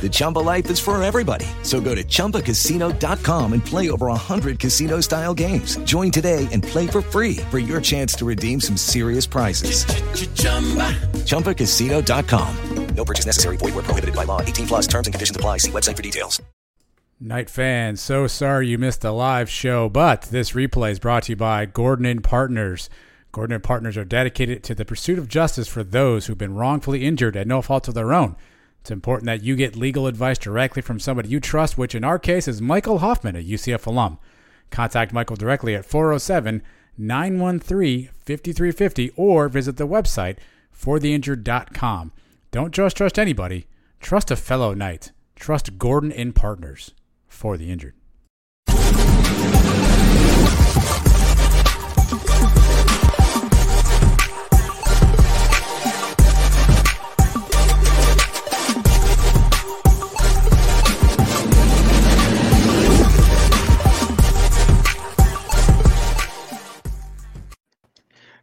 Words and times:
The 0.00 0.08
Chumba 0.10 0.40
life 0.40 0.68
is 0.68 0.80
for 0.80 1.00
everybody. 1.02 1.46
So 1.62 1.80
go 1.80 1.94
to 1.94 2.02
ChumbaCasino.com 2.02 3.52
and 3.52 3.64
play 3.64 3.90
over 3.90 4.06
100 4.06 4.58
casino 4.58 5.00
style 5.00 5.34
games. 5.34 5.76
Join 5.84 6.10
today 6.10 6.48
and 6.50 6.64
play 6.64 6.88
for 6.88 7.02
free 7.02 7.36
for 7.50 7.60
your 7.60 7.80
chance 7.80 8.14
to 8.14 8.24
redeem 8.24 8.60
some 8.60 8.76
serious 8.76 9.26
prizes. 9.26 9.84
ChumbaCasino.com. 11.24 12.56
No 12.94 13.04
purchase 13.04 13.26
necessary. 13.26 13.56
Void 13.56 13.74
where 13.74 13.84
prohibited 13.84 14.14
by 14.14 14.24
law. 14.24 14.40
18 14.42 14.66
plus 14.66 14.86
terms 14.86 15.06
and 15.06 15.14
conditions 15.14 15.36
apply. 15.36 15.58
See 15.58 15.70
website 15.70 15.96
for 15.96 16.02
details. 16.02 16.40
Knight 17.24 17.48
fans, 17.48 18.00
so 18.00 18.26
sorry 18.26 18.66
you 18.66 18.76
missed 18.78 19.02
the 19.02 19.12
live 19.12 19.48
show, 19.48 19.88
but 19.88 20.22
this 20.22 20.52
replay 20.52 20.90
is 20.90 20.98
brought 20.98 21.22
to 21.22 21.32
you 21.32 21.36
by 21.36 21.64
Gordon 21.66 22.04
and 22.04 22.24
Partners. 22.24 22.90
Gordon 23.30 23.54
and 23.54 23.62
Partners 23.62 23.96
are 23.96 24.04
dedicated 24.04 24.64
to 24.64 24.74
the 24.74 24.84
pursuit 24.84 25.20
of 25.20 25.28
justice 25.28 25.68
for 25.68 25.84
those 25.84 26.26
who've 26.26 26.36
been 26.36 26.56
wrongfully 26.56 27.04
injured 27.04 27.36
at 27.36 27.46
no 27.46 27.62
fault 27.62 27.86
of 27.86 27.94
their 27.94 28.12
own. 28.12 28.34
It's 28.82 28.90
important 28.90 29.26
that 29.26 29.44
you 29.44 29.54
get 29.54 29.76
legal 29.76 30.08
advice 30.08 30.38
directly 30.38 30.82
from 30.82 30.98
somebody 30.98 31.28
you 31.28 31.38
trust, 31.38 31.78
which 31.78 31.94
in 31.94 32.02
our 32.02 32.18
case 32.18 32.48
is 32.48 32.60
Michael 32.60 32.98
Hoffman, 32.98 33.36
a 33.36 33.38
UCF 33.38 33.86
alum. 33.86 34.18
Contact 34.70 35.12
Michael 35.12 35.36
directly 35.36 35.76
at 35.76 35.84
407 35.84 36.64
913 36.98 38.10
5350 38.18 39.12
or 39.14 39.48
visit 39.48 39.76
the 39.76 39.86
website 39.86 40.38
fortheinjured.com. 40.76 42.10
Don't 42.50 42.74
just 42.74 42.96
trust 42.96 43.20
anybody, 43.20 43.68
trust 44.00 44.32
a 44.32 44.36
fellow 44.36 44.74
knight. 44.74 45.12
Trust 45.36 45.78
Gordon 45.78 46.10
and 46.10 46.34
Partners 46.34 46.92
for 47.28 47.56
the 47.56 47.70
injured. 47.70 47.94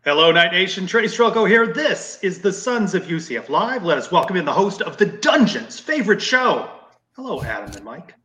Hello, 0.10 0.32
Knight 0.32 0.52
Nation. 0.52 0.88
Trace 0.88 1.16
Trylko 1.16 1.48
here. 1.48 1.72
This 1.72 2.18
is 2.24 2.42
the 2.42 2.52
Sons 2.52 2.96
of 2.96 3.04
UCF 3.04 3.48
Live. 3.48 3.84
Let 3.84 4.00
us 4.00 4.12
welcome 4.12 4.38
in 4.38 4.44
the 4.44 4.52
host 4.52 4.82
of 4.82 4.98
the 4.98 5.06
Dungeon's 5.06 5.80
favorite 5.80 6.20
show. 6.20 6.68
Hello, 7.12 7.44
Adam 7.44 7.72
and 7.76 7.86
Mike. 7.86 8.16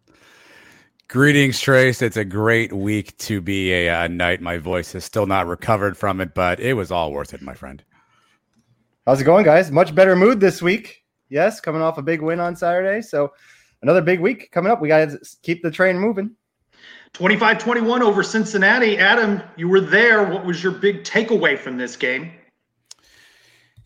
Greetings, 1.09 1.61
Trace. 1.61 2.01
It's 2.01 2.17
a 2.17 2.25
great 2.25 2.73
week 2.73 3.15
to 3.19 3.43
be 3.43 3.71
a, 3.71 4.05
a 4.05 4.09
knight. 4.09 4.41
My 4.41 4.57
voice 4.57 4.95
is 4.95 5.05
still 5.05 5.27
not 5.27 5.47
recovered 5.47 5.99
from 5.99 6.23
it, 6.23 6.33
but 6.33 6.59
it 6.59 6.73
was 6.73 6.91
all 6.91 7.13
worth 7.13 7.35
it, 7.35 7.43
my 7.43 7.53
friend. 7.53 7.85
How's 9.05 9.21
it 9.21 9.25
going, 9.25 9.45
guys? 9.45 9.71
Much 9.71 9.95
better 9.95 10.17
mood 10.17 10.41
this 10.41 10.63
week. 10.63 11.05
Yes, 11.29 11.61
coming 11.61 11.83
off 11.83 11.99
a 11.99 12.03
big 12.03 12.23
win 12.23 12.41
on 12.41 12.57
Saturday. 12.57 13.03
So 13.03 13.35
another 13.83 14.01
big 14.01 14.21
week 14.21 14.51
coming 14.53 14.73
up. 14.73 14.81
We 14.81 14.89
got 14.89 15.11
to 15.11 15.19
keep 15.43 15.63
the 15.63 15.71
train 15.71 15.99
moving. 15.99 16.35
25 17.13 17.59
21 17.59 18.03
over 18.03 18.23
Cincinnati. 18.23 18.99
Adam, 18.99 19.43
you 19.57 19.69
were 19.69 19.81
there. 19.81 20.25
What 20.25 20.45
was 20.45 20.63
your 20.63 20.73
big 20.73 21.05
takeaway 21.05 21.59
from 21.59 21.79
this 21.79 21.97
game? 21.97 22.33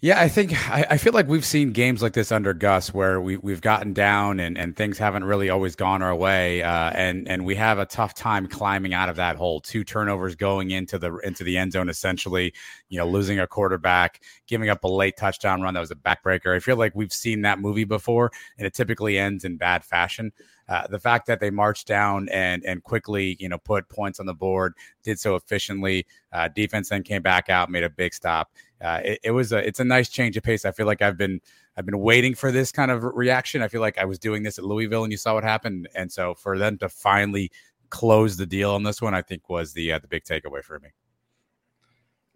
Yeah, 0.01 0.21
I 0.21 0.29
think 0.29 0.53
I, 0.71 0.87
I, 0.91 0.97
feel 0.97 1.13
like 1.13 1.27
we've 1.27 1.45
seen 1.45 1.73
games 1.73 2.03
like 2.03 2.13
this 2.13 2.31
under 2.31 2.55
Gus 2.55 2.95
where 2.95 3.21
we 3.21 3.37
we've 3.37 3.61
gotten 3.61 3.93
down 3.93 4.39
and, 4.39 4.57
and 4.57 4.77
things 4.77 4.97
haven't 4.97 5.25
really 5.25 5.51
always 5.51 5.75
gone 5.75 6.03
our 6.03 6.15
way, 6.15 6.63
uh, 6.63 6.91
and 6.91 7.27
and 7.27 7.45
we 7.45 7.57
have 7.57 7.81
a 7.81 7.85
tough 7.85 8.15
time 8.15 8.47
climbing 8.47 8.95
out 8.95 9.09
of 9.09 9.17
that 9.17 9.35
hole. 9.35 9.61
Two 9.61 9.83
turnovers 9.83 10.37
going 10.37 10.71
into 10.71 11.01
the 11.01 11.17
into 11.25 11.43
the 11.43 11.59
end 11.59 11.73
zone, 11.73 11.89
essentially, 11.89 12.55
you 12.89 12.97
know, 12.97 13.09
losing 13.09 13.41
a 13.41 13.47
quarterback, 13.49 14.23
giving 14.47 14.69
up 14.69 14.85
a 14.85 14.89
late 14.89 15.17
touchdown 15.17 15.63
run 15.63 15.75
that 15.75 15.81
was 15.81 15.91
a 15.91 15.97
backbreaker. 15.97 16.55
I 16.55 16.61
feel 16.61 16.77
like 16.77 16.95
we've 16.95 17.13
seen 17.13 17.43
that 17.43 17.59
movie 17.59 17.83
before, 17.83 18.31
and 18.57 18.69
it 18.69 18.75
typically 18.75 19.19
ends 19.19 19.45
in 19.45 19.57
bad 19.57 19.85
fashion. 19.85 20.31
Uh, 20.69 20.87
the 20.89 20.99
fact 20.99 21.27
that 21.27 21.41
they 21.41 21.51
marched 21.51 21.87
down 21.87 22.29
and 22.29 22.65
and 22.65 22.83
quickly, 22.85 23.37
you 23.41 23.49
know, 23.49 23.59
put 23.59 23.89
points 23.89 24.21
on 24.21 24.27
the 24.27 24.35
board, 24.35 24.75
did 25.03 25.19
so 25.19 25.35
efficiently. 25.35 26.07
Uh, 26.33 26.49
defense 26.49 26.91
then 26.91 27.03
came 27.03 27.23
back 27.23 27.49
out, 27.49 27.71
made 27.71 27.85
a 27.85 27.91
big 27.91 28.13
stop 28.13 28.51
uh, 28.81 29.01
it, 29.05 29.21
it, 29.25 29.31
was 29.33 29.53
a 29.53 29.59
it's 29.67 29.81
a 29.81 29.85
nice 29.85 30.09
change 30.09 30.37
of 30.37 30.43
pace. 30.43 30.65
I 30.65 30.71
feel 30.71 30.87
like 30.87 31.03
I've 31.03 31.17
been 31.17 31.41
I've 31.77 31.87
been 31.87 31.99
waiting 31.99 32.35
for 32.35 32.53
this 32.53 32.71
kind 32.71 32.91
of 32.91 33.03
reaction. 33.03 33.63
I 33.63 33.69
feel 33.69 33.81
like 33.81 33.99
I 33.99 34.05
was 34.05 34.19
doing 34.19 34.43
this 34.43 34.59
at 34.59 34.65
Louisville, 34.65 35.05
and 35.05 35.13
you 35.13 35.17
saw 35.17 35.35
what 35.35 35.45
happened. 35.45 35.89
And 35.95 36.11
so 36.13 36.35
for 36.35 36.59
them 36.59 36.79
to 36.79 36.89
finally 36.89 37.51
close 37.91 38.37
the 38.37 38.47
deal 38.47 38.73
on 38.73 38.83
this 38.83 39.03
one, 39.03 39.15
I 39.15 39.23
think 39.23 39.49
was 39.49 39.73
the 39.73 39.93
uh, 39.93 39.99
the 39.99 40.09
big 40.09 40.25
takeaway 40.25 40.63
for 40.63 40.79
me. 40.79 40.91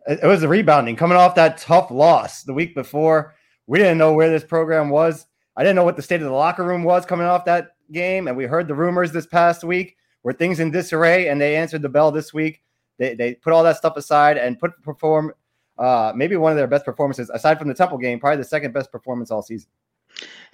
It 0.06 0.26
was 0.26 0.41
the 0.41 0.48
rebounding 0.48 0.97
coming 0.97 1.16
off 1.16 1.37
that 1.37 1.59
tough 1.59 1.92
loss 1.92 2.42
the 2.42 2.54
week 2.54 2.75
before. 2.75 3.34
We 3.69 3.78
didn't 3.78 3.98
know 3.98 4.12
where 4.12 4.31
this 4.31 4.44
program 4.44 4.91
was. 4.91 5.26
I 5.56 5.62
didn't 5.62 5.76
know 5.76 5.84
what 5.84 5.94
the 5.94 6.03
state 6.03 6.21
of 6.21 6.26
the 6.26 6.32
locker 6.32 6.65
room 6.65 6.82
was 6.82 7.06
coming 7.06 7.26
off 7.26 7.44
that 7.44 7.76
game, 7.92 8.28
and 8.28 8.36
we 8.36 8.44
heard 8.44 8.69
the 8.69 8.75
rumors 8.75 9.12
this 9.12 9.26
past 9.26 9.64
week. 9.64 9.97
Were 10.25 10.32
things 10.32 10.60
in 10.60 10.70
disarray, 10.70 11.28
and 11.28 11.41
they 11.41 11.56
answered 11.56 11.82
the 11.82 11.88
bell 11.88 12.12
this 12.12 12.32
week. 12.32 12.62
They, 12.98 13.14
they 13.14 13.34
put 13.34 13.53
all 13.53 13.64
that 13.64 13.76
stuff 13.76 13.97
aside 13.97 14.38
and 14.38 14.58
put 14.58 14.70
perform 14.82 15.32
uh, 15.78 16.12
maybe 16.14 16.36
one 16.36 16.53
of 16.53 16.56
their 16.56 16.66
best 16.69 16.84
performances 16.84 17.30
aside 17.30 17.58
from 17.58 17.69
the 17.69 17.75
Temple 17.75 17.98
game, 17.98 18.20
probably 18.20 18.36
the 18.36 18.44
second 18.44 18.72
best 18.72 18.92
performance 18.92 19.30
all 19.30 19.42
season. 19.42 19.69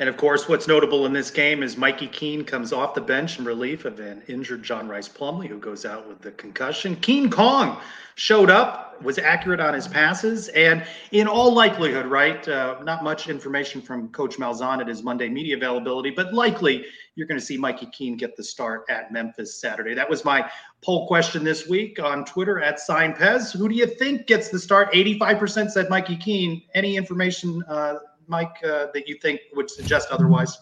And 0.00 0.08
of 0.08 0.16
course, 0.16 0.48
what's 0.48 0.68
notable 0.68 1.06
in 1.06 1.12
this 1.12 1.28
game 1.28 1.60
is 1.60 1.76
Mikey 1.76 2.06
Keene 2.06 2.44
comes 2.44 2.72
off 2.72 2.94
the 2.94 3.00
bench 3.00 3.40
in 3.40 3.44
relief 3.44 3.84
of 3.84 3.98
an 3.98 4.22
injured 4.28 4.62
John 4.62 4.88
Rhys 4.88 5.08
Plumlee, 5.08 5.48
who 5.48 5.58
goes 5.58 5.84
out 5.84 6.08
with 6.08 6.20
the 6.20 6.30
concussion. 6.32 6.94
Keene 6.94 7.28
Kong 7.28 7.80
showed 8.14 8.48
up, 8.48 9.02
was 9.02 9.18
accurate 9.18 9.58
on 9.58 9.74
his 9.74 9.88
passes, 9.88 10.48
and 10.48 10.84
in 11.10 11.26
all 11.26 11.52
likelihood, 11.52 12.06
right? 12.06 12.46
Uh, 12.46 12.76
not 12.84 13.02
much 13.02 13.28
information 13.28 13.82
from 13.82 14.08
Coach 14.10 14.36
Malzahn 14.36 14.80
at 14.80 14.86
his 14.86 15.02
Monday 15.02 15.28
media 15.28 15.56
availability, 15.56 16.10
but 16.10 16.32
likely 16.32 16.84
you're 17.16 17.26
going 17.26 17.40
to 17.40 17.44
see 17.44 17.56
Mikey 17.56 17.86
Keene 17.86 18.16
get 18.16 18.36
the 18.36 18.44
start 18.44 18.84
at 18.88 19.12
Memphis 19.12 19.60
Saturday. 19.60 19.94
That 19.94 20.08
was 20.08 20.24
my 20.24 20.48
poll 20.80 21.08
question 21.08 21.42
this 21.42 21.68
week 21.68 22.00
on 22.00 22.24
Twitter 22.24 22.60
at 22.60 22.78
Sign 22.78 23.14
Pez. 23.14 23.56
Who 23.56 23.68
do 23.68 23.74
you 23.74 23.86
think 23.86 24.28
gets 24.28 24.48
the 24.48 24.60
start? 24.60 24.92
85% 24.92 25.70
said 25.70 25.90
Mikey 25.90 26.16
Keene. 26.16 26.62
Any 26.74 26.96
information? 26.96 27.64
Uh, 27.68 27.96
Mike, 28.28 28.56
uh, 28.64 28.86
that 28.94 29.08
you 29.08 29.16
think 29.18 29.40
would 29.54 29.70
suggest 29.70 30.08
otherwise? 30.10 30.58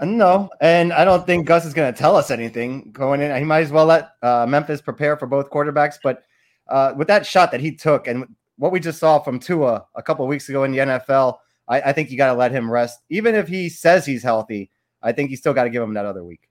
Uh, 0.00 0.04
no, 0.04 0.50
and 0.60 0.92
I 0.92 1.04
don't 1.04 1.26
think 1.26 1.46
Gus 1.46 1.64
is 1.64 1.74
going 1.74 1.92
to 1.92 1.98
tell 1.98 2.16
us 2.16 2.30
anything 2.30 2.92
going 2.92 3.20
in. 3.20 3.36
He 3.36 3.44
might 3.44 3.62
as 3.62 3.72
well 3.72 3.86
let 3.86 4.12
uh, 4.22 4.46
Memphis 4.48 4.80
prepare 4.80 5.16
for 5.16 5.26
both 5.26 5.50
quarterbacks. 5.50 5.96
But 6.02 6.22
uh, 6.68 6.94
with 6.96 7.08
that 7.08 7.26
shot 7.26 7.50
that 7.50 7.60
he 7.60 7.74
took 7.74 8.06
and 8.06 8.26
what 8.56 8.72
we 8.72 8.80
just 8.80 8.98
saw 8.98 9.18
from 9.18 9.38
Tua 9.38 9.86
a 9.94 10.02
couple 10.02 10.26
weeks 10.26 10.48
ago 10.48 10.64
in 10.64 10.72
the 10.72 10.78
NFL, 10.78 11.38
I, 11.68 11.80
I 11.80 11.92
think 11.92 12.10
you 12.10 12.16
got 12.16 12.32
to 12.32 12.38
let 12.38 12.52
him 12.52 12.70
rest. 12.70 13.00
Even 13.10 13.34
if 13.34 13.48
he 13.48 13.68
says 13.68 14.06
he's 14.06 14.22
healthy, 14.22 14.70
I 15.02 15.12
think 15.12 15.30
you 15.30 15.36
still 15.36 15.54
got 15.54 15.64
to 15.64 15.70
give 15.70 15.82
him 15.82 15.94
that 15.94 16.06
other 16.06 16.24
week. 16.24 16.48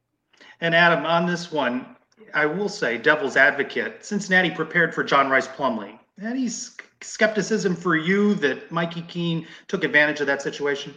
And 0.59 0.76
Adam, 0.76 1.05
on 1.05 1.26
this 1.26 1.52
one, 1.52 1.96
I 2.34 2.46
will 2.46 2.70
say, 2.70 2.97
devil's 2.97 3.37
advocate, 3.37 4.05
Cincinnati 4.05 4.52
prepared 4.52 4.93
for 4.93 5.03
John 5.03 5.29
Rhys 5.29 5.47
Plumlee. 5.47 5.97
He's 6.22 6.78
skepticism 7.02 7.76
for 7.76 7.96
you 7.96 8.35
that 8.35 8.72
Mikey 8.72 9.02
Keene 9.03 9.47
took 9.68 9.84
advantage 9.84 10.22
of 10.22 10.28
that 10.28 10.41
situation? 10.41 10.94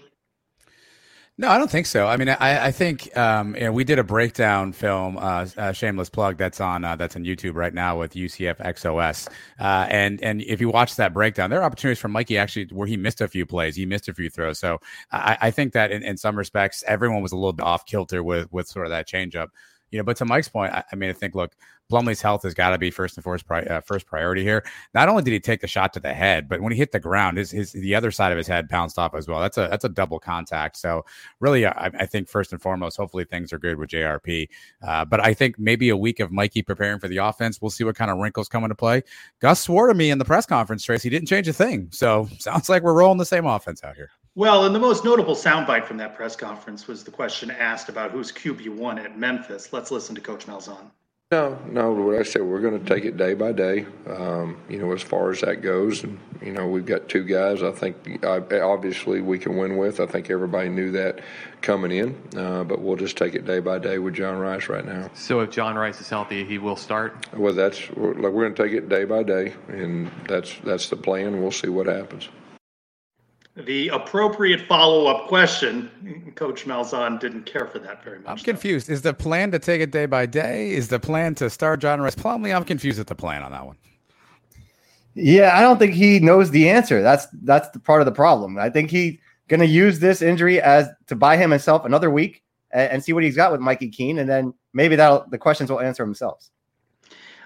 No, 1.36 1.48
I 1.48 1.58
don't 1.58 1.70
think 1.70 1.86
so. 1.86 2.06
I 2.06 2.16
mean, 2.16 2.28
I, 2.28 2.66
I 2.66 2.70
think 2.70 3.16
um, 3.16 3.56
you 3.56 3.62
know, 3.62 3.72
we 3.72 3.82
did 3.82 3.98
a 3.98 4.04
breakdown 4.04 4.72
film, 4.72 5.16
uh, 5.16 5.48
uh, 5.56 5.72
shameless 5.72 6.08
plug, 6.08 6.38
that's 6.38 6.60
on 6.60 6.84
uh, 6.84 6.94
that's 6.94 7.16
on 7.16 7.24
YouTube 7.24 7.56
right 7.56 7.74
now 7.74 7.98
with 7.98 8.14
UCF 8.14 8.58
XOS. 8.58 9.28
Uh, 9.58 9.86
and 9.90 10.22
and 10.22 10.42
if 10.42 10.60
you 10.60 10.68
watch 10.68 10.94
that 10.94 11.12
breakdown, 11.12 11.50
there 11.50 11.58
are 11.60 11.64
opportunities 11.64 11.98
for 11.98 12.06
Mikey 12.06 12.38
actually 12.38 12.66
where 12.66 12.86
he 12.86 12.96
missed 12.96 13.20
a 13.20 13.26
few 13.26 13.46
plays, 13.46 13.74
he 13.74 13.84
missed 13.84 14.08
a 14.08 14.14
few 14.14 14.30
throws. 14.30 14.60
So 14.60 14.78
I, 15.10 15.36
I 15.40 15.50
think 15.50 15.72
that 15.72 15.90
in, 15.90 16.04
in 16.04 16.16
some 16.16 16.36
respects, 16.36 16.84
everyone 16.86 17.20
was 17.20 17.32
a 17.32 17.36
little 17.36 17.52
bit 17.52 17.66
off 17.66 17.84
kilter 17.84 18.22
with 18.22 18.52
with 18.52 18.68
sort 18.68 18.86
of 18.86 18.90
that 18.90 19.08
changeup 19.08 19.48
you 19.94 19.98
know, 19.98 20.04
but 20.04 20.16
to 20.16 20.24
Mike's 20.24 20.48
point, 20.48 20.72
I, 20.72 20.82
I 20.90 20.96
mean, 20.96 21.08
I 21.08 21.12
think 21.12 21.36
look, 21.36 21.54
Plumlee's 21.88 22.20
health 22.20 22.42
has 22.42 22.52
got 22.52 22.70
to 22.70 22.78
be 22.78 22.90
first 22.90 23.16
and 23.16 23.22
foremost 23.22 23.46
pri- 23.46 23.62
uh, 23.62 23.80
first 23.80 24.06
priority 24.06 24.42
here. 24.42 24.64
Not 24.92 25.08
only 25.08 25.22
did 25.22 25.32
he 25.32 25.38
take 25.38 25.60
the 25.60 25.68
shot 25.68 25.92
to 25.92 26.00
the 26.00 26.12
head, 26.12 26.48
but 26.48 26.60
when 26.60 26.72
he 26.72 26.78
hit 26.78 26.90
the 26.90 26.98
ground, 26.98 27.38
his, 27.38 27.52
his 27.52 27.70
the 27.70 27.94
other 27.94 28.10
side 28.10 28.32
of 28.32 28.38
his 28.38 28.48
head 28.48 28.66
bounced 28.68 28.98
off 28.98 29.14
as 29.14 29.28
well. 29.28 29.40
That's 29.40 29.56
a 29.56 29.68
that's 29.70 29.84
a 29.84 29.88
double 29.88 30.18
contact. 30.18 30.78
So 30.78 31.04
really, 31.38 31.64
I, 31.64 31.92
I 31.96 32.06
think 32.06 32.28
first 32.28 32.50
and 32.50 32.60
foremost, 32.60 32.96
hopefully 32.96 33.24
things 33.24 33.52
are 33.52 33.58
good 33.60 33.78
with 33.78 33.90
JRP. 33.90 34.48
Uh, 34.82 35.04
but 35.04 35.20
I 35.20 35.32
think 35.32 35.60
maybe 35.60 35.90
a 35.90 35.96
week 35.96 36.18
of 36.18 36.32
Mikey 36.32 36.62
preparing 36.62 36.98
for 36.98 37.06
the 37.06 37.18
offense, 37.18 37.62
we'll 37.62 37.70
see 37.70 37.84
what 37.84 37.94
kind 37.94 38.10
of 38.10 38.18
wrinkles 38.18 38.48
come 38.48 38.64
into 38.64 38.74
play. 38.74 39.04
Gus 39.40 39.60
swore 39.60 39.86
to 39.86 39.94
me 39.94 40.10
in 40.10 40.18
the 40.18 40.24
press 40.24 40.44
conference, 40.44 40.82
Trace, 40.82 41.04
he 41.04 41.10
didn't 41.10 41.28
change 41.28 41.46
a 41.46 41.52
thing. 41.52 41.86
So 41.92 42.28
sounds 42.40 42.68
like 42.68 42.82
we're 42.82 42.94
rolling 42.94 43.18
the 43.18 43.24
same 43.24 43.46
offense 43.46 43.84
out 43.84 43.94
here. 43.94 44.10
Well, 44.36 44.64
and 44.64 44.74
the 44.74 44.80
most 44.80 45.04
notable 45.04 45.36
soundbite 45.36 45.84
from 45.84 45.98
that 45.98 46.16
press 46.16 46.34
conference 46.34 46.88
was 46.88 47.04
the 47.04 47.12
question 47.12 47.52
asked 47.52 47.88
about 47.88 48.10
who's 48.10 48.32
QB1 48.32 49.04
at 49.04 49.16
Memphis. 49.16 49.72
Let's 49.72 49.92
listen 49.92 50.16
to 50.16 50.20
Coach 50.20 50.46
Malzahn. 50.46 50.90
No, 51.30 51.56
no. 51.68 51.92
What 51.92 52.16
I 52.16 52.24
said, 52.24 52.42
we're 52.42 52.60
going 52.60 52.78
to 52.78 52.84
take 52.84 53.04
it 53.04 53.16
day 53.16 53.34
by 53.34 53.52
day. 53.52 53.86
Um, 54.08 54.56
you 54.68 54.78
know, 54.78 54.92
as 54.92 55.02
far 55.02 55.30
as 55.30 55.40
that 55.40 55.62
goes, 55.62 56.02
and 56.02 56.18
you 56.42 56.52
know, 56.52 56.66
we've 56.66 56.84
got 56.84 57.08
two 57.08 57.22
guys. 57.22 57.62
I 57.62 57.70
think 57.70 58.24
obviously 58.24 59.20
we 59.20 59.38
can 59.38 59.56
win 59.56 59.76
with. 59.76 60.00
I 60.00 60.06
think 60.06 60.30
everybody 60.30 60.68
knew 60.68 60.90
that 60.92 61.20
coming 61.62 61.92
in, 61.92 62.20
uh, 62.36 62.64
but 62.64 62.80
we'll 62.80 62.96
just 62.96 63.16
take 63.16 63.34
it 63.34 63.46
day 63.46 63.60
by 63.60 63.78
day 63.78 63.98
with 63.98 64.14
John 64.14 64.38
Rhys 64.38 64.68
right 64.68 64.84
now. 64.84 65.10
So 65.14 65.40
if 65.40 65.50
John 65.50 65.76
Rhys 65.76 66.00
is 66.00 66.08
healthy, 66.08 66.44
he 66.44 66.58
will 66.58 66.76
start. 66.76 67.26
Well, 67.36 67.54
that's 67.54 67.80
like 67.88 67.96
we're 67.96 68.30
going 68.30 68.54
to 68.54 68.62
take 68.62 68.72
it 68.72 68.88
day 68.88 69.04
by 69.04 69.22
day, 69.22 69.54
and 69.68 70.10
that's 70.28 70.56
that's 70.64 70.88
the 70.88 70.96
plan. 70.96 71.40
We'll 71.40 71.52
see 71.52 71.68
what 71.68 71.86
happens. 71.86 72.28
The 73.56 73.88
appropriate 73.88 74.62
follow 74.62 75.06
up 75.06 75.28
question, 75.28 76.32
Coach 76.34 76.64
Malzahn 76.64 77.20
didn't 77.20 77.44
care 77.44 77.68
for 77.68 77.78
that 77.78 78.02
very 78.02 78.18
much. 78.18 78.28
I'm 78.28 78.38
confused. 78.38 78.90
Is 78.90 79.02
the 79.02 79.14
plan 79.14 79.52
to 79.52 79.60
take 79.60 79.80
it 79.80 79.92
day 79.92 80.06
by 80.06 80.26
day? 80.26 80.72
Is 80.72 80.88
the 80.88 80.98
plan 80.98 81.36
to 81.36 81.48
start 81.48 81.78
John 81.80 82.00
Rhys 82.00 82.16
Plumlee? 82.16 82.54
I'm 82.54 82.64
confused 82.64 82.98
at 82.98 83.06
the 83.06 83.14
plan 83.14 83.44
on 83.44 83.52
that 83.52 83.64
one. 83.64 83.76
Yeah, 85.14 85.56
I 85.56 85.60
don't 85.60 85.78
think 85.78 85.94
he 85.94 86.18
knows 86.18 86.50
the 86.50 86.68
answer. 86.68 87.00
That's 87.00 87.28
that's 87.42 87.68
the 87.70 87.78
part 87.78 88.00
of 88.00 88.06
the 88.06 88.12
problem. 88.12 88.58
I 88.58 88.68
think 88.70 88.90
he's 88.90 89.18
going 89.46 89.60
to 89.60 89.66
use 89.66 90.00
this 90.00 90.20
injury 90.20 90.60
as 90.60 90.88
to 91.06 91.14
buy 91.14 91.36
him 91.36 91.52
himself 91.52 91.84
another 91.84 92.10
week 92.10 92.42
and, 92.72 92.90
and 92.90 93.04
see 93.04 93.12
what 93.12 93.22
he's 93.22 93.36
got 93.36 93.52
with 93.52 93.60
Mikey 93.60 93.90
Keene, 93.90 94.18
and 94.18 94.28
then 94.28 94.52
maybe 94.72 94.96
that'll 94.96 95.26
the 95.30 95.38
questions 95.38 95.70
will 95.70 95.80
answer 95.80 96.04
themselves. 96.04 96.50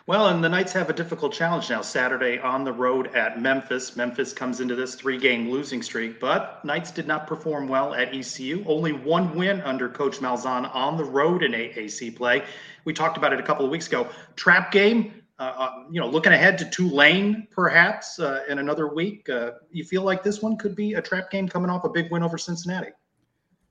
Well, 0.09 0.29
and 0.29 0.43
the 0.43 0.49
Knights 0.49 0.73
have 0.73 0.89
a 0.89 0.95
difficult 0.95 1.35
challenge 1.35 1.69
now. 1.69 1.83
Saturday 1.83 2.39
on 2.39 2.65
the 2.65 2.73
road 2.73 3.15
at 3.15 3.43
Memphis. 3.43 3.95
Memphis 3.95 4.33
comes 4.33 4.61
into 4.61 4.75
this 4.75 4.95
three 4.95 5.19
game 5.19 5.51
losing 5.51 5.83
streak, 5.83 6.19
but 6.19 6.65
Knights 6.65 6.91
did 6.91 7.07
not 7.07 7.27
perform 7.27 7.69
well 7.69 7.93
at 7.93 8.15
ECU. 8.15 8.65
Only 8.67 8.95
one 8.95 9.37
win 9.37 9.61
under 9.61 9.87
Coach 9.87 10.21
Malzahn 10.21 10.75
on 10.75 10.97
the 10.97 11.05
road 11.05 11.43
in 11.43 11.53
AAC 11.53 12.17
play. 12.17 12.43
We 12.87 12.95
talked 12.95 13.19
about 13.19 13.35
it 13.35 13.39
a 13.39 13.43
couple 13.43 13.67
of 13.67 13.71
weeks 13.71 13.87
ago. 13.87 14.09
Trap 14.35 14.73
game, 14.73 15.13
uh, 15.39 15.43
uh, 15.43 15.71
you 15.91 16.01
know, 16.01 16.09
looking 16.09 16.33
ahead 16.33 16.57
to 16.57 16.71
Tulane 16.71 17.47
perhaps 17.51 18.19
uh, 18.19 18.45
in 18.49 18.61
another 18.61 18.89
week. 18.89 19.29
Uh, 19.29 19.51
you 19.71 19.85
feel 19.85 20.05
like 20.05 20.23
this 20.23 20.41
one 20.41 20.57
could 20.57 20.75
be 20.75 20.95
a 20.95 21.03
trap 21.03 21.31
game 21.31 21.47
coming 21.47 21.69
off 21.69 21.85
a 21.85 21.91
big 21.91 22.11
win 22.11 22.23
over 22.23 22.39
Cincinnati? 22.39 22.93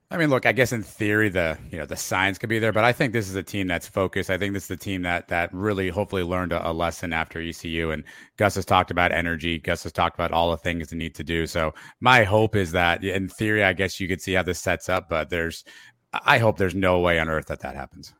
I 0.09 0.15
mean, 0.15 0.29
look, 0.29 0.45
I 0.45 0.53
guess 0.53 0.71
in 0.71 0.83
theory 0.83 1.27
the 1.27 1.57
you 1.69 1.77
know 1.77 1.85
the 1.85 1.97
signs 1.97 2.37
could 2.37 2.47
be 2.47 2.59
there, 2.59 2.71
but 2.71 2.85
I 2.85 2.93
think 2.93 3.11
this 3.11 3.27
is 3.27 3.35
a 3.35 3.43
team 3.43 3.67
that's 3.67 3.89
focused. 3.89 4.29
I 4.29 4.37
think 4.37 4.53
this 4.53 4.63
is 4.63 4.69
the 4.69 4.77
team 4.77 5.01
that 5.01 5.27
that 5.27 5.53
really 5.53 5.89
hopefully 5.89 6.23
learned 6.23 6.53
a, 6.53 6.69
a, 6.69 6.71
lesson 6.71 7.11
after 7.11 7.41
ECU. 7.41 7.91
And 7.91 8.05
Gus 8.37 8.55
has 8.55 8.65
talked 8.65 8.89
about 8.89 9.11
energy. 9.11 9.59
Gus 9.59 9.83
has 9.83 9.91
talked 9.91 10.15
about 10.15 10.31
all 10.31 10.51
the 10.51 10.57
things 10.57 10.87
they 10.87 10.97
need 10.97 11.13
to 11.15 11.25
do. 11.25 11.45
So 11.45 11.73
my 11.99 12.23
hope 12.23 12.55
is 12.55 12.71
that 12.71 13.03
in 13.03 13.27
theory, 13.27 13.65
I 13.65 13.73
guess 13.73 13.99
you 13.99 14.07
could 14.07 14.21
see 14.21 14.33
how 14.33 14.43
this 14.43 14.59
sets 14.59 14.87
up, 14.87 15.09
but 15.09 15.29
there's 15.29 15.65
I 16.13 16.37
hope 16.37 16.57
there's 16.57 16.75
no 16.75 16.99
way 16.99 17.19
on 17.19 17.27
earth 17.27 17.47
that 17.47 17.59
that 17.59 17.75
happens. 17.75 18.13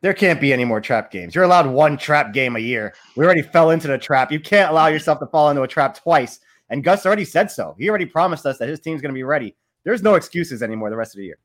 There 0.00 0.14
can't 0.14 0.40
be 0.40 0.52
any 0.52 0.64
more 0.64 0.80
trap 0.80 1.10
games. 1.10 1.34
You're 1.34 1.44
allowed 1.44 1.66
one 1.66 1.96
trap 1.96 2.32
game 2.32 2.54
a 2.54 2.60
year. 2.60 2.94
We 3.16 3.24
already 3.24 3.42
fell 3.42 3.70
into 3.70 3.88
the 3.88 3.98
trap. 3.98 4.30
You 4.30 4.38
can't 4.38 4.70
allow 4.70 4.86
yourself 4.86 5.18
to 5.18 5.26
fall 5.26 5.50
into 5.50 5.62
a 5.62 5.68
trap 5.68 5.96
twice. 5.96 6.38
And 6.70 6.84
Gus 6.84 7.04
already 7.04 7.24
said 7.24 7.50
so. 7.50 7.74
He 7.78 7.88
already 7.88 8.06
promised 8.06 8.46
us 8.46 8.58
that 8.58 8.68
his 8.68 8.78
team's 8.78 9.02
going 9.02 9.12
to 9.12 9.18
be 9.18 9.24
ready 9.24 9.56
there's 9.84 10.02
no 10.02 10.14
excuses 10.14 10.62
anymore 10.62 10.90
the 10.90 10.96
rest 10.96 11.14
of 11.14 11.18
the 11.18 11.24
year. 11.24 11.38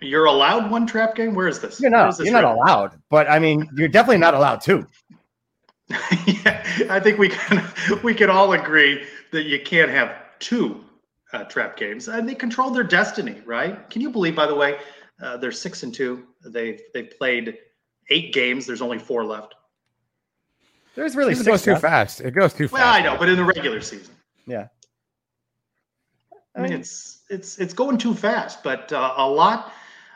You're 0.00 0.26
allowed 0.26 0.70
one 0.70 0.86
trap 0.86 1.14
game. 1.14 1.34
Where 1.34 1.48
is 1.48 1.60
this? 1.60 1.80
You're 1.80 1.90
not. 1.90 2.16
This 2.16 2.26
you're 2.26 2.40
not 2.40 2.44
allowed. 2.44 3.00
But 3.10 3.28
I 3.30 3.38
mean, 3.38 3.68
you're 3.74 3.88
definitely 3.88 4.18
not 4.18 4.34
allowed 4.34 4.60
two. 4.60 4.86
yeah, 6.26 6.62
I 6.90 7.00
think 7.00 7.18
we 7.18 7.30
can 7.30 7.64
we 8.02 8.14
can 8.14 8.28
all 8.28 8.52
agree 8.52 9.04
that 9.32 9.44
you 9.44 9.60
can't 9.62 9.90
have 9.90 10.14
two 10.38 10.84
uh, 11.32 11.44
trap 11.44 11.76
games, 11.76 12.08
and 12.08 12.28
they 12.28 12.34
control 12.34 12.70
their 12.70 12.84
destiny, 12.84 13.40
right? 13.46 13.88
Can 13.88 14.02
you 14.02 14.10
believe? 14.10 14.36
By 14.36 14.46
the 14.46 14.54
way, 14.54 14.78
uh, 15.22 15.38
they're 15.38 15.52
six 15.52 15.82
and 15.82 15.94
two. 15.94 16.24
They've 16.44 16.80
they've 16.92 17.10
played 17.10 17.56
eight 18.10 18.34
games. 18.34 18.66
There's 18.66 18.82
only 18.82 18.98
four 18.98 19.24
left. 19.24 19.54
There's 20.94 21.16
really 21.16 21.32
it 21.32 21.46
goes 21.46 21.62
too 21.62 21.76
fast. 21.76 22.20
It 22.20 22.32
goes 22.32 22.52
too 22.52 22.68
fast. 22.68 22.72
Well, 22.72 22.92
I 22.92 23.00
know, 23.00 23.16
but 23.18 23.28
in 23.28 23.36
the 23.36 23.44
regular 23.44 23.80
season, 23.80 24.14
yeah. 24.46 24.68
I 26.58 26.62
mean, 26.62 26.72
it's 26.72 27.20
it's 27.30 27.58
it's 27.58 27.74
going 27.74 27.98
too 27.98 28.14
fast, 28.14 28.62
but 28.62 28.92
uh, 28.92 29.14
a 29.16 29.28
lot 29.28 29.72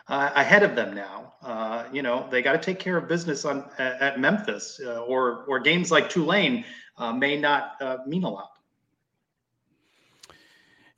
uh, 0.08 0.30
ahead 0.34 0.62
of 0.62 0.74
them 0.74 0.94
now. 0.94 1.32
Uh, 1.42 1.84
you 1.92 2.02
know, 2.02 2.26
they 2.30 2.42
got 2.42 2.52
to 2.52 2.58
take 2.58 2.78
care 2.78 2.96
of 2.96 3.08
business 3.08 3.44
on 3.44 3.68
at, 3.78 4.00
at 4.00 4.20
Memphis, 4.20 4.80
uh, 4.84 5.02
or 5.02 5.44
or 5.46 5.60
games 5.60 5.90
like 5.90 6.08
Tulane 6.10 6.64
uh, 6.98 7.12
may 7.12 7.38
not 7.38 7.80
uh, 7.80 7.98
mean 8.06 8.24
a 8.24 8.30
lot. 8.30 8.51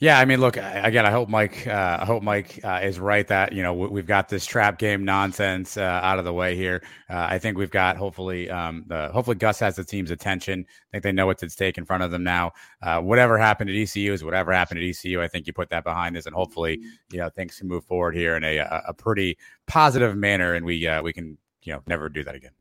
Yeah, 0.01 0.19
I 0.19 0.25
mean, 0.25 0.41
look 0.41 0.57
again. 0.57 1.07
I 1.07 1.11
hope 1.11 1.29
Mike. 1.29 1.67
Uh, 1.69 1.99
I 2.01 2.05
hope 2.05 2.23
Mike 2.23 2.59
uh, 2.65 2.81
is 2.83 2.99
right 2.99 3.27
that 3.29 3.53
you 3.53 3.63
know 3.63 3.73
we've 3.73 4.07
got 4.07 4.29
this 4.29 4.45
trap 4.45 4.79
game 4.79 5.05
nonsense 5.05 5.77
uh, 5.77 6.01
out 6.03 6.19
of 6.19 6.25
the 6.25 6.33
way 6.33 6.57
here. 6.57 6.83
Uh, 7.09 7.29
I 7.31 7.39
think 7.39 7.57
we've 7.57 7.71
got 7.71 7.97
hopefully, 7.97 8.51
um, 8.51 8.87
hopefully 8.91 9.37
Gus 9.37 9.61
has 9.61 9.77
the 9.77 9.85
team's 9.85 10.11
attention. 10.11 10.67
I 10.69 10.97
think 10.97 11.05
they 11.05 11.13
know 11.13 11.27
what's 11.27 11.45
at 11.45 11.53
stake 11.53 11.79
in 11.79 11.85
front 11.85 12.03
of 12.03 12.11
them 12.11 12.25
now. 12.25 12.53
Uh, 12.83 13.01
whatever 13.01 13.39
happened 13.39 13.71
at 13.71 13.77
ECU 13.77 14.13
is 14.13 14.25
whatever 14.25 14.53
happened 14.53 14.81
at 14.81 14.85
ECU. 14.85 15.23
I 15.23 15.29
think 15.29 15.47
you 15.47 15.53
put 15.53 15.71
that 15.71 15.85
behind 15.85 16.17
us, 16.17 16.27
and 16.27 16.35
hopefully, 16.35 16.81
you 17.13 17.19
know, 17.19 17.31
things 17.31 17.59
can 17.59 17.69
move 17.69 17.85
forward 17.85 18.17
here 18.17 18.37
in 18.37 18.43
a 18.43 18.59
a 18.89 18.93
pretty 18.93 19.39
positive 19.69 20.17
manner, 20.17 20.55
and 20.55 20.67
we 20.67 20.87
uh, 20.89 21.03
we 21.03 21.13
can 21.13 21.39
you 21.63 21.73
know 21.73 21.83
never 21.87 22.09
do 22.09 22.25
that 22.25 22.35
again. 22.35 22.53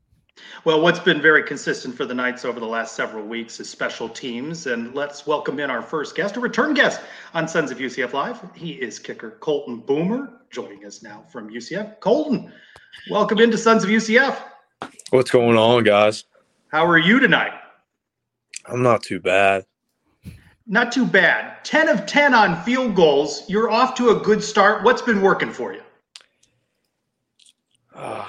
Well, 0.64 0.80
what's 0.80 0.98
been 0.98 1.20
very 1.20 1.42
consistent 1.42 1.94
for 1.94 2.06
the 2.06 2.14
Knights 2.14 2.44
over 2.44 2.58
the 2.58 2.66
last 2.66 2.96
several 2.96 3.24
weeks 3.24 3.60
is 3.60 3.68
special 3.68 4.08
teams. 4.08 4.66
And 4.66 4.94
let's 4.94 5.26
welcome 5.26 5.60
in 5.60 5.70
our 5.70 5.82
first 5.82 6.16
guest, 6.16 6.36
a 6.36 6.40
return 6.40 6.74
guest 6.74 7.02
on 7.34 7.46
Sons 7.46 7.70
of 7.70 7.78
UCF 7.78 8.12
Live. 8.14 8.40
He 8.54 8.72
is 8.72 8.98
kicker 8.98 9.32
Colton 9.40 9.78
Boomer, 9.80 10.40
joining 10.50 10.86
us 10.86 11.02
now 11.02 11.24
from 11.30 11.50
UCF. 11.50 12.00
Colton, 12.00 12.50
welcome 13.10 13.40
into 13.40 13.58
Sons 13.58 13.84
of 13.84 13.90
UCF. 13.90 14.38
What's 15.10 15.30
going 15.30 15.58
on, 15.58 15.84
guys? 15.84 16.24
How 16.68 16.86
are 16.86 16.98
you 16.98 17.20
tonight? 17.20 17.52
I'm 18.66 18.82
not 18.82 19.02
too 19.02 19.20
bad. 19.20 19.66
Not 20.66 20.92
too 20.92 21.04
bad. 21.04 21.62
10 21.64 21.88
of 21.88 22.06
10 22.06 22.32
on 22.32 22.62
field 22.64 22.94
goals. 22.94 23.48
You're 23.50 23.70
off 23.70 23.94
to 23.96 24.10
a 24.10 24.20
good 24.20 24.42
start. 24.42 24.82
What's 24.82 25.02
been 25.02 25.20
working 25.20 25.52
for 25.52 25.74
you? 25.74 25.82
Uh, 27.94 28.26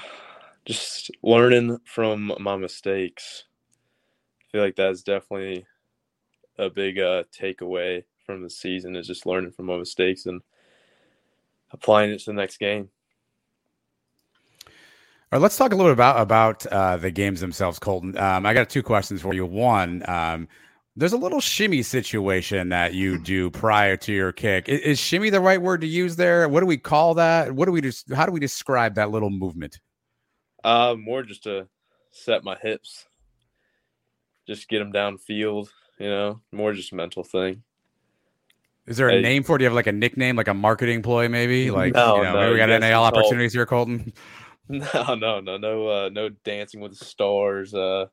just 0.66 1.12
learning 1.24 1.80
from 1.86 2.34
my 2.40 2.56
mistakes. 2.58 3.46
I 4.42 4.44
feel 4.52 4.62
like 4.62 4.76
that's 4.76 5.04
definitely 5.04 5.66
a 6.58 6.70
big 6.70 7.00
uh, 7.00 7.24
takeaway 7.38 8.04
from 8.26 8.42
the 8.42 8.50
season 8.50 8.96
is 8.96 9.08
just 9.08 9.26
learning 9.26 9.52
from 9.52 9.68
my 9.68 9.78
mistakes 9.78 10.26
and 10.26 10.42
applying 11.72 12.12
it 12.12 12.20
to 12.20 12.26
the 12.28 12.34
next 12.34 12.58
game. 12.58 12.90
All 14.68 15.40
right, 15.40 15.42
let's 15.42 15.58
talk 15.58 15.74
a 15.74 15.76
little 15.76 15.92
bit 15.92 15.98
about 15.98 16.22
about 16.22 16.66
uh, 16.68 16.98
the 16.98 17.12
games 17.12 17.42
themselves, 17.42 17.80
Colton. 17.80 18.18
Um, 18.18 18.46
I 18.46 18.54
got 18.54 18.70
two 18.70 18.84
questions 18.84 19.22
for 19.22 19.34
you. 19.34 19.46
One, 19.46 20.08
um, 20.08 20.48
there's 20.96 21.14
a 21.14 21.18
little 21.18 21.42
shimmy 21.42 21.82
situation 21.82 22.70
that 22.70 22.94
you 22.94 23.20
do 23.22 23.50
prior 23.50 23.98
to 23.98 24.14
your 24.14 24.32
kick. 24.32 24.70
Is, 24.70 24.80
is, 24.82 25.00
shimmy 25.00 25.30
the 25.30 25.42
right 25.42 25.62
word 25.62 25.82
to 25.82 25.88
use 25.88 26.16
there? 26.16 26.48
What 26.48 26.62
do 26.62 26.68
we 26.68 26.78
call 26.78 27.16
that? 27.16 27.52
What 27.52 27.66
do 27.66 27.72
we 27.72 27.82
just? 27.82 28.14
How 28.14 28.26
do 28.26 28.32
we 28.32 28.40
describe 28.40 28.96
that 28.96 29.12
little 29.12 29.30
movement? 29.30 29.80
Uh, 30.66 30.96
more 30.98 31.22
just 31.22 31.44
to 31.44 31.68
set 32.10 32.44
my 32.44 32.58
hips, 32.60 33.06
just 34.48 34.68
get 34.68 34.80
them 34.80 34.92
downfield. 34.92 35.70
You 36.00 36.10
know, 36.10 36.42
more 36.52 36.74
just 36.74 36.92
mental 36.92 37.24
thing. 37.24 37.62
Is 38.88 38.98
there 38.98 39.10
a 39.10 39.18
I, 39.18 39.22
name 39.22 39.44
for 39.44 39.56
it? 39.56 39.60
Do 39.60 39.64
you 39.64 39.70
have 39.70 39.76
like 39.76 39.88
a 39.88 39.92
nickname, 39.92 40.36
like 40.36 40.48
a 40.48 40.54
marketing 40.56 41.04
ploy, 41.04 41.30
maybe? 41.30 41.70
Like, 41.76 41.94
no, 41.94 42.18
you 42.18 42.24
know, 42.24 42.34
no, 42.34 42.40
maybe 42.42 42.54
we 42.54 42.58
got 42.58 42.80
NAL 42.80 43.04
opportunities 43.04 43.54
here, 43.54 43.66
Colton. 43.66 44.12
No, 44.68 45.14
no, 45.14 45.40
no, 45.42 45.58
no, 45.58 45.88
uh, 45.88 46.10
no 46.12 46.30
dancing 46.30 46.80
with 46.80 46.98
the 46.98 47.06
stars, 47.06 47.76
uh, 47.76 48.08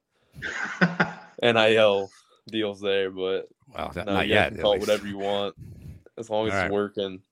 NIL 1.43 2.11
deals 2.47 2.79
there, 2.79 3.11
but 3.11 3.49
well, 3.75 3.91
no, 3.97 4.05
not 4.05 4.29
yet. 4.29 4.61
Call 4.61 4.79
whatever 4.79 5.07
you 5.07 5.17
want 5.17 5.55
as 6.19 6.29
long 6.29 6.47
as 6.47 6.53
All 6.53 6.59
it's 6.59 6.65
right. 6.65 6.71
working. 6.71 7.23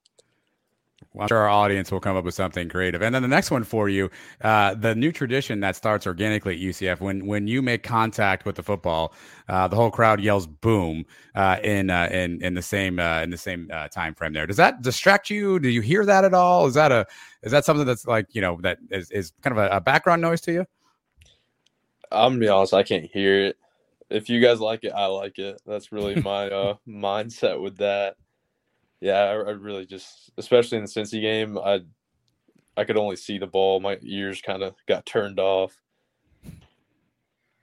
I'm 1.18 1.26
sure 1.26 1.38
our 1.38 1.48
audience 1.48 1.90
will 1.90 1.98
come 1.98 2.16
up 2.16 2.24
with 2.24 2.34
something 2.34 2.68
creative. 2.68 3.02
And 3.02 3.12
then 3.12 3.22
the 3.22 3.28
next 3.28 3.50
one 3.50 3.64
for 3.64 3.88
you, 3.88 4.10
uh, 4.42 4.74
the 4.74 4.94
new 4.94 5.10
tradition 5.10 5.58
that 5.60 5.74
starts 5.74 6.06
organically 6.06 6.54
at 6.54 6.60
UCF 6.60 7.00
when 7.00 7.26
when 7.26 7.48
you 7.48 7.62
make 7.62 7.82
contact 7.82 8.44
with 8.44 8.54
the 8.54 8.62
football, 8.62 9.12
uh, 9.48 9.66
the 9.66 9.74
whole 9.74 9.90
crowd 9.90 10.20
yells 10.20 10.46
"boom" 10.46 11.04
uh, 11.34 11.56
in 11.64 11.90
uh, 11.90 12.08
in 12.12 12.40
in 12.42 12.54
the 12.54 12.62
same 12.62 13.00
uh, 13.00 13.22
in 13.22 13.30
the 13.30 13.36
same 13.36 13.68
uh, 13.72 13.88
time 13.88 14.14
frame. 14.14 14.32
There, 14.32 14.46
does 14.46 14.56
that 14.58 14.82
distract 14.82 15.30
you? 15.30 15.58
Do 15.58 15.68
you 15.68 15.80
hear 15.80 16.06
that 16.06 16.24
at 16.24 16.32
all? 16.32 16.66
Is 16.66 16.74
that 16.74 16.92
a 16.92 17.06
is 17.42 17.50
that 17.50 17.64
something 17.64 17.86
that's 17.86 18.06
like 18.06 18.26
you 18.30 18.40
know 18.40 18.60
that 18.62 18.78
is, 18.90 19.10
is 19.10 19.32
kind 19.42 19.58
of 19.58 19.64
a, 19.64 19.76
a 19.76 19.80
background 19.80 20.22
noise 20.22 20.40
to 20.42 20.52
you? 20.52 20.66
I'm 22.12 22.32
gonna 22.32 22.40
be 22.40 22.48
honest, 22.48 22.74
I 22.74 22.84
can't 22.84 23.10
hear 23.12 23.46
it. 23.46 23.56
If 24.10 24.28
you 24.28 24.40
guys 24.40 24.60
like 24.60 24.84
it, 24.84 24.92
I 24.92 25.06
like 25.06 25.38
it. 25.38 25.60
That's 25.66 25.90
really 25.90 26.16
my 26.22 26.48
mindset 26.88 27.60
with 27.60 27.78
that. 27.78 28.16
Yeah, 29.00 29.18
I, 29.18 29.32
I, 29.32 29.50
really 29.52 29.86
just, 29.86 30.30
especially 30.36 30.78
in 30.78 30.84
the 30.84 30.90
Cincy 30.90 31.20
game, 31.20 31.58
I 31.58 31.80
I 32.76 32.84
could 32.84 32.96
only 32.96 33.16
see 33.16 33.38
the 33.38 33.46
ball. 33.46 33.80
My 33.80 33.98
ears 34.02 34.42
kind 34.42 34.62
of 34.62 34.74
got 34.86 35.06
turned 35.06 35.40
off. 35.40 35.74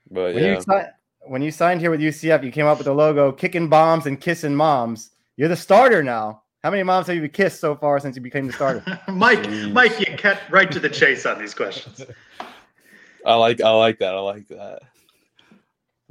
But 0.10 0.36
when 0.36 0.44
yeah. 0.44 0.56
You 0.56 0.62
si- 0.62 0.92
when 1.28 1.42
you 1.42 1.52
signed 1.52 1.82
here 1.82 1.92
with 1.92 2.00
UCF, 2.00 2.44
you 2.44 2.52
came 2.52 2.66
up 2.66 2.78
with 2.78 2.86
the 2.86 2.94
logo 2.94 3.32
"Kicking 3.32 3.70
Bombs 3.70 4.06
and 4.06 4.20
Kissing 4.20 4.56
Moms." 4.56 5.12
You're 5.36 5.50
the 5.50 5.56
starter 5.56 6.04
now. 6.04 6.42
How 6.64 6.72
many 6.72 6.84
moms 6.84 7.08
have 7.08 7.16
you 7.16 7.30
kissed 7.30 7.60
so 7.60 7.76
far 7.76 8.00
since 8.00 8.16
you 8.16 8.22
became 8.22 8.48
the 8.48 8.54
starter? 8.54 8.84
Mike, 9.08 9.44
Jeez. 9.44 9.72
Mike, 9.72 10.00
you 10.00 10.18
cut 10.18 10.42
right 10.50 10.70
to 10.72 10.80
the 10.80 10.90
chase 10.90 11.26
on 11.26 11.40
these 11.40 11.54
questions. 11.54 12.04
I 13.26 13.36
like, 13.36 13.62
I 13.62 13.70
like 13.70 14.00
that. 14.00 14.16
I 14.16 14.20
like 14.20 14.48
that. 14.48 14.80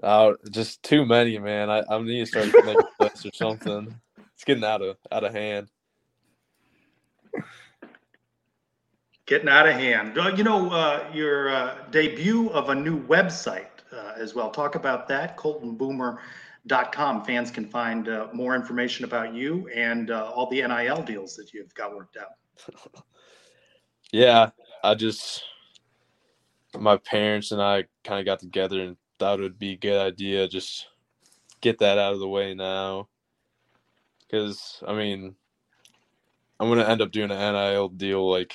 Oh, 0.02 0.37
just 0.50 0.83
too 0.83 1.04
many, 1.04 1.38
man. 1.38 1.68
I, 1.68 1.83
I 1.90 2.00
need 2.00 2.21
to 2.21 2.26
start 2.26 2.47
making 2.47 2.76
a 2.76 3.02
list 3.02 3.26
or 3.26 3.33
something. 3.35 3.95
It's 4.37 4.45
getting 4.45 4.64
out 4.64 4.83
of 4.83 4.99
out 5.11 5.25
of 5.25 5.33
hand. 5.33 5.69
Getting 9.25 9.49
out 9.49 9.66
of 9.66 9.73
hand. 9.75 10.14
You 10.37 10.45
know, 10.45 10.71
uh, 10.71 11.11
your 11.14 11.49
uh, 11.49 11.78
debut 11.90 12.50
of 12.50 12.69
a 12.69 12.75
new 12.75 13.02
website 13.07 13.71
uh, 13.90 14.12
as 14.19 14.35
well. 14.35 14.50
Talk 14.50 14.75
about 14.75 15.09
that. 15.09 15.38
ColtonBoomer.com. 15.38 17.25
Fans 17.25 17.50
can 17.50 17.64
find 17.64 18.11
uh, 18.11 18.28
more 18.35 18.55
information 18.55 19.07
about 19.07 19.33
you 19.33 19.71
and 19.75 20.11
uh, 20.11 20.31
all 20.35 20.50
the 20.50 20.61
NIL 20.61 21.02
deals 21.02 21.35
that 21.37 21.55
you've 21.55 21.75
got 21.75 21.97
worked 21.97 22.19
out. 22.19 23.05
yeah, 24.12 24.50
I 24.85 24.95
just 24.95 25.45
my 26.78 26.99
parents 26.99 27.52
and 27.52 27.62
I 27.62 27.85
kind 28.05 28.21
of 28.21 28.26
got 28.26 28.40
together 28.40 28.83
and 28.83 28.99
thought 29.19 29.38
it 29.40 29.45
would 29.45 29.59
be 29.59 29.73
a 29.73 29.76
good 29.76 29.99
idea 29.99 30.47
just 30.47 30.88
get 31.62 31.78
that 31.78 31.97
out 31.97 32.12
of 32.12 32.19
the 32.19 32.28
way 32.28 32.52
now 32.52 33.09
because 34.26 34.83
I 34.87 34.95
mean, 34.95 35.37
I'm 36.59 36.68
gonna 36.68 36.85
end 36.85 37.02
up 37.02 37.12
doing 37.12 37.30
an 37.30 37.54
NIL 37.54 37.88
deal 37.88 38.30
like 38.30 38.54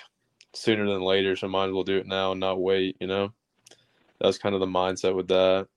sooner 0.53 0.85
than 0.85 1.01
later, 1.01 1.35
so 1.35 1.47
might 1.47 1.67
as 1.67 1.73
well 1.73 1.83
do 1.83 1.97
it 1.97 2.07
now 2.07 2.31
and 2.31 2.39
not 2.39 2.61
wait. 2.61 2.97
You 2.99 3.07
know, 3.07 3.33
that 4.19 4.27
was 4.27 4.37
kind 4.37 4.55
of 4.55 4.61
the 4.61 4.67
mindset 4.67 5.15
with 5.15 5.27
that. 5.29 5.67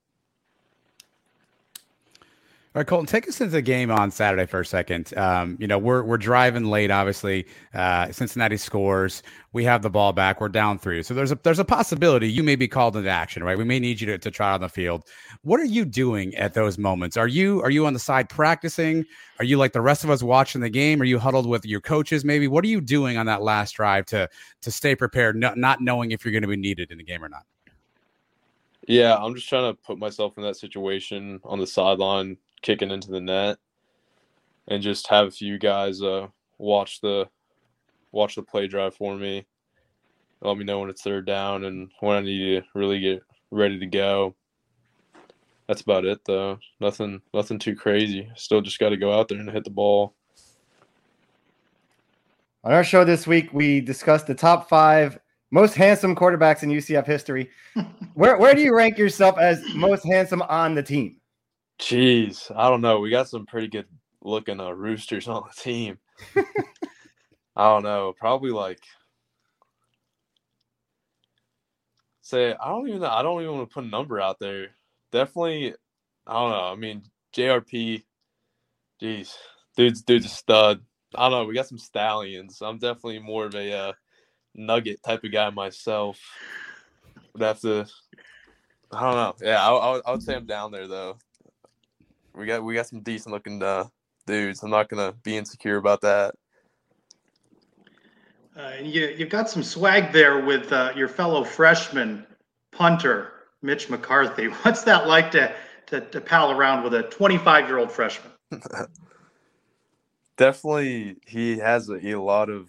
All 2.74 2.80
right, 2.80 2.88
Colton, 2.88 3.06
take 3.06 3.28
us 3.28 3.40
into 3.40 3.52
the 3.52 3.62
game 3.62 3.92
on 3.92 4.10
Saturday 4.10 4.46
for 4.46 4.58
a 4.58 4.66
second. 4.66 5.16
Um, 5.16 5.56
you 5.60 5.68
know, 5.68 5.78
we're 5.78 6.02
we're 6.02 6.18
driving 6.18 6.64
late. 6.64 6.90
Obviously, 6.90 7.46
uh, 7.72 8.10
Cincinnati 8.10 8.56
scores. 8.56 9.22
We 9.52 9.62
have 9.62 9.82
the 9.82 9.90
ball 9.90 10.12
back. 10.12 10.40
We're 10.40 10.48
down 10.48 10.80
three. 10.80 11.04
So 11.04 11.14
there's 11.14 11.30
a 11.30 11.38
there's 11.44 11.60
a 11.60 11.64
possibility 11.64 12.28
you 12.28 12.42
may 12.42 12.56
be 12.56 12.66
called 12.66 12.96
into 12.96 13.08
action. 13.08 13.44
Right? 13.44 13.56
We 13.56 13.62
may 13.62 13.78
need 13.78 14.00
you 14.00 14.08
to, 14.08 14.18
to 14.18 14.28
try 14.28 14.50
on 14.50 14.60
the 14.60 14.68
field. 14.68 15.04
What 15.42 15.60
are 15.60 15.64
you 15.66 15.84
doing 15.84 16.34
at 16.34 16.54
those 16.54 16.76
moments? 16.76 17.16
Are 17.16 17.28
you 17.28 17.62
are 17.62 17.70
you 17.70 17.86
on 17.86 17.92
the 17.92 18.00
side 18.00 18.28
practicing? 18.28 19.04
Are 19.38 19.44
you 19.44 19.56
like 19.56 19.72
the 19.72 19.80
rest 19.80 20.02
of 20.02 20.10
us 20.10 20.20
watching 20.20 20.60
the 20.60 20.68
game? 20.68 21.00
Are 21.00 21.04
you 21.04 21.20
huddled 21.20 21.46
with 21.46 21.64
your 21.64 21.80
coaches? 21.80 22.24
Maybe. 22.24 22.48
What 22.48 22.64
are 22.64 22.68
you 22.68 22.80
doing 22.80 23.16
on 23.16 23.26
that 23.26 23.40
last 23.40 23.76
drive 23.76 24.04
to 24.06 24.28
to 24.62 24.70
stay 24.72 24.96
prepared, 24.96 25.36
not, 25.36 25.56
not 25.56 25.80
knowing 25.80 26.10
if 26.10 26.24
you're 26.24 26.32
going 26.32 26.42
to 26.42 26.48
be 26.48 26.56
needed 26.56 26.90
in 26.90 26.98
the 26.98 27.04
game 27.04 27.22
or 27.22 27.28
not? 27.28 27.44
Yeah, 28.88 29.16
I'm 29.16 29.34
just 29.34 29.48
trying 29.48 29.72
to 29.72 29.80
put 29.80 29.98
myself 29.98 30.36
in 30.36 30.42
that 30.42 30.56
situation 30.56 31.40
on 31.44 31.58
the 31.58 31.66
sideline, 31.66 32.36
kicking 32.64 32.90
into 32.90 33.12
the 33.12 33.20
net 33.20 33.58
and 34.66 34.82
just 34.82 35.06
have 35.08 35.28
a 35.28 35.30
few 35.30 35.58
guys 35.58 36.02
uh, 36.02 36.26
watch 36.58 37.00
the 37.00 37.28
watch 38.10 38.34
the 38.34 38.42
play 38.42 38.66
drive 38.66 38.94
for 38.96 39.14
me. 39.14 39.46
Let 40.40 40.56
me 40.56 40.64
know 40.64 40.80
when 40.80 40.90
it's 40.90 41.02
third 41.02 41.26
down 41.26 41.64
and 41.64 41.90
when 42.00 42.16
I 42.16 42.20
need 42.20 42.60
to 42.60 42.62
really 42.74 43.00
get 43.00 43.22
ready 43.50 43.78
to 43.78 43.86
go. 43.86 44.34
That's 45.68 45.82
about 45.82 46.04
it 46.04 46.20
though. 46.26 46.58
Nothing 46.80 47.20
nothing 47.32 47.58
too 47.58 47.76
crazy. 47.76 48.28
Still 48.34 48.60
just 48.60 48.78
got 48.78 48.90
to 48.90 48.96
go 48.96 49.12
out 49.12 49.28
there 49.28 49.38
and 49.38 49.50
hit 49.50 49.64
the 49.64 49.70
ball. 49.70 50.14
On 52.64 52.72
our 52.72 52.84
show 52.84 53.04
this 53.04 53.26
week, 53.26 53.52
we 53.52 53.80
discussed 53.82 54.26
the 54.26 54.34
top 54.34 54.70
five 54.70 55.18
most 55.50 55.74
handsome 55.74 56.16
quarterbacks 56.16 56.62
in 56.62 56.70
UCF 56.70 57.06
history. 57.06 57.50
where 58.14 58.38
where 58.38 58.54
do 58.54 58.62
you 58.62 58.74
rank 58.74 58.96
yourself 58.96 59.38
as 59.38 59.62
most 59.74 60.04
handsome 60.06 60.42
on 60.42 60.74
the 60.74 60.82
team? 60.82 61.20
Jeez, 61.80 62.50
I 62.54 62.68
don't 62.68 62.80
know. 62.80 63.00
We 63.00 63.10
got 63.10 63.28
some 63.28 63.46
pretty 63.46 63.68
good 63.68 63.86
looking 64.22 64.60
uh, 64.60 64.70
roosters 64.70 65.28
on 65.28 65.42
the 65.44 65.60
team. 65.60 65.98
I 67.56 67.64
don't 67.68 67.82
know. 67.82 68.14
Probably 68.18 68.50
like 68.50 68.80
say 72.22 72.54
I 72.54 72.68
don't 72.68 72.88
even 72.88 73.00
know. 73.00 73.10
I 73.10 73.22
don't 73.22 73.42
even 73.42 73.54
want 73.54 73.70
to 73.70 73.74
put 73.74 73.84
a 73.84 73.88
number 73.88 74.20
out 74.20 74.38
there. 74.40 74.68
Definitely, 75.12 75.74
I 76.26 76.32
don't 76.32 76.50
know. 76.50 76.72
I 76.72 76.74
mean, 76.74 77.02
JRP, 77.36 78.02
jeez, 79.00 79.34
dude's 79.76 80.02
dude's 80.02 80.26
a 80.26 80.30
stud. 80.30 80.80
I 81.14 81.28
don't 81.28 81.32
know. 81.32 81.44
We 81.44 81.54
got 81.54 81.68
some 81.68 81.78
stallions. 81.78 82.60
I'm 82.60 82.78
definitely 82.78 83.20
more 83.20 83.46
of 83.46 83.54
a 83.54 83.72
uh, 83.72 83.92
nugget 84.54 85.02
type 85.04 85.22
of 85.22 85.32
guy 85.32 85.50
myself. 85.50 86.18
Would 87.34 87.42
have 87.42 87.60
to. 87.60 87.86
I 88.90 89.00
don't 89.00 89.14
know. 89.14 89.34
Yeah, 89.46 89.64
I, 89.64 89.72
I, 89.72 90.00
I 90.06 90.10
would 90.12 90.22
say 90.22 90.34
I'm 90.34 90.46
down 90.46 90.72
there 90.72 90.88
though. 90.88 91.18
We 92.34 92.46
got 92.46 92.64
we 92.64 92.74
got 92.74 92.86
some 92.86 93.00
decent 93.00 93.32
looking 93.32 93.62
uh, 93.62 93.84
dudes. 94.26 94.62
I'm 94.62 94.70
not 94.70 94.88
gonna 94.88 95.12
be 95.22 95.36
insecure 95.36 95.76
about 95.76 96.00
that. 96.02 96.34
Uh, 98.56 98.72
you, 98.80 99.14
you've 99.16 99.30
got 99.30 99.50
some 99.50 99.62
swag 99.62 100.12
there 100.12 100.44
with 100.44 100.72
uh, 100.72 100.92
your 100.94 101.08
fellow 101.08 101.42
freshman 101.42 102.24
punter 102.70 103.32
Mitch 103.62 103.90
McCarthy. 103.90 104.46
What's 104.62 104.82
that 104.84 105.06
like 105.06 105.30
to 105.32 105.54
to, 105.86 106.00
to 106.00 106.20
pal 106.20 106.50
around 106.50 106.82
with 106.82 106.94
a 106.94 107.02
25 107.04 107.68
year 107.68 107.78
old 107.78 107.92
freshman? 107.92 108.32
Definitely, 110.36 111.16
he 111.26 111.58
has 111.58 111.88
a, 111.88 111.94
a 111.94 112.20
lot 112.20 112.50
of 112.50 112.68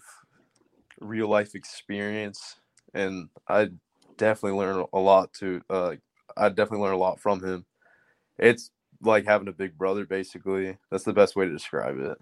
real 1.01 1.27
life 1.27 1.55
experience, 1.55 2.57
and 2.93 3.29
I 3.47 3.69
definitely 4.17 4.59
learn 4.59 4.85
a 4.93 4.99
lot 4.99 5.33
to. 5.39 5.61
Uh, 5.69 5.95
I 6.37 6.49
definitely 6.49 6.85
learn 6.85 6.93
a 6.93 6.97
lot 6.97 7.19
from 7.19 7.43
him. 7.43 7.65
It's 8.37 8.69
like 9.05 9.25
having 9.25 9.47
a 9.47 9.53
big 9.53 9.77
brother, 9.77 10.05
basically. 10.05 10.77
That's 10.91 11.03
the 11.03 11.13
best 11.13 11.35
way 11.35 11.45
to 11.45 11.51
describe 11.51 11.99
it. 11.99 12.17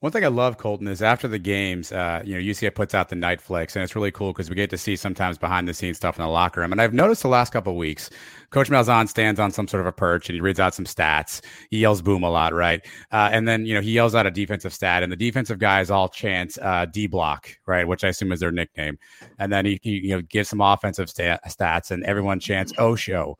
One 0.00 0.12
thing 0.12 0.24
I 0.24 0.28
love, 0.28 0.58
Colton, 0.58 0.86
is 0.86 1.02
after 1.02 1.26
the 1.26 1.40
games, 1.40 1.90
uh, 1.90 2.22
you 2.24 2.34
know, 2.34 2.40
UCF 2.40 2.76
puts 2.76 2.94
out 2.94 3.08
the 3.08 3.16
night 3.16 3.40
flicks, 3.40 3.74
and 3.74 3.82
it's 3.82 3.96
really 3.96 4.12
cool 4.12 4.32
because 4.32 4.48
we 4.48 4.54
get 4.54 4.70
to 4.70 4.78
see 4.78 4.94
sometimes 4.94 5.38
behind 5.38 5.66
the 5.66 5.74
scenes 5.74 5.96
stuff 5.96 6.16
in 6.16 6.22
the 6.22 6.30
locker 6.30 6.60
room. 6.60 6.70
And 6.70 6.80
I've 6.80 6.94
noticed 6.94 7.22
the 7.22 7.28
last 7.28 7.52
couple 7.52 7.76
weeks, 7.76 8.08
Coach 8.50 8.70
Malzahn 8.70 9.08
stands 9.08 9.40
on 9.40 9.50
some 9.50 9.66
sort 9.66 9.80
of 9.80 9.88
a 9.88 9.92
perch 9.92 10.28
and 10.28 10.34
he 10.36 10.40
reads 10.40 10.60
out 10.60 10.72
some 10.72 10.84
stats. 10.84 11.40
He 11.70 11.78
yells 11.78 12.00
"boom" 12.00 12.22
a 12.22 12.30
lot, 12.30 12.54
right? 12.54 12.80
Uh, 13.10 13.30
and 13.32 13.48
then 13.48 13.66
you 13.66 13.74
know 13.74 13.80
he 13.80 13.90
yells 13.90 14.14
out 14.14 14.24
a 14.24 14.30
defensive 14.30 14.72
stat, 14.72 15.02
and 15.02 15.10
the 15.10 15.16
defensive 15.16 15.58
guys 15.58 15.90
all 15.90 16.08
chant 16.08 16.56
uh, 16.62 16.86
"D 16.86 17.08
block," 17.08 17.50
right, 17.66 17.88
which 17.88 18.04
I 18.04 18.08
assume 18.08 18.30
is 18.30 18.38
their 18.38 18.52
nickname. 18.52 18.98
And 19.40 19.52
then 19.52 19.66
he, 19.66 19.80
he 19.82 19.90
you 19.98 20.10
know 20.10 20.22
gives 20.22 20.48
some 20.48 20.60
offensive 20.60 21.10
stat, 21.10 21.40
stats, 21.48 21.90
and 21.90 22.04
everyone 22.04 22.38
chants 22.38 22.72
"Osho." 22.78 23.36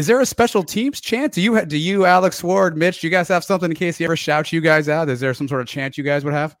Is 0.00 0.06
there 0.06 0.18
a 0.18 0.24
special 0.24 0.62
teams 0.62 0.98
chant? 0.98 1.34
Do 1.34 1.42
you 1.42 1.62
do 1.66 1.76
you 1.76 2.06
Alex 2.06 2.42
Ward, 2.42 2.74
Mitch? 2.74 3.02
Do 3.02 3.06
you 3.06 3.10
guys 3.10 3.28
have 3.28 3.44
something 3.44 3.70
in 3.70 3.76
case 3.76 3.98
he 3.98 4.06
ever 4.06 4.16
shouts 4.16 4.50
you 4.50 4.62
guys 4.62 4.88
out? 4.88 5.10
Is 5.10 5.20
there 5.20 5.34
some 5.34 5.46
sort 5.46 5.60
of 5.60 5.66
chant 5.66 5.98
you 5.98 6.04
guys 6.04 6.24
would 6.24 6.32
have? 6.32 6.56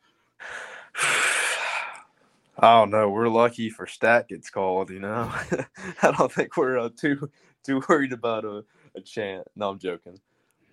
I 2.58 2.78
don't 2.78 2.90
know. 2.90 3.08
We're 3.08 3.28
lucky 3.28 3.70
for 3.70 3.86
stat 3.86 4.28
gets 4.28 4.50
called. 4.50 4.90
You 4.90 4.98
know, 4.98 5.32
I 6.02 6.10
don't 6.10 6.30
think 6.30 6.58
we're 6.58 6.78
uh, 6.78 6.90
too 6.94 7.30
too 7.64 7.82
worried 7.88 8.12
about 8.12 8.44
a, 8.44 8.62
a 8.94 9.00
chant. 9.00 9.48
No, 9.56 9.70
I'm 9.70 9.78
joking. 9.78 10.20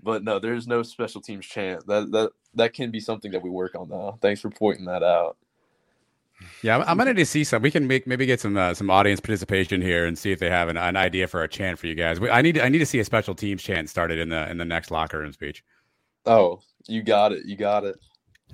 But 0.04 0.26
no, 0.26 0.38
there's 0.38 0.68
no 0.68 0.84
special 0.84 1.22
teams 1.22 1.46
chant. 1.46 1.88
That 1.88 2.12
that 2.12 2.32
that 2.56 2.74
can 2.74 2.92
be 2.92 3.00
something 3.00 3.32
that 3.32 3.42
we 3.42 3.50
work 3.50 3.76
on 3.76 3.88
now. 3.88 4.18
Thanks 4.22 4.42
for 4.42 4.50
pointing 4.50 4.88
that 4.88 5.04
out. 5.04 5.38
Yeah, 6.62 6.78
I'm, 6.86 6.98
gonna 6.98 7.14
need 7.14 7.20
to 7.22 7.26
see 7.26 7.44
some. 7.44 7.62
We 7.62 7.72
can 7.72 7.88
make 7.88 8.06
maybe 8.06 8.26
get 8.26 8.40
some 8.40 8.58
uh, 8.58 8.74
some 8.74 8.90
audience 8.90 9.20
participation 9.20 9.82
here 9.82 10.06
and 10.06 10.18
see 10.18 10.32
if 10.32 10.40
they 10.40 10.50
have 10.50 10.70
an, 10.70 10.78
an 10.78 10.96
idea 10.96 11.28
for 11.28 11.44
a 11.44 11.48
chant 11.48 11.80
for 11.80 11.88
you 11.88 11.96
guys. 11.96 12.20
We, 12.20 12.30
I 12.30 12.42
need 12.42 12.54
to, 12.54 12.64
I 12.64 12.70
need 12.70 12.80
to 12.80 12.86
see 12.86 13.00
a 13.00 13.06
special 13.06 13.34
teams 13.34 13.64
chant 13.64 13.90
started 13.90 14.20
in 14.20 14.30
the 14.30 14.50
in 14.50 14.58
the 14.58 14.66
next 14.66 14.92
locker 14.92 15.20
room 15.20 15.34
speech. 15.34 15.64
Oh, 16.26 16.62
you 16.88 17.02
got 17.02 17.32
it. 17.32 17.46
You 17.46 17.56
got 17.56 17.86
it. 17.86 17.98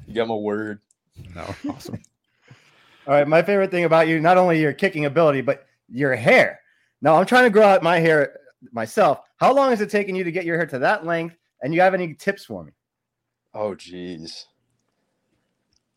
You 0.07 0.13
got 0.13 0.27
my 0.27 0.35
word. 0.35 0.79
No, 1.35 1.53
awesome. 1.69 2.01
All 3.07 3.13
right, 3.15 3.27
my 3.27 3.41
favorite 3.41 3.69
thing 3.69 3.83
about 3.83 4.07
you, 4.07 4.21
not 4.21 4.37
only 4.37 4.61
your 4.61 4.71
kicking 4.71 5.05
ability, 5.05 5.41
but 5.41 5.65
your 5.89 6.15
hair. 6.15 6.61
Now 7.01 7.15
I'm 7.15 7.25
trying 7.25 7.43
to 7.43 7.49
grow 7.49 7.63
out 7.63 7.83
my 7.83 7.99
hair 7.99 8.39
myself. 8.71 9.19
How 9.37 9.53
long 9.53 9.73
is 9.73 9.81
it 9.81 9.89
taking 9.89 10.15
you 10.15 10.23
to 10.23 10.31
get 10.31 10.45
your 10.45 10.55
hair 10.55 10.67
to 10.67 10.79
that 10.79 11.05
length? 11.05 11.35
And 11.61 11.73
you 11.73 11.81
have 11.81 11.93
any 11.93 12.13
tips 12.13 12.45
for 12.45 12.63
me? 12.63 12.71
Oh, 13.53 13.75
geez. 13.75 14.47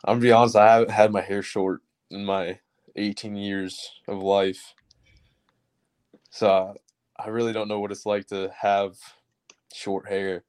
I'm 0.06 0.16
gonna 0.16 0.22
be 0.22 0.32
honest. 0.32 0.56
I 0.56 0.72
haven't 0.74 0.92
had 0.92 1.12
my 1.12 1.22
hair 1.22 1.42
short 1.42 1.82
in 2.10 2.26
my 2.26 2.60
18 2.96 3.36
years 3.36 3.90
of 4.08 4.22
life, 4.22 4.74
so 6.30 6.74
I 7.18 7.28
really 7.28 7.52
don't 7.52 7.68
know 7.68 7.80
what 7.80 7.92
it's 7.92 8.06
like 8.06 8.28
to 8.28 8.50
have 8.60 8.96
short 9.74 10.08
hair. 10.08 10.44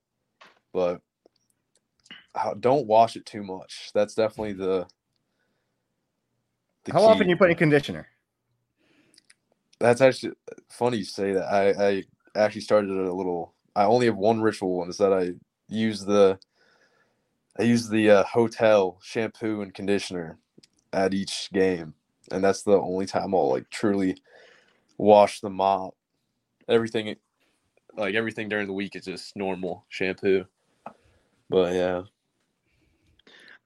But 0.74 1.02
don't 2.60 2.88
wash 2.88 3.16
it 3.18 3.26
too 3.26 3.44
much. 3.44 3.92
That's 3.94 4.16
definitely 4.16 4.54
the. 4.54 4.88
the 6.86 6.94
How 6.94 7.06
key. 7.06 7.06
often 7.06 7.30
you 7.30 7.38
put 7.38 7.52
in 7.52 7.58
conditioner? 7.58 8.08
That's 9.80 10.02
actually 10.02 10.34
funny 10.70 10.98
you 11.00 11.06
say 11.06 11.34
that. 11.34 11.46
I, 11.54 11.70
I 11.90 12.04
actually 12.36 12.62
started 12.62 12.92
a 12.92 13.14
little. 13.14 13.56
I 13.76 13.86
only 13.86 14.08
have 14.08 14.18
one 14.18 14.42
ritual, 14.42 14.82
and 14.82 14.90
it's 14.90 15.00
that 15.00 15.14
I 15.14 15.32
use 15.70 16.06
the. 16.06 16.40
I 17.60 17.64
use 17.64 17.90
the 17.90 18.10
uh, 18.10 18.24
hotel 18.24 19.00
shampoo 19.02 19.62
and 19.62 19.74
conditioner 19.74 20.38
at 20.94 21.14
each 21.14 21.50
game, 21.52 21.94
and 22.32 22.44
that's 22.44 22.62
the 22.64 22.80
only 22.80 23.06
time 23.06 23.34
I'll 23.34 23.50
like 23.50 23.70
truly 23.70 24.18
wash 24.98 25.40
the 25.40 25.50
mop. 25.50 25.96
Everything, 26.70 27.16
like 27.96 28.16
everything 28.16 28.48
during 28.50 28.68
the 28.68 28.74
week, 28.74 28.96
is 28.96 29.06
just 29.06 29.36
normal 29.36 29.86
shampoo. 29.90 30.46
But 31.50 31.74
yeah. 31.74 32.04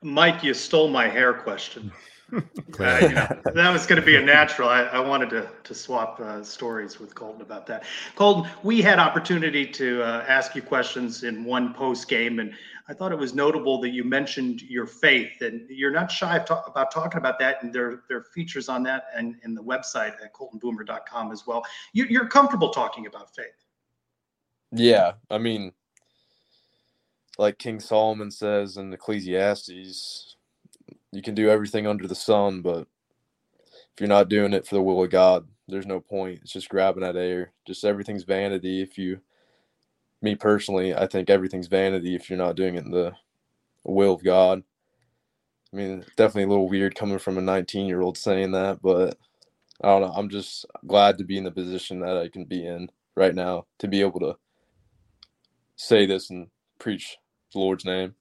Mike, 0.01 0.43
you 0.43 0.53
stole 0.53 0.87
my 0.87 1.07
hair 1.07 1.33
question. 1.33 1.91
Uh, 2.33 2.99
you 3.01 3.09
know, 3.09 3.27
that 3.53 3.71
was 3.71 3.85
going 3.85 3.99
to 3.99 4.05
be 4.05 4.15
a 4.15 4.21
natural. 4.21 4.69
I, 4.69 4.83
I 4.83 4.99
wanted 4.99 5.29
to 5.31 5.49
to 5.63 5.73
swap 5.73 6.19
uh, 6.19 6.43
stories 6.43 6.99
with 6.99 7.13
Colton 7.15 7.41
about 7.41 7.67
that. 7.67 7.83
Colton, 8.15 8.49
we 8.63 8.81
had 8.81 8.99
opportunity 8.99 9.65
to 9.67 10.01
uh, 10.03 10.25
ask 10.27 10.55
you 10.55 10.61
questions 10.61 11.23
in 11.23 11.43
one 11.43 11.73
post 11.73 12.07
game, 12.07 12.39
and 12.39 12.53
I 12.87 12.93
thought 12.93 13.11
it 13.11 13.17
was 13.17 13.33
notable 13.33 13.79
that 13.81 13.89
you 13.89 14.03
mentioned 14.03 14.61
your 14.61 14.85
faith, 14.85 15.41
and 15.41 15.69
you're 15.69 15.91
not 15.91 16.11
shy 16.11 16.39
talk, 16.39 16.67
about 16.67 16.91
talking 16.91 17.17
about 17.17 17.39
that. 17.39 17.63
And 17.63 17.73
there 17.73 18.03
there 18.07 18.17
are 18.17 18.23
features 18.23 18.69
on 18.69 18.83
that 18.83 19.05
and 19.15 19.35
in 19.43 19.53
the 19.53 19.63
website 19.63 20.13
at 20.23 20.33
coltonboomer.com 20.33 21.31
as 21.31 21.45
well. 21.45 21.63
You, 21.93 22.05
you're 22.09 22.27
comfortable 22.27 22.69
talking 22.69 23.07
about 23.07 23.35
faith. 23.35 23.65
Yeah, 24.71 25.13
I 25.29 25.37
mean, 25.37 25.73
like 27.37 27.57
King 27.57 27.79
Solomon 27.79 28.31
says 28.31 28.77
in 28.77 28.93
Ecclesiastes, 28.93 30.35
you 31.11 31.21
can 31.21 31.35
do 31.35 31.49
everything 31.49 31.87
under 31.87 32.07
the 32.07 32.15
sun, 32.15 32.61
but 32.61 32.87
if 33.93 33.99
you're 33.99 34.07
not 34.07 34.29
doing 34.29 34.53
it 34.53 34.65
for 34.65 34.75
the 34.75 34.81
will 34.81 35.03
of 35.03 35.09
God, 35.09 35.47
there's 35.67 35.85
no 35.85 35.99
point. 35.99 36.39
It's 36.43 36.53
just 36.53 36.69
grabbing 36.69 37.03
at 37.03 37.15
air. 37.15 37.51
Just 37.65 37.83
everything's 37.83 38.23
vanity. 38.23 38.81
If 38.81 38.97
you, 38.97 39.19
me 40.21 40.35
personally, 40.35 40.93
I 40.93 41.07
think 41.07 41.29
everything's 41.29 41.67
vanity 41.67 42.15
if 42.15 42.29
you're 42.29 42.37
not 42.37 42.55
doing 42.55 42.75
it 42.75 42.85
in 42.85 42.91
the 42.91 43.13
will 43.83 44.13
of 44.13 44.23
God. 44.23 44.63
I 45.73 45.75
mean, 45.75 46.05
definitely 46.17 46.43
a 46.43 46.47
little 46.47 46.69
weird 46.69 46.95
coming 46.95 47.19
from 47.19 47.37
a 47.37 47.41
19 47.41 47.87
year 47.87 48.01
old 48.01 48.17
saying 48.17 48.51
that, 48.51 48.81
but 48.81 49.17
I 49.81 49.87
don't 49.87 50.01
know. 50.01 50.13
I'm 50.13 50.29
just 50.29 50.65
glad 50.85 51.17
to 51.17 51.23
be 51.23 51.37
in 51.37 51.43
the 51.43 51.51
position 51.51 51.99
that 52.01 52.17
I 52.17 52.27
can 52.27 52.45
be 52.45 52.65
in 52.65 52.89
right 53.15 53.33
now 53.33 53.65
to 53.79 53.87
be 53.87 54.01
able 54.01 54.19
to 54.19 54.35
say 55.75 56.05
this 56.05 56.29
and 56.29 56.47
preach 56.79 57.17
the 57.53 57.59
Lord's 57.59 57.85
name. 57.85 58.15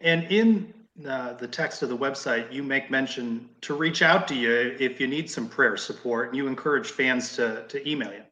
And 0.00 0.24
in 0.24 0.72
the 0.98 1.48
text 1.50 1.82
of 1.82 1.88
the 1.88 1.96
website, 1.96 2.52
you 2.52 2.62
make 2.62 2.90
mention 2.90 3.48
to 3.62 3.74
reach 3.74 4.02
out 4.02 4.26
to 4.28 4.34
you 4.34 4.76
if 4.80 5.00
you 5.00 5.06
need 5.06 5.30
some 5.30 5.48
prayer 5.48 5.76
support, 5.76 6.28
and 6.28 6.36
you 6.36 6.46
encourage 6.46 6.90
fans 6.90 7.34
to 7.36 7.64
to 7.68 7.88
email 7.88 8.12
you. 8.12 8.22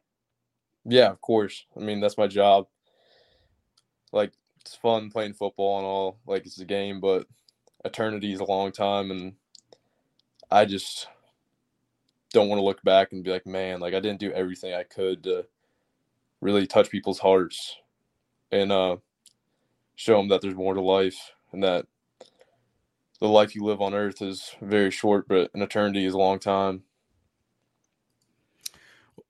Yeah, 0.85 1.09
of 1.09 1.21
course. 1.21 1.65
I 1.75 1.79
mean, 1.81 1.99
that's 1.99 2.17
my 2.17 2.27
job. 2.27 2.67
Like, 4.13 4.31
it's 4.61 4.75
fun 4.75 5.09
playing 5.09 5.33
football 5.33 5.77
and 5.79 5.85
all. 5.85 6.19
Like, 6.25 6.45
it's 6.45 6.59
a 6.59 6.65
game, 6.65 7.01
but 7.01 7.27
eternity 7.83 8.31
is 8.31 8.39
a 8.39 8.45
long 8.45 8.71
time, 8.71 9.11
and 9.11 9.33
I 10.49 10.65
just 10.65 11.07
don't 12.33 12.49
want 12.49 12.59
to 12.59 12.63
look 12.65 12.81
back 12.83 13.11
and 13.11 13.23
be 13.23 13.31
like, 13.31 13.45
man, 13.45 13.79
like 13.79 13.93
I 13.93 13.99
didn't 13.99 14.19
do 14.19 14.31
everything 14.31 14.73
I 14.73 14.83
could 14.83 15.23
to 15.23 15.45
really 16.41 16.67
touch 16.67 16.89
people's 16.89 17.19
hearts 17.19 17.77
and 18.51 18.71
uh, 18.71 18.97
show 19.95 20.17
them 20.17 20.27
that 20.29 20.41
there's 20.41 20.55
more 20.55 20.73
to 20.73 20.81
life 20.81 21.31
and 21.51 21.63
that 21.63 21.85
the 23.19 23.27
life 23.27 23.55
you 23.55 23.63
live 23.63 23.81
on 23.81 23.93
earth 23.93 24.21
is 24.21 24.55
very 24.61 24.91
short, 24.91 25.27
but 25.27 25.49
an 25.53 25.61
eternity 25.61 26.05
is 26.05 26.13
a 26.13 26.17
long 26.17 26.39
time. 26.39 26.83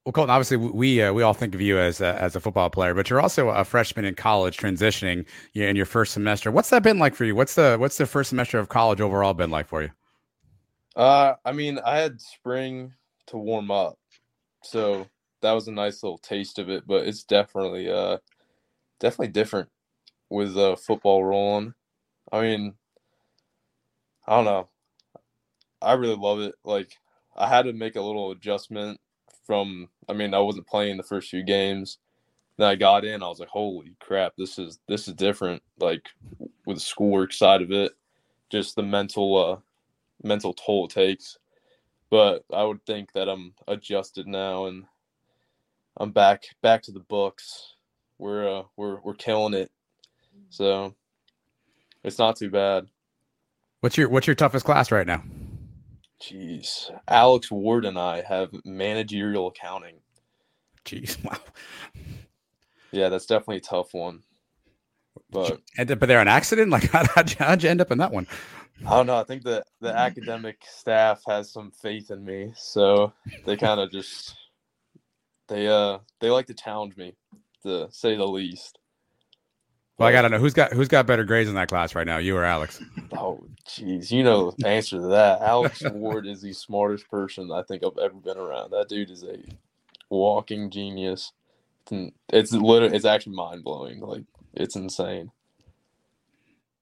Well, 0.04 0.14
Colton, 0.14 0.30
obviously 0.30 0.56
we 0.56 1.02
uh, 1.02 1.12
we 1.12 1.22
all 1.22 1.34
think 1.34 1.54
of 1.54 1.60
you 1.60 1.78
as 1.78 2.00
a, 2.00 2.22
as 2.22 2.36
a 2.36 2.40
football 2.40 2.70
player, 2.70 2.94
but 2.94 3.10
you're 3.10 3.20
also 3.20 3.50
a 3.50 3.66
freshman 3.66 4.06
in 4.06 4.16
college, 4.16 4.56
transitioning 4.56 5.26
in 5.54 5.76
your 5.76 5.86
first 5.86 6.14
semester. 6.14 6.50
What's 6.50 6.70
that 6.70 6.82
been 6.82 6.98
like 6.98 7.14
for 7.14 7.26
you? 7.26 7.36
What's 7.36 7.56
the 7.56 7.76
what's 7.78 7.98
the 7.98 8.06
first 8.06 8.30
semester 8.30 8.58
of 8.58 8.70
college 8.70 9.02
overall 9.02 9.34
been 9.34 9.52
like 9.52 9.68
for 9.68 9.82
you? 9.82 9.90
Uh, 10.96 11.34
I 11.44 11.52
mean, 11.52 11.80
I 11.86 11.98
had 11.98 12.22
spring 12.22 12.94
to 13.28 13.38
warm 13.38 13.70
up, 13.70 14.00
so 14.64 15.08
that 15.42 15.52
was 15.52 15.68
a 15.68 15.74
nice 15.74 16.02
little 16.04 16.20
taste 16.20 16.58
of 16.58 16.70
it. 16.70 16.88
But 16.88 17.06
it's 17.06 17.24
definitely 17.24 17.90
uh 17.90 18.20
definitely 19.02 19.34
different 19.34 19.68
with 20.30 20.58
uh, 20.58 20.78
football 20.78 21.24
rolling. 21.24 21.74
I 22.32 22.42
mean, 22.42 22.76
I 24.28 24.36
don't 24.36 24.46
know. 24.46 24.68
I 25.82 25.94
really 25.94 26.16
love 26.16 26.40
it. 26.40 26.56
Like 26.64 26.98
I 27.36 27.48
had 27.48 27.64
to 27.64 27.74
make 27.74 27.96
a 27.96 28.02
little 28.02 28.32
adjustment 28.32 29.00
from. 29.46 29.90
I 30.10 30.14
mean, 30.14 30.34
I 30.34 30.40
wasn't 30.40 30.68
playing 30.68 30.98
the 30.98 31.04
first 31.04 31.30
few 31.30 31.44
games. 31.44 32.00
Then 32.58 32.68
I 32.68 32.76
got 32.76 33.06
in. 33.06 33.24
I 33.24 33.28
was 33.28 33.40
like, 33.40 33.50
"Holy 33.50 33.96
crap! 34.00 34.34
This 34.38 34.58
is 34.60 34.80
this 34.88 35.08
is 35.08 35.14
different." 35.14 35.62
Like 35.80 36.08
with 36.66 36.78
the 36.78 36.82
schoolwork 36.82 37.34
side 37.34 37.62
of 37.62 37.72
it, 37.72 37.94
just 38.50 38.76
the 38.76 38.84
mental 38.84 39.38
uh, 39.38 39.58
mental 40.24 40.54
toll 40.54 40.86
it 40.86 40.92
takes. 40.92 41.38
But 42.10 42.46
I 42.54 42.64
would 42.64 42.86
think 42.86 43.14
that 43.14 43.30
I'm 43.30 43.54
adjusted 43.68 44.28
now 44.28 44.68
and 44.68 44.86
I'm 45.98 46.12
back 46.12 46.46
back 46.62 46.82
to 46.84 46.92
the 46.92 47.02
books. 47.02 47.76
We're 48.18 48.60
uh, 48.60 48.64
we're 48.76 49.00
we're 49.02 49.14
killing 49.14 49.54
it 49.54 49.72
so 50.50 50.96
it's 52.04 52.20
not 52.20 52.36
too 52.36 52.50
bad. 52.50 52.88
What's 53.82 53.98
your 53.98 54.10
what's 54.10 54.28
your 54.28 54.36
toughest 54.36 54.66
class 54.66 54.92
right 54.92 55.06
now? 55.06 55.24
Jeez, 56.22 56.90
Alex 57.08 57.52
Ward 57.52 57.86
and 57.86 57.98
I 57.98 58.22
have 58.22 58.50
managerial 58.66 59.48
accounting. 59.48 59.98
Jeez, 60.84 61.24
wow. 61.24 61.38
Yeah, 62.92 63.10
that's 63.10 63.28
definitely 63.28 63.58
a 63.58 63.62
tough 63.62 63.94
one. 63.94 64.24
But 65.30 65.60
end 65.78 65.92
up 65.92 66.00
there 66.00 66.20
an 66.20 66.28
accident? 66.28 66.72
Like 66.72 66.90
how, 66.90 67.06
how'd, 67.06 67.30
you, 67.30 67.36
how'd 67.40 67.64
you 67.64 67.70
end 67.70 67.82
up 67.82 67.92
in 67.92 68.00
that 68.00 68.12
one? 68.12 68.28
I 68.86 68.92
don't 68.92 69.08
know. 69.08 69.18
I 69.18 69.24
think 69.24 69.44
the 69.44 69.64
the 69.82 69.96
academic 69.96 70.58
staff 70.68 71.22
has 71.28 71.52
some 71.52 71.72
faith 71.72 72.12
in 72.12 72.24
me, 72.24 72.54
so 72.56 73.14
they 73.46 73.58
kind 73.58 73.80
of 73.80 73.92
just 73.92 74.36
they 75.48 75.68
uh 75.68 76.00
they 76.20 76.30
like 76.30 76.48
to 76.48 76.54
challenge 76.54 76.96
me, 76.96 77.16
to 77.64 77.88
say 77.92 78.16
the 78.16 78.28
least. 78.28 78.80
Well, 79.98 80.08
I 80.08 80.12
gotta 80.12 80.30
know 80.30 80.38
who's 80.38 80.54
got 80.54 80.74
who's 80.74 80.88
got 80.88 81.08
better 81.08 81.24
grades 81.24 81.50
in 81.50 81.56
that 81.56 81.70
class 81.70 81.96
right 81.96 82.06
now, 82.06 82.18
you 82.18 82.38
or 82.38 82.44
Alex? 82.44 82.82
Oh, 83.14 83.44
jeez, 83.68 84.12
you 84.12 84.24
know 84.24 84.54
the 84.58 84.68
answer 84.68 84.98
to 84.98 85.08
that. 85.08 85.42
Alex 85.42 85.82
Ward 85.82 86.28
is 86.28 86.42
the 86.42 86.54
smartest 86.54 87.10
person 87.10 87.52
I 87.52 87.64
think 87.64 87.84
I've 87.84 87.98
ever 87.98 88.14
been 88.14 88.38
around. 88.38 88.70
That 88.72 88.90
dude 88.90 89.10
is 89.10 89.24
a 89.24 89.38
walking 90.10 90.70
genius. 90.70 91.32
It's 92.30 92.52
literally, 92.52 92.96
it's 92.96 93.06
actually 93.06 93.36
mind 93.36 93.64
blowing. 93.64 94.00
Like 94.00 94.24
it's 94.54 94.76
insane. 94.76 95.32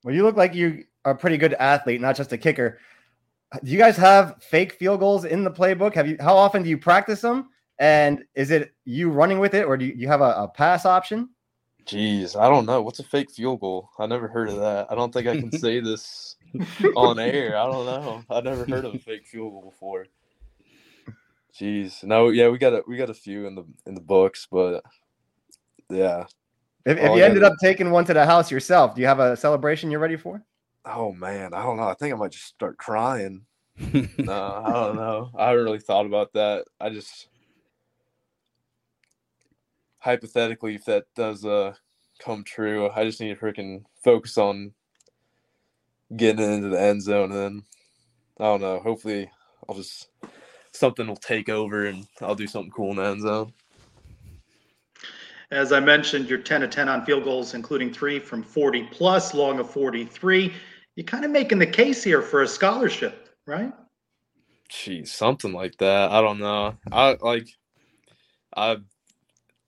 Well, 0.04 0.14
you 0.14 0.24
look 0.24 0.36
like 0.36 0.54
you 0.54 0.84
are 1.06 1.14
a 1.14 1.18
pretty 1.18 1.38
good 1.38 1.54
athlete, 1.54 2.02
not 2.02 2.18
just 2.18 2.34
a 2.34 2.38
kicker. 2.38 2.80
Do 3.64 3.72
you 3.72 3.78
guys 3.78 3.96
have 3.96 4.44
fake 4.44 4.74
field 4.74 5.00
goals 5.00 5.24
in 5.24 5.46
the 5.46 5.52
playbook? 5.52 5.94
Have 5.94 6.08
you? 6.10 6.18
How 6.20 6.36
often 6.36 6.64
do 6.64 6.70
you 6.70 6.78
practice 6.78 7.22
them? 7.22 7.48
And 7.80 8.26
is 8.36 8.52
it 8.52 8.74
you 8.84 9.10
running 9.10 9.40
with 9.40 9.54
it, 9.54 9.64
or 9.64 9.78
do 9.78 9.86
you, 9.86 9.94
you 9.96 10.08
have 10.10 10.22
a, 10.22 10.34
a 10.38 10.48
pass 10.50 10.86
option? 10.86 11.30
Jeez, 11.86 12.40
I 12.40 12.50
don't 12.50 12.66
know. 12.66 12.82
What's 12.82 13.00
a 13.00 13.04
fake 13.04 13.30
field 13.30 13.60
goal? 13.60 13.90
I 14.00 14.08
never 14.08 14.28
heard 14.28 14.50
of 14.50 14.58
that. 14.58 14.88
I 14.92 14.96
don't 14.96 15.14
think 15.14 15.28
I 15.28 15.40
can 15.40 15.52
say 15.60 15.80
this 15.80 16.36
on 16.96 17.20
air. 17.20 17.58
I 17.58 17.66
don't 17.66 17.86
know. 17.86 18.24
I 18.30 18.42
never 18.42 18.66
heard 18.66 18.86
of 18.86 18.96
a 18.96 19.00
fake 19.00 19.28
field 19.28 19.52
goal 19.52 19.70
before. 19.70 20.08
Jeez, 21.54 22.04
no, 22.04 22.30
yeah, 22.30 22.50
we 22.50 22.58
got 22.58 22.74
a 22.74 22.84
we 22.86 22.98
got 22.98 23.10
a 23.10 23.14
few 23.14 23.48
in 23.48 23.56
the 23.56 23.64
in 23.86 23.96
the 23.96 24.02
books, 24.02 24.48
but 24.52 24.84
yeah. 25.90 26.26
If, 26.86 26.98
if 26.98 27.10
oh, 27.10 27.16
you 27.16 27.24
ended 27.24 27.44
up 27.44 27.54
taking 27.62 27.92
one 27.92 28.06
to 28.06 28.14
the 28.14 28.26
house 28.26 28.52
yourself, 28.52 28.94
do 28.94 29.02
you 29.02 29.08
have 29.08 29.20
a 29.20 29.38
celebration 29.38 29.90
you're 29.90 30.00
ready 30.00 30.18
for? 30.18 30.44
Oh 30.86 31.14
man, 31.14 31.54
I 31.54 31.64
don't 31.64 31.78
know. 31.78 31.88
I 31.88 31.94
think 31.94 32.14
I 32.14 32.18
might 32.18 32.32
just 32.32 32.46
start 32.46 32.78
crying. 32.78 33.46
no, 33.78 34.64
I 34.66 34.72
don't 34.72 34.96
know. 34.96 35.32
I 35.38 35.50
haven't 35.50 35.64
really 35.64 35.80
thought 35.80 36.06
about 36.06 36.34
that. 36.34 36.66
I 36.80 36.90
just 36.90 37.30
hypothetically, 40.06 40.76
if 40.76 40.86
that 40.86 41.06
does 41.16 41.44
uh 41.44 41.74
come 42.24 42.44
true, 42.44 42.90
I 42.96 43.04
just 43.04 43.20
need 43.20 43.38
to 43.38 43.40
freaking 43.40 43.84
focus 44.04 44.38
on 44.38 44.74
getting 46.16 46.46
into 46.46 46.70
the 46.70 46.80
end 46.80 47.02
zone, 47.02 47.32
and 47.32 47.40
then 47.40 47.64
I 48.40 48.44
don't 48.44 48.62
know. 48.62 48.80
Hopefully, 48.80 49.30
I'll 49.68 49.76
just 49.76 50.10
something 50.72 51.08
will 51.08 51.16
take 51.16 51.50
over, 51.50 51.88
and 51.88 52.08
I'll 52.22 52.36
do 52.36 52.48
something 52.48 52.72
cool 52.72 52.92
in 52.92 52.98
the 52.98 53.04
end 53.04 53.22
zone. 53.22 53.54
As 55.52 55.72
I 55.72 55.80
mentioned, 55.80 56.30
you're 56.30 56.40
10 56.40 56.62
to 56.62 56.68
10 56.68 56.90
on 56.90 57.06
field 57.06 57.24
goals, 57.24 57.54
including 57.54 57.94
three 57.94 58.20
from 58.20 58.44
40 58.44 58.84
plus, 58.92 59.34
long 59.34 59.60
of 59.60 59.70
43. 59.70 60.54
you're 60.96 61.04
kind 61.04 61.24
of 61.24 61.32
making 61.32 61.60
the 61.60 61.68
case 61.68 62.04
here 62.04 62.22
for 62.22 62.42
a 62.42 62.48
scholarship, 62.48 63.30
right? 63.46 63.72
Geez, 64.70 65.12
something 65.12 65.54
like 65.54 65.78
that. 65.78 66.12
I 66.12 66.22
don't 66.22 66.40
know. 66.40 66.76
I 66.92 67.18
like 67.22 67.48
I 68.56 68.78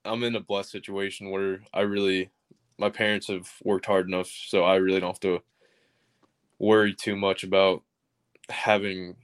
I'm 0.08 0.24
in 0.24 0.36
a 0.36 0.40
blessed 0.40 0.70
situation 0.70 1.30
where 1.30 1.60
I 1.72 1.80
really 1.82 2.30
my 2.78 2.90
parents 2.90 3.28
have 3.28 3.50
worked 3.64 3.86
hard 3.86 4.08
enough 4.08 4.28
so 4.28 4.64
I 4.64 4.76
really 4.76 5.00
don't 5.00 5.10
have 5.10 5.20
to 5.20 5.40
worry 6.58 6.94
too 6.94 7.16
much 7.16 7.44
about 7.44 7.82
having 8.48 9.16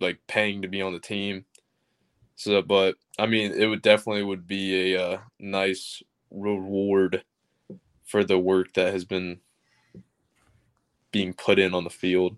like 0.00 0.18
paying 0.26 0.62
to 0.62 0.68
be 0.68 0.82
on 0.82 0.92
the 0.92 1.00
team. 1.00 1.44
So 2.36 2.62
but 2.62 2.96
I 3.18 3.26
mean 3.26 3.52
it 3.52 3.66
would 3.66 3.82
definitely 3.82 4.24
would 4.24 4.46
be 4.46 4.94
a 4.94 5.02
uh, 5.02 5.18
nice 5.38 6.02
reward 6.30 7.24
for 8.04 8.24
the 8.24 8.38
work 8.38 8.74
that 8.74 8.92
has 8.92 9.04
been 9.04 9.40
being 11.10 11.32
put 11.32 11.58
in 11.58 11.74
on 11.74 11.84
the 11.84 11.90
field. 11.90 12.36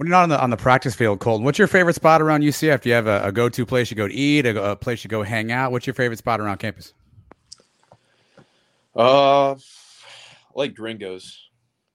When 0.00 0.06
you're 0.06 0.16
not 0.16 0.22
on 0.22 0.28
the 0.30 0.40
on 0.40 0.48
the 0.48 0.56
practice 0.56 0.94
field, 0.94 1.20
Colton, 1.20 1.44
what's 1.44 1.58
your 1.58 1.68
favorite 1.68 1.94
spot 1.94 2.22
around 2.22 2.40
UCF? 2.40 2.80
Do 2.80 2.88
you 2.88 2.94
have 2.94 3.06
a, 3.06 3.22
a 3.22 3.32
go 3.32 3.50
to 3.50 3.66
place 3.66 3.90
you 3.90 3.98
go 3.98 4.08
to 4.08 4.14
eat, 4.14 4.46
a, 4.46 4.70
a, 4.70 4.74
place 4.74 5.04
you 5.04 5.08
go 5.08 5.22
hang 5.22 5.52
out? 5.52 5.72
What's 5.72 5.86
your 5.86 5.92
favorite 5.92 6.16
spot 6.16 6.40
around 6.40 6.56
campus? 6.56 6.94
Uh, 8.96 9.50
I 9.52 9.56
like 10.54 10.74
Gringos, 10.74 11.50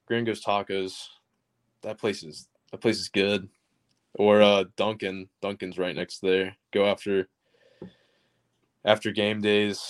Gringos 0.05 0.43
Tacos. 0.43 1.07
That 1.81 1.97
place 1.97 2.21
is 2.21 2.47
that 2.71 2.79
place 2.79 2.99
is 2.99 3.09
good. 3.09 3.49
Or 4.13 4.39
uh, 4.39 4.65
Dunkin. 4.77 5.27
Dunkin's 5.41 5.79
right 5.79 5.95
next 5.95 6.19
there. 6.21 6.55
Go 6.71 6.85
after 6.85 7.27
after 8.85 9.09
game 9.09 9.41
days, 9.41 9.81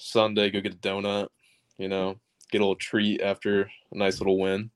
Sunday, 0.00 0.50
go 0.50 0.60
get 0.60 0.74
a 0.74 0.78
donut. 0.78 1.28
You 1.78 1.86
know, 1.88 2.16
get 2.50 2.62
a 2.62 2.64
little 2.64 2.74
treat 2.74 3.22
after 3.22 3.70
a 3.92 3.96
nice 3.96 4.18
little 4.18 4.40
win. 4.40 4.72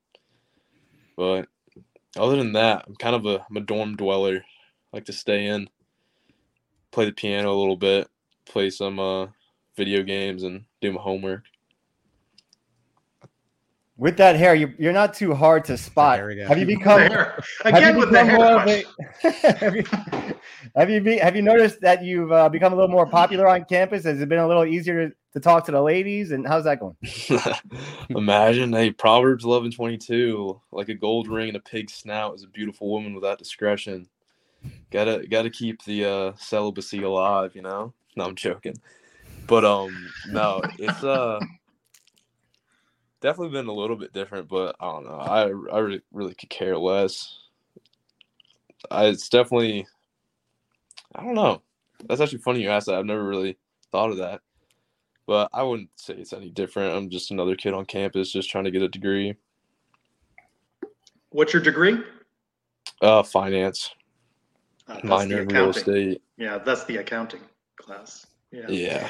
But 1.17 1.49
other 2.17 2.37
than 2.37 2.53
that, 2.53 2.85
I'm 2.87 2.95
kind 2.95 3.15
of 3.15 3.25
a, 3.25 3.45
I'm 3.49 3.57
a 3.57 3.61
dorm 3.61 3.95
dweller. 3.95 4.37
I 4.37 4.97
like 4.97 5.05
to 5.05 5.13
stay 5.13 5.45
in, 5.47 5.69
play 6.91 7.05
the 7.05 7.11
piano 7.11 7.53
a 7.53 7.59
little 7.59 7.77
bit, 7.77 8.09
play 8.45 8.69
some 8.69 8.99
uh, 8.99 9.27
video 9.75 10.03
games, 10.03 10.43
and 10.43 10.65
do 10.81 10.93
my 10.93 11.01
homework. 11.01 11.43
With 13.97 14.17
that 14.17 14.35
hair, 14.35 14.55
you, 14.55 14.73
you're 14.77 14.91
not 14.91 15.13
too 15.13 15.33
hard 15.33 15.63
to 15.65 15.77
spot. 15.77 16.19
Have 16.19 16.57
you 16.57 16.65
become 16.65 17.01
again 17.63 17.97
with 17.97 18.11
the 18.11 18.25
hair? 18.25 18.83
A, 19.23 19.57
have, 19.57 19.73
you, 19.73 19.83
have 20.75 20.89
you 20.89 20.99
be, 20.99 21.17
have 21.17 21.33
you 21.33 21.41
noticed 21.41 21.79
that 21.79 22.03
you've 22.03 22.29
uh, 22.29 22.49
become 22.49 22.73
a 22.73 22.75
little 22.75 22.91
more 22.91 23.05
popular 23.05 23.47
on 23.47 23.63
campus? 23.63 24.03
Has 24.03 24.19
it 24.19 24.27
been 24.27 24.39
a 24.39 24.47
little 24.47 24.65
easier 24.65 25.07
to, 25.07 25.15
to 25.31 25.39
talk 25.39 25.65
to 25.67 25.71
the 25.71 25.81
ladies? 25.81 26.31
And 26.31 26.45
how's 26.45 26.65
that 26.65 26.81
going? 26.81 26.97
Imagine, 28.09 28.73
hey, 28.73 28.91
Proverbs 28.91 29.45
eleven 29.45 29.71
twenty 29.71 29.97
two, 29.97 30.59
like 30.73 30.89
a 30.89 30.93
gold 30.93 31.29
ring 31.29 31.47
and 31.47 31.57
a 31.57 31.61
pig's 31.61 31.93
snout 31.93 32.35
is 32.35 32.43
a 32.43 32.47
beautiful 32.47 32.89
woman 32.89 33.15
without 33.15 33.39
discretion. 33.39 34.09
Gotta 34.91 35.25
gotta 35.29 35.49
keep 35.49 35.81
the 35.85 36.03
uh, 36.03 36.33
celibacy 36.37 37.01
alive, 37.01 37.55
you 37.55 37.61
know. 37.61 37.93
No, 38.17 38.25
I'm 38.25 38.35
joking, 38.35 38.75
but 39.47 39.63
um, 39.63 40.09
no, 40.31 40.61
it's 40.79 41.01
uh 41.01 41.39
definitely 43.21 43.57
been 43.57 43.67
a 43.67 43.73
little 43.73 43.95
bit 43.95 44.13
different, 44.13 44.47
but 44.47 44.75
I 44.79 44.91
don't 44.91 45.05
know. 45.05 45.15
I 45.15 45.41
I 45.41 45.79
really, 45.79 46.01
really 46.11 46.33
could 46.33 46.49
care 46.49 46.77
less. 46.77 47.37
I, 48.91 49.05
it's 49.05 49.29
definitely 49.29 49.87
I 51.15 51.23
don't 51.23 51.35
know. 51.35 51.61
That's 52.07 52.21
actually 52.21 52.39
funny 52.39 52.61
you 52.61 52.69
asked 52.69 52.87
that. 52.87 52.95
I've 52.95 53.05
never 53.05 53.23
really 53.23 53.57
thought 53.91 54.11
of 54.11 54.17
that. 54.17 54.41
But 55.27 55.49
I 55.53 55.63
wouldn't 55.63 55.89
say 55.95 56.13
it's 56.15 56.33
any 56.33 56.49
different. 56.49 56.95
I'm 56.95 57.09
just 57.09 57.31
another 57.31 57.55
kid 57.55 57.73
on 57.73 57.85
campus 57.85 58.31
just 58.31 58.49
trying 58.49 58.65
to 58.65 58.71
get 58.71 58.81
a 58.81 58.89
degree. 58.89 59.35
What's 61.29 61.53
your 61.53 61.61
degree? 61.61 61.99
Uh 63.01 63.23
finance. 63.23 63.91
Uh, 64.87 64.99
Minor 65.03 65.41
in 65.41 65.47
real 65.47 65.69
estate. 65.71 66.21
Yeah, 66.37 66.59
that's 66.59 66.83
the 66.85 66.97
accounting 66.97 67.41
class. 67.77 68.27
Yeah. 68.51 68.69
Yeah. 68.69 69.09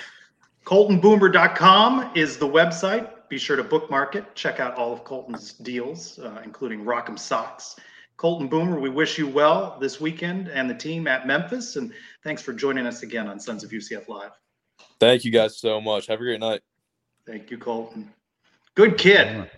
ColtonBoomer.com 0.64 2.12
is 2.16 2.38
the 2.38 2.48
website. 2.48 3.10
Be 3.30 3.38
sure 3.38 3.56
to 3.56 3.64
bookmark 3.64 4.16
it. 4.16 4.36
Check 4.36 4.60
out 4.60 4.76
all 4.76 4.94
of 4.94 5.04
Colton's 5.04 5.54
deals, 5.54 6.20
uh, 6.20 6.42
including 6.44 6.84
Rock'em 6.84 7.18
Socks. 7.18 7.76
Colton 8.18 8.48
Boomer, 8.48 8.80
we 8.80 8.90
wish 8.90 9.18
you 9.18 9.28
well 9.28 9.78
this 9.80 10.00
weekend 10.00 10.48
and 10.48 10.70
the 10.70 10.74
team 10.74 11.08
at 11.08 11.28
Memphis. 11.28 11.76
And 11.76 11.92
thanks 12.24 12.42
for 12.42 12.54
joining 12.54 12.86
us 12.86 13.04
again 13.04 13.28
on 13.28 13.40
Sons 13.40 13.64
of 13.64 13.72
UCF 13.72 14.08
Live. 14.08 14.32
Thank 15.00 15.26
you 15.26 15.32
guys 15.32 15.58
so 15.58 15.82
much. 15.82 16.08
Have 16.08 16.20
a 16.20 16.24
great 16.24 16.40
night. 16.40 16.62
Thank 17.26 17.52
you, 17.52 17.58
Colton. 17.58 18.14
Good 18.76 18.98
kid. 18.98 19.50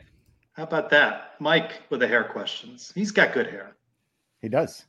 How 0.53 0.63
about 0.63 0.89
that? 0.89 1.35
Mike 1.39 1.81
with 1.89 1.99
the 1.99 2.07
hair 2.07 2.23
questions. 2.23 2.91
He's 2.95 3.11
got 3.11 3.33
good 3.33 3.47
hair. 3.47 3.75
He 4.41 4.49
does. 4.49 4.85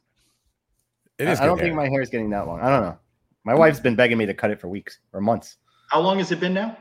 It 1.18 1.28
is 1.28 1.40
I, 1.40 1.44
I 1.44 1.46
don't 1.46 1.58
good 1.58 1.64
think 1.64 1.76
my 1.76 1.88
hair 1.88 2.00
is 2.00 2.08
getting 2.08 2.30
that 2.30 2.46
long. 2.46 2.60
I 2.60 2.70
don't 2.70 2.82
know. 2.82 2.98
My 3.44 3.54
wife's 3.54 3.80
been 3.80 3.96
begging 3.96 4.18
me 4.18 4.26
to 4.26 4.34
cut 4.34 4.50
it 4.50 4.60
for 4.60 4.68
weeks 4.68 4.98
or 5.12 5.20
months 5.20 5.56
How 5.90 6.00
long 6.00 6.18
has 6.18 6.32
it 6.32 6.40
been 6.40 6.54
now? 6.54 6.76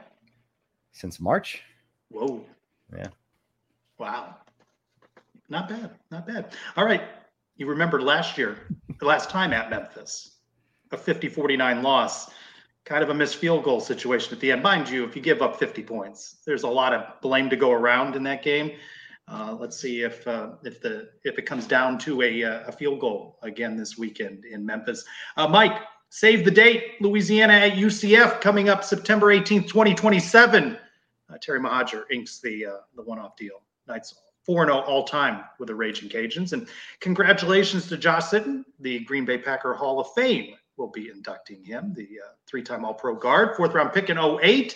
since 0.92 1.20
March. 1.20 1.62
Whoa. 2.10 2.44
Yeah. 2.96 3.08
Wow. 3.98 4.36
Not 5.50 5.70
bad. 5.70 5.92
Not 6.12 6.28
bad. 6.28 6.54
All 6.76 6.86
right. 6.86 7.02
You 7.56 7.68
remember 7.68 8.02
last 8.02 8.38
year, 8.38 8.58
the 9.00 9.06
last 9.06 9.30
time 9.30 9.54
at 9.54 9.70
Memphis, 9.70 10.36
a 10.92 10.98
50 10.98 11.30
49 11.30 11.82
loss, 11.82 12.30
kind 12.86 13.04
of 13.04 13.10
a 13.10 13.14
missed 13.14 13.38
field 13.38 13.64
goal 13.64 13.80
situation 13.80 14.34
at 14.34 14.40
the 14.40 14.52
end. 14.52 14.62
Mind 14.62 14.90
you, 14.90 15.04
if 15.04 15.16
you 15.16 15.22
give 15.22 15.42
up 15.42 15.58
50 15.58 15.84
points, 15.84 16.38
there's 16.46 16.64
a 16.64 16.70
lot 16.70 16.94
of 16.94 17.20
blame 17.22 17.50
to 17.50 17.56
go 17.56 17.72
around 17.72 18.16
in 18.16 18.24
that 18.24 18.44
game. 18.44 18.72
Uh, 19.28 19.58
let's 19.60 19.78
see 19.78 20.04
if 20.04 20.26
uh, 20.26 20.52
if 20.64 20.80
the 20.82 21.10
if 21.26 21.38
it 21.38 21.46
comes 21.46 21.68
down 21.68 21.98
to 21.98 22.22
a, 22.22 22.44
uh, 22.44 22.68
a 22.68 22.72
field 22.72 23.02
goal 23.02 23.38
again 23.44 23.76
this 23.76 23.98
weekend 23.98 24.46
in 24.46 24.66
Memphis. 24.66 25.04
Uh, 25.36 25.48
Mike, 25.48 25.82
save 26.10 26.46
the 26.46 26.52
date. 26.52 26.94
Louisiana 27.02 27.54
at 27.54 27.74
UCF 27.74 28.40
coming 28.40 28.70
up 28.70 28.86
September 28.86 29.28
18th, 29.28 29.68
2027. 29.68 30.78
Uh, 31.38 31.40
Terry 31.42 31.60
Mohajir 31.60 32.04
inks 32.12 32.40
the 32.40 32.66
uh, 32.66 32.78
the 32.96 33.04
one-off 33.04 33.36
deal. 33.36 33.62
Knights 33.88 34.16
4 34.46 34.66
0 34.66 34.80
all 34.80 35.04
time 35.04 35.44
with 35.60 35.68
the 35.68 35.76
Raging 35.76 36.10
Cajuns. 36.10 36.54
And 36.54 36.68
congratulations 37.00 37.88
to 37.88 37.98
Josh 37.98 38.24
Sitton, 38.24 38.64
the 38.80 39.00
Green 39.00 39.26
Bay 39.26 39.38
Packer 39.38 39.74
Hall 39.74 40.00
of 40.00 40.08
Fame 40.14 40.56
will 40.78 40.90
be 40.90 41.10
inducting 41.10 41.64
him, 41.64 41.94
the 41.94 42.08
uh, 42.24 42.30
three 42.46 42.64
time 42.64 42.86
All 42.86 42.94
Pro 42.94 43.16
guard, 43.16 43.56
fourth 43.56 43.74
round 43.74 43.94
pick 43.94 44.10
in 44.10 44.18
08. 44.18 44.76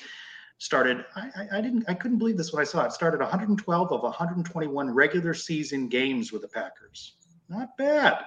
Started, 0.58 1.06
I, 1.16 1.30
I, 1.36 1.58
I 1.58 1.62
didn't, 1.62 1.86
I 1.88 1.96
couldn't 1.96 2.20
believe 2.20 2.38
this 2.38 2.54
when 2.54 2.62
I 2.62 2.66
saw 2.66 2.86
it. 2.86 2.92
Started 2.92 3.20
112 3.20 3.92
of 3.92 4.02
121 4.04 4.94
regular 4.94 5.34
season 5.34 5.88
games 5.88 6.32
with 6.32 6.44
the 6.44 6.48
Packers. 6.48 7.14
Not 7.50 7.76
bad. 7.78 8.20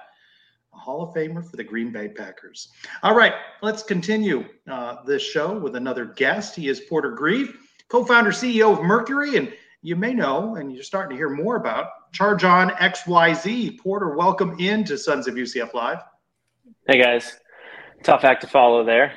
A 0.73 0.77
Hall 0.77 1.01
of 1.01 1.15
Famer 1.15 1.49
for 1.49 1.55
the 1.55 1.63
Green 1.63 1.91
Bay 1.93 2.09
Packers. 2.09 2.69
All 3.03 3.15
right, 3.15 3.33
let's 3.61 3.83
continue 3.83 4.45
uh, 4.69 5.03
this 5.05 5.21
show 5.21 5.57
with 5.57 5.77
another 5.77 6.05
guest. 6.05 6.55
He 6.55 6.67
is 6.67 6.81
Porter 6.81 7.11
Grieve, 7.11 7.57
co 7.89 8.03
founder, 8.05 8.31
CEO 8.31 8.77
of 8.77 8.83
Mercury, 8.83 9.37
and 9.37 9.53
you 9.81 9.95
may 9.95 10.13
know, 10.13 10.55
and 10.55 10.73
you're 10.73 10.83
starting 10.83 11.11
to 11.11 11.15
hear 11.15 11.29
more 11.29 11.55
about 11.57 12.11
Charge 12.11 12.43
On 12.43 12.69
XYZ. 12.71 13.79
Porter, 13.79 14.15
welcome 14.15 14.57
into 14.59 14.97
Sons 14.97 15.27
of 15.27 15.35
UCF 15.35 15.73
Live. 15.73 15.99
Hey 16.87 17.01
guys, 17.01 17.39
tough 18.03 18.23
act 18.23 18.41
to 18.41 18.47
follow 18.47 18.83
there. 18.83 19.13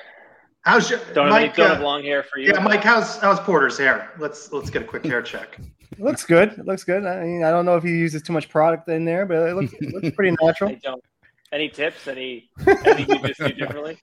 How's 0.63 0.91
your 0.91 1.01
Don't, 1.15 1.31
Mike? 1.31 1.49
have, 1.49 1.57
don't 1.57 1.71
uh, 1.71 1.75
have 1.75 1.83
long 1.83 2.03
hair 2.03 2.23
for 2.23 2.39
you. 2.39 2.53
yeah, 2.53 2.61
Mike. 2.61 2.83
How's 2.83 3.17
how's 3.19 3.41
Porter's 3.41 3.79
hair? 3.79 4.13
Let's 4.19 4.53
let's 4.53 4.69
get 4.69 4.83
a 4.83 4.85
quick 4.85 5.05
hair 5.05 5.23
check. 5.23 5.59
It 5.93 6.01
looks 6.01 6.25
good. 6.25 6.53
It 6.53 6.67
looks 6.67 6.85
good. 6.85 7.07
I 7.07 7.25
mean, 7.25 7.45
I 7.45 7.51
don't 7.51 7.65
know 7.65 7.77
if 7.77 7.85
he 7.85 7.91
uses 7.91 8.23
too 8.23 8.33
much 8.35 8.49
product 8.51 8.89
in 8.89 9.05
there, 9.05 9.25
but 9.25 9.49
it 9.49 9.55
looks, 9.55 9.73
it 9.75 9.95
looks 9.95 10.15
pretty 10.15 10.37
natural. 10.43 10.71
I 10.71 10.75
don't. 10.75 11.03
Any 11.53 11.69
tips? 11.69 12.07
Any 12.07 12.51
anything 12.85 13.23
you 13.23 13.29
just 13.29 13.41
do 13.41 13.49
differently? 13.53 13.99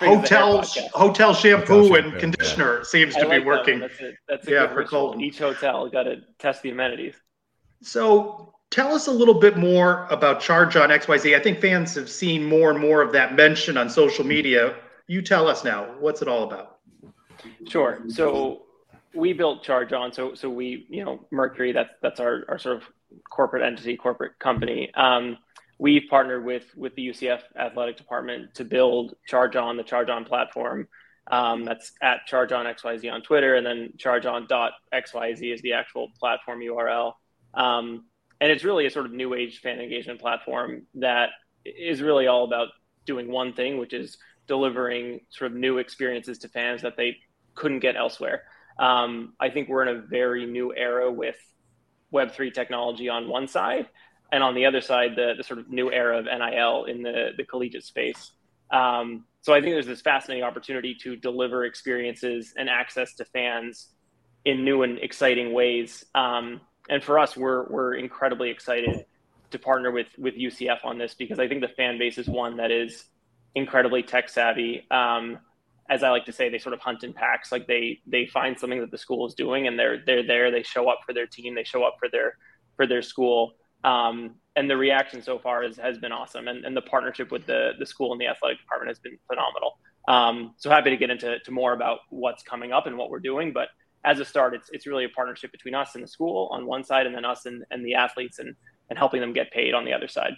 Hotel 0.00 0.58
Podcast. 0.58 0.88
hotel 0.90 1.34
shampoo 1.34 1.82
Hotel 1.82 1.94
and 1.94 2.04
shampoo, 2.04 2.18
conditioner 2.18 2.84
seems 2.84 3.14
I 3.16 3.20
to 3.20 3.28
like 3.28 3.42
be 3.42 3.46
working. 3.46 3.80
one. 3.80 3.88
That's 3.88 4.00
a, 4.00 4.12
that's 4.28 4.48
a 4.48 4.50
Yeah, 4.50 4.60
good 4.62 4.70
for 4.70 4.76
ritual. 4.78 5.00
Colton. 5.00 5.20
Each 5.20 5.38
hotel 5.38 5.88
got 5.88 6.04
to 6.04 6.16
test 6.38 6.62
the 6.62 6.70
amenities. 6.70 7.14
So 7.82 8.54
tell 8.70 8.92
us 8.94 9.06
a 9.06 9.12
little 9.12 9.34
bit 9.38 9.56
more 9.56 10.06
about 10.10 10.40
Charge 10.40 10.74
on 10.76 10.88
XYZ. 10.90 11.36
I 11.36 11.40
think 11.40 11.60
fans 11.60 11.94
have 11.94 12.10
seen 12.10 12.44
more 12.44 12.70
and 12.70 12.80
more 12.80 13.00
of 13.02 13.12
that 13.12 13.34
mention 13.36 13.76
on 13.76 13.88
social 13.88 14.24
media. 14.24 14.74
You 15.06 15.22
tell 15.22 15.46
us 15.46 15.64
now. 15.64 15.84
What's 16.00 16.20
it 16.22 16.28
all 16.28 16.42
about? 16.42 16.78
Sure. 17.68 18.00
So 18.08 18.62
we 19.14 19.32
built 19.32 19.62
Charge 19.62 19.92
On. 19.92 20.12
So 20.12 20.34
so 20.34 20.50
we 20.50 20.86
you 20.90 21.04
know 21.04 21.26
Mercury. 21.30 21.72
That's 21.72 21.90
that's 22.02 22.18
our 22.20 22.44
our 22.48 22.58
sort 22.58 22.76
of 22.76 22.82
corporate 23.30 23.62
entity, 23.62 23.96
corporate 23.96 24.38
company. 24.38 24.92
Um, 24.94 25.38
we've 25.78 26.04
partnered 26.10 26.44
with 26.44 26.64
with 26.76 26.94
the 26.94 27.08
UCF 27.08 27.40
athletic 27.56 27.96
department 27.96 28.54
to 28.54 28.64
build 28.64 29.14
Charge 29.26 29.56
On, 29.56 29.76
the 29.76 29.84
Charge 29.84 30.10
On 30.10 30.24
platform. 30.24 30.88
Um, 31.30 31.64
that's 31.64 31.92
at 32.00 32.26
Charge 32.26 32.52
On 32.52 32.64
XYZ 32.64 33.12
on 33.12 33.22
Twitter, 33.22 33.54
and 33.54 33.66
then 33.66 33.92
Charge 33.98 34.26
On 34.26 34.46
XYZ 34.46 35.54
is 35.54 35.60
the 35.60 35.74
actual 35.74 36.08
platform 36.18 36.60
URL. 36.60 37.12
Um, 37.54 38.06
and 38.40 38.50
it's 38.50 38.64
really 38.64 38.86
a 38.86 38.90
sort 38.90 39.06
of 39.06 39.12
new 39.12 39.34
age 39.34 39.60
fan 39.60 39.80
engagement 39.80 40.20
platform 40.20 40.86
that 40.94 41.30
is 41.64 42.00
really 42.00 42.26
all 42.26 42.44
about 42.44 42.68
doing 43.04 43.30
one 43.30 43.52
thing, 43.52 43.78
which 43.78 43.92
is 43.92 44.16
delivering 44.46 45.20
sort 45.30 45.50
of 45.50 45.56
new 45.56 45.78
experiences 45.78 46.38
to 46.38 46.48
fans 46.48 46.82
that 46.82 46.96
they 46.96 47.16
couldn't 47.54 47.80
get 47.80 47.96
elsewhere. 47.96 48.44
Um, 48.78 49.34
I 49.40 49.50
think 49.50 49.68
we're 49.68 49.82
in 49.82 49.96
a 49.96 50.00
very 50.00 50.46
new 50.46 50.72
era 50.74 51.10
with 51.10 51.36
Web3 52.12 52.54
technology 52.54 53.08
on 53.08 53.28
one 53.28 53.48
side, 53.48 53.88
and 54.32 54.42
on 54.42 54.54
the 54.54 54.66
other 54.66 54.80
side, 54.80 55.12
the, 55.16 55.34
the 55.36 55.44
sort 55.44 55.58
of 55.58 55.70
new 55.70 55.90
era 55.90 56.18
of 56.18 56.24
NIL 56.26 56.84
in 56.84 57.02
the, 57.02 57.30
the 57.36 57.44
collegiate 57.44 57.84
space. 57.84 58.32
Um, 58.70 59.24
so 59.40 59.54
I 59.54 59.60
think 59.60 59.74
there's 59.74 59.86
this 59.86 60.02
fascinating 60.02 60.44
opportunity 60.44 60.94
to 61.02 61.16
deliver 61.16 61.64
experiences 61.64 62.52
and 62.56 62.68
access 62.68 63.14
to 63.14 63.24
fans 63.24 63.88
in 64.44 64.64
new 64.64 64.82
and 64.82 64.98
exciting 64.98 65.52
ways. 65.52 66.04
Um, 66.14 66.60
and 66.88 67.02
for 67.02 67.18
us, 67.18 67.36
we're 67.36 67.66
we're 67.68 67.94
incredibly 67.94 68.50
excited 68.50 69.04
to 69.50 69.58
partner 69.58 69.90
with 69.90 70.08
with 70.18 70.34
UCF 70.34 70.84
on 70.84 70.98
this 70.98 71.14
because 71.14 71.38
I 71.38 71.48
think 71.48 71.60
the 71.60 71.68
fan 71.68 71.98
base 71.98 72.18
is 72.18 72.28
one 72.28 72.56
that 72.58 72.70
is 72.70 73.04
incredibly 73.54 74.02
tech 74.02 74.28
savvy. 74.28 74.86
Um, 74.90 75.38
as 75.90 76.02
I 76.02 76.10
like 76.10 76.26
to 76.26 76.32
say, 76.32 76.50
they 76.50 76.58
sort 76.58 76.74
of 76.74 76.80
hunt 76.80 77.02
in 77.02 77.12
packs. 77.12 77.50
Like 77.50 77.66
they 77.66 78.00
they 78.06 78.26
find 78.26 78.58
something 78.58 78.80
that 78.80 78.90
the 78.90 78.98
school 78.98 79.26
is 79.26 79.34
doing, 79.34 79.66
and 79.66 79.78
they're 79.78 80.02
they're 80.04 80.26
there. 80.26 80.50
They 80.50 80.62
show 80.62 80.88
up 80.88 81.00
for 81.06 81.12
their 81.12 81.26
team. 81.26 81.54
They 81.54 81.64
show 81.64 81.84
up 81.84 81.96
for 81.98 82.08
their 82.10 82.36
for 82.76 82.86
their 82.86 83.02
school. 83.02 83.54
Um, 83.84 84.34
and 84.56 84.68
the 84.68 84.76
reaction 84.76 85.22
so 85.22 85.38
far 85.38 85.62
is, 85.62 85.76
has 85.76 85.98
been 85.98 86.12
awesome. 86.12 86.48
And, 86.48 86.64
and 86.64 86.76
the 86.76 86.82
partnership 86.82 87.30
with 87.30 87.46
the 87.46 87.72
the 87.78 87.86
school 87.86 88.12
and 88.12 88.20
the 88.20 88.26
athletic 88.26 88.58
department 88.58 88.88
has 88.88 88.98
been 88.98 89.18
phenomenal. 89.26 89.78
Um, 90.08 90.54
so 90.56 90.70
happy 90.70 90.90
to 90.90 90.96
get 90.96 91.10
into 91.10 91.38
to 91.38 91.50
more 91.50 91.72
about 91.74 92.00
what's 92.10 92.42
coming 92.42 92.72
up 92.72 92.86
and 92.86 92.96
what 92.96 93.10
we're 93.10 93.20
doing. 93.20 93.52
But 93.52 93.68
as 94.04 94.20
a 94.20 94.24
start, 94.24 94.54
it's 94.54 94.68
it's 94.72 94.86
really 94.86 95.04
a 95.04 95.08
partnership 95.10 95.52
between 95.52 95.74
us 95.74 95.94
and 95.94 96.02
the 96.02 96.08
school 96.08 96.48
on 96.50 96.66
one 96.66 96.82
side, 96.82 97.06
and 97.06 97.14
then 97.14 97.24
us 97.24 97.46
and, 97.46 97.64
and 97.70 97.84
the 97.84 97.94
athletes, 97.94 98.38
and 98.38 98.54
and 98.90 98.98
helping 98.98 99.20
them 99.20 99.32
get 99.32 99.50
paid 99.52 99.74
on 99.74 99.84
the 99.84 99.92
other 99.92 100.08
side. 100.08 100.32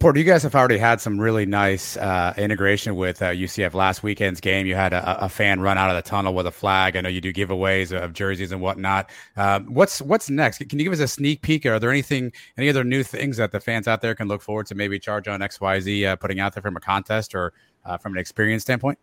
Porter, 0.00 0.18
you 0.18 0.24
guys 0.24 0.42
have 0.44 0.54
already 0.54 0.78
had 0.78 0.98
some 0.98 1.20
really 1.20 1.44
nice 1.44 1.96
uh, 1.98 2.32
integration 2.38 2.96
with 2.96 3.20
uh, 3.20 3.26
UCF 3.26 3.74
last 3.74 4.02
weekend's 4.02 4.40
game. 4.40 4.66
You 4.66 4.74
had 4.74 4.94
a, 4.94 5.26
a, 5.26 5.28
fan 5.28 5.60
run 5.60 5.76
out 5.76 5.90
of 5.90 5.96
the 6.02 6.08
tunnel 6.08 6.32
with 6.32 6.46
a 6.46 6.50
flag. 6.50 6.96
I 6.96 7.02
know 7.02 7.10
you 7.10 7.20
do 7.20 7.34
giveaways 7.34 7.92
of 7.92 8.14
jerseys 8.14 8.50
and 8.50 8.62
whatnot. 8.62 9.10
Uh, 9.36 9.60
what's 9.60 10.00
what's 10.00 10.30
next? 10.30 10.66
Can 10.70 10.78
you 10.78 10.84
give 10.84 10.94
us 10.94 11.00
a 11.00 11.06
sneak 11.06 11.42
peek? 11.42 11.66
Are 11.66 11.78
there 11.78 11.90
anything, 11.90 12.32
any 12.56 12.70
other 12.70 12.82
new 12.82 13.02
things 13.02 13.36
that 13.36 13.52
the 13.52 13.60
fans 13.60 13.86
out 13.86 14.00
there 14.00 14.14
can 14.14 14.26
look 14.26 14.40
forward 14.40 14.66
to? 14.68 14.74
Maybe 14.74 14.98
charge 14.98 15.28
on 15.28 15.42
X 15.42 15.60
Y 15.60 15.80
Z 15.80 16.06
uh, 16.06 16.16
putting 16.16 16.40
out 16.40 16.54
there 16.54 16.62
from 16.62 16.78
a 16.78 16.80
contest 16.80 17.34
or 17.34 17.52
uh, 17.84 17.98
from 17.98 18.14
an 18.14 18.18
experience 18.18 18.62
standpoint. 18.62 18.98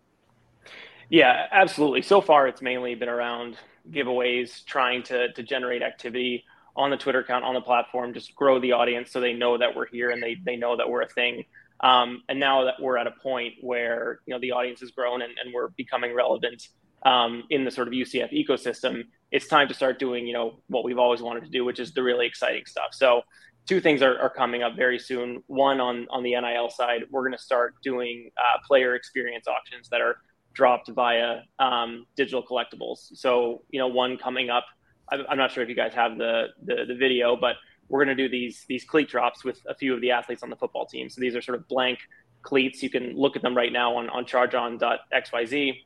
Yeah, 1.10 1.46
absolutely. 1.52 2.02
So 2.02 2.22
far, 2.22 2.48
it's 2.48 2.64
mainly 2.64 2.96
been 2.96 3.08
around 3.08 3.58
giveaways, 3.92 4.66
trying 4.66 5.04
to 5.04 5.32
to 5.32 5.44
generate 5.44 5.84
activity 5.84 6.44
on 6.78 6.92
the 6.92 6.98
Twitter 6.98 7.20
account, 7.20 7.44
on 7.44 7.54
the 7.54 7.62
platform, 7.62 8.14
just 8.14 8.36
grow 8.36 8.60
the 8.60 8.72
audience 8.72 9.12
so 9.12 9.20
they 9.20 9.34
know 9.34 9.58
that 9.58 9.76
we're 9.76 9.88
here 9.88 10.12
and 10.12 10.22
they, 10.22 10.38
they 10.46 10.56
know 10.56 10.78
that 10.78 10.90
we're 10.90 11.02
a 11.02 11.10
thing. 11.10 11.44
Um, 11.80 12.24
and 12.30 12.40
now 12.40 12.66
that 12.66 12.76
we're 12.80 12.98
at 12.98 13.08
a 13.08 13.12
point 13.12 13.56
where, 13.62 14.20
you 14.26 14.34
know, 14.34 14.40
the 14.40 14.52
audience 14.52 14.80
has 14.80 14.92
grown 14.92 15.22
and, 15.22 15.34
and 15.44 15.54
we're 15.54 15.70
becoming 15.70 16.14
relevant 16.14 16.68
um, 17.06 17.44
in 17.50 17.66
the 17.66 17.72
sort 17.72 17.88
of 17.88 17.94
UCF 17.94 18.32
ecosystem, 18.32 19.04
it's 19.32 19.48
time 19.48 19.68
to 19.68 19.74
start 19.74 20.00
doing, 20.00 20.26
you 20.26 20.34
know, 20.34 20.60
what 20.68 20.84
we've 20.84 20.98
always 20.98 21.22
wanted 21.22 21.44
to 21.44 21.50
do, 21.50 21.66
which 21.66 21.80
is 21.80 21.94
the 21.94 22.02
really 22.02 22.26
exciting 22.26 22.66
stuff. 22.66 22.90
So 22.94 23.22
two 23.68 23.82
things 23.82 24.02
are, 24.02 24.18
are 24.20 24.30
coming 24.30 24.64
up 24.64 24.76
very 24.76 24.98
soon. 24.98 25.44
One 25.48 25.80
on, 25.80 26.08
on 26.10 26.24
the 26.24 26.32
NIL 26.32 26.70
side, 26.70 27.04
we're 27.12 27.22
going 27.22 27.38
to 27.38 27.44
start 27.44 27.76
doing 27.84 28.32
uh, 28.38 28.60
player 28.66 28.96
experience 28.96 29.48
auctions 29.48 29.90
that 29.90 30.02
are 30.02 30.18
dropped 30.54 30.90
via 30.90 31.42
um, 31.60 32.08
digital 32.16 32.44
collectibles. 32.44 32.98
So, 33.14 33.62
you 33.70 33.80
know, 33.80 33.88
one 33.88 34.18
coming 34.18 34.50
up 34.50 34.66
I'm 35.12 35.38
not 35.38 35.52
sure 35.52 35.64
if 35.64 35.70
you 35.70 35.76
guys 35.76 35.94
have 35.94 36.18
the, 36.18 36.48
the, 36.64 36.86
the 36.88 36.96
video, 36.96 37.36
but 37.36 37.56
we're 37.90 38.04
going 38.04 38.16
to 38.16 38.24
do 38.24 38.30
these 38.30 38.66
these 38.68 38.84
cleat 38.84 39.10
drops 39.10 39.44
with 39.44 39.60
a 39.68 39.76
few 39.76 39.94
of 39.94 40.02
the 40.02 40.12
athletes 40.12 40.44
on 40.44 40.50
the 40.50 40.56
football 40.56 40.86
team. 40.86 41.10
So 41.10 41.22
these 41.22 41.36
are 41.36 41.42
sort 41.42 41.58
of 41.58 41.68
blank 41.68 42.00
cleats. 42.42 42.84
You 42.84 42.90
can 42.90 43.16
look 43.16 43.36
at 43.36 43.42
them 43.42 43.56
right 43.56 43.72
now 43.72 43.96
on 43.96 44.10
on 44.10 44.26
chargeon.xyz. 44.26 45.84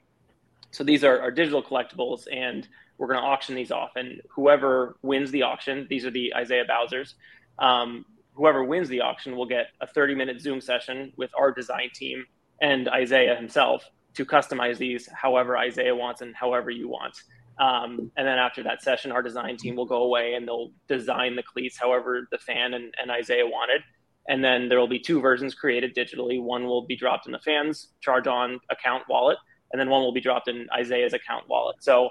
So 0.72 0.84
these 0.84 1.04
are, 1.04 1.20
are 1.20 1.32
digital 1.32 1.62
collectibles, 1.62 2.28
and 2.32 2.68
we're 2.98 3.08
going 3.08 3.20
to 3.20 3.26
auction 3.26 3.56
these 3.56 3.72
off. 3.72 3.92
And 3.96 4.22
whoever 4.30 4.98
wins 5.02 5.32
the 5.32 5.44
auction, 5.44 5.86
these 5.90 6.06
are 6.06 6.12
the 6.12 6.34
Isaiah 6.34 6.66
Bowsers. 6.66 7.16
Um, 7.60 8.06
whoever 8.34 8.64
wins 8.64 8.88
the 8.88 9.02
auction 9.02 9.36
will 9.36 9.46
get 9.46 9.68
a 9.82 9.88
30 9.88 10.16
minute 10.16 10.40
Zoom 10.40 10.62
session 10.62 11.12
with 11.18 11.30
our 11.38 11.52
design 11.52 11.90
team 11.94 12.26
and 12.62 12.88
Isaiah 12.90 13.36
himself 13.36 13.84
to 14.14 14.26
customize 14.26 14.78
these 14.78 15.10
however 15.14 15.58
Isaiah 15.58 15.96
wants 15.96 16.22
and 16.22 16.36
however 16.36 16.70
you 16.70 16.88
want. 16.88 17.16
Um, 17.62 18.12
and 18.18 18.28
then 18.28 18.40
after 18.40 18.64
that 18.64 18.82
session, 18.82 19.12
our 19.12 19.22
design 19.22 19.56
team 19.56 19.76
will 19.76 19.86
go 19.86 20.02
away 20.02 20.34
and 20.34 20.48
they'll 20.48 20.72
design 20.88 21.36
the 21.36 21.44
cleats 21.44 21.78
however 21.80 22.28
the 22.32 22.40
fan 22.40 22.74
and, 22.74 22.92
and 23.00 23.12
Isaiah 23.12 23.46
wanted. 23.46 23.82
And 24.28 24.44
then 24.44 24.68
there 24.68 24.80
will 24.80 24.88
be 24.88 25.00
two 25.00 25.22
versions 25.22 25.54
created 25.54 25.96
digitally. 25.96 26.42
One 26.42 26.66
will 26.66 26.86
be 26.88 26.96
dropped 26.96 27.28
in 27.28 27.32
the 27.32 27.40
fans 27.40 27.90
charge 28.02 28.26
on 28.26 28.60
account 28.72 29.04
wallet, 29.08 29.38
and 29.72 29.80
then 29.80 29.90
one 29.90 30.02
will 30.02 30.14
be 30.14 30.22
dropped 30.22 30.48
in 30.48 30.68
Isaiah's 30.76 31.14
account 31.14 31.48
wallet. 31.48 31.78
So 31.84 32.10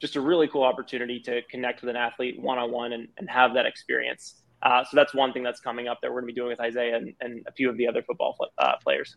just 0.00 0.14
a 0.14 0.20
really 0.20 0.46
cool 0.46 0.62
opportunity 0.62 1.20
to 1.20 1.42
connect 1.50 1.82
with 1.82 1.90
an 1.90 1.96
athlete 1.96 2.40
one 2.40 2.58
on 2.58 2.70
one 2.70 2.92
and 2.92 3.08
have 3.28 3.54
that 3.54 3.66
experience. 3.66 4.42
Uh, 4.62 4.84
so 4.84 4.90
that's 4.94 5.14
one 5.14 5.32
thing 5.32 5.42
that's 5.42 5.60
coming 5.60 5.88
up 5.88 5.98
that 6.02 6.10
we're 6.12 6.20
going 6.20 6.28
to 6.28 6.34
be 6.34 6.40
doing 6.40 6.50
with 6.50 6.60
Isaiah 6.60 6.96
and, 6.96 7.12
and 7.20 7.44
a 7.48 7.52
few 7.52 7.68
of 7.68 7.76
the 7.76 7.88
other 7.88 8.02
football 8.02 8.36
uh, 8.58 8.74
players. 8.82 9.16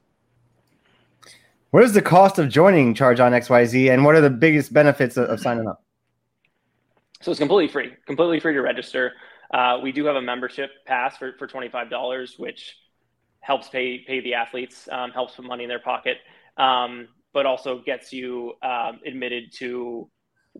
What 1.71 1.83
is 1.83 1.93
the 1.93 2.01
cost 2.01 2.39
of 2.39 2.49
joining 2.49 2.93
Charge 2.93 3.19
on 3.19 3.31
XYZ 3.33 3.91
and 3.91 4.05
what 4.05 4.15
are 4.15 4.21
the 4.21 4.29
biggest 4.29 4.71
benefits 4.73 5.17
of, 5.17 5.29
of 5.29 5.39
signing 5.39 5.67
up? 5.67 5.83
So 7.21 7.31
it's 7.31 7.39
completely 7.39 7.71
free, 7.71 7.91
completely 8.05 8.39
free 8.39 8.53
to 8.53 8.61
register. 8.61 9.13
Uh, 9.53 9.79
we 9.81 9.91
do 9.91 10.05
have 10.05 10.15
a 10.15 10.21
membership 10.21 10.69
pass 10.85 11.17
for, 11.17 11.33
for 11.37 11.47
$25, 11.47 12.39
which 12.39 12.77
helps 13.39 13.69
pay, 13.69 13.99
pay 13.99 14.21
the 14.21 14.33
athletes, 14.33 14.87
um, 14.91 15.11
helps 15.11 15.35
put 15.35 15.45
money 15.45 15.63
in 15.63 15.69
their 15.69 15.79
pocket, 15.79 16.17
um, 16.57 17.07
but 17.33 17.45
also 17.45 17.81
gets 17.81 18.13
you 18.13 18.53
um, 18.63 18.99
admitted 19.05 19.51
to 19.53 20.09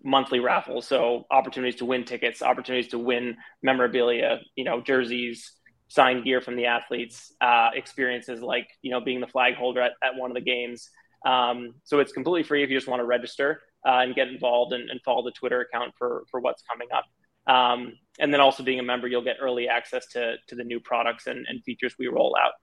monthly 0.04 0.40
raffles. 0.40 0.88
So 0.88 1.26
opportunities 1.32 1.80
to 1.80 1.86
win 1.86 2.04
tickets, 2.04 2.42
opportunities 2.42 2.92
to 2.92 3.00
win 3.00 3.38
memorabilia, 3.64 4.40
you 4.56 4.66
know, 4.66 4.82
jerseys, 4.82 5.54
signed 5.88 6.24
gear 6.24 6.42
from 6.42 6.56
the 6.56 6.66
athletes, 6.66 7.32
uh, 7.42 7.70
experiences 7.74 8.42
like, 8.42 8.68
you 8.82 8.92
know, 8.92 9.00
being 9.00 9.22
the 9.22 9.28
flag 9.28 9.56
holder 9.56 9.82
at, 9.82 9.94
at 10.04 10.16
one 10.16 10.32
of 10.32 10.36
the 10.36 10.42
games, 10.42 10.90
um, 11.26 11.74
so 11.84 12.00
it's 12.00 12.12
completely 12.12 12.44
free 12.44 12.64
if 12.64 12.70
you 12.70 12.78
just 12.78 12.88
want 12.88 13.00
to 13.00 13.06
register 13.06 13.62
uh, 13.86 14.00
and 14.00 14.16
get 14.16 14.28
involved 14.28 14.74
and, 14.74 14.90
and, 14.90 15.02
follow 15.04 15.24
the 15.24 15.32
Twitter 15.32 15.62
account 15.62 15.94
for 15.98 16.24
for 16.30 16.40
what's 16.40 16.62
coming 16.72 16.88
up. 16.94 17.06
Um, 17.52 17.94
and 18.20 18.32
then 18.32 18.42
also 18.42 18.64
being 18.64 18.80
a 18.80 18.84
member, 18.84 19.08
you'll 19.08 19.24
get 19.24 19.38
early 19.42 19.68
access 19.68 20.06
to 20.10 20.36
to 20.48 20.56
the 20.56 20.64
new 20.64 20.80
products 20.80 21.26
and, 21.28 21.46
and 21.50 21.64
features 21.64 21.96
we 21.98 22.08
roll 22.08 22.36
out. 22.40 22.54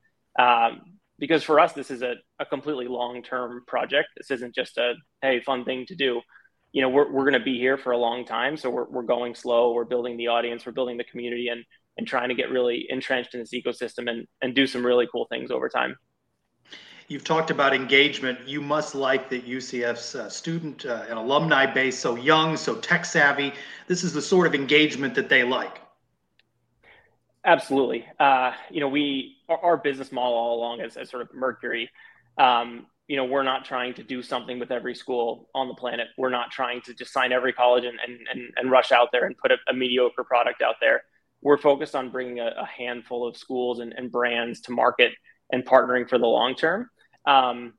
Um, 0.40 0.80
because 1.18 1.42
for 1.42 1.60
us, 1.60 1.72
this 1.72 1.90
is 1.90 2.02
a, 2.02 2.14
a 2.38 2.46
completely 2.46 2.86
long 2.86 3.22
term 3.22 3.64
project. 3.66 4.08
This 4.16 4.30
isn't 4.30 4.54
just 4.54 4.78
a 4.78 4.94
hey 5.20 5.40
fun 5.40 5.64
thing 5.64 5.86
to 5.86 5.96
do. 5.96 6.20
You 6.72 6.82
know, 6.82 6.88
we're 6.88 7.10
we're 7.10 7.24
going 7.24 7.34
to 7.34 7.40
be 7.40 7.58
here 7.58 7.76
for 7.76 7.92
a 7.92 7.98
long 7.98 8.24
time, 8.24 8.56
so 8.56 8.70
we're 8.70 8.88
we're 8.88 9.02
going 9.02 9.34
slow. 9.34 9.72
We're 9.72 9.84
building 9.84 10.16
the 10.16 10.28
audience, 10.28 10.64
we're 10.64 10.72
building 10.72 10.96
the 10.96 11.04
community, 11.04 11.48
and 11.48 11.64
and 11.96 12.06
trying 12.06 12.28
to 12.28 12.34
get 12.34 12.50
really 12.50 12.86
entrenched 12.88 13.34
in 13.34 13.40
this 13.40 13.52
ecosystem 13.52 14.10
and 14.10 14.26
and 14.40 14.54
do 14.54 14.66
some 14.66 14.84
really 14.84 15.06
cool 15.10 15.26
things 15.26 15.50
over 15.50 15.68
time. 15.68 15.96
You've 17.08 17.24
talked 17.24 17.50
about 17.50 17.74
engagement. 17.74 18.38
You 18.46 18.60
must 18.62 18.94
like 18.94 19.28
that 19.30 19.46
UCF's 19.46 20.14
uh, 20.14 20.30
student 20.30 20.86
uh, 20.86 21.04
and 21.08 21.18
alumni 21.18 21.66
base 21.66 21.98
so 21.98 22.16
young, 22.16 22.56
so 22.56 22.76
tech 22.76 23.04
savvy. 23.04 23.52
This 23.86 24.02
is 24.02 24.14
the 24.14 24.22
sort 24.22 24.46
of 24.46 24.54
engagement 24.54 25.14
that 25.16 25.28
they 25.28 25.42
like. 25.42 25.80
Absolutely. 27.44 28.06
Uh, 28.18 28.52
you 28.70 28.80
know, 28.80 28.88
we 28.88 29.36
our, 29.48 29.58
our, 29.58 29.76
business 29.76 30.12
model 30.12 30.32
all 30.32 30.58
along 30.58 30.80
as, 30.80 30.96
as 30.96 31.10
sort 31.10 31.22
of 31.22 31.34
Mercury. 31.34 31.90
Um, 32.38 32.86
you 33.08 33.16
know, 33.16 33.24
we're 33.24 33.42
not 33.42 33.64
trying 33.64 33.94
to 33.94 34.02
do 34.04 34.22
something 34.22 34.58
with 34.60 34.70
every 34.70 34.94
school 34.94 35.50
on 35.54 35.66
the 35.66 35.74
planet. 35.74 36.08
We're 36.16 36.30
not 36.30 36.50
trying 36.52 36.82
to 36.82 36.94
just 36.94 37.12
sign 37.12 37.32
every 37.32 37.52
college 37.52 37.84
and 37.84 37.98
and, 38.06 38.20
and, 38.32 38.52
and 38.56 38.70
rush 38.70 38.92
out 38.92 39.08
there 39.10 39.26
and 39.26 39.36
put 39.36 39.50
a, 39.50 39.56
a, 39.68 39.74
mediocre 39.74 40.22
product 40.24 40.62
out 40.62 40.76
there. 40.80 41.02
We're 41.42 41.58
focused 41.58 41.94
on 41.94 42.10
bringing 42.10 42.40
a, 42.40 42.52
a 42.58 42.66
handful 42.66 43.26
of 43.26 43.36
schools 43.36 43.80
and, 43.80 43.92
and 43.92 44.10
brands 44.10 44.60
to 44.62 44.72
market 44.72 45.12
and 45.50 45.64
partnering 45.64 46.08
for 46.08 46.18
the 46.18 46.26
long 46.26 46.54
term. 46.54 46.88
Um, 47.26 47.74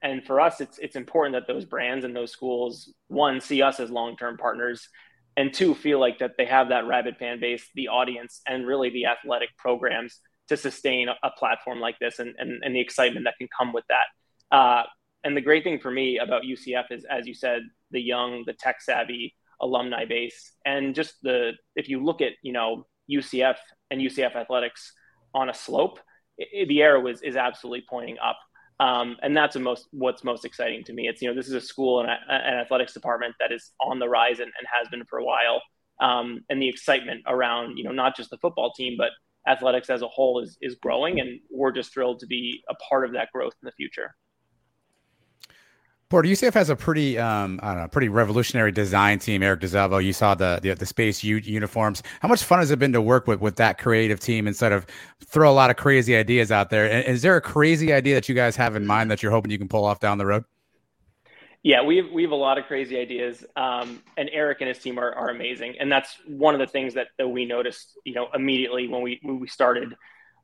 and 0.00 0.24
for 0.24 0.40
us, 0.40 0.60
it's 0.60 0.78
it's 0.78 0.94
important 0.94 1.34
that 1.34 1.52
those 1.52 1.64
brands 1.64 2.04
and 2.04 2.14
those 2.14 2.30
schools, 2.30 2.92
one, 3.08 3.40
see 3.40 3.62
us 3.62 3.80
as 3.80 3.90
long 3.90 4.16
term 4.16 4.36
partners, 4.36 4.88
and 5.36 5.52
two, 5.52 5.74
feel 5.74 5.98
like 5.98 6.18
that 6.18 6.32
they 6.38 6.44
have 6.44 6.68
that 6.68 6.86
rabid 6.86 7.16
fan 7.16 7.40
base, 7.40 7.66
the 7.74 7.88
audience, 7.88 8.40
and 8.46 8.66
really 8.66 8.90
the 8.90 9.06
athletic 9.06 9.48
programs 9.56 10.20
to 10.48 10.56
sustain 10.56 11.08
a, 11.08 11.30
platform 11.38 11.78
like 11.78 11.98
this 12.00 12.18
and, 12.18 12.34
and, 12.38 12.62
and 12.64 12.74
the 12.74 12.80
excitement 12.80 13.24
that 13.24 13.34
can 13.38 13.48
come 13.56 13.72
with 13.72 13.84
that. 13.88 14.56
Uh, 14.56 14.82
and 15.24 15.36
the 15.36 15.40
great 15.40 15.62
thing 15.62 15.78
for 15.78 15.90
me 15.90 16.18
about 16.18 16.42
UCF 16.42 16.84
is, 16.90 17.04
as 17.04 17.26
you 17.26 17.34
said, 17.34 17.62
the 17.90 18.00
young, 18.00 18.44
the 18.46 18.54
tech 18.54 18.80
savvy 18.80 19.34
alumni 19.60 20.04
base, 20.04 20.52
and 20.64 20.94
just 20.94 21.14
the 21.22 21.52
if 21.74 21.88
you 21.88 22.02
look 22.02 22.20
at 22.20 22.32
you 22.42 22.52
know 22.52 22.86
UCF 23.10 23.56
and 23.90 24.00
UCF 24.00 24.36
athletics 24.36 24.92
on 25.34 25.48
a 25.48 25.54
slope, 25.54 25.98
it, 26.36 26.68
the 26.68 26.82
arrow 26.82 27.06
is 27.06 27.22
is 27.22 27.36
absolutely 27.36 27.84
pointing 27.88 28.16
up. 28.18 28.38
Um, 28.80 29.16
and 29.22 29.36
that's 29.36 29.56
most 29.56 29.88
what's 29.90 30.22
most 30.22 30.44
exciting 30.44 30.84
to 30.84 30.92
me. 30.92 31.08
It's 31.08 31.20
you 31.20 31.28
know 31.28 31.34
this 31.34 31.48
is 31.48 31.54
a 31.54 31.60
school 31.60 32.00
and 32.00 32.08
an 32.08 32.54
athletics 32.54 32.92
department 32.92 33.34
that 33.40 33.52
is 33.52 33.72
on 33.80 33.98
the 33.98 34.08
rise 34.08 34.38
and, 34.38 34.52
and 34.58 34.66
has 34.72 34.88
been 34.88 35.04
for 35.06 35.18
a 35.18 35.24
while. 35.24 35.62
Um, 36.00 36.44
and 36.48 36.62
the 36.62 36.68
excitement 36.68 37.22
around 37.26 37.76
you 37.76 37.84
know 37.84 37.92
not 37.92 38.16
just 38.16 38.30
the 38.30 38.38
football 38.38 38.72
team 38.72 38.94
but 38.96 39.10
athletics 39.48 39.90
as 39.90 40.02
a 40.02 40.08
whole 40.08 40.40
is 40.40 40.56
is 40.60 40.76
growing, 40.76 41.20
and 41.20 41.40
we're 41.50 41.72
just 41.72 41.92
thrilled 41.92 42.20
to 42.20 42.26
be 42.26 42.62
a 42.68 42.74
part 42.74 43.04
of 43.04 43.12
that 43.12 43.28
growth 43.32 43.54
in 43.62 43.66
the 43.66 43.72
future. 43.72 44.14
Porter, 46.10 46.26
UCF 46.26 46.54
has 46.54 46.70
a 46.70 46.76
pretty, 46.76 47.18
um, 47.18 47.60
I 47.62 47.74
don't 47.74 47.82
know, 47.82 47.88
pretty 47.88 48.08
revolutionary 48.08 48.72
design 48.72 49.18
team. 49.18 49.42
Eric 49.42 49.60
DeZalvo, 49.60 50.02
you 50.02 50.14
saw 50.14 50.34
the 50.34 50.58
the, 50.62 50.72
the 50.74 50.86
space 50.86 51.22
uniforms. 51.22 52.02
How 52.20 52.28
much 52.28 52.42
fun 52.42 52.60
has 52.60 52.70
it 52.70 52.78
been 52.78 52.94
to 52.94 53.02
work 53.02 53.26
with 53.26 53.40
with 53.42 53.56
that 53.56 53.76
creative 53.76 54.18
team 54.18 54.48
instead 54.48 54.72
of 54.72 54.86
throw 55.26 55.50
a 55.50 55.52
lot 55.52 55.68
of 55.68 55.76
crazy 55.76 56.16
ideas 56.16 56.50
out 56.50 56.70
there? 56.70 56.90
And 56.90 57.04
is 57.04 57.20
there 57.20 57.36
a 57.36 57.42
crazy 57.42 57.92
idea 57.92 58.14
that 58.14 58.26
you 58.26 58.34
guys 58.34 58.56
have 58.56 58.74
in 58.74 58.86
mind 58.86 59.10
that 59.10 59.22
you're 59.22 59.32
hoping 59.32 59.50
you 59.50 59.58
can 59.58 59.68
pull 59.68 59.84
off 59.84 60.00
down 60.00 60.16
the 60.16 60.24
road? 60.24 60.44
Yeah, 61.62 61.82
we 61.84 61.98
have, 61.98 62.06
we 62.10 62.22
have 62.22 62.30
a 62.30 62.36
lot 62.36 62.56
of 62.56 62.64
crazy 62.64 62.98
ideas, 62.98 63.44
um, 63.56 64.00
and 64.16 64.30
Eric 64.32 64.58
and 64.60 64.68
his 64.68 64.78
team 64.78 64.96
are, 64.96 65.12
are 65.12 65.28
amazing, 65.28 65.74
and 65.80 65.90
that's 65.90 66.16
one 66.26 66.54
of 66.54 66.60
the 66.60 66.68
things 66.68 66.94
that, 66.94 67.08
that 67.18 67.28
we 67.28 67.44
noticed, 67.44 67.98
you 68.04 68.14
know, 68.14 68.28
immediately 68.32 68.86
when 68.86 69.02
we 69.02 69.18
when 69.22 69.40
we 69.40 69.48
started 69.48 69.94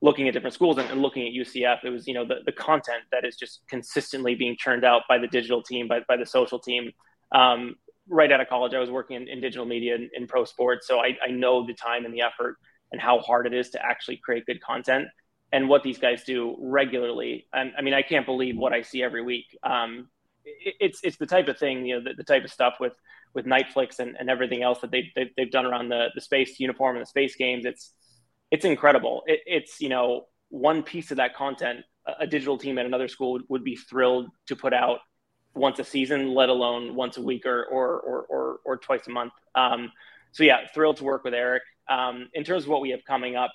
looking 0.05 0.29
at 0.29 0.35
different 0.35 0.53
schools 0.53 0.77
and, 0.77 0.89
and, 0.91 1.01
looking 1.01 1.27
at 1.27 1.33
UCF, 1.33 1.79
it 1.83 1.89
was 1.89 2.07
you 2.07 2.13
know 2.13 2.27
the, 2.27 2.37
the 2.45 2.53
content 2.53 3.05
that 3.11 3.25
is 3.25 3.37
just 3.37 3.63
consistently 3.69 4.35
being 4.35 4.55
churned 4.59 4.85
out 4.85 5.03
by 5.09 5.17
the 5.17 5.27
digital 5.27 5.63
team, 5.63 5.89
by 5.89 6.01
by 6.07 6.17
the 6.17 6.27
social 6.27 6.59
team. 6.59 6.93
Um, 7.33 7.77
right 8.09 8.31
out 8.31 8.41
of 8.41 8.49
college, 8.49 8.75
I 8.75 8.81
was 8.81 8.91
working 8.91 9.17
in, 9.17 9.29
in 9.29 9.41
digital 9.41 9.65
media 9.65 9.95
in, 9.95 10.11
in, 10.15 10.27
pro 10.27 10.45
sports, 10.45 10.87
so 10.87 11.01
I, 11.01 11.17
I 11.27 11.31
know 11.31 11.67
the 11.67 11.73
time 11.73 12.05
and 12.05 12.13
the 12.13 12.21
effort 12.21 12.59
and 12.93 13.01
how 13.01 13.19
hard 13.19 13.47
it 13.47 13.55
is 13.55 13.71
to 13.71 13.85
actually 13.85 14.19
create 14.19 14.45
good 14.45 14.61
content. 14.61 15.09
And 15.53 15.69
what 15.69 15.83
these 15.83 15.99
guys 15.99 16.25
do 16.25 16.57
regularly, 16.61 17.47
and 17.53 17.73
I 17.79 17.83
mean, 17.83 17.95
I 17.95 18.03
can't 18.03 18.27
believe 18.27 18.57
what 18.57 18.73
I 18.73 18.83
see 18.83 19.03
every 19.03 19.23
week. 19.23 19.47
Um, 19.63 20.09
it, 20.45 20.75
it's 20.81 21.01
it's 21.03 21.17
the 21.17 21.27
type 21.27 21.49
of 21.49 21.59
thing, 21.59 21.87
you 21.87 21.97
know, 21.97 22.05
the, 22.05 22.15
the 22.15 22.25
type 22.25 22.45
of 22.45 22.51
stuff 22.51 22.75
with 22.79 22.93
with 23.35 23.47
Netflix 23.47 24.01
and, 24.01 24.17
and 24.19 24.29
everything 24.29 24.63
else 24.63 24.81
that 24.81 24.91
they've, 24.91 25.11
they've, 25.17 25.31
they've 25.37 25.51
done 25.51 25.67
around 25.67 25.89
the, 25.89 26.09
the 26.15 26.21
space 26.21 26.61
uniform 26.61 26.97
and 26.97 27.03
the 27.03 27.09
space 27.09 27.35
games. 27.37 27.65
It's 27.65 27.93
it's 28.51 28.65
incredible. 28.65 29.23
It, 29.27 29.41
it's 29.47 29.81
you 29.81 29.89
know 29.89 30.27
one 30.49 30.83
piece 30.83 31.11
of 31.11 31.17
that 31.17 31.35
content 31.35 31.85
a 32.19 32.27
digital 32.27 32.59
team 32.59 32.79
at 32.79 32.87
another 32.87 33.09
school 33.09 33.33
would, 33.33 33.43
would, 33.49 33.65
be 33.65 33.77
thrilled 33.77 34.29
to 34.47 34.57
put 34.57 34.75
out 34.75 35.01
once 35.55 35.79
a 35.79 35.85
season, 35.85 36.35
let 36.35 36.49
alone 36.49 36.95
once 36.95 37.17
a 37.17 37.23
week 37.23 37.47
or 37.47 37.65
or 37.65 38.01
or 38.01 38.23
or, 38.29 38.59
or 38.65 38.77
twice 38.77 39.07
a 39.07 39.11
month. 39.11 39.33
Um, 39.55 39.91
so 40.33 40.45
yeah, 40.45 40.67
thrilled 40.75 40.99
to 40.99 41.05
work 41.05 41.25
with 41.25 41.35
Eric. 41.35 41.63
Um, 41.89 42.29
in 42.35 42.45
terms 42.45 42.65
of 42.65 42.71
what 42.71 42.81
we 42.81 42.91
have 42.91 43.05
coming 43.07 43.37
up 43.37 43.53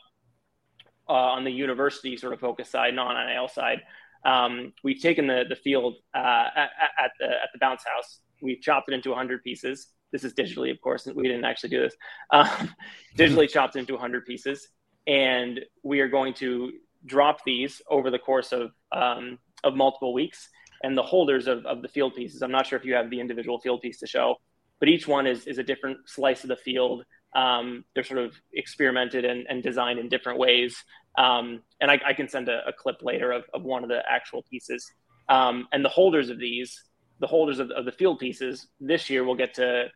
uh, 1.07 1.13
on 1.13 1.43
the 1.43 1.51
university 1.51 2.15
sort 2.17 2.33
of 2.33 2.39
focus 2.39 2.69
side, 2.69 2.95
non 2.95 3.15
NIL 3.27 3.47
side, 3.47 3.81
um, 4.25 4.73
we've 4.83 5.01
taken 5.01 5.27
the 5.27 5.43
the 5.47 5.55
field 5.55 5.95
uh, 6.15 6.47
at, 6.55 6.69
at, 6.97 7.11
the 7.19 7.27
at 7.27 7.49
the 7.53 7.59
bounce 7.59 7.83
house. 7.83 8.19
We've 8.41 8.61
chopped 8.61 8.89
it 8.89 8.95
into 8.95 9.09
100 9.09 9.43
pieces. 9.43 9.87
This 10.11 10.23
is 10.23 10.33
digitally, 10.33 10.71
of 10.71 10.81
course. 10.81 11.07
We 11.13 11.23
didn't 11.23 11.43
actually 11.43 11.69
do 11.69 11.81
this. 11.81 11.93
Um, 12.31 12.73
digitally 13.17 13.49
chopped 13.49 13.75
into 13.75 13.93
100 13.93 14.25
pieces 14.25 14.69
and 15.09 15.59
we 15.83 15.99
are 16.01 16.07
going 16.07 16.35
to 16.35 16.71
drop 17.05 17.39
these 17.43 17.81
over 17.89 18.11
the 18.11 18.19
course 18.19 18.53
of 18.53 18.71
um, 18.91 19.39
of 19.63 19.75
multiple 19.75 20.13
weeks. 20.13 20.47
And 20.81 20.97
the 20.97 21.03
holders 21.03 21.47
of, 21.47 21.65
of 21.65 21.81
the 21.81 21.89
field 21.89 22.15
pieces, 22.15 22.41
I'm 22.41 22.51
not 22.51 22.65
sure 22.65 22.79
if 22.79 22.85
you 22.85 22.93
have 22.93 23.09
the 23.09 23.19
individual 23.19 23.59
field 23.59 23.81
piece 23.81 23.99
to 23.99 24.07
show, 24.07 24.35
but 24.79 24.87
each 24.87 25.07
one 25.07 25.27
is 25.27 25.47
is 25.47 25.57
a 25.57 25.63
different 25.63 25.97
slice 26.07 26.43
of 26.43 26.49
the 26.49 26.55
field. 26.55 27.03
Um, 27.35 27.83
they're 27.93 28.03
sort 28.03 28.19
of 28.19 28.33
experimented 28.53 29.25
and, 29.25 29.45
and 29.49 29.61
designed 29.61 29.99
in 29.99 30.09
different 30.09 30.39
ways. 30.39 30.83
Um, 31.17 31.61
and 31.81 31.91
I, 31.91 31.99
I, 32.05 32.13
can 32.13 32.27
send 32.27 32.49
a, 32.49 32.67
a, 32.67 32.73
clip 32.73 33.03
later 33.03 33.31
of, 33.31 33.43
of 33.53 33.61
one 33.61 33.83
of 33.83 33.89
the 33.89 34.01
actual 34.09 34.41
pieces. 34.49 34.91
Um, 35.27 35.67
and 35.71 35.85
the 35.85 35.89
holders 35.89 36.29
of 36.29 36.39
these, 36.39 36.85
the 37.19 37.27
holders 37.27 37.59
of, 37.59 37.69
of, 37.71 37.85
the 37.85 37.91
field 37.91 38.17
pieces, 38.17 38.67
this 38.79 39.11
year 39.11 39.23
will 39.23 39.35
get 39.35 39.53
to 39.55 39.89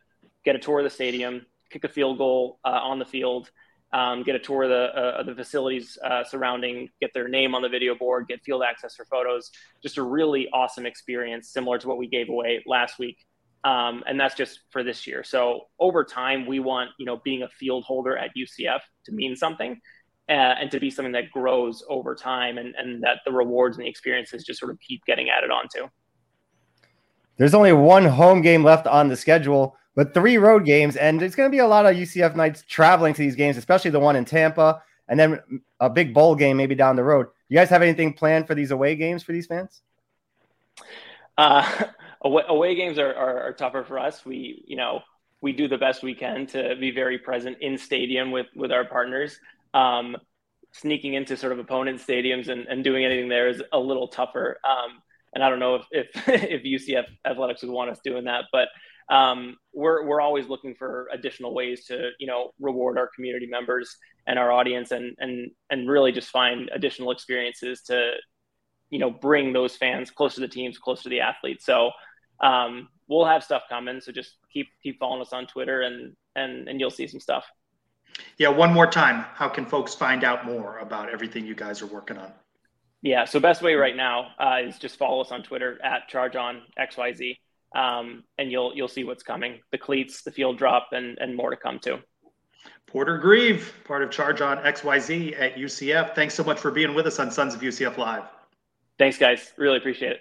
get 0.44 0.54
a 0.54 0.60
tour 0.60 0.78
of 0.78 0.84
the 0.84 0.90
stadium, 0.90 1.44
kick 1.70 1.82
a 1.82 1.88
field 1.88 2.18
goal 2.18 2.60
uh, 2.64 2.68
on 2.68 3.00
the 3.00 3.04
field, 3.04 3.50
um, 3.94 4.24
get 4.24 4.34
a 4.34 4.40
tour 4.40 4.64
of 4.64 4.70
the, 4.70 4.90
uh, 4.96 5.20
of 5.20 5.26
the 5.26 5.34
facilities 5.34 5.96
uh, 6.04 6.24
surrounding, 6.24 6.90
get 7.00 7.14
their 7.14 7.28
name 7.28 7.54
on 7.54 7.62
the 7.62 7.68
video 7.68 7.94
board, 7.94 8.26
get 8.26 8.42
field 8.42 8.62
access 8.68 8.96
for 8.96 9.04
photos. 9.04 9.52
Just 9.82 9.98
a 9.98 10.02
really 10.02 10.48
awesome 10.52 10.84
experience, 10.84 11.48
similar 11.50 11.78
to 11.78 11.86
what 11.86 11.96
we 11.96 12.08
gave 12.08 12.28
away 12.28 12.62
last 12.66 12.98
week. 12.98 13.24
Um, 13.62 14.02
and 14.06 14.18
that's 14.18 14.34
just 14.34 14.60
for 14.70 14.82
this 14.82 15.06
year. 15.06 15.22
So 15.22 15.68
over 15.78 16.04
time, 16.04 16.44
we 16.44 16.58
want 16.58 16.90
you 16.98 17.06
know 17.06 17.18
being 17.24 17.44
a 17.44 17.48
field 17.48 17.84
holder 17.84 18.18
at 18.18 18.30
UCF 18.36 18.80
to 19.06 19.12
mean 19.12 19.36
something, 19.36 19.80
uh, 20.28 20.32
and 20.32 20.70
to 20.72 20.80
be 20.80 20.90
something 20.90 21.12
that 21.12 21.30
grows 21.30 21.82
over 21.88 22.14
time, 22.14 22.58
and 22.58 22.74
and 22.76 23.02
that 23.04 23.20
the 23.24 23.32
rewards 23.32 23.78
and 23.78 23.86
the 23.86 23.88
experiences 23.88 24.44
just 24.44 24.60
sort 24.60 24.70
of 24.70 24.78
keep 24.80 25.02
getting 25.06 25.30
added 25.30 25.50
onto. 25.50 25.88
There's 27.38 27.54
only 27.54 27.72
one 27.72 28.04
home 28.04 28.42
game 28.42 28.64
left 28.64 28.86
on 28.86 29.08
the 29.08 29.16
schedule 29.16 29.76
but 29.94 30.14
three 30.14 30.38
road 30.38 30.64
games, 30.64 30.96
and 30.96 31.22
it's 31.22 31.34
going 31.34 31.48
to 31.48 31.54
be 31.54 31.60
a 31.60 31.66
lot 31.66 31.86
of 31.86 31.94
UCF 31.94 32.34
Knights 32.34 32.64
traveling 32.68 33.14
to 33.14 33.22
these 33.22 33.36
games, 33.36 33.56
especially 33.56 33.90
the 33.90 34.00
one 34.00 34.16
in 34.16 34.24
Tampa, 34.24 34.82
and 35.08 35.18
then 35.18 35.40
a 35.80 35.88
big 35.88 36.14
bowl 36.14 36.34
game 36.34 36.56
maybe 36.56 36.74
down 36.74 36.96
the 36.96 37.04
road. 37.04 37.26
You 37.48 37.56
guys 37.56 37.68
have 37.70 37.82
anything 37.82 38.12
planned 38.14 38.46
for 38.46 38.54
these 38.54 38.70
away 38.70 38.96
games 38.96 39.22
for 39.22 39.32
these 39.32 39.46
fans? 39.46 39.82
Uh, 41.36 41.84
away, 42.22 42.42
away 42.48 42.74
games 42.74 42.98
are, 42.98 43.14
are, 43.14 43.42
are 43.42 43.52
tougher 43.52 43.84
for 43.84 43.98
us. 43.98 44.24
We, 44.24 44.64
you 44.66 44.76
know, 44.76 45.00
we 45.40 45.52
do 45.52 45.68
the 45.68 45.78
best 45.78 46.02
we 46.02 46.14
can 46.14 46.46
to 46.48 46.74
be 46.76 46.90
very 46.90 47.18
present 47.18 47.58
in 47.60 47.76
stadium 47.76 48.30
with 48.30 48.46
with 48.56 48.72
our 48.72 48.84
partners. 48.84 49.38
Um, 49.74 50.16
sneaking 50.74 51.14
into 51.14 51.36
sort 51.36 51.52
of 51.52 51.58
opponent 51.60 52.00
stadiums 52.00 52.48
and, 52.48 52.66
and 52.66 52.82
doing 52.82 53.04
anything 53.04 53.28
there 53.28 53.48
is 53.48 53.62
a 53.72 53.78
little 53.78 54.08
tougher. 54.08 54.58
Um, 54.64 55.00
and 55.32 55.42
I 55.42 55.48
don't 55.48 55.60
know 55.60 55.76
if, 55.76 55.86
if, 55.92 56.28
if 56.28 56.62
UCF 56.62 57.04
athletics 57.24 57.62
would 57.62 57.70
want 57.70 57.90
us 57.90 58.00
doing 58.02 58.24
that, 58.24 58.46
but 58.50 58.68
um, 59.10 59.56
we're 59.72 60.06
we're 60.06 60.20
always 60.20 60.48
looking 60.48 60.74
for 60.74 61.08
additional 61.12 61.54
ways 61.54 61.84
to 61.86 62.10
you 62.18 62.26
know 62.26 62.52
reward 62.58 62.96
our 62.98 63.10
community 63.14 63.46
members 63.46 63.96
and 64.26 64.38
our 64.38 64.50
audience 64.50 64.92
and 64.92 65.14
and 65.18 65.50
and 65.70 65.88
really 65.88 66.12
just 66.12 66.30
find 66.30 66.70
additional 66.74 67.10
experiences 67.10 67.82
to 67.82 68.12
you 68.90 68.98
know 68.98 69.10
bring 69.10 69.52
those 69.52 69.76
fans 69.76 70.10
close 70.10 70.34
to 70.34 70.40
the 70.40 70.48
teams 70.48 70.78
close 70.78 71.02
to 71.02 71.08
the 71.08 71.20
athletes. 71.20 71.66
So 71.66 71.90
um, 72.42 72.88
we'll 73.08 73.26
have 73.26 73.44
stuff 73.44 73.62
coming. 73.68 74.00
So 74.00 74.10
just 74.10 74.36
keep 74.52 74.68
keep 74.82 74.98
following 74.98 75.20
us 75.20 75.32
on 75.32 75.46
twitter 75.46 75.82
and 75.82 76.14
and 76.34 76.68
and 76.68 76.80
you'll 76.80 76.90
see 76.90 77.06
some 77.06 77.20
stuff. 77.20 77.44
Yeah 78.38 78.48
one 78.48 78.72
more 78.72 78.86
time. 78.86 79.26
How 79.34 79.48
can 79.48 79.66
folks 79.66 79.94
find 79.94 80.24
out 80.24 80.46
more 80.46 80.78
about 80.78 81.10
everything 81.10 81.44
you 81.44 81.54
guys 81.54 81.82
are 81.82 81.86
working 81.86 82.16
on? 82.16 82.32
Yeah 83.02 83.26
so 83.26 83.38
best 83.38 83.60
way 83.60 83.74
right 83.74 83.96
now 83.96 84.28
uh, 84.38 84.60
is 84.66 84.78
just 84.78 84.96
follow 84.96 85.20
us 85.20 85.30
on 85.30 85.42
twitter 85.42 85.78
at 85.84 86.08
charge 86.08 86.36
on 86.36 86.62
xyz 86.78 87.36
um, 87.74 88.24
and 88.38 88.50
you'll 88.50 88.74
you'll 88.74 88.88
see 88.88 89.04
what's 89.04 89.22
coming. 89.22 89.60
The 89.72 89.78
cleats, 89.78 90.22
the 90.22 90.30
field 90.30 90.58
drop, 90.58 90.88
and 90.92 91.18
and 91.18 91.36
more 91.36 91.50
to 91.50 91.56
come 91.56 91.78
too. 91.78 91.98
Porter 92.86 93.18
Grieve, 93.18 93.72
part 93.84 94.02
of 94.02 94.10
Charge 94.10 94.40
on 94.40 94.58
XYZ 94.58 95.40
at 95.40 95.56
UCF. 95.56 96.14
Thanks 96.14 96.34
so 96.34 96.44
much 96.44 96.60
for 96.60 96.70
being 96.70 96.94
with 96.94 97.06
us 97.06 97.18
on 97.18 97.30
Sons 97.30 97.54
of 97.54 97.60
UCF 97.60 97.96
Live. 97.96 98.22
Thanks, 98.98 99.18
guys. 99.18 99.52
Really 99.56 99.78
appreciate 99.78 100.12
it. 100.12 100.20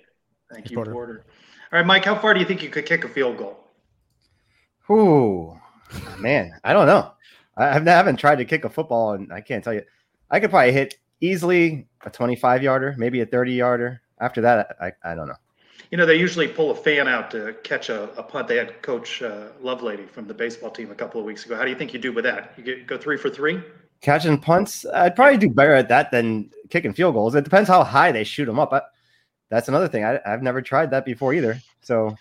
Thank 0.50 0.66
Thanks, 0.66 0.72
you, 0.72 0.78
Porter. 0.78 0.92
Porter. 0.92 1.26
All 1.72 1.80
right, 1.80 1.86
Mike, 1.86 2.06
how 2.06 2.16
far 2.16 2.34
do 2.34 2.40
you 2.40 2.46
think 2.46 2.64
you 2.64 2.70
could 2.70 2.86
kick 2.86 3.04
a 3.04 3.10
field 3.10 3.38
goal? 3.38 3.60
Ooh, 4.90 5.60
man, 6.18 6.52
I 6.64 6.74
don't 6.74 6.88
know. 6.88 7.12
I 7.56 7.80
haven't 7.80 8.18
tried 8.18 8.38
to 8.38 8.46
kick 8.46 8.66
a 8.66 8.70
football, 8.70 9.14
and 9.14 9.32
I 9.32 9.42
can't 9.42 9.64
tell 9.64 9.74
you. 9.74 9.84
I 10.32 10.40
could 10.40 10.50
probably 10.50 10.72
hit 10.72 10.96
easily 11.22 11.88
a 12.04 12.10
25 12.10 12.64
yarder, 12.64 12.96
maybe 12.98 13.22
a 13.22 13.26
30 13.26 13.54
yarder. 13.54 14.02
After 14.20 14.42
that, 14.42 14.76
I, 14.82 14.92
I 15.04 15.14
don't 15.14 15.28
know 15.28 15.36
you 15.92 15.98
know, 15.98 16.06
they 16.06 16.16
usually 16.16 16.48
pull 16.48 16.72
a 16.72 16.76
fan 16.76 17.08
out 17.08 17.32
to 17.32 17.56
catch 17.64 17.90
a, 17.90 18.04
a 18.18 18.24
punt. 18.24 18.48
They 18.48 18.58
had 18.58 18.82
Coach 18.82 19.22
uh, 19.22 19.50
Lovelady 19.62 20.10
from 20.10 20.28
the 20.28 20.34
baseball 20.34 20.72
team 20.72 20.92
a 20.92 20.96
couple 20.96 21.20
of 21.20 21.26
weeks 21.26 21.46
ago. 21.46 21.56
How 21.56 21.64
do 21.64 21.70
you 21.70 21.76
think 21.76 21.94
you 21.94 22.00
do 22.00 22.12
with 22.12 22.24
that? 22.24 22.54
You 22.58 22.64
get, 22.64 22.88
go 22.88 22.98
three 22.98 23.18
for 23.18 23.30
three? 23.30 23.62
Catching 24.02 24.38
punts, 24.38 24.86
I'd 24.94 25.16
probably 25.16 25.38
do 25.38 25.50
better 25.50 25.74
at 25.74 25.88
that 25.90 26.12
than 26.12 26.50
kicking 26.70 26.94
field 26.94 27.14
goals. 27.14 27.36
It 27.36 27.44
depends 27.44 27.70
how 27.70 27.84
high 27.84 28.12
they 28.12 28.24
shoot 28.24 28.46
them 28.46 28.60
up. 28.60 28.74
I, 28.74 28.82
that's 29.50 29.68
another 29.68 29.88
thing. 29.88 30.04
I, 30.04 30.20
have 30.26 30.42
never 30.42 30.62
tried 30.62 30.92
that 30.92 31.06
before 31.06 31.34
either. 31.34 31.60
So, 31.82 32.16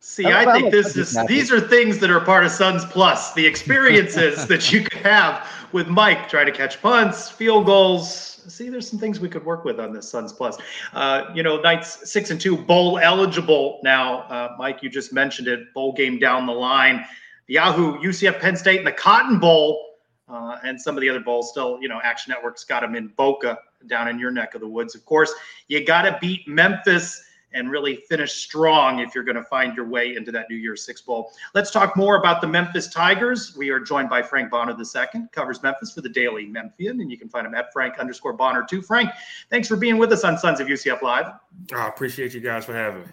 see, 0.00 0.26
I, 0.26 0.42
I 0.42 0.52
think 0.52 0.72
this 0.72 0.96
is 0.96 1.16
these 1.26 1.52
are 1.52 1.60
things 1.60 1.98
that 1.98 2.10
are 2.10 2.20
part 2.20 2.44
of 2.44 2.50
Sons 2.50 2.84
Plus. 2.84 3.32
The 3.34 3.46
experiences 3.46 4.46
that 4.48 4.72
you 4.72 4.82
could 4.82 5.00
have 5.02 5.48
with 5.72 5.88
Mike 5.88 6.28
trying 6.28 6.46
to 6.46 6.52
catch 6.52 6.82
punts, 6.82 7.30
field 7.30 7.66
goals, 7.66 8.35
see, 8.48 8.68
there's 8.68 8.88
some 8.88 8.98
things 8.98 9.20
we 9.20 9.28
could 9.28 9.44
work 9.44 9.64
with 9.64 9.80
on 9.80 9.92
this 9.92 10.08
Sons 10.08 10.32
Plus. 10.32 10.56
Uh, 10.92 11.24
you 11.34 11.42
know, 11.42 11.60
Knights 11.60 12.10
six 12.10 12.30
and 12.30 12.40
two, 12.40 12.56
bowl 12.56 12.98
eligible 12.98 13.80
now. 13.82 14.20
Uh, 14.22 14.54
Mike, 14.58 14.82
you 14.82 14.88
just 14.88 15.12
mentioned 15.12 15.48
it. 15.48 15.72
Bowl 15.74 15.92
game 15.92 16.18
down 16.18 16.46
the 16.46 16.52
line. 16.52 17.04
Yahoo, 17.48 17.98
UCF, 17.98 18.40
Penn 18.40 18.56
State, 18.56 18.78
and 18.78 18.86
the 18.86 18.92
Cotton 18.92 19.38
Bowl, 19.38 19.98
uh, 20.28 20.58
and 20.64 20.80
some 20.80 20.96
of 20.96 21.00
the 21.00 21.08
other 21.08 21.20
bowls. 21.20 21.50
Still, 21.50 21.78
you 21.80 21.88
know, 21.88 22.00
Action 22.02 22.30
Network's 22.30 22.64
got 22.64 22.80
them 22.80 22.94
in 22.94 23.08
Boca 23.16 23.58
down 23.86 24.08
in 24.08 24.18
your 24.18 24.30
neck 24.30 24.54
of 24.54 24.60
the 24.60 24.68
woods. 24.68 24.94
Of 24.94 25.04
course, 25.04 25.32
you 25.68 25.84
got 25.84 26.02
to 26.02 26.18
beat 26.20 26.46
Memphis 26.48 27.22
and 27.56 27.70
really 27.70 27.96
finish 28.08 28.34
strong 28.34 29.00
if 29.00 29.14
you're 29.14 29.24
going 29.24 29.36
to 29.36 29.44
find 29.44 29.74
your 29.74 29.88
way 29.88 30.14
into 30.14 30.30
that 30.30 30.46
New 30.50 30.56
Year's 30.56 30.84
Six 30.84 31.00
Bowl. 31.00 31.32
Let's 31.54 31.70
talk 31.70 31.96
more 31.96 32.16
about 32.16 32.40
the 32.40 32.46
Memphis 32.46 32.88
Tigers. 32.88 33.56
We 33.56 33.70
are 33.70 33.80
joined 33.80 34.10
by 34.10 34.22
Frank 34.22 34.50
Bonner 34.50 34.76
II, 34.78 35.22
covers 35.32 35.62
Memphis 35.62 35.92
for 35.92 36.02
the 36.02 36.08
Daily 36.08 36.46
Memphian, 36.46 37.00
and 37.00 37.10
you 37.10 37.18
can 37.18 37.28
find 37.28 37.46
him 37.46 37.54
at 37.54 37.72
Frank 37.72 37.98
underscore 37.98 38.34
Bonner 38.34 38.64
too. 38.68 38.82
Frank, 38.82 39.10
thanks 39.50 39.66
for 39.66 39.76
being 39.76 39.96
with 39.96 40.12
us 40.12 40.22
on 40.22 40.38
Sons 40.38 40.60
of 40.60 40.68
UCF 40.68 41.02
Live. 41.02 41.32
I 41.74 41.88
appreciate 41.88 42.34
you 42.34 42.40
guys 42.40 42.64
for 42.64 42.74
having 42.74 43.02
me. 43.02 43.08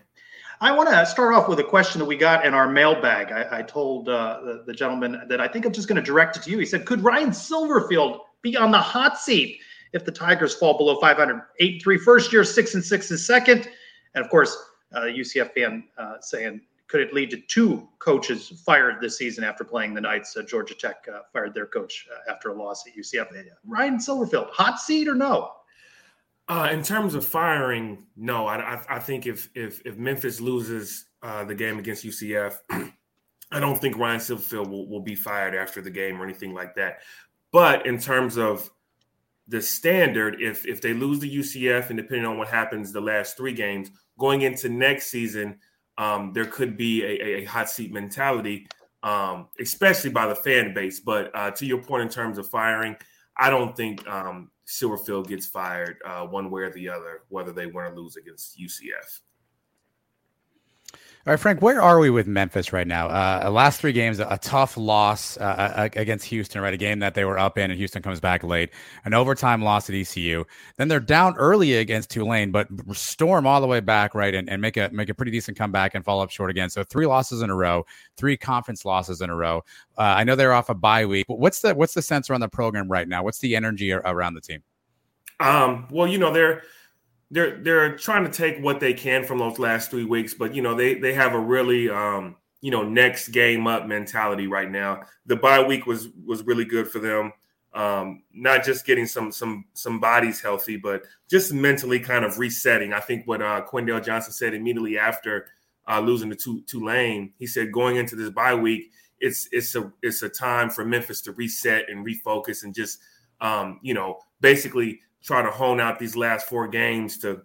I 0.62 0.72
want 0.72 0.90
to 0.90 1.06
start 1.06 1.34
off 1.34 1.50
with 1.50 1.60
a 1.60 1.64
question 1.64 2.00
that 2.00 2.06
we 2.06 2.16
got 2.16 2.46
in 2.46 2.54
our 2.54 2.70
mailbag. 2.70 3.32
I, 3.32 3.60
I 3.60 3.62
told 3.64 4.08
uh, 4.08 4.40
the, 4.44 4.64
the 4.66 4.74
gentleman 4.74 5.22
that 5.28 5.42
I 5.42 5.48
think 5.48 5.66
I'm 5.66 5.74
just 5.74 5.88
going 5.88 5.98
to 5.98 6.02
direct 6.02 6.38
it 6.38 6.44
to 6.44 6.52
you. 6.52 6.60
He 6.60 6.66
said, 6.66 6.86
"Could 6.86 7.02
Ryan 7.02 7.32
Silverfield 7.32 8.20
be 8.42 8.56
on 8.56 8.72
the 8.72 8.80
hot 8.80 9.20
seat 9.20 9.60
if 9.94 10.06
the 10.06 10.12
Tigers 10.12 10.56
fall 10.56 10.78
below 10.78 11.00
500? 11.00 11.42
Eight 11.60 11.74
and 11.74 11.82
three 11.82 11.98
first 11.98 12.32
year, 12.32 12.44
six 12.44 12.76
and 12.76 12.84
six 12.84 13.12
is 13.12 13.26
second." 13.26 13.68
And 14.16 14.24
of 14.24 14.30
course, 14.30 14.56
uh, 14.94 15.02
UCF 15.02 15.54
fan 15.54 15.84
uh, 15.98 16.16
saying, 16.22 16.62
could 16.88 17.02
it 17.02 17.14
lead 17.14 17.32
to 17.32 17.38
two 17.38 17.88
coaches 18.00 18.62
fired 18.66 19.02
this 19.02 19.18
season 19.18 19.44
after 19.44 19.64
playing 19.64 19.94
the 19.94 20.02
Knights? 20.02 20.38
Uh, 20.38 20.44
Georgia 20.44 20.76
Tech 20.76 21.08
uh, 21.12 21.22
fired 21.32 21.54
their 21.54 21.66
coach 21.66 22.08
uh, 22.14 22.32
after 22.32 22.50
a 22.50 22.54
loss 22.54 22.86
at 22.86 22.96
UCF. 22.96 23.28
Ryan 23.66 23.98
Silverfield, 23.98 24.52
hot 24.52 24.80
seat 24.80 25.08
or 25.08 25.16
no? 25.16 25.52
Uh, 26.48 26.70
in 26.72 26.84
terms 26.84 27.16
of 27.16 27.26
firing, 27.26 28.06
no. 28.16 28.46
I, 28.46 28.76
I, 28.76 28.82
I 28.90 29.00
think 29.00 29.26
if 29.26 29.50
if 29.56 29.82
if 29.86 29.98
Memphis 29.98 30.42
loses 30.42 31.06
uh, 31.22 31.46
the 31.46 31.56
game 31.56 31.80
against 31.80 32.06
UCF, 32.06 32.58
I 32.70 33.60
don't 33.60 33.80
think 33.80 33.98
Ryan 33.98 34.20
Silverfield 34.20 34.70
will, 34.70 34.88
will 34.90 35.02
be 35.02 35.16
fired 35.16 35.56
after 35.56 35.82
the 35.82 35.90
game 35.90 36.22
or 36.22 36.26
anything 36.26 36.54
like 36.54 36.76
that. 36.76 37.00
But 37.52 37.86
in 37.86 37.98
terms 37.98 38.38
of 38.38 38.70
the 39.48 39.62
standard, 39.62 40.42
if 40.42 40.66
if 40.68 40.82
they 40.82 40.94
lose 40.94 41.20
the 41.20 41.34
UCF 41.34 41.90
and 41.90 41.98
depending 41.98 42.26
on 42.26 42.38
what 42.38 42.50
happens 42.50 42.92
the 42.92 43.02
last 43.02 43.38
three 43.38 43.54
games, 43.54 43.90
going 44.18 44.42
into 44.42 44.70
next 44.70 45.08
season, 45.08 45.60
um, 45.98 46.32
there 46.34 46.46
could 46.46 46.78
be 46.78 47.04
a, 47.04 47.42
a, 47.42 47.46
hot 47.46 47.70
seat 47.70 47.94
mentality, 47.94 48.68
um, 49.04 49.48
especially 49.60 50.10
by 50.10 50.28
the 50.28 50.36
fan 50.36 50.74
base. 50.74 51.00
But 51.00 51.32
uh, 51.36 51.52
to 51.52 51.66
your 51.66 51.82
point 51.82 52.04
in 52.04 52.10
terms 52.10 52.38
of 52.38 52.50
firing, 52.50 52.96
I 53.38 53.50
don't 53.50 53.76
think 53.76 54.08
um, 54.08 54.50
Silverfield 54.68 55.28
gets 55.28 55.46
fired 55.46 55.98
uh, 56.06 56.26
one 56.26 56.50
way 56.50 56.64
or 56.64 56.74
the 56.74 56.90
other, 56.90 57.22
whether 57.30 57.52
they 57.52 57.66
win 57.66 57.86
or 57.86 57.96
lose 57.96 58.16
against 58.16 58.60
UCF. 58.60 59.20
All 61.26 61.32
right, 61.32 61.40
Frank, 61.40 61.62
where 61.62 61.82
are 61.82 62.00
we 62.00 62.10
with 62.10 62.28
Memphis 62.28 62.74
right 62.74 62.86
now? 62.86 63.08
Uh, 63.08 63.50
last 63.50 63.80
three 63.80 63.94
games, 63.94 64.20
a, 64.20 64.38
tough 64.42 64.76
loss 64.76 65.38
uh, 65.38 65.88
against 65.96 66.26
Houston, 66.26 66.62
right? 66.62 66.74
A 66.74 66.78
game 66.78 67.00
that 67.00 67.14
they 67.14 67.24
were 67.24 67.40
up 67.40 67.58
in, 67.58 67.72
and 67.72 67.78
Houston 67.78 68.02
comes 68.02 68.20
back 68.20 68.44
late. 68.44 68.72
An 69.06 69.14
overtime 69.14 69.62
loss 69.62 69.90
at 69.90 69.96
ECU. 69.96 70.44
Then 70.76 70.90
they're 70.90 71.00
down 71.00 71.38
early 71.38 71.76
against 71.76 72.10
Tulane, 72.10 72.52
but 72.52 72.68
storm 72.92 73.48
all 73.48 73.62
the 73.62 73.68
way 73.68 73.80
back, 73.80 74.14
right, 74.16 74.36
and, 74.36 74.50
and 74.50 74.62
make 74.62 74.76
a 74.76 74.90
make 74.92 75.08
a 75.08 75.14
pretty 75.14 75.32
decent 75.32 75.58
comeback 75.58 75.96
and 75.96 76.04
fall 76.04 76.20
up 76.20 76.30
short 76.30 76.50
again. 76.50 76.70
So 76.70 76.84
three 76.84 77.06
losses 77.06 77.42
in 77.42 77.50
a 77.50 77.56
row, 77.56 77.86
three 78.18 78.36
conference 78.36 78.84
losses 78.84 79.22
in 79.22 79.30
a 79.30 79.36
row. 79.36 79.64
Uh, 79.98 80.02
I 80.02 80.26
know 80.26 80.36
they're 80.36 80.52
off 80.52 80.68
a 80.68 80.74
bye 80.74 81.06
week, 81.06 81.28
but 81.30 81.40
what's 81.40 81.62
the 81.62 81.74
what's 81.74 81.94
the 81.94 82.02
sense 82.02 82.30
around 82.30 82.42
the 82.42 82.50
program 82.50 82.92
right 82.92 83.08
now? 83.08 83.24
What's 83.24 83.40
the 83.40 83.56
energy 83.56 83.94
around 83.94 84.34
the 84.34 84.42
team? 84.42 84.62
Um, 85.40 85.88
well, 85.90 86.06
you 86.06 86.18
know 86.18 86.34
they're 86.34 86.64
they're 87.34 87.58
they're 87.64 87.98
trying 87.98 88.24
to 88.24 88.32
take 88.32 88.64
what 88.64 88.80
they 88.80 88.94
can 88.94 89.24
from 89.24 89.40
those 89.40 89.58
last 89.58 89.90
three 89.90 90.06
weeks, 90.06 90.36
but 90.36 90.54
you 90.54 90.62
know 90.62 90.76
they 90.76 90.94
they 90.94 91.14
have 91.14 91.34
a 91.34 91.40
really 91.40 91.90
um, 91.90 92.36
you 92.62 92.70
know 92.70 92.84
next 92.84 93.30
game 93.30 93.66
up 93.66 93.88
mentality 93.88 94.46
right 94.46 94.70
now. 94.70 95.02
The 95.26 95.36
bye 95.36 95.64
week 95.64 95.88
was 95.88 96.10
was 96.26 96.44
really 96.44 96.64
good 96.64 96.88
for 96.88 97.00
them. 97.00 97.34
Um, 97.74 98.22
not 98.32 98.64
just 98.64 98.86
getting 98.86 99.08
some 99.08 99.32
some 99.32 99.66
some 99.74 100.00
bodies 100.00 100.42
healthy, 100.42 100.78
but 100.78 101.04
just 101.28 101.52
mentally 101.52 102.00
kind 102.00 102.24
of 102.24 102.38
resetting. 102.38 102.94
I 102.94 103.00
think 103.00 103.26
what 103.26 103.42
uh, 103.42 103.66
Quindell 103.68 104.06
Johnson 104.06 104.32
said 104.32 104.54
immediately 104.54 105.00
after 105.00 105.48
uh, 105.90 106.00
losing 106.00 106.32
to 106.32 106.62
Tulane, 106.62 107.34
he 107.40 107.48
said 107.48 107.72
going 107.72 107.96
into 107.96 108.16
this 108.16 108.30
bye 108.30 108.54
week, 108.54 108.92
it's 109.20 109.50
it's 109.52 109.74
a 109.76 109.92
it's 110.04 110.22
a 110.22 110.30
time 110.30 110.70
for 110.70 110.86
Memphis 110.86 111.22
to 111.22 111.32
reset 111.32 111.90
and 111.90 112.06
refocus 112.06 112.64
and 112.64 112.76
just 112.76 113.00
um, 113.42 113.80
you 113.82 113.96
know 113.96 114.20
basically 114.40 115.00
try 115.24 115.42
to 115.42 115.50
hone 115.50 115.80
out 115.80 116.00
these 116.00 116.16
last 116.16 116.48
four 116.48 116.68
games 116.68 117.18
to 117.20 117.42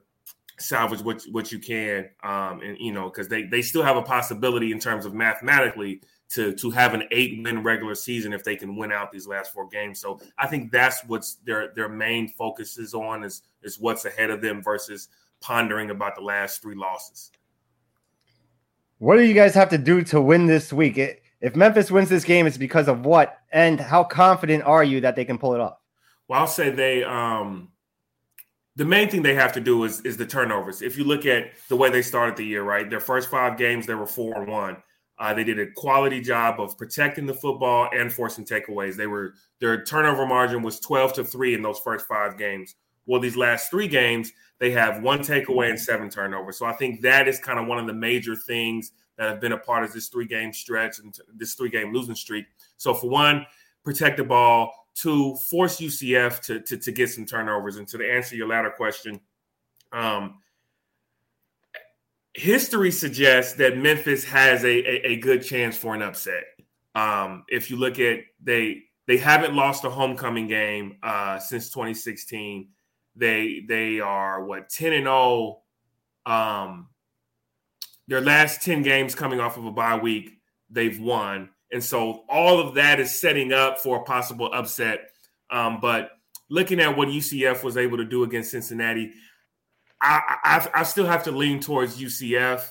salvage 0.58 1.00
what 1.00 1.22
what 1.30 1.52
you 1.52 1.58
can, 1.58 2.08
um, 2.22 2.60
and 2.62 2.76
you 2.78 2.92
know 2.92 3.04
because 3.04 3.28
they 3.28 3.44
they 3.44 3.62
still 3.62 3.82
have 3.82 3.96
a 3.96 4.02
possibility 4.02 4.72
in 4.72 4.78
terms 4.78 5.06
of 5.06 5.14
mathematically 5.14 6.00
to 6.30 6.52
to 6.54 6.70
have 6.70 6.94
an 6.94 7.04
eight 7.10 7.42
win 7.42 7.62
regular 7.62 7.94
season 7.94 8.32
if 8.32 8.44
they 8.44 8.56
can 8.56 8.76
win 8.76 8.92
out 8.92 9.10
these 9.12 9.26
last 9.26 9.52
four 9.52 9.68
games. 9.68 10.00
So 10.00 10.20
I 10.38 10.46
think 10.46 10.70
that's 10.72 11.04
what's 11.06 11.36
their 11.46 11.72
their 11.74 11.88
main 11.88 12.28
focus 12.28 12.78
is 12.78 12.94
on 12.94 13.24
is 13.24 13.42
is 13.62 13.78
what's 13.78 14.04
ahead 14.04 14.30
of 14.30 14.42
them 14.42 14.62
versus 14.62 15.08
pondering 15.40 15.90
about 15.90 16.16
the 16.16 16.22
last 16.22 16.60
three 16.60 16.74
losses. 16.74 17.30
What 18.98 19.16
do 19.16 19.22
you 19.22 19.34
guys 19.34 19.54
have 19.54 19.68
to 19.70 19.78
do 19.78 20.02
to 20.04 20.20
win 20.20 20.46
this 20.46 20.72
week? 20.72 21.22
if 21.40 21.54
Memphis 21.54 21.90
wins 21.90 22.08
this 22.08 22.24
game, 22.24 22.46
it's 22.46 22.56
because 22.56 22.88
of 22.88 23.06
what? 23.06 23.38
And 23.52 23.78
how 23.78 24.02
confident 24.02 24.64
are 24.64 24.82
you 24.82 25.00
that 25.02 25.14
they 25.14 25.24
can 25.24 25.38
pull 25.38 25.54
it 25.54 25.60
off? 25.60 25.77
Well, 26.28 26.40
I'll 26.40 26.46
say 26.46 26.70
they 26.70 27.02
um 27.04 27.70
the 28.76 28.84
main 28.84 29.10
thing 29.10 29.22
they 29.22 29.34
have 29.34 29.52
to 29.54 29.60
do 29.60 29.84
is 29.84 30.00
is 30.02 30.16
the 30.16 30.26
turnovers. 30.26 30.82
If 30.82 30.96
you 30.96 31.04
look 31.04 31.26
at 31.26 31.50
the 31.68 31.76
way 31.76 31.90
they 31.90 32.02
started 32.02 32.36
the 32.36 32.44
year, 32.44 32.62
right? 32.62 32.88
Their 32.88 33.00
first 33.00 33.28
five 33.28 33.58
games, 33.58 33.86
they 33.86 33.94
were 33.94 34.06
four 34.06 34.40
and 34.40 34.50
one. 34.50 34.76
Uh, 35.18 35.34
they 35.34 35.42
did 35.42 35.58
a 35.58 35.66
quality 35.72 36.20
job 36.20 36.60
of 36.60 36.78
protecting 36.78 37.26
the 37.26 37.34
football 37.34 37.88
and 37.92 38.12
forcing 38.12 38.44
takeaways. 38.44 38.94
They 38.94 39.08
were 39.08 39.34
their 39.58 39.84
turnover 39.84 40.26
margin 40.26 40.62
was 40.62 40.78
twelve 40.78 41.12
to 41.14 41.24
three 41.24 41.54
in 41.54 41.62
those 41.62 41.80
first 41.80 42.06
five 42.06 42.38
games. 42.38 42.76
Well, 43.06 43.20
these 43.20 43.36
last 43.36 43.70
three 43.70 43.88
games, 43.88 44.30
they 44.60 44.70
have 44.72 45.02
one 45.02 45.20
takeaway 45.20 45.70
and 45.70 45.80
seven 45.80 46.10
turnovers. 46.10 46.58
So 46.58 46.66
I 46.66 46.74
think 46.74 47.00
that 47.00 47.26
is 47.26 47.40
kind 47.40 47.58
of 47.58 47.66
one 47.66 47.78
of 47.78 47.86
the 47.86 47.94
major 47.94 48.36
things 48.36 48.92
that 49.16 49.28
have 49.28 49.40
been 49.40 49.52
a 49.52 49.58
part 49.58 49.82
of 49.82 49.92
this 49.92 50.08
three 50.08 50.26
game 50.26 50.52
stretch 50.52 51.00
and 51.00 51.18
this 51.34 51.54
three 51.54 51.70
game 51.70 51.92
losing 51.92 52.14
streak. 52.14 52.44
So 52.76 52.94
for 52.94 53.08
one, 53.08 53.44
protect 53.82 54.18
the 54.18 54.24
ball, 54.24 54.72
to 55.02 55.36
force 55.36 55.80
UCF 55.80 56.40
to, 56.46 56.60
to, 56.60 56.76
to 56.76 56.92
get 56.92 57.10
some 57.10 57.26
turnovers. 57.26 57.76
And 57.76 57.86
to 57.88 58.10
answer 58.10 58.36
your 58.36 58.48
latter 58.48 58.70
question, 58.70 59.20
um, 59.92 60.38
history 62.34 62.90
suggests 62.90 63.54
that 63.54 63.78
Memphis 63.78 64.24
has 64.24 64.64
a, 64.64 64.68
a, 64.68 65.12
a 65.12 65.16
good 65.16 65.42
chance 65.42 65.76
for 65.76 65.94
an 65.94 66.02
upset. 66.02 66.44
Um, 66.94 67.44
if 67.48 67.70
you 67.70 67.76
look 67.76 68.00
at 68.00 68.20
they 68.42 68.82
they 69.08 69.16
haven't 69.16 69.56
lost 69.56 69.84
a 69.84 69.90
homecoming 69.90 70.46
game 70.46 70.98
uh, 71.02 71.38
since 71.38 71.70
2016. 71.70 72.68
They 73.16 73.64
they 73.66 74.00
are 74.00 74.44
what 74.44 74.68
10 74.68 74.92
and 74.92 75.06
0. 75.06 75.62
Um, 76.26 76.88
their 78.06 78.20
last 78.20 78.62
10 78.62 78.82
games 78.82 79.14
coming 79.14 79.40
off 79.40 79.56
of 79.56 79.64
a 79.64 79.70
bye 79.72 79.96
week, 79.96 80.30
they've 80.70 81.00
won. 81.00 81.48
And 81.72 81.82
so 81.82 82.24
all 82.28 82.60
of 82.60 82.74
that 82.74 82.98
is 83.00 83.14
setting 83.14 83.52
up 83.52 83.78
for 83.78 83.98
a 83.98 84.02
possible 84.04 84.50
upset. 84.52 85.10
Um, 85.50 85.78
but 85.80 86.10
looking 86.48 86.80
at 86.80 86.96
what 86.96 87.08
UCF 87.08 87.62
was 87.62 87.76
able 87.76 87.98
to 87.98 88.04
do 88.04 88.22
against 88.22 88.50
Cincinnati, 88.50 89.12
I, 90.00 90.36
I, 90.44 90.68
I 90.80 90.82
still 90.84 91.06
have 91.06 91.24
to 91.24 91.32
lean 91.32 91.60
towards 91.60 91.98
UCF 91.98 92.62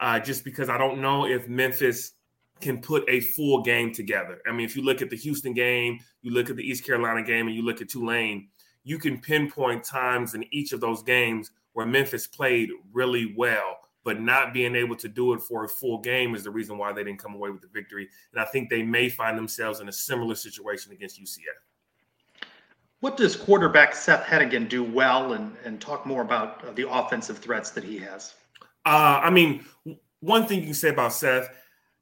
uh, 0.00 0.18
just 0.18 0.44
because 0.44 0.68
I 0.68 0.78
don't 0.78 1.00
know 1.00 1.26
if 1.26 1.48
Memphis 1.48 2.12
can 2.60 2.80
put 2.80 3.04
a 3.08 3.20
full 3.20 3.62
game 3.62 3.92
together. 3.92 4.40
I 4.46 4.52
mean, 4.52 4.66
if 4.66 4.76
you 4.76 4.82
look 4.82 5.02
at 5.02 5.10
the 5.10 5.16
Houston 5.16 5.52
game, 5.52 5.98
you 6.22 6.32
look 6.32 6.50
at 6.50 6.56
the 6.56 6.62
East 6.62 6.84
Carolina 6.84 7.22
game, 7.22 7.46
and 7.46 7.56
you 7.56 7.62
look 7.62 7.80
at 7.80 7.88
Tulane, 7.88 8.48
you 8.84 8.98
can 8.98 9.20
pinpoint 9.20 9.84
times 9.84 10.34
in 10.34 10.44
each 10.52 10.72
of 10.72 10.80
those 10.80 11.02
games 11.02 11.50
where 11.72 11.86
Memphis 11.86 12.26
played 12.26 12.70
really 12.92 13.34
well 13.36 13.78
but 14.04 14.20
not 14.20 14.52
being 14.52 14.74
able 14.74 14.96
to 14.96 15.08
do 15.08 15.32
it 15.32 15.40
for 15.40 15.64
a 15.64 15.68
full 15.68 15.98
game 15.98 16.34
is 16.34 16.44
the 16.44 16.50
reason 16.50 16.78
why 16.78 16.92
they 16.92 17.04
didn't 17.04 17.20
come 17.20 17.34
away 17.34 17.50
with 17.50 17.60
the 17.60 17.68
victory. 17.68 18.08
And 18.32 18.40
I 18.40 18.44
think 18.44 18.68
they 18.68 18.82
may 18.82 19.08
find 19.08 19.38
themselves 19.38 19.80
in 19.80 19.88
a 19.88 19.92
similar 19.92 20.34
situation 20.34 20.92
against 20.92 21.20
UCF. 21.20 22.46
What 23.00 23.16
does 23.16 23.34
quarterback 23.34 23.94
Seth 23.96 24.24
Henigan 24.24 24.68
do 24.68 24.84
well, 24.84 25.32
and 25.32 25.56
and 25.64 25.80
talk 25.80 26.06
more 26.06 26.22
about 26.22 26.64
uh, 26.64 26.70
the 26.72 26.88
offensive 26.88 27.38
threats 27.38 27.70
that 27.70 27.82
he 27.82 27.98
has? 27.98 28.34
Uh, 28.84 29.20
I 29.22 29.30
mean, 29.30 29.64
one 30.20 30.46
thing 30.46 30.60
you 30.60 30.66
can 30.66 30.74
say 30.74 30.90
about 30.90 31.12
Seth, 31.12 31.48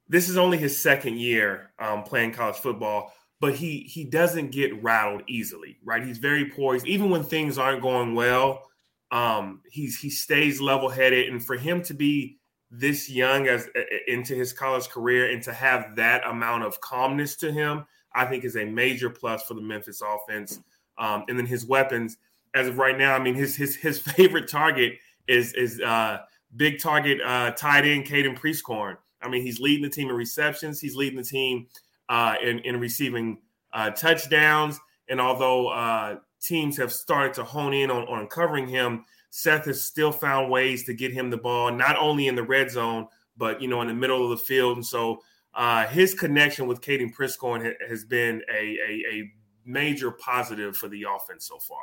this 0.09 0.29
is 0.29 0.37
only 0.37 0.59
his 0.59 0.83
second 0.83 1.19
year 1.19 1.71
um, 1.79 2.03
playing 2.03 2.33
college 2.33 2.57
football, 2.57 3.15
but 3.41 3.55
he 3.55 3.81
he 3.81 4.05
doesn't 4.05 4.53
get 4.53 4.83
rattled 4.83 5.23
easily, 5.27 5.79
right? 5.83 6.05
He's 6.05 6.19
very 6.19 6.51
poised, 6.51 6.87
even 6.87 7.09
when 7.09 7.23
things 7.23 7.57
aren't 7.57 7.81
going 7.81 8.15
well 8.15 8.70
um, 9.11 9.61
he's 9.71 9.99
he 9.99 10.11
stays 10.11 10.61
level 10.61 10.89
headed, 10.89 11.29
and 11.29 11.45
for 11.45 11.57
him 11.57 11.83
to 11.83 11.95
be 11.95 12.39
this 12.71 13.11
young 13.11 13.49
as 13.49 13.69
into 14.07 14.35
his 14.35 14.53
college 14.53 14.89
career 14.89 15.33
and 15.33 15.43
to 15.43 15.53
have 15.53 15.97
that 15.97 16.27
amount 16.27 16.63
of 16.63 16.81
calmness 16.81 17.35
to 17.37 17.51
him, 17.51 17.85
I 18.15 18.25
think 18.27 18.45
is 18.45 18.57
a 18.57 18.65
major 18.65 19.11
plus 19.11 19.43
for 19.43 19.55
the 19.55 19.61
Memphis 19.61 20.03
offense. 20.03 20.61
Um, 20.97 21.25
and 21.29 21.37
then 21.37 21.47
his 21.47 21.67
weapons, 21.67 22.19
as 22.55 22.69
of 22.69 22.79
right 22.79 22.97
now, 22.97 23.15
I 23.15 23.19
mean 23.19 23.35
his 23.35 23.57
his 23.57 23.75
his 23.75 23.99
favorite 24.17 24.49
target 24.49 24.95
is 25.27 25.53
is 25.55 25.81
uh, 25.81 26.19
big 26.57 26.81
target 26.81 27.21
uh, 27.25 27.51
tight 27.53 27.85
end 27.85 28.07
Caden 28.07 28.39
Prieskorn. 28.39 28.97
I 29.23 29.29
mean 29.29 29.43
he's 29.43 29.59
leading 29.59 29.83
the 29.83 29.91
team 29.91 30.09
in 30.09 30.15
receptions, 30.15 30.81
he's 30.81 30.95
leading 30.95 31.19
the 31.19 31.25
team 31.25 31.67
uh, 32.09 32.37
in 32.43 32.61
in 32.61 32.79
receiving 32.79 33.39
uh, 33.73 33.91
touchdowns. 33.91 34.79
And 35.09 35.21
although 35.21 35.69
uh, 35.69 36.17
teams 36.41 36.77
have 36.77 36.93
started 36.93 37.35
to 37.35 37.45
hone 37.45 37.75
in 37.75 37.91
on, 37.91 38.07
on 38.09 38.27
covering 38.27 38.67
him, 38.67 39.05
Seth 39.31 39.67
has 39.67 39.83
still 39.83 40.13
found 40.13 40.51
ways 40.51 40.85
to 40.85 40.95
get 40.95 41.13
him 41.13 41.31
the 41.31 41.37
ball, 41.37 41.71
not 41.73 41.97
only 41.97 42.27
in 42.27 42.35
the 42.35 42.43
red 42.43 42.71
zone, 42.71 43.07
but 43.37 43.63
you 43.63 43.69
know, 43.69 43.81
in 43.81 43.89
the 43.89 43.95
middle 43.95 44.25
of 44.25 44.31
the 44.31 44.45
field. 44.45 44.77
And 44.77 44.87
so 44.87 45.23
uh, 45.55 45.87
his 45.87 46.15
connection 46.15 46.67
with 46.67 46.81
Caden 46.81 47.15
Prieskorn 47.15 47.65
ha- 47.65 47.87
has 47.89 48.05
been 48.05 48.43
a, 48.53 48.79
a, 48.79 49.05
a 49.13 49.33
major 49.65 50.11
positive 50.11 50.77
for 50.77 50.89
the 50.89 51.07
offense 51.15 51.47
so 51.47 51.59
far. 51.59 51.83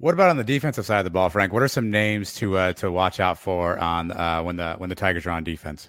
What 0.00 0.14
about 0.14 0.30
on 0.30 0.36
the 0.36 0.44
defensive 0.44 0.86
side 0.86 0.98
of 0.98 1.04
the 1.04 1.10
ball, 1.10 1.28
Frank? 1.28 1.52
What 1.52 1.62
are 1.62 1.68
some 1.68 1.90
names 1.90 2.34
to 2.36 2.56
uh, 2.56 2.72
to 2.74 2.90
watch 2.90 3.18
out 3.18 3.36
for 3.36 3.78
on 3.78 4.12
uh, 4.12 4.42
when 4.42 4.56
the 4.56 4.74
when 4.74 4.88
the 4.88 4.94
Tigers 4.94 5.26
are 5.26 5.30
on 5.30 5.42
defense? 5.42 5.88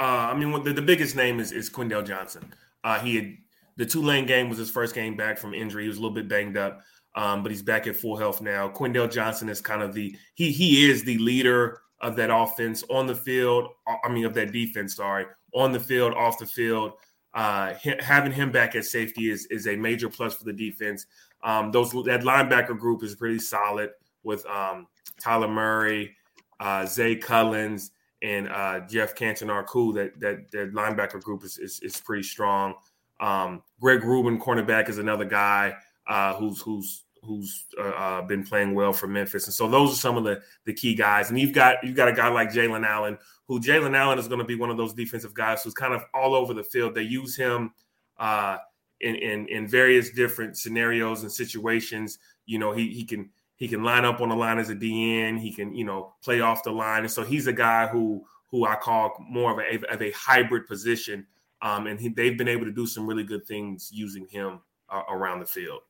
Uh, 0.00 0.02
I 0.02 0.34
mean, 0.34 0.64
the, 0.64 0.72
the 0.72 0.82
biggest 0.82 1.14
name 1.14 1.38
is 1.38 1.52
is 1.52 1.70
Quindell 1.70 2.04
Johnson. 2.04 2.52
Uh, 2.82 2.98
he 2.98 3.14
had 3.14 3.36
the 3.76 3.86
Tulane 3.86 4.26
game 4.26 4.48
was 4.48 4.58
his 4.58 4.70
first 4.70 4.94
game 4.94 5.16
back 5.16 5.38
from 5.38 5.54
injury. 5.54 5.82
He 5.84 5.88
was 5.88 5.98
a 5.98 6.00
little 6.00 6.14
bit 6.14 6.28
banged 6.28 6.56
up, 6.56 6.80
um, 7.14 7.42
but 7.42 7.50
he's 7.50 7.62
back 7.62 7.86
at 7.86 7.96
full 7.96 8.16
health 8.16 8.40
now. 8.40 8.68
Quindell 8.68 9.10
Johnson 9.10 9.48
is 9.48 9.60
kind 9.60 9.82
of 9.82 9.94
the 9.94 10.16
he 10.34 10.50
he 10.50 10.90
is 10.90 11.04
the 11.04 11.18
leader 11.18 11.80
of 12.00 12.16
that 12.16 12.30
offense 12.34 12.84
on 12.90 13.06
the 13.06 13.14
field. 13.14 13.68
I 14.04 14.08
mean, 14.08 14.24
of 14.24 14.34
that 14.34 14.52
defense. 14.52 14.96
Sorry, 14.96 15.26
on 15.54 15.72
the 15.72 15.80
field, 15.80 16.14
off 16.14 16.38
the 16.38 16.46
field. 16.46 16.92
Uh, 17.32 17.74
having 18.00 18.30
him 18.30 18.52
back 18.52 18.76
at 18.76 18.84
safety 18.84 19.30
is 19.30 19.46
is 19.46 19.66
a 19.66 19.74
major 19.74 20.08
plus 20.08 20.34
for 20.34 20.44
the 20.44 20.52
defense. 20.52 21.06
Um, 21.42 21.72
those 21.72 21.90
that 21.90 22.22
linebacker 22.22 22.78
group 22.78 23.02
is 23.02 23.16
pretty 23.16 23.40
solid 23.40 23.90
with 24.22 24.46
um, 24.46 24.86
Tyler 25.20 25.48
Murray, 25.48 26.16
uh, 26.60 26.86
Zay 26.86 27.16
Cullins, 27.16 27.90
and 28.22 28.48
uh, 28.48 28.80
Jeff 28.88 29.14
Canton 29.14 29.50
are 29.50 29.64
cool. 29.64 29.92
That 29.92 30.18
that 30.20 30.50
that 30.52 30.72
linebacker 30.72 31.20
group 31.20 31.44
is 31.44 31.58
is, 31.58 31.80
is 31.80 32.00
pretty 32.00 32.22
strong. 32.22 32.74
Um, 33.20 33.62
Greg 33.80 34.04
Rubin, 34.04 34.40
cornerback, 34.40 34.88
is 34.88 34.98
another 34.98 35.24
guy 35.24 35.74
uh, 36.06 36.34
who's 36.34 36.60
who's 36.60 37.04
who's 37.22 37.66
uh, 37.78 37.82
uh, 37.82 38.22
been 38.22 38.44
playing 38.44 38.74
well 38.74 38.92
for 38.92 39.06
Memphis, 39.06 39.46
and 39.46 39.54
so 39.54 39.68
those 39.68 39.92
are 39.92 39.96
some 39.96 40.16
of 40.16 40.24
the 40.24 40.42
the 40.66 40.72
key 40.72 40.94
guys. 40.94 41.30
And 41.30 41.38
you've 41.38 41.52
got 41.52 41.82
you've 41.82 41.96
got 41.96 42.08
a 42.08 42.12
guy 42.12 42.28
like 42.28 42.50
Jalen 42.50 42.86
Allen, 42.86 43.18
who 43.48 43.60
Jalen 43.60 43.96
Allen 43.96 44.18
is 44.18 44.28
going 44.28 44.40
to 44.40 44.44
be 44.44 44.56
one 44.56 44.70
of 44.70 44.76
those 44.76 44.94
defensive 44.94 45.34
guys 45.34 45.62
who's 45.62 45.74
kind 45.74 45.94
of 45.94 46.04
all 46.12 46.34
over 46.34 46.54
the 46.54 46.64
field. 46.64 46.94
They 46.94 47.02
use 47.02 47.36
him 47.36 47.72
uh, 48.18 48.58
in, 49.00 49.14
in 49.16 49.48
in 49.48 49.66
various 49.66 50.10
different 50.10 50.56
scenarios 50.56 51.22
and 51.22 51.32
situations. 51.32 52.18
You 52.46 52.58
know, 52.58 52.72
he 52.72 52.90
he 52.92 53.04
can 53.04 53.30
he 53.56 53.68
can 53.68 53.82
line 53.82 54.04
up 54.04 54.20
on 54.20 54.28
the 54.28 54.36
line 54.36 54.58
as 54.58 54.70
a 54.70 54.74
DN. 54.74 55.38
He 55.38 55.52
can 55.52 55.74
you 55.74 55.84
know 55.84 56.14
play 56.22 56.40
off 56.40 56.62
the 56.64 56.72
line, 56.72 57.00
and 57.00 57.10
so 57.10 57.22
he's 57.22 57.46
a 57.46 57.52
guy 57.52 57.86
who 57.86 58.24
who 58.50 58.66
I 58.66 58.76
call 58.76 59.16
more 59.28 59.52
of 59.52 59.58
a 59.58 59.92
of 59.92 60.02
a 60.02 60.10
hybrid 60.12 60.66
position. 60.66 61.26
Um, 61.64 61.86
and 61.86 61.98
he, 61.98 62.08
they've 62.08 62.36
been 62.36 62.46
able 62.46 62.66
to 62.66 62.70
do 62.70 62.86
some 62.86 63.06
really 63.06 63.24
good 63.24 63.46
things 63.46 63.90
using 63.90 64.26
him 64.26 64.60
uh, 64.90 65.02
around 65.08 65.40
the 65.40 65.46
field. 65.46 65.80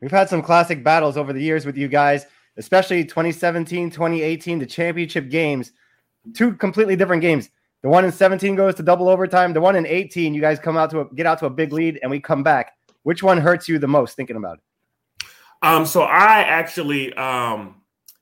We've 0.00 0.10
had 0.10 0.28
some 0.28 0.42
classic 0.42 0.84
battles 0.84 1.16
over 1.16 1.32
the 1.32 1.40
years 1.40 1.64
with 1.64 1.76
you 1.76 1.88
guys, 1.88 2.26
especially 2.58 3.02
2017, 3.02 3.90
2018, 3.90 4.58
the 4.58 4.66
championship 4.66 5.30
games. 5.30 5.72
Two 6.34 6.52
completely 6.52 6.96
different 6.96 7.22
games. 7.22 7.48
The 7.82 7.88
one 7.88 8.04
in 8.04 8.12
17 8.12 8.56
goes 8.56 8.74
to 8.74 8.82
double 8.82 9.08
overtime. 9.08 9.54
The 9.54 9.60
one 9.60 9.74
in 9.74 9.86
18, 9.86 10.34
you 10.34 10.40
guys 10.42 10.58
come 10.58 10.76
out 10.76 10.90
to 10.90 11.00
a, 11.00 11.14
get 11.14 11.24
out 11.24 11.38
to 11.38 11.46
a 11.46 11.50
big 11.50 11.72
lead, 11.72 11.98
and 12.02 12.10
we 12.10 12.20
come 12.20 12.42
back. 12.42 12.72
Which 13.04 13.22
one 13.22 13.38
hurts 13.38 13.68
you 13.68 13.78
the 13.78 13.88
most 13.88 14.16
thinking 14.16 14.36
about 14.36 14.58
it? 14.58 15.26
Um, 15.62 15.86
so 15.86 16.02
I 16.02 16.40
actually, 16.40 17.14
um, 17.14 17.76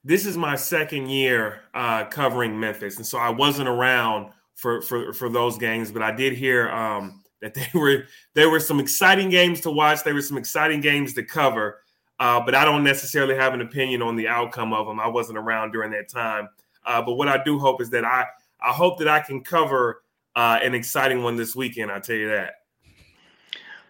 this 0.05 0.27
is 0.27 0.37
my 0.37 0.55
second 0.55 1.09
year 1.09 1.63
uh, 1.75 2.05
covering 2.05 2.61
Memphis, 2.61 2.99
and 2.99 3.07
so 3.07 3.19
I 3.19 3.31
wasn't 3.31 3.69
around 3.69 4.31
for 4.55 4.83
for 4.83 5.13
for 5.13 5.29
those 5.29 5.59
games, 5.59 5.91
but 5.91 6.03
I 6.03 6.13
did 6.13 6.33
hear 6.35 6.69
um, 6.71 7.23
that 7.41 7.55
they 7.55 7.69
were 7.79 8.05
there 8.35 8.51
were 8.51 8.61
some 8.61 8.81
exciting 8.81 9.31
games 9.31 9.61
to 9.63 9.71
watch. 9.71 10.03
There 10.05 10.15
were 10.15 10.23
some 10.23 10.39
exciting 10.39 10.81
games 10.81 11.15
to 11.15 11.23
cover, 11.23 11.81
uh, 12.19 12.41
but 12.45 12.55
I 12.55 12.65
don't 12.65 12.85
necessarily 12.85 13.35
have 13.35 13.55
an 13.55 13.61
opinion 13.61 14.03
on 14.03 14.17
the 14.17 14.29
outcome 14.29 14.73
of 14.73 14.87
them. 14.87 15.01
I 15.01 15.09
wasn't 15.09 15.39
around 15.39 15.73
during 15.73 15.91
that 15.93 16.09
time. 16.09 16.49
Uh, 16.87 17.03
but 17.03 17.15
what 17.15 17.29
I 17.29 17.43
do 17.43 17.59
hope 17.59 17.81
is 17.81 17.91
that 17.91 18.05
I 18.05 18.25
I 18.61 18.73
hope 18.73 18.99
that 18.99 19.09
I 19.09 19.21
can 19.21 19.43
cover 19.43 20.03
uh, 20.37 20.59
an 20.63 20.75
exciting 20.75 21.23
one 21.23 21.37
this 21.37 21.55
weekend. 21.55 21.91
I'll 21.91 22.01
tell 22.01 22.17
you 22.17 22.29
that. 22.29 22.55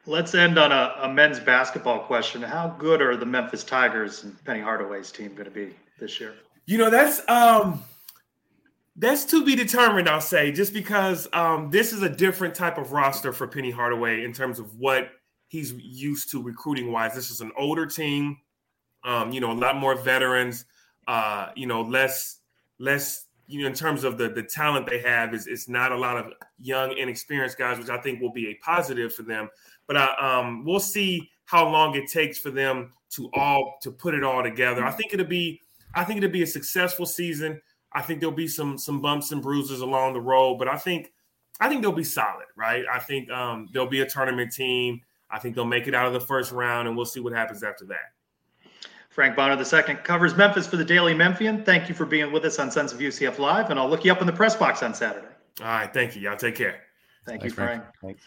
Let's 0.06 0.34
end 0.34 0.58
on 0.58 0.70
a, 0.70 0.94
a, 1.00 1.08
men's 1.08 1.40
basketball 1.40 2.00
question. 2.00 2.42
How 2.42 2.68
good 2.78 3.00
are 3.00 3.16
the 3.16 3.24
Memphis 3.24 3.64
Tigers 3.64 4.24
and 4.24 4.44
Penny 4.44 4.60
Hardaway's 4.60 5.10
team 5.10 5.32
going 5.32 5.46
to 5.46 5.50
be 5.50 5.74
this 5.98 6.20
year? 6.20 6.34
You 6.66 6.76
know, 6.76 6.90
that's 6.90 7.26
um 7.28 7.82
that's 8.96 9.24
to 9.26 9.44
be 9.44 9.56
determined, 9.56 10.08
I'll 10.08 10.20
say, 10.20 10.52
just 10.52 10.72
because 10.72 11.28
um, 11.32 11.70
this 11.70 11.92
is 11.92 12.02
a 12.02 12.08
different 12.08 12.54
type 12.54 12.78
of 12.78 12.92
roster 12.92 13.32
for 13.32 13.48
Penny 13.48 13.70
Hardaway 13.70 14.24
in 14.24 14.32
terms 14.32 14.58
of 14.58 14.78
what 14.78 15.10
he's 15.48 15.72
used 15.72 16.30
to 16.30 16.42
recruiting 16.42 16.92
wise. 16.92 17.14
This 17.14 17.30
is 17.30 17.40
an 17.40 17.50
older 17.56 17.86
team, 17.86 18.38
um, 19.02 19.32
you 19.32 19.40
know, 19.40 19.50
a 19.50 19.54
lot 19.54 19.76
more 19.76 19.96
veterans, 19.96 20.64
uh, 21.08 21.48
you 21.56 21.66
know, 21.66 21.82
less, 21.82 22.38
less, 22.78 23.26
you 23.46 23.60
know, 23.60 23.66
in 23.66 23.74
terms 23.74 24.04
of 24.04 24.16
the 24.16 24.28
the 24.28 24.42
talent 24.42 24.86
they 24.86 25.00
have 25.00 25.34
is 25.34 25.46
it's 25.46 25.68
not 25.68 25.92
a 25.92 25.96
lot 25.96 26.16
of 26.16 26.32
young, 26.58 26.96
inexperienced 26.96 27.58
guys, 27.58 27.78
which 27.78 27.90
I 27.90 27.98
think 27.98 28.20
will 28.20 28.32
be 28.32 28.48
a 28.48 28.54
positive 28.64 29.12
for 29.12 29.22
them. 29.22 29.48
But 29.86 29.96
uh, 29.96 30.14
um, 30.18 30.64
we'll 30.64 30.80
see 30.80 31.30
how 31.44 31.68
long 31.68 31.94
it 31.94 32.08
takes 32.08 32.38
for 32.38 32.50
them 32.50 32.92
to 33.10 33.28
all 33.34 33.76
to 33.82 33.90
put 33.90 34.14
it 34.14 34.24
all 34.24 34.42
together. 34.42 34.84
I 34.84 34.92
think 34.92 35.12
it'll 35.12 35.26
be, 35.26 35.60
I 35.94 36.04
think 36.04 36.18
it'll 36.18 36.30
be 36.30 36.42
a 36.42 36.46
successful 36.46 37.06
season. 37.06 37.60
I 37.94 38.02
think 38.02 38.20
there'll 38.20 38.34
be 38.34 38.48
some 38.48 38.76
some 38.76 39.00
bumps 39.00 39.32
and 39.32 39.40
bruises 39.42 39.80
along 39.80 40.14
the 40.14 40.20
road, 40.20 40.58
but 40.58 40.68
I 40.68 40.76
think 40.76 41.12
I 41.60 41.68
think 41.68 41.82
they'll 41.82 41.92
be 41.92 42.04
solid, 42.04 42.46
right? 42.56 42.84
I 42.92 42.98
think 42.98 43.30
um, 43.30 43.68
they'll 43.72 43.86
be 43.86 44.00
a 44.00 44.06
tournament 44.06 44.52
team. 44.52 45.00
I 45.30 45.38
think 45.38 45.54
they'll 45.54 45.64
make 45.64 45.86
it 45.86 45.94
out 45.94 46.06
of 46.06 46.12
the 46.12 46.20
first 46.20 46.52
round, 46.52 46.88
and 46.88 46.96
we'll 46.96 47.06
see 47.06 47.20
what 47.20 47.32
happens 47.32 47.62
after 47.62 47.84
that. 47.86 48.12
Frank 49.10 49.36
Bonner 49.36 49.56
II 49.56 49.94
covers 50.02 50.36
Memphis 50.36 50.66
for 50.66 50.76
the 50.76 50.84
Daily 50.84 51.14
Memphian. 51.14 51.64
Thank 51.64 51.88
you 51.88 51.94
for 51.94 52.04
being 52.04 52.32
with 52.32 52.44
us 52.44 52.58
on 52.58 52.70
Sons 52.70 52.92
of 52.92 52.98
UCF 52.98 53.38
Live, 53.38 53.70
and 53.70 53.78
I'll 53.78 53.88
look 53.88 54.04
you 54.04 54.10
up 54.10 54.20
in 54.20 54.26
the 54.26 54.32
press 54.32 54.56
box 54.56 54.82
on 54.82 54.92
Saturday. 54.92 55.28
All 55.60 55.66
right, 55.66 55.92
thank 55.94 56.16
you. 56.16 56.22
Y'all 56.22 56.36
take 56.36 56.56
care. 56.56 56.80
Thank 57.24 57.42
Thanks, 57.42 57.44
you, 57.44 57.50
Frank. 57.50 57.82
Frank. 58.00 58.18
Thanks. 58.18 58.24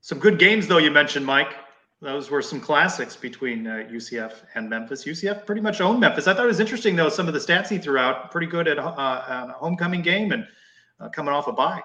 Some 0.00 0.18
good 0.18 0.38
games, 0.38 0.66
though, 0.66 0.78
you 0.78 0.90
mentioned, 0.90 1.26
Mike. 1.26 1.54
Those 2.02 2.30
were 2.30 2.42
some 2.42 2.60
classics 2.60 3.16
between 3.16 3.66
uh, 3.66 3.88
UCF 3.90 4.34
and 4.54 4.68
Memphis. 4.68 5.04
UCF 5.04 5.46
pretty 5.46 5.62
much 5.62 5.80
owned 5.80 5.98
Memphis. 5.98 6.26
I 6.26 6.34
thought 6.34 6.44
it 6.44 6.48
was 6.48 6.60
interesting, 6.60 6.94
though, 6.94 7.08
some 7.08 7.26
of 7.26 7.32
the 7.32 7.40
stats 7.40 7.68
he 7.68 7.78
threw 7.78 7.98
out. 7.98 8.30
Pretty 8.30 8.46
good 8.46 8.68
at 8.68 8.78
uh, 8.78 8.82
a 8.86 9.54
homecoming 9.56 10.02
game 10.02 10.32
and 10.32 10.46
uh, 11.00 11.08
coming 11.08 11.32
off 11.32 11.46
a 11.46 11.52
bye. 11.52 11.80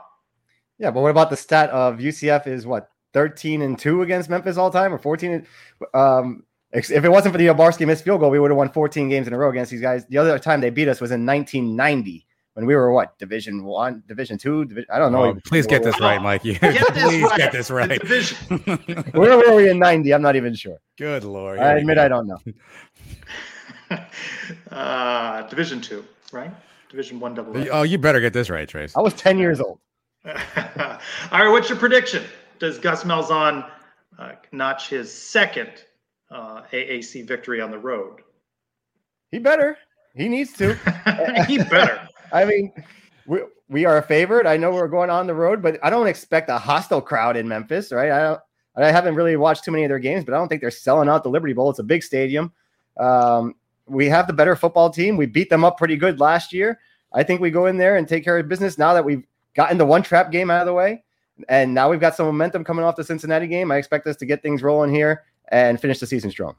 Yeah, 0.79 0.91
but 0.91 1.01
what 1.01 1.11
about 1.11 1.29
the 1.29 1.37
stat 1.37 1.69
of 1.69 1.99
UCF 1.99 2.45
is 2.47 2.67
what 2.67 2.89
13 3.13 3.61
and 3.61 3.79
2 3.79 4.01
against 4.01 4.29
Memphis 4.29 4.57
all 4.57 4.71
time 4.71 4.93
or 4.93 4.97
14 4.97 5.45
um 5.93 6.43
if 6.73 6.89
it 6.89 7.09
wasn't 7.09 7.33
for 7.33 7.37
the 7.37 7.47
Obarski 7.47 7.85
missed 7.85 8.05
field 8.05 8.21
goal, 8.21 8.29
we 8.29 8.39
would 8.39 8.49
have 8.49 8.57
won 8.57 8.69
14 8.69 9.09
games 9.09 9.27
in 9.27 9.33
a 9.33 9.37
row 9.37 9.49
against 9.49 9.71
these 9.71 9.81
guys. 9.81 10.05
The 10.05 10.17
other 10.17 10.39
time 10.39 10.61
they 10.61 10.69
beat 10.69 10.87
us 10.87 11.01
was 11.01 11.11
in 11.11 11.25
1990 11.25 12.25
when 12.53 12.65
we 12.65 12.75
were 12.75 12.91
what 12.91 13.17
division 13.17 13.63
one, 13.63 14.03
division 14.07 14.37
two. 14.37 14.65
Division, 14.65 14.89
I 14.91 14.99
don't 14.99 15.11
know. 15.11 15.25
Oh, 15.25 15.37
please 15.45 15.65
get 15.65 15.83
this 15.83 15.99
right, 15.99 16.21
Mikey. 16.21 16.55
Get 16.55 16.87
please 16.93 17.23
right. 17.23 17.37
get 17.37 17.51
this 17.51 17.71
right. 17.71 18.01
Where 19.13 19.37
were 19.37 19.55
we 19.55 19.69
in 19.69 19.79
ninety? 19.79 20.13
I'm 20.13 20.21
not 20.21 20.35
even 20.35 20.53
sure. 20.53 20.77
Good 20.97 21.23
lord. 21.23 21.59
I 21.59 21.73
admit 21.73 21.97
I 21.97 22.07
don't 22.07 22.27
know. 22.27 22.39
uh, 24.71 25.43
division 25.43 25.81
two, 25.81 26.05
right? 26.31 26.51
Division 26.89 27.19
one 27.19 27.33
double. 27.33 27.53
Oh, 27.71 27.83
you 27.83 27.97
better 27.97 28.19
get 28.19 28.33
this 28.33 28.49
right, 28.49 28.67
Trace. 28.67 28.95
I 28.97 29.01
was 29.01 29.13
ten 29.13 29.37
years 29.37 29.61
old. 29.61 29.79
All 30.25 30.33
right, 30.35 31.49
what's 31.49 31.69
your 31.69 31.77
prediction? 31.77 32.23
Does 32.59 32.77
Gus 32.77 33.03
Malzahn 33.03 33.67
uh, 34.19 34.33
notch 34.51 34.89
his 34.89 35.11
second 35.11 35.71
uh, 36.29 36.61
AAC 36.71 37.27
victory 37.27 37.59
on 37.61 37.71
the 37.71 37.79
road? 37.79 38.19
He 39.31 39.39
better. 39.39 39.77
He 40.13 40.27
needs 40.27 40.51
to. 40.53 40.75
he 41.47 41.57
better. 41.57 42.07
I 42.31 42.45
mean, 42.45 42.71
we, 43.25 43.39
we 43.69 43.85
are 43.85 43.97
a 43.97 44.03
favorite. 44.03 44.45
I 44.45 44.57
know 44.57 44.71
we're 44.71 44.87
going 44.87 45.09
on 45.09 45.27
the 45.27 45.33
road, 45.33 45.61
but 45.61 45.79
I 45.83 45.89
don't 45.89 46.07
expect 46.07 46.49
a 46.49 46.57
hostile 46.57 47.01
crowd 47.01 47.37
in 47.37 47.47
Memphis, 47.47 47.91
right? 47.91 48.11
I 48.11 48.19
don't. 48.21 48.41
I 48.77 48.89
haven't 48.89 49.15
really 49.15 49.35
watched 49.35 49.65
too 49.65 49.71
many 49.71 49.83
of 49.83 49.89
their 49.89 49.99
games, 49.99 50.23
but 50.23 50.33
I 50.33 50.37
don't 50.37 50.47
think 50.47 50.61
they're 50.61 50.71
selling 50.71 51.09
out 51.09 51.23
the 51.23 51.29
Liberty 51.29 51.53
Bowl. 51.53 51.69
It's 51.69 51.79
a 51.79 51.83
big 51.83 52.03
stadium. 52.03 52.53
Um, 52.97 53.55
we 53.85 54.07
have 54.07 54.27
the 54.27 54.33
better 54.33 54.55
football 54.55 54.89
team. 54.89 55.17
We 55.17 55.25
beat 55.25 55.49
them 55.49 55.65
up 55.65 55.77
pretty 55.77 55.97
good 55.97 56.21
last 56.21 56.53
year. 56.53 56.79
I 57.11 57.23
think 57.23 57.41
we 57.41 57.51
go 57.51 57.65
in 57.65 57.77
there 57.77 57.97
and 57.97 58.07
take 58.07 58.23
care 58.23 58.37
of 58.37 58.47
business 58.47 58.77
now 58.77 58.93
that 58.93 59.03
we've 59.03 59.25
gotten 59.55 59.77
the 59.77 59.85
one 59.85 60.03
trap 60.03 60.31
game 60.31 60.49
out 60.49 60.61
of 60.61 60.67
the 60.67 60.73
way. 60.73 61.03
And 61.49 61.73
now 61.73 61.89
we've 61.89 61.99
got 61.99 62.15
some 62.15 62.27
momentum 62.27 62.63
coming 62.63 62.85
off 62.85 62.95
the 62.95 63.03
Cincinnati 63.03 63.47
game. 63.47 63.71
I 63.71 63.77
expect 63.77 64.07
us 64.07 64.15
to 64.17 64.25
get 64.25 64.41
things 64.41 64.63
rolling 64.63 64.93
here 64.93 65.23
and 65.49 65.79
finish 65.79 65.99
the 65.99 66.07
season 66.07 66.31
strong. 66.31 66.55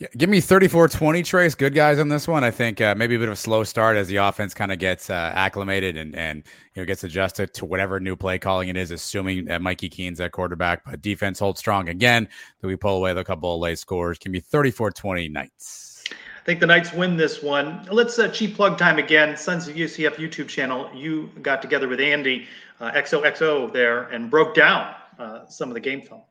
Yeah, 0.00 0.08
give 0.16 0.28
me 0.28 0.40
34 0.40 0.88
20, 0.88 1.22
Trace. 1.22 1.54
Good 1.54 1.72
guys 1.72 2.00
on 2.00 2.08
this 2.08 2.26
one. 2.26 2.42
I 2.42 2.50
think 2.50 2.80
uh, 2.80 2.96
maybe 2.96 3.14
a 3.14 3.18
bit 3.18 3.28
of 3.28 3.34
a 3.34 3.36
slow 3.36 3.62
start 3.62 3.96
as 3.96 4.08
the 4.08 4.16
offense 4.16 4.52
kind 4.52 4.72
of 4.72 4.80
gets 4.80 5.08
uh, 5.08 5.30
acclimated 5.34 5.96
and, 5.96 6.16
and 6.16 6.42
you 6.74 6.82
know 6.82 6.86
gets 6.86 7.04
adjusted 7.04 7.54
to 7.54 7.64
whatever 7.64 8.00
new 8.00 8.16
play 8.16 8.36
calling 8.36 8.68
it 8.68 8.76
is, 8.76 8.90
assuming 8.90 9.44
that 9.44 9.62
Mikey 9.62 9.88
Keene's 9.88 10.20
at 10.20 10.32
quarterback. 10.32 10.84
But 10.84 11.00
defense 11.00 11.38
holds 11.38 11.60
strong 11.60 11.88
again. 11.90 12.28
Do 12.60 12.66
we 12.66 12.74
pull 12.74 12.96
away 12.96 13.12
a 13.12 13.22
couple 13.22 13.54
of 13.54 13.60
late 13.60 13.78
scores? 13.78 14.18
Give 14.18 14.32
me 14.32 14.40
34 14.40 14.90
20 14.90 15.28
Knights. 15.28 16.02
I 16.10 16.44
think 16.44 16.58
the 16.58 16.66
Knights 16.66 16.92
win 16.92 17.16
this 17.16 17.40
one. 17.40 17.86
Let's 17.90 18.18
uh, 18.18 18.28
cheap 18.28 18.56
plug 18.56 18.76
time 18.76 18.98
again. 18.98 19.36
Sons 19.36 19.68
of 19.68 19.76
UCF 19.76 20.16
YouTube 20.16 20.48
channel. 20.48 20.90
You 20.92 21.30
got 21.40 21.62
together 21.62 21.86
with 21.86 22.00
Andy 22.00 22.48
uh, 22.80 22.90
XOXO 22.90 23.72
there 23.72 24.02
and 24.08 24.28
broke 24.28 24.54
down 24.54 24.92
uh, 25.20 25.46
some 25.46 25.70
of 25.70 25.74
the 25.74 25.80
game 25.80 26.02
film. 26.02 26.22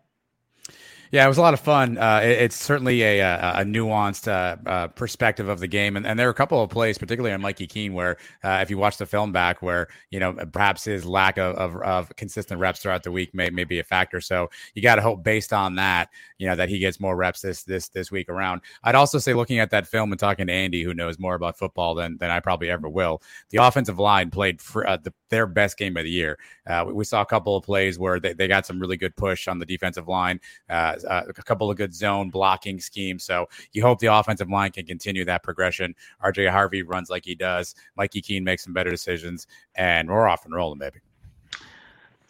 Yeah, 1.13 1.25
it 1.25 1.27
was 1.27 1.37
a 1.37 1.41
lot 1.41 1.53
of 1.53 1.59
fun. 1.59 1.99
Uh, 1.99 2.21
it, 2.23 2.41
it's 2.41 2.55
certainly 2.55 3.03
a, 3.03 3.19
a, 3.19 3.53
a 3.57 3.63
nuanced 3.63 4.27
uh, 4.27 4.57
uh, 4.67 4.87
perspective 4.87 5.47
of 5.47 5.59
the 5.59 5.67
game, 5.67 5.95
and, 5.95 6.07
and, 6.07 6.17
there 6.17 6.27
are 6.27 6.31
a 6.31 6.33
couple 6.33 6.59
of 6.59 6.71
plays, 6.71 6.97
particularly 6.97 7.31
on 7.31 7.39
Mikey 7.39 7.67
Keene, 7.67 7.93
where 7.93 8.17
uh, 8.43 8.57
if 8.63 8.71
you 8.71 8.79
watch 8.79 8.97
the 8.97 9.05
film 9.05 9.31
back, 9.31 9.61
where 9.61 9.89
you 10.09 10.19
know 10.19 10.33
perhaps 10.33 10.85
his 10.85 11.05
lack 11.05 11.37
of, 11.37 11.55
of, 11.57 11.75
of 11.83 12.15
consistent 12.15 12.59
reps 12.59 12.79
throughout 12.79 13.03
the 13.03 13.11
week 13.11 13.29
may, 13.35 13.51
may 13.51 13.63
be 13.63 13.77
a 13.77 13.83
factor. 13.83 14.19
So 14.21 14.49
you 14.73 14.81
got 14.81 14.95
to 14.95 15.03
hope, 15.03 15.23
based 15.23 15.53
on 15.53 15.75
that, 15.75 16.09
you 16.39 16.47
know 16.47 16.55
that 16.55 16.67
he 16.67 16.79
gets 16.79 16.99
more 16.99 17.15
reps 17.15 17.41
this 17.41 17.61
this 17.61 17.89
this 17.89 18.11
week 18.11 18.27
around. 18.27 18.61
I'd 18.83 18.95
also 18.95 19.19
say, 19.19 19.35
looking 19.35 19.59
at 19.59 19.69
that 19.69 19.85
film 19.85 20.11
and 20.11 20.19
talking 20.19 20.47
to 20.47 20.53
Andy, 20.53 20.81
who 20.81 20.95
knows 20.95 21.19
more 21.19 21.35
about 21.35 21.59
football 21.59 21.93
than 21.93 22.17
than 22.17 22.31
I 22.31 22.39
probably 22.39 22.71
ever 22.71 22.89
will, 22.89 23.21
the 23.51 23.59
offensive 23.59 23.99
line 23.99 24.31
played 24.31 24.59
for, 24.59 24.87
uh, 24.87 24.97
the, 24.97 25.13
their 25.29 25.45
best 25.45 25.77
game 25.77 25.95
of 25.95 26.05
the 26.05 26.09
year. 26.09 26.39
Uh, 26.65 26.85
we, 26.87 26.93
we, 26.93 27.03
saw 27.03 27.21
a 27.21 27.25
couple 27.25 27.55
of 27.55 27.63
plays 27.63 27.99
where 27.99 28.19
they, 28.19 28.33
they 28.33 28.47
got 28.47 28.65
some 28.65 28.79
really 28.79 28.97
good 28.97 29.15
push 29.15 29.47
on 29.47 29.59
the 29.59 29.65
defensive 29.65 30.07
line 30.07 30.39
uh, 30.69 30.95
a 31.03 31.33
couple 31.33 31.69
of 31.69 31.77
good 31.77 31.93
zone 31.93 32.29
blocking 32.29 32.79
schemes. 32.79 33.23
So 33.23 33.47
you 33.71 33.81
hope 33.81 33.99
the 33.99 34.07
offensive 34.07 34.49
line 34.49 34.71
can 34.71 34.85
continue 34.85 35.25
that 35.25 35.43
progression. 35.43 35.95
RJ 36.23 36.49
Harvey 36.49 36.83
runs 36.83 37.09
like 37.09 37.25
he 37.25 37.35
does. 37.35 37.75
Mikey 37.95 38.21
Keene 38.21 38.43
makes 38.43 38.63
some 38.63 38.73
better 38.73 38.89
decisions, 38.89 39.47
and 39.75 40.09
we're 40.09 40.27
off 40.27 40.45
and 40.45 40.53
rolling, 40.53 40.79
baby. 40.79 40.99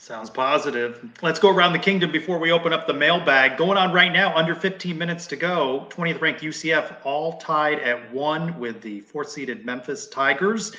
Sounds 0.03 0.30
positive. 0.30 1.09
Let's 1.21 1.39
go 1.39 1.49
around 1.49 1.71
the 1.71 1.80
kingdom 1.80 2.11
before 2.11 2.38
we 2.38 2.51
open 2.51 2.74
up 2.74 2.88
the 2.88 2.93
mailbag. 2.93 3.57
Going 3.57 3.78
on 3.78 3.93
right 3.93 4.11
now, 4.11 4.36
under 4.36 4.53
15 4.53 4.97
minutes 4.97 5.26
to 5.28 5.38
go. 5.38 5.88
20th 5.91 6.19
ranked 6.19 6.41
UCF 6.41 6.97
all 7.05 7.38
tied 7.38 7.80
at 7.80 8.11
one 8.11 8.59
with 8.59 8.82
the 8.82 8.99
fourth 8.99 9.30
seeded 9.30 9.65
Memphis 9.65 10.09
Tigers. 10.09 10.74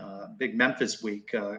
Uh, 0.00 0.28
big 0.38 0.56
Memphis 0.56 1.02
week. 1.02 1.34
Uh, 1.34 1.56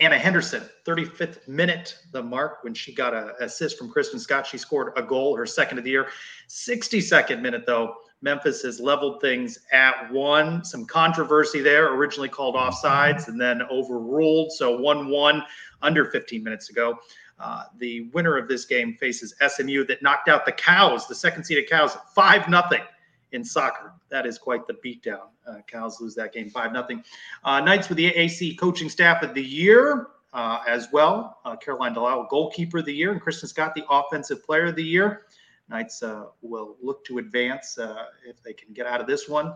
Anna 0.00 0.18
Henderson, 0.18 0.62
35th 0.86 1.46
minute, 1.48 1.98
the 2.12 2.22
mark 2.22 2.62
when 2.62 2.72
she 2.72 2.94
got 2.94 3.14
an 3.14 3.32
assist 3.40 3.76
from 3.76 3.90
Kristen 3.90 4.20
Scott. 4.20 4.46
She 4.46 4.58
scored 4.58 4.92
a 4.96 5.02
goal, 5.02 5.36
her 5.36 5.46
second 5.46 5.78
of 5.78 5.84
the 5.84 5.90
year. 5.90 6.08
62nd 6.48 7.40
minute, 7.40 7.64
though, 7.66 7.96
Memphis 8.20 8.62
has 8.62 8.80
leveled 8.80 9.20
things 9.20 9.58
at 9.72 10.10
one. 10.12 10.64
Some 10.64 10.86
controversy 10.86 11.60
there, 11.60 11.92
originally 11.94 12.28
called 12.28 12.54
offsides 12.54 13.28
and 13.28 13.40
then 13.40 13.62
overruled. 13.70 14.52
So 14.52 14.78
1 14.78 15.08
1 15.08 15.42
under 15.82 16.04
15 16.04 16.42
minutes 16.42 16.70
ago. 16.70 16.98
Uh, 17.38 17.64
the 17.78 18.08
winner 18.12 18.36
of 18.36 18.48
this 18.48 18.64
game 18.64 18.96
faces 18.98 19.34
SMU 19.46 19.84
that 19.86 20.02
knocked 20.02 20.28
out 20.28 20.44
the 20.44 20.52
Cows, 20.52 21.06
the 21.06 21.14
second 21.14 21.44
seeded 21.44 21.68
Cows, 21.68 21.96
5 22.14 22.46
0 22.46 22.62
in 23.32 23.44
soccer. 23.44 23.92
That 24.10 24.26
is 24.26 24.38
quite 24.38 24.66
the 24.66 24.74
beatdown. 24.74 25.28
Uh, 25.46 25.58
Cows 25.66 26.00
lose 26.00 26.14
that 26.14 26.32
game 26.32 26.50
5 26.50 26.72
0. 26.72 27.02
Uh, 27.44 27.60
Knights 27.60 27.88
with 27.88 27.98
the 27.98 28.10
AAC 28.12 28.58
coaching 28.58 28.88
staff 28.88 29.22
of 29.22 29.34
the 29.34 29.42
year 29.42 30.08
uh, 30.32 30.60
as 30.66 30.88
well. 30.92 31.38
Uh, 31.44 31.56
Caroline 31.56 31.94
Delisle, 31.94 32.26
goalkeeper 32.30 32.78
of 32.78 32.84
the 32.84 32.94
year, 32.94 33.12
and 33.12 33.20
Kristen 33.20 33.48
Scott, 33.48 33.74
the 33.74 33.84
offensive 33.90 34.44
player 34.44 34.66
of 34.66 34.76
the 34.76 34.84
year. 34.84 35.26
Knights 35.68 36.02
uh, 36.02 36.26
will 36.40 36.76
look 36.82 37.04
to 37.04 37.18
advance 37.18 37.78
uh, 37.78 38.04
if 38.26 38.42
they 38.42 38.54
can 38.54 38.72
get 38.72 38.86
out 38.86 39.00
of 39.00 39.06
this 39.06 39.28
one. 39.28 39.54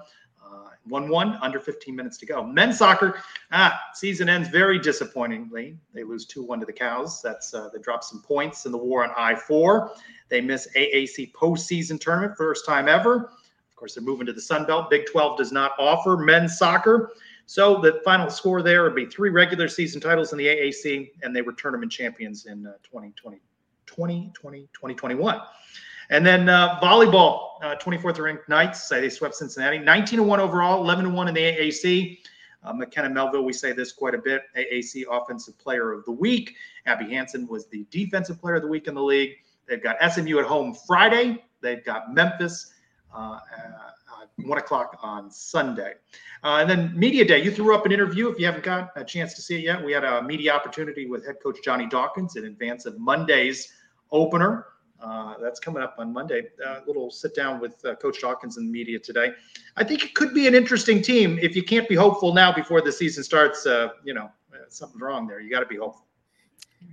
1 0.88 1.08
1, 1.08 1.38
under 1.40 1.60
15 1.60 1.94
minutes 1.94 2.18
to 2.18 2.26
go. 2.26 2.42
Men's 2.42 2.78
soccer, 2.78 3.22
ah, 3.52 3.78
season 3.94 4.28
ends 4.28 4.48
very 4.48 4.76
disappointingly. 4.76 5.78
They 5.94 6.02
lose 6.02 6.26
2 6.26 6.42
1 6.42 6.58
to 6.58 6.66
the 6.66 6.72
Cows. 6.72 7.22
That's 7.22 7.52
They 7.52 7.78
drop 7.80 8.02
some 8.02 8.20
points 8.20 8.66
in 8.66 8.72
the 8.72 8.78
war 8.78 9.04
on 9.04 9.10
I 9.16 9.36
4. 9.36 9.92
They 10.28 10.40
miss 10.40 10.66
AAC 10.76 11.32
postseason 11.32 12.00
tournament, 12.00 12.36
first 12.36 12.66
time 12.66 12.88
ever 12.88 13.30
course, 13.82 13.94
they're 13.94 14.04
moving 14.04 14.26
to 14.26 14.32
the 14.32 14.40
Sun 14.40 14.66
Belt. 14.66 14.90
Big 14.90 15.06
12 15.06 15.36
does 15.36 15.50
not 15.50 15.72
offer 15.76 16.16
men's 16.16 16.56
soccer. 16.56 17.10
So 17.46 17.80
the 17.80 18.00
final 18.04 18.30
score 18.30 18.62
there 18.62 18.84
would 18.84 18.94
be 18.94 19.06
three 19.06 19.30
regular 19.30 19.66
season 19.66 20.00
titles 20.00 20.30
in 20.30 20.38
the 20.38 20.46
AAC, 20.46 21.10
and 21.24 21.34
they 21.34 21.42
were 21.42 21.52
tournament 21.52 21.90
champions 21.90 22.46
in 22.46 22.64
uh, 22.64 22.74
2020, 22.84 23.40
2020, 23.86 24.68
2021. 24.72 25.40
And 26.10 26.24
then 26.24 26.48
uh, 26.48 26.78
volleyball, 26.80 27.60
uh, 27.60 27.74
24th 27.74 28.20
ranked 28.20 28.48
Knights. 28.48 28.88
They 28.88 29.08
swept 29.08 29.34
Cincinnati, 29.34 29.78
19 29.78 30.24
1 30.24 30.38
overall, 30.38 30.80
11 30.80 31.12
1 31.12 31.28
in 31.28 31.34
the 31.34 31.40
AAC. 31.40 32.18
Uh, 32.62 32.72
McKenna 32.74 33.10
Melville, 33.10 33.42
we 33.42 33.52
say 33.52 33.72
this 33.72 33.90
quite 33.90 34.14
a 34.14 34.18
bit. 34.18 34.42
AAC 34.56 35.06
Offensive 35.10 35.58
Player 35.58 35.90
of 35.90 36.04
the 36.04 36.12
Week. 36.12 36.54
Abby 36.86 37.12
Hanson 37.12 37.48
was 37.48 37.66
the 37.66 37.84
Defensive 37.90 38.40
Player 38.40 38.54
of 38.54 38.62
the 38.62 38.68
Week 38.68 38.86
in 38.86 38.94
the 38.94 39.02
league. 39.02 39.38
They've 39.66 39.82
got 39.82 39.96
SMU 40.12 40.38
at 40.38 40.46
home 40.46 40.72
Friday. 40.86 41.42
They've 41.60 41.84
got 41.84 42.14
Memphis 42.14 42.72
uh, 43.14 43.38
one 44.44 44.58
o'clock 44.58 44.98
on 45.02 45.30
Sunday. 45.30 45.94
Uh, 46.42 46.58
and 46.60 46.70
then 46.70 46.92
media 46.98 47.24
day, 47.24 47.42
you 47.42 47.50
threw 47.50 47.74
up 47.74 47.86
an 47.86 47.92
interview. 47.92 48.28
If 48.28 48.38
you 48.38 48.46
haven't 48.46 48.64
got 48.64 48.90
a 48.96 49.04
chance 49.04 49.34
to 49.34 49.42
see 49.42 49.56
it 49.56 49.62
yet, 49.62 49.84
we 49.84 49.92
had 49.92 50.04
a 50.04 50.22
media 50.22 50.52
opportunity 50.52 51.06
with 51.06 51.24
head 51.26 51.36
coach 51.42 51.58
Johnny 51.64 51.86
Dawkins 51.86 52.36
in 52.36 52.44
advance 52.44 52.86
of 52.86 52.98
Monday's 52.98 53.72
opener. 54.10 54.66
Uh, 55.02 55.34
that's 55.40 55.58
coming 55.58 55.82
up 55.82 55.96
on 55.98 56.12
Monday. 56.12 56.42
A 56.64 56.70
uh, 56.70 56.80
little 56.86 57.10
sit 57.10 57.34
down 57.34 57.60
with 57.60 57.84
uh, 57.84 57.96
Coach 57.96 58.20
Dawkins 58.20 58.56
in 58.56 58.66
the 58.66 58.70
media 58.70 59.00
today. 59.00 59.32
I 59.76 59.82
think 59.82 60.04
it 60.04 60.14
could 60.14 60.32
be 60.32 60.46
an 60.46 60.54
interesting 60.54 61.02
team. 61.02 61.40
If 61.42 61.56
you 61.56 61.64
can't 61.64 61.88
be 61.88 61.96
hopeful 61.96 62.32
now 62.32 62.52
before 62.52 62.80
the 62.80 62.92
season 62.92 63.24
starts, 63.24 63.66
uh, 63.66 63.88
you 64.04 64.14
know 64.14 64.30
something's 64.68 65.02
wrong 65.02 65.26
there. 65.26 65.40
You 65.40 65.50
got 65.50 65.60
to 65.60 65.66
be 65.66 65.76
hopeful. 65.76 66.06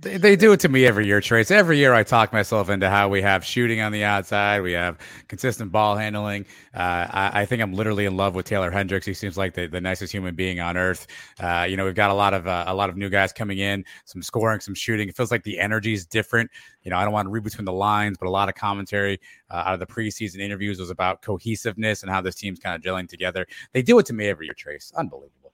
They, 0.02 0.16
they 0.16 0.36
do 0.36 0.52
it 0.52 0.60
to 0.60 0.68
me 0.68 0.86
every 0.86 1.06
year, 1.06 1.20
Trace. 1.20 1.50
Every 1.50 1.76
year 1.76 1.92
I 1.92 2.04
talk 2.04 2.32
myself 2.32 2.70
into 2.70 2.88
how 2.88 3.08
we 3.08 3.20
have 3.20 3.44
shooting 3.44 3.82
on 3.82 3.92
the 3.92 4.02
outside, 4.04 4.62
we 4.62 4.72
have 4.72 4.96
consistent 5.28 5.70
ball 5.72 5.94
handling. 5.96 6.46
Uh, 6.74 7.06
I, 7.10 7.42
I, 7.42 7.46
think 7.46 7.60
I'm 7.60 7.74
literally 7.74 8.06
in 8.06 8.16
love 8.16 8.34
with 8.34 8.46
Taylor 8.46 8.70
Hendricks. 8.70 9.04
He 9.04 9.12
seems 9.12 9.36
like 9.36 9.52
the, 9.52 9.66
the 9.66 9.80
nicest 9.80 10.12
human 10.12 10.34
being 10.34 10.58
on 10.58 10.78
earth. 10.78 11.06
Uh, 11.38 11.66
you 11.68 11.76
know, 11.76 11.84
we've 11.84 11.94
got 11.94 12.10
a 12.10 12.14
lot 12.14 12.32
of 12.32 12.46
uh, 12.46 12.64
a 12.66 12.74
lot 12.74 12.88
of 12.88 12.96
new 12.96 13.10
guys 13.10 13.32
coming 13.32 13.58
in, 13.58 13.84
some 14.06 14.22
scoring, 14.22 14.60
some 14.60 14.74
shooting. 14.74 15.08
It 15.08 15.16
feels 15.16 15.30
like 15.30 15.42
the 15.42 15.58
energy 15.58 15.92
is 15.92 16.06
different. 16.06 16.50
You 16.82 16.90
know, 16.90 16.96
I 16.96 17.04
don't 17.04 17.12
want 17.12 17.26
to 17.26 17.30
read 17.30 17.44
between 17.44 17.66
the 17.66 17.72
lines, 17.72 18.16
but 18.16 18.26
a 18.26 18.30
lot 18.30 18.48
of 18.48 18.54
commentary 18.54 19.20
uh, 19.50 19.64
out 19.66 19.74
of 19.74 19.80
the 19.80 19.86
preseason 19.86 20.38
interviews 20.38 20.78
was 20.78 20.90
about 20.90 21.20
cohesiveness 21.20 22.02
and 22.02 22.10
how 22.10 22.22
this 22.22 22.36
team's 22.36 22.58
kind 22.58 22.74
of 22.74 22.82
gelling 22.82 23.08
together. 23.08 23.46
They 23.72 23.82
do 23.82 23.98
it 23.98 24.06
to 24.06 24.14
me 24.14 24.28
every 24.28 24.46
year, 24.46 24.54
Trace. 24.54 24.92
Unbelievable. 24.96 25.52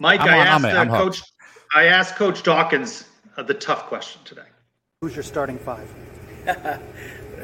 Mike, 0.00 0.20
I'm 0.20 0.28
I 0.28 0.36
asked 0.38 0.64
uh, 0.64 0.86
Coach. 0.86 1.22
I 1.74 1.84
asked 1.84 2.16
Coach 2.16 2.42
Dawkins 2.42 3.04
uh, 3.36 3.42
the 3.42 3.54
tough 3.54 3.86
question 3.86 4.20
today. 4.24 4.42
Who's 5.00 5.14
your 5.14 5.22
starting 5.22 5.58
five? 5.58 5.88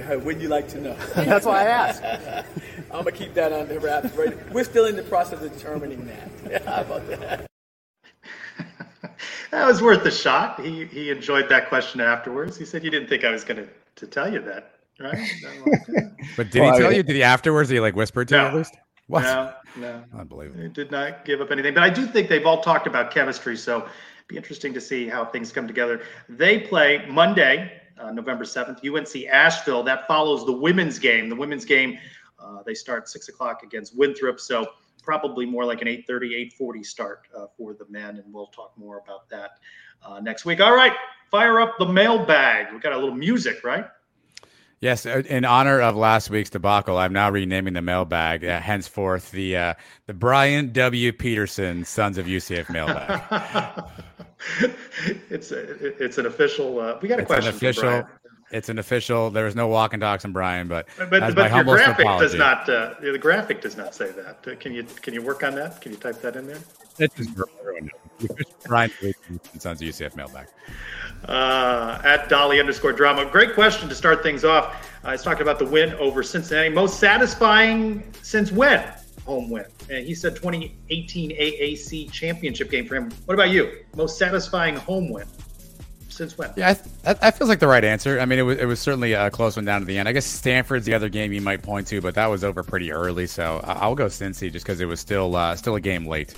Wouldn't 0.09 0.41
you 0.41 0.49
like 0.49 0.69
to 0.69 0.81
know? 0.81 0.97
That's 1.15 1.47
why 1.47 1.63
I 1.63 1.65
asked. 1.65 2.03
I'm 2.93 3.05
gonna 3.05 3.13
keep 3.13 3.35
that 3.35 3.53
under 3.53 3.79
wraps. 3.81 4.15
Right, 4.15 4.53
we're 4.53 4.65
still 4.65 4.87
in 4.87 4.97
the 4.97 5.03
process 5.03 5.43
of 5.43 5.53
determining 5.53 6.07
that. 6.07 6.65
How 6.65 6.81
about 6.83 7.07
that? 7.09 7.47
that 9.51 9.67
was 9.67 9.83
worth 9.83 10.05
a 10.07 10.11
shot. 10.11 10.61
He 10.65 10.87
he 10.87 11.11
enjoyed 11.11 11.49
that 11.49 11.69
question 11.69 12.01
afterwards. 12.01 12.57
He 12.57 12.65
said, 12.65 12.85
"You 12.85 12.91
didn't 12.91 13.09
think 13.09 13.25
I 13.25 13.31
was 13.31 13.45
going 13.45 13.59
to 13.59 13.69
to 13.97 14.07
tell 14.07 14.33
you 14.33 14.41
that, 14.41 14.77
right?" 15.01 15.29
but 16.37 16.51
did 16.51 16.61
well, 16.61 16.73
he 16.73 16.79
tell 16.79 16.87
I 16.87 16.91
mean, 16.91 16.97
you? 16.99 17.03
Did 17.03 17.17
he 17.17 17.23
afterwards? 17.23 17.69
Did 17.69 17.77
he 17.77 17.81
like 17.81 17.97
whisper 17.97 18.25
to 18.25 18.35
no, 18.35 18.43
you 18.43 18.49
at 18.49 18.55
least? 18.55 18.77
What? 19.09 19.23
No, 19.23 19.53
no, 19.77 20.05
unbelievable. 20.17 20.63
He 20.63 20.69
did 20.69 20.91
not 20.91 21.25
give 21.25 21.41
up 21.41 21.51
anything. 21.51 21.75
But 21.75 21.83
I 21.83 21.91
do 21.91 22.07
think 22.07 22.29
they've 22.29 22.47
all 22.47 22.63
talked 22.63 22.87
about 22.87 23.11
chemistry. 23.11 23.57
So 23.57 23.89
be 24.29 24.37
interesting 24.37 24.75
to 24.75 24.81
see 24.81 25.09
how 25.09 25.25
things 25.25 25.51
come 25.51 25.67
together. 25.67 26.03
They 26.29 26.61
play 26.61 27.05
Monday, 27.09 27.81
uh, 27.99 28.13
November 28.13 28.45
7th, 28.45 28.85
UNC 28.85 29.27
Asheville. 29.27 29.83
That 29.83 30.07
follows 30.07 30.45
the 30.45 30.53
women's 30.53 30.99
game. 30.99 31.29
The 31.29 31.35
women's 31.35 31.65
game, 31.65 31.99
uh, 32.39 32.63
they 32.65 32.75
start 32.75 33.09
6 33.09 33.29
o'clock 33.31 33.63
against 33.63 33.97
Winthrop. 33.97 34.39
So 34.39 34.67
probably 35.03 35.47
more 35.47 35.65
like 35.65 35.81
an 35.81 35.89
8.30, 35.89 36.53
8.40 36.61 36.87
start 36.87 37.29
uh, 37.35 37.47
for 37.57 37.73
the 37.73 37.87
men. 37.89 38.17
And 38.17 38.33
we'll 38.33 38.49
talk 38.49 38.73
more 38.77 38.99
about 38.99 39.29
that 39.31 39.53
uh, 40.03 40.21
next 40.21 40.45
week. 40.45 40.61
All 40.61 40.77
right, 40.77 40.93
fire 41.31 41.61
up 41.61 41.77
the 41.79 41.87
mailbag. 41.87 42.73
We 42.73 42.81
got 42.81 42.93
a 42.93 42.99
little 42.99 43.15
music, 43.15 43.65
right? 43.65 43.87
Yes, 44.81 45.07
uh, 45.07 45.23
in 45.29 45.45
honor 45.45 45.81
of 45.81 45.97
last 45.97 46.31
week's 46.31 46.51
debacle, 46.51 46.99
I'm 46.99 47.13
now 47.13 47.31
renaming 47.31 47.75
the 47.75 47.83
mailbag. 47.83 48.45
Uh, 48.45 48.61
henceforth, 48.61 49.33
the 49.33 49.57
uh, 49.57 49.75
the 50.07 50.15
Brian 50.15 50.73
W. 50.73 51.13
Peterson 51.13 51.85
Sons 51.85 52.17
of 52.17 52.27
UCF 52.27 52.71
mailbag. 52.71 53.85
it's 55.31 55.51
a, 55.51 56.05
it's 56.05 56.19
an 56.19 56.27
official. 56.27 56.79
Uh, 56.79 56.99
we 57.03 57.09
got 57.09 57.19
a 57.19 57.23
it's 57.23 57.29
question. 57.29 57.49
An 57.49 57.57
official. 57.57 58.05
It's 58.51 58.69
an 58.69 58.79
official. 58.79 59.31
There 59.31 59.49
is 59.49 59.57
no 59.57 59.67
walking 59.67 59.99
talks 59.99 60.25
on 60.25 60.33
Brian, 60.33 60.69
but 60.69 60.87
but, 60.97 61.11
but 61.11 61.37
your 61.53 61.65
graphic 61.65 62.07
apology, 62.07 62.25
does 62.25 62.35
not. 62.37 62.69
Uh, 62.69 62.95
the 63.01 63.19
graphic 63.19 63.61
does 63.61 63.77
not 63.77 63.97
say 63.97 64.13
that. 64.13 64.47
Uh, 64.47 64.55
can 64.55 64.73
you 64.73 64.85
can 65.03 65.13
you 65.13 65.23
work 65.23 65.43
on 65.43 65.57
that? 65.57 65.81
Can 65.81 65.91
you 65.91 65.99
type 65.99 66.23
that 66.23 66.37
in 66.37 66.47
there? 66.47 66.61
It's 67.01 67.15
just 67.17 67.35
Brian 67.35 67.91
Sons 69.59 69.81
of 69.81 69.89
UCF 69.89 70.17
mailbag. 70.17 70.49
Uh, 71.27 72.01
at 72.05 72.29
Dolly 72.29 72.61
underscore 72.61 72.93
drama. 72.93 73.25
Great 73.27 73.55
question 73.55 73.89
to 73.89 73.95
start 73.95 74.23
things 74.23 74.45
off. 74.45 74.89
Uh, 75.05 75.13
he's 75.13 75.23
talking 75.23 75.43
about 75.43 75.59
the 75.59 75.65
win 75.65 75.95
over 75.95 76.23
Cincinnati. 76.23 76.69
Most 76.69 76.99
satisfying 76.99 78.03
since 78.23 78.53
when? 78.53 78.93
Home 79.27 79.51
win. 79.51 79.65
And 79.91 80.07
he 80.07 80.15
said 80.15 80.37
2018 80.37 81.31
AAC 81.31 82.11
championship 82.13 82.71
game 82.71 82.87
for 82.87 82.97
him. 82.97 83.11
What 83.27 83.35
about 83.35 83.51
you? 83.51 83.85
Most 83.97 84.19
satisfying 84.19 84.77
home 84.77 85.11
win 85.11 85.27
since 86.09 86.37
when? 86.37 86.53
Yeah, 86.57 86.75
that, 87.03 87.21
that 87.21 87.39
feels 87.39 87.49
like 87.49 87.61
the 87.61 87.69
right 87.69 87.85
answer. 87.85 88.21
I 88.21 88.27
mean, 88.27 88.39
it 88.39 88.43
was 88.43 88.59
it 88.59 88.67
was 88.67 88.81
certainly 88.81 89.13
a 89.15 89.31
close 89.31 89.57
one 89.57 89.65
down 89.65 89.81
to 89.81 89.87
the 89.87 89.97
end. 89.97 90.09
I 90.09 90.13
guess 90.13 90.27
Stanford's 90.27 90.85
the 90.85 90.95
other 90.95 91.09
game 91.09 91.33
you 91.33 91.41
might 91.41 91.63
point 91.63 91.87
to, 91.89 92.01
but 92.01 92.15
that 92.15 92.27
was 92.27 92.45
over 92.45 92.63
pretty 92.63 92.93
early. 92.93 93.27
So 93.27 93.61
I'll 93.65 93.95
go 93.95 94.07
Cincy 94.07 94.53
just 94.53 94.65
because 94.65 94.81
it 94.81 94.87
was 94.87 95.01
still 95.01 95.35
uh, 95.37 95.57
still 95.57 95.77
a 95.77 95.81
game 95.81 96.07
late. 96.07 96.35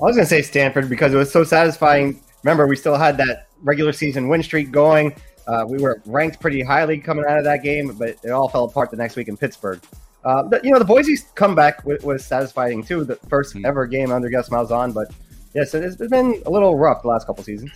I 0.00 0.04
was 0.04 0.16
going 0.16 0.26
to 0.26 0.30
say 0.30 0.40
Stanford 0.40 0.88
because 0.88 1.12
it 1.12 1.16
was 1.16 1.30
so 1.30 1.44
satisfying. 1.44 2.20
Remember, 2.42 2.66
we 2.66 2.74
still 2.74 2.96
had 2.96 3.18
that 3.18 3.48
regular 3.62 3.92
season 3.92 4.28
win 4.28 4.42
streak 4.42 4.70
going. 4.70 5.14
Uh, 5.46 5.66
we 5.68 5.78
were 5.78 6.00
ranked 6.06 6.40
pretty 6.40 6.62
highly 6.62 6.98
coming 6.98 7.26
out 7.28 7.36
of 7.36 7.44
that 7.44 7.62
game, 7.62 7.94
but 7.98 8.16
it 8.22 8.30
all 8.30 8.48
fell 8.48 8.64
apart 8.64 8.90
the 8.90 8.96
next 8.96 9.16
week 9.16 9.28
in 9.28 9.36
Pittsburgh. 9.36 9.80
Uh, 10.24 10.42
but, 10.42 10.64
you 10.64 10.70
know, 10.70 10.78
the 10.78 10.84
Boise 10.86 11.18
comeback 11.34 11.84
was, 11.84 12.02
was 12.02 12.24
satisfying 12.24 12.82
too. 12.82 13.04
The 13.04 13.16
1st 13.16 13.64
ever 13.66 13.86
game 13.86 14.10
under 14.10 14.30
Gus 14.30 14.48
Malzahn, 14.48 14.94
but 14.94 15.08
yes, 15.54 15.74
it 15.74 15.82
has 15.82 15.96
been 15.96 16.42
a 16.46 16.50
little 16.50 16.78
rough 16.78 17.02
the 17.02 17.08
last 17.08 17.26
couple 17.26 17.44
seasons. 17.44 17.70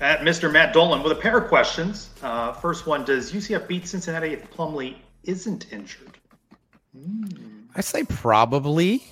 At 0.00 0.20
Mr. 0.20 0.52
Matt 0.52 0.74
Dolan 0.74 1.02
with 1.02 1.12
a 1.12 1.20
pair 1.20 1.38
of 1.38 1.48
questions. 1.48 2.10
Uh, 2.22 2.52
first 2.52 2.86
one: 2.86 3.04
Does 3.04 3.32
UCF 3.32 3.66
beat 3.66 3.86
Cincinnati 3.86 4.32
if 4.32 4.48
Plumlee 4.50 4.96
isn't 5.24 5.72
injured? 5.72 6.18
I 7.74 7.80
say 7.80 8.04
probably. 8.04 9.04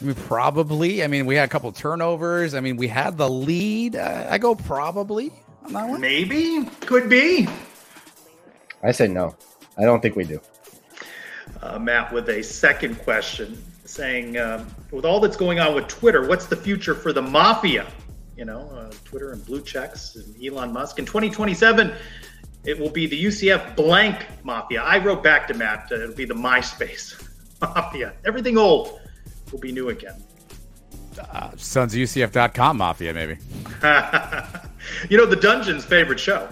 I 0.00 0.04
mean, 0.04 0.14
probably. 0.14 1.04
I 1.04 1.06
mean, 1.06 1.26
we 1.26 1.36
had 1.36 1.44
a 1.44 1.48
couple 1.48 1.70
turnovers. 1.72 2.54
I 2.54 2.60
mean, 2.60 2.76
we 2.76 2.88
had 2.88 3.16
the 3.16 3.28
lead. 3.28 3.96
Uh, 3.96 4.26
I 4.28 4.38
go 4.38 4.54
probably 4.54 5.32
on 5.64 5.72
that 5.72 5.88
one. 5.88 6.00
Maybe, 6.00 6.64
could 6.80 7.08
be. 7.08 7.48
I 8.82 8.92
say 8.92 9.08
no. 9.08 9.36
I 9.78 9.82
don't 9.82 10.00
think 10.00 10.16
we 10.16 10.24
do. 10.24 10.40
Uh, 11.62 11.78
Matt 11.78 12.12
with 12.12 12.28
a 12.28 12.42
second 12.42 12.98
question, 12.98 13.62
saying, 13.84 14.36
um, 14.36 14.66
with 14.90 15.04
all 15.04 15.20
that's 15.20 15.36
going 15.36 15.60
on 15.60 15.74
with 15.74 15.88
Twitter, 15.88 16.26
what's 16.26 16.46
the 16.46 16.56
future 16.56 16.94
for 16.94 17.12
the 17.12 17.22
mafia? 17.22 17.86
You 18.36 18.44
know, 18.44 18.68
uh, 18.70 18.92
Twitter 19.04 19.30
and 19.30 19.44
blue 19.46 19.62
checks 19.62 20.16
and 20.16 20.44
Elon 20.44 20.72
Musk 20.72 20.98
in 20.98 21.06
2027. 21.06 21.94
It 22.64 22.78
will 22.78 22.90
be 22.90 23.06
the 23.06 23.24
UCF 23.24 23.76
blank 23.76 24.26
mafia. 24.42 24.82
I 24.82 24.98
wrote 24.98 25.22
back 25.22 25.46
to 25.48 25.54
Matt. 25.54 25.88
Uh, 25.90 25.96
it'll 25.96 26.14
be 26.14 26.24
the 26.24 26.34
MySpace 26.34 27.22
mafia. 27.60 28.14
Everything 28.24 28.58
old 28.58 29.00
will 29.54 29.60
be 29.60 29.72
new 29.72 29.88
again. 29.88 30.22
Uh, 31.18 31.50
SonsUCF.com 31.52 32.76
mafia, 32.76 33.14
maybe. 33.14 33.34
you 35.08 35.16
know, 35.16 35.26
the 35.26 35.38
Dungeon's 35.40 35.84
favorite 35.84 36.18
show. 36.18 36.48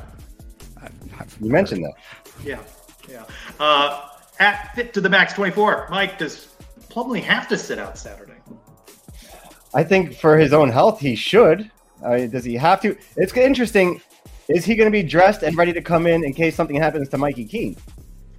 You 1.40 1.50
mentioned 1.50 1.84
that. 1.84 1.94
Yeah, 2.44 2.60
yeah. 3.08 3.24
Uh, 3.58 4.08
at 4.38 4.72
Fit 4.74 4.94
to 4.94 5.00
the 5.00 5.08
Max 5.08 5.32
24, 5.34 5.88
Mike, 5.90 6.18
does 6.18 6.54
Plumlee 6.88 7.22
have 7.22 7.48
to 7.48 7.58
sit 7.58 7.80
out 7.80 7.98
Saturday? 7.98 8.34
I 9.74 9.82
think 9.82 10.14
for 10.14 10.38
his 10.38 10.52
own 10.52 10.68
health, 10.68 11.00
he 11.00 11.16
should. 11.16 11.70
Uh, 12.04 12.26
does 12.26 12.44
he 12.44 12.54
have 12.54 12.80
to? 12.82 12.96
It's 13.16 13.32
interesting. 13.36 14.00
Is 14.48 14.64
he 14.64 14.76
going 14.76 14.86
to 14.86 14.92
be 14.92 15.02
dressed 15.02 15.42
and 15.42 15.56
ready 15.56 15.72
to 15.72 15.80
come 15.80 16.06
in 16.06 16.24
in 16.24 16.34
case 16.34 16.54
something 16.54 16.76
happens 16.76 17.08
to 17.08 17.18
Mikey 17.18 17.46
Keene? 17.46 17.76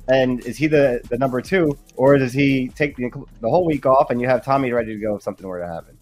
And 0.08 0.46
is 0.46 0.58
he 0.58 0.68
the, 0.68 1.02
the 1.10 1.18
number 1.18 1.42
two, 1.42 1.78
or 1.96 2.18
does 2.18 2.34
he 2.34 2.70
take 2.70 2.98
the, 2.98 3.10
the 3.40 3.50
whole 3.50 3.66
week 3.66 3.86
off 3.86 4.10
and 4.10 4.20
you 4.20 4.28
have 4.28 4.44
Tommy 4.44 4.72
ready 4.72 4.94
to 4.94 5.00
go 5.00 5.16
if 5.16 5.24
something 5.24 5.48
were 5.48 5.60
to 5.60 5.68
happen? 5.68 5.98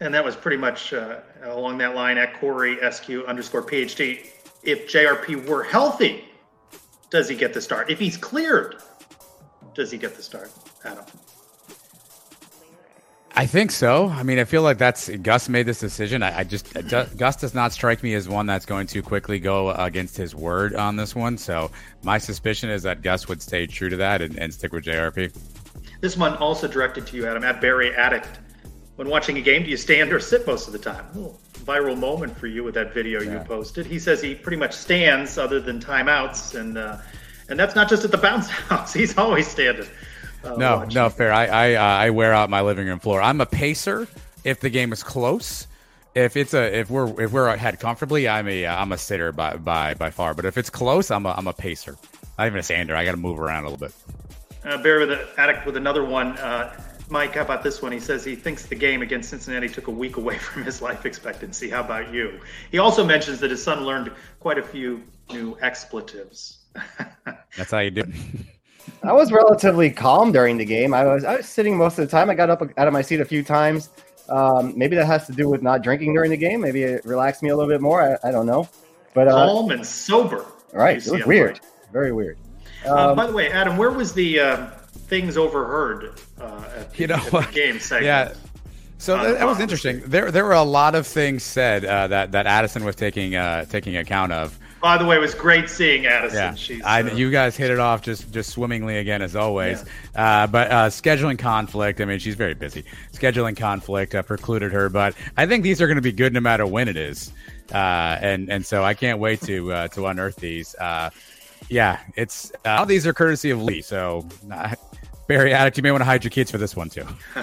And 0.00 0.14
that 0.14 0.24
was 0.24 0.36
pretty 0.36 0.58
much 0.58 0.92
uh, 0.92 1.20
along 1.42 1.78
that 1.78 1.94
line 1.94 2.18
at 2.18 2.34
Corey 2.34 2.78
SQ 2.90 3.24
underscore 3.26 3.62
PhD. 3.62 4.26
If 4.62 4.88
JRP 4.88 5.48
were 5.48 5.64
healthy, 5.64 6.24
does 7.10 7.28
he 7.28 7.34
get 7.34 7.54
the 7.54 7.60
start? 7.60 7.90
If 7.90 7.98
he's 7.98 8.16
cleared, 8.16 8.76
does 9.74 9.90
he 9.90 9.98
get 9.98 10.14
the 10.14 10.22
start, 10.22 10.52
Adam? 10.84 11.04
I 13.38 13.46
think 13.46 13.70
so. 13.70 14.08
I 14.08 14.24
mean, 14.24 14.40
I 14.40 14.44
feel 14.44 14.62
like 14.62 14.78
that's 14.78 15.08
Gus 15.08 15.48
made 15.48 15.64
this 15.64 15.78
decision. 15.78 16.24
I, 16.24 16.40
I 16.40 16.42
just 16.42 16.74
Gus 17.16 17.36
does 17.36 17.54
not 17.54 17.72
strike 17.72 18.02
me 18.02 18.14
as 18.14 18.28
one 18.28 18.46
that's 18.46 18.66
going 18.66 18.88
to 18.88 19.00
quickly 19.00 19.38
go 19.38 19.70
against 19.70 20.16
his 20.16 20.34
word 20.34 20.74
on 20.74 20.96
this 20.96 21.14
one. 21.14 21.38
So 21.38 21.70
my 22.02 22.18
suspicion 22.18 22.68
is 22.68 22.82
that 22.82 23.00
Gus 23.00 23.28
would 23.28 23.40
stay 23.40 23.68
true 23.68 23.90
to 23.90 23.96
that 23.98 24.22
and, 24.22 24.36
and 24.40 24.52
stick 24.52 24.72
with 24.72 24.86
JRP. 24.86 25.32
This 26.00 26.16
one 26.16 26.36
also 26.38 26.66
directed 26.66 27.06
to 27.06 27.16
you, 27.16 27.28
Adam, 27.28 27.44
at 27.44 27.60
Barry 27.60 27.94
Addict. 27.94 28.40
When 28.96 29.08
watching 29.08 29.38
a 29.38 29.40
game, 29.40 29.62
do 29.62 29.70
you 29.70 29.76
stand 29.76 30.12
or 30.12 30.18
sit 30.18 30.44
most 30.44 30.66
of 30.66 30.72
the 30.72 30.80
time? 30.80 31.04
Ooh, 31.16 31.32
viral 31.60 31.96
moment 31.96 32.36
for 32.36 32.48
you 32.48 32.64
with 32.64 32.74
that 32.74 32.92
video 32.92 33.22
yeah. 33.22 33.34
you 33.34 33.38
posted. 33.46 33.86
He 33.86 34.00
says 34.00 34.20
he 34.20 34.34
pretty 34.34 34.56
much 34.56 34.72
stands 34.72 35.38
other 35.38 35.60
than 35.60 35.78
timeouts, 35.78 36.58
and 36.58 36.76
uh, 36.76 36.96
and 37.48 37.56
that's 37.56 37.76
not 37.76 37.88
just 37.88 38.04
at 38.04 38.10
the 38.10 38.18
bounce 38.18 38.48
house. 38.68 38.92
He's 38.92 39.16
always 39.16 39.46
standing. 39.46 39.86
Uh, 40.52 40.56
no, 40.56 40.76
watching. 40.78 40.94
no, 40.94 41.08
fair. 41.10 41.32
I 41.32 41.46
I, 41.46 41.74
uh, 41.74 41.82
I 41.82 42.10
wear 42.10 42.32
out 42.32 42.50
my 42.50 42.60
living 42.62 42.86
room 42.86 42.98
floor. 42.98 43.20
I'm 43.22 43.40
a 43.40 43.46
pacer 43.46 44.06
if 44.44 44.60
the 44.60 44.70
game 44.70 44.92
is 44.92 45.02
close. 45.02 45.66
If 46.14 46.36
it's 46.36 46.54
a 46.54 46.78
if 46.78 46.90
we're 46.90 47.20
if 47.22 47.32
we're 47.32 47.48
ahead 47.48 47.78
comfortably, 47.80 48.28
I'm 48.28 48.48
a 48.48 48.66
I'm 48.66 48.92
a 48.92 48.98
sitter 48.98 49.32
by 49.32 49.56
by 49.56 49.94
by 49.94 50.10
far. 50.10 50.34
But 50.34 50.44
if 50.46 50.58
it's 50.58 50.70
close, 50.70 51.10
I'm 51.10 51.26
a 51.26 51.30
I'm 51.30 51.46
a 51.46 51.52
pacer. 51.52 51.96
Not 52.38 52.46
even 52.46 52.58
a 52.58 52.62
stander. 52.62 52.96
I 52.96 53.04
got 53.04 53.12
to 53.12 53.16
move 53.16 53.38
around 53.40 53.64
a 53.64 53.70
little 53.70 53.86
bit. 53.86 53.94
Uh, 54.64 54.82
Barry 54.82 55.06
with 55.06 55.12
an 55.18 55.26
addict 55.36 55.66
with 55.66 55.76
another 55.76 56.04
one. 56.04 56.36
Uh, 56.38 56.72
Mike, 57.10 57.34
how 57.34 57.42
about 57.42 57.62
this 57.62 57.80
one? 57.80 57.90
He 57.90 58.00
says 58.00 58.24
he 58.24 58.36
thinks 58.36 58.66
the 58.66 58.74
game 58.74 59.00
against 59.02 59.30
Cincinnati 59.30 59.68
took 59.68 59.86
a 59.86 59.90
week 59.90 60.16
away 60.16 60.38
from 60.48 60.64
his 60.64 60.82
life 60.82 61.06
expectancy. 61.06 61.70
How 61.70 61.80
about 61.80 62.12
you? 62.12 62.40
He 62.70 62.78
also 62.78 63.04
mentions 63.04 63.40
that 63.40 63.50
his 63.50 63.62
son 63.62 63.84
learned 63.84 64.12
quite 64.40 64.58
a 64.58 64.62
few 64.62 65.02
new 65.30 65.56
expletives. 65.60 66.58
That's 67.56 67.70
how 67.70 67.78
you 67.78 67.90
do. 67.90 68.04
I 69.02 69.12
was 69.12 69.32
relatively 69.32 69.90
calm 69.90 70.32
during 70.32 70.56
the 70.58 70.64
game. 70.64 70.92
I 70.92 71.04
was 71.04 71.24
I 71.24 71.36
was 71.36 71.48
sitting 71.48 71.76
most 71.76 71.98
of 71.98 72.06
the 72.06 72.10
time. 72.10 72.30
I 72.30 72.34
got 72.34 72.50
up 72.50 72.62
out 72.62 72.86
of 72.86 72.92
my 72.92 73.02
seat 73.02 73.20
a 73.20 73.24
few 73.24 73.42
times. 73.42 73.90
Um, 74.28 74.76
maybe 74.76 74.96
that 74.96 75.06
has 75.06 75.26
to 75.26 75.32
do 75.32 75.48
with 75.48 75.62
not 75.62 75.82
drinking 75.82 76.12
during 76.12 76.30
the 76.30 76.36
game. 76.36 76.60
Maybe 76.60 76.82
it 76.82 77.04
relaxed 77.04 77.42
me 77.42 77.48
a 77.50 77.56
little 77.56 77.70
bit 77.70 77.80
more. 77.80 78.02
I, 78.02 78.28
I 78.28 78.30
don't 78.30 78.46
know. 78.46 78.68
But 79.14 79.28
uh, 79.28 79.46
calm 79.46 79.70
and 79.70 79.86
sober. 79.86 80.44
Right. 80.72 81.04
It 81.04 81.10
was 81.10 81.24
weird. 81.24 81.60
Very 81.92 82.12
weird. 82.12 82.38
Um, 82.86 82.96
uh, 82.96 83.14
by 83.14 83.26
the 83.26 83.32
way, 83.32 83.50
Adam, 83.50 83.76
where 83.76 83.90
was 83.90 84.12
the 84.12 84.40
uh, 84.40 84.66
things 85.06 85.36
overheard 85.36 86.20
uh, 86.40 86.64
at 86.76 86.92
the, 86.92 86.98
you 86.98 87.06
know, 87.06 87.14
at 87.14 87.30
the 87.30 87.48
game 87.52 87.80
segment? 87.80 88.04
Yeah. 88.04 88.34
So 88.98 89.16
that, 89.16 89.38
that, 89.38 89.46
was 89.46 89.60
interesting. 89.60 90.02
There, 90.06 90.30
there 90.30 90.44
were 90.44 90.52
a 90.52 90.62
lot 90.62 90.94
of 90.94 91.06
things 91.06 91.44
said 91.44 91.84
uh, 91.84 92.08
that 92.08 92.32
that 92.32 92.46
Addison 92.46 92.84
was 92.84 92.96
taking 92.96 93.36
uh, 93.36 93.64
taking 93.64 93.96
account 93.96 94.32
of. 94.32 94.58
By 94.80 94.96
the 94.96 95.04
way, 95.04 95.16
it 95.16 95.20
was 95.20 95.34
great 95.34 95.68
seeing 95.68 96.06
Addison. 96.06 96.38
Yeah, 96.38 96.54
She's, 96.54 96.82
I, 96.82 97.02
uh, 97.02 97.14
you 97.14 97.30
guys 97.30 97.56
hit 97.56 97.70
it 97.70 97.78
off 97.78 98.02
just 98.02 98.32
just 98.32 98.50
swimmingly 98.50 98.98
again 98.98 99.22
as 99.22 99.34
always. 99.34 99.84
Yeah. 100.14 100.42
Uh, 100.42 100.46
but 100.46 100.70
uh, 100.70 100.86
scheduling 100.88 101.38
conflict. 101.38 102.00
I 102.00 102.04
mean, 102.04 102.18
she's 102.18 102.36
very 102.36 102.54
busy. 102.54 102.84
Scheduling 103.12 103.56
conflict 103.56 104.14
uh, 104.14 104.22
precluded 104.22 104.72
her, 104.72 104.88
but 104.88 105.14
I 105.36 105.46
think 105.46 105.64
these 105.64 105.82
are 105.82 105.86
going 105.86 105.96
to 105.96 106.02
be 106.02 106.12
good 106.12 106.32
no 106.32 106.40
matter 106.40 106.66
when 106.66 106.88
it 106.88 106.96
is. 106.96 107.32
Uh, 107.72 108.18
and 108.20 108.50
and 108.50 108.64
so 108.64 108.84
I 108.84 108.94
can't 108.94 109.18
wait 109.18 109.40
to 109.42 109.72
uh, 109.72 109.88
to 109.88 110.06
unearth 110.06 110.36
these. 110.36 110.76
yeah, 111.68 111.98
it's 112.14 112.52
all 112.64 112.86
these 112.86 113.06
are 113.06 113.12
courtesy 113.12 113.50
of 113.50 113.62
Lee. 113.62 113.82
So. 113.82 114.26
Barry 115.26 115.52
Addict, 115.52 115.76
you 115.76 115.82
may 115.82 115.90
want 115.90 116.00
to 116.00 116.06
hide 116.06 116.24
your 116.24 116.30
kids 116.30 116.50
for 116.50 116.56
this 116.56 116.74
one 116.74 116.88
too. 116.88 117.06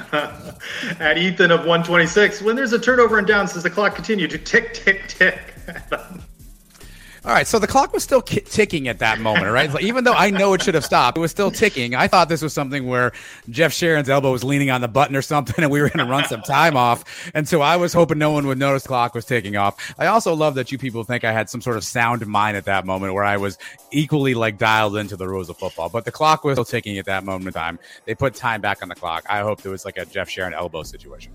At 1.00 1.20
Ethan 1.20 1.52
of 1.52 1.60
126, 1.60 2.42
when 2.42 2.56
there's 2.56 2.74
a 2.74 2.80
turnover 2.80 3.20
and 3.20 3.28
down, 3.28 3.46
does 3.46 3.62
the 3.62 3.70
clock 3.70 3.94
continue 3.94 4.28
to 4.28 4.40
tick, 4.40 4.74
tick, 4.74 5.08
tick? 5.08 5.54
All 7.26 7.34
right, 7.34 7.48
so 7.48 7.58
the 7.58 7.66
clock 7.66 7.92
was 7.92 8.04
still 8.04 8.22
ki- 8.22 8.42
ticking 8.42 8.88
at 8.88 9.00
that 9.00 9.20
moment, 9.20 9.52
right? 9.52 9.74
Like, 9.74 9.84
even 9.84 10.04
though 10.04 10.14
I 10.14 10.30
know 10.30 10.54
it 10.54 10.62
should 10.62 10.76
have 10.76 10.86
stopped, 10.86 11.18
it 11.18 11.22
was 11.22 11.32
still 11.32 11.50
ticking. 11.50 11.96
I 11.96 12.08
thought 12.08 12.30
this 12.30 12.44
was 12.44 12.54
something 12.54 12.86
where 12.86 13.14
Jeff 13.50 13.74
Sharon's 13.74 14.10
elbow 14.10 14.32
was 14.32 14.44
leaning 14.44 14.70
on 14.70 14.82
the 14.82 14.88
button 14.88 15.16
or 15.16 15.24
something, 15.24 15.56
and 15.58 15.72
we 15.72 15.82
were 15.82 15.90
going 15.90 16.06
to 16.06 16.12
run 16.12 16.26
some 16.26 16.44
time 16.44 16.78
off. 16.78 17.04
And 17.34 17.48
so 17.48 17.62
I 17.62 17.78
was 17.78 17.94
hoping 17.94 18.20
no 18.20 18.30
one 18.30 18.46
would 18.46 18.60
notice 18.60 18.84
the 18.84 18.90
clock 18.90 19.16
was 19.16 19.26
ticking 19.26 19.58
off. 19.58 19.96
I 19.98 20.06
also 20.06 20.36
love 20.36 20.54
that 20.54 20.72
you 20.72 20.78
people 20.78 21.04
think 21.04 21.24
I 21.24 21.32
had 21.32 21.50
some 21.50 21.62
sort 21.62 21.78
of 21.78 21.84
sound 21.84 22.24
mind 22.28 22.58
at 22.58 22.66
that 22.66 22.86
moment 22.86 23.16
where 23.16 23.24
I 23.24 23.38
was 23.38 23.58
equally 23.92 24.36
like 24.36 24.60
dialed 24.60 24.96
into 24.96 25.18
the 25.18 25.28
rules 25.28 25.50
of 25.50 25.58
football. 25.58 25.90
But 25.90 26.06
the 26.06 26.12
clock 26.12 26.44
was 26.44 26.54
still 26.54 26.64
ticking 26.64 27.00
at 27.00 27.06
that 27.06 27.24
moment 27.24 27.48
in 27.48 27.54
time. 27.54 27.80
They 28.06 28.14
put 28.14 28.36
time 28.36 28.62
back 28.62 28.84
on 28.84 28.90
the 28.90 28.96
clock. 28.96 29.26
I 29.28 29.40
hope 29.40 29.66
it 29.66 29.70
was 29.70 29.84
like 29.84 29.98
a 29.98 30.06
Jeff 30.06 30.30
Sharon 30.30 30.54
elbow 30.54 30.84
situation. 30.84 31.34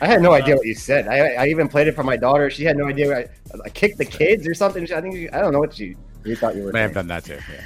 I 0.00 0.06
had 0.06 0.22
no 0.22 0.32
idea 0.32 0.56
what 0.56 0.66
you 0.66 0.74
said. 0.74 1.08
I, 1.08 1.44
I 1.44 1.46
even 1.48 1.68
played 1.68 1.86
it 1.86 1.94
for 1.94 2.02
my 2.02 2.16
daughter. 2.16 2.50
She 2.50 2.64
had 2.64 2.76
no 2.76 2.88
idea. 2.88 3.16
I, 3.16 3.28
I 3.64 3.68
kicked 3.68 3.98
the 3.98 4.04
kids 4.04 4.46
or 4.46 4.54
something. 4.54 4.82
I 4.92 5.00
think 5.00 5.32
I 5.32 5.40
don't 5.40 5.52
know 5.52 5.60
what 5.60 5.78
you 5.78 5.96
you 6.24 6.36
thought 6.36 6.56
you 6.56 6.64
were. 6.64 6.72
May 6.72 6.82
have 6.82 6.94
done 6.94 7.06
that 7.08 7.24
too. 7.24 7.38
Yeah. 7.50 7.64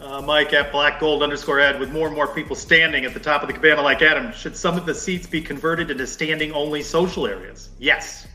Uh, 0.00 0.22
Mike 0.22 0.54
at 0.54 0.72
Black 0.72 0.98
Gold 0.98 1.22
underscore 1.22 1.60
Ed 1.60 1.78
with 1.78 1.92
more 1.92 2.06
and 2.06 2.16
more 2.16 2.26
people 2.26 2.56
standing 2.56 3.04
at 3.04 3.12
the 3.12 3.20
top 3.20 3.42
of 3.42 3.48
the 3.48 3.52
cabana 3.52 3.82
like 3.82 4.00
Adam. 4.00 4.32
Should 4.32 4.56
some 4.56 4.78
of 4.78 4.86
the 4.86 4.94
seats 4.94 5.26
be 5.26 5.42
converted 5.42 5.90
into 5.90 6.06
standing 6.06 6.52
only 6.52 6.82
social 6.82 7.26
areas? 7.26 7.68
Yes. 7.78 8.26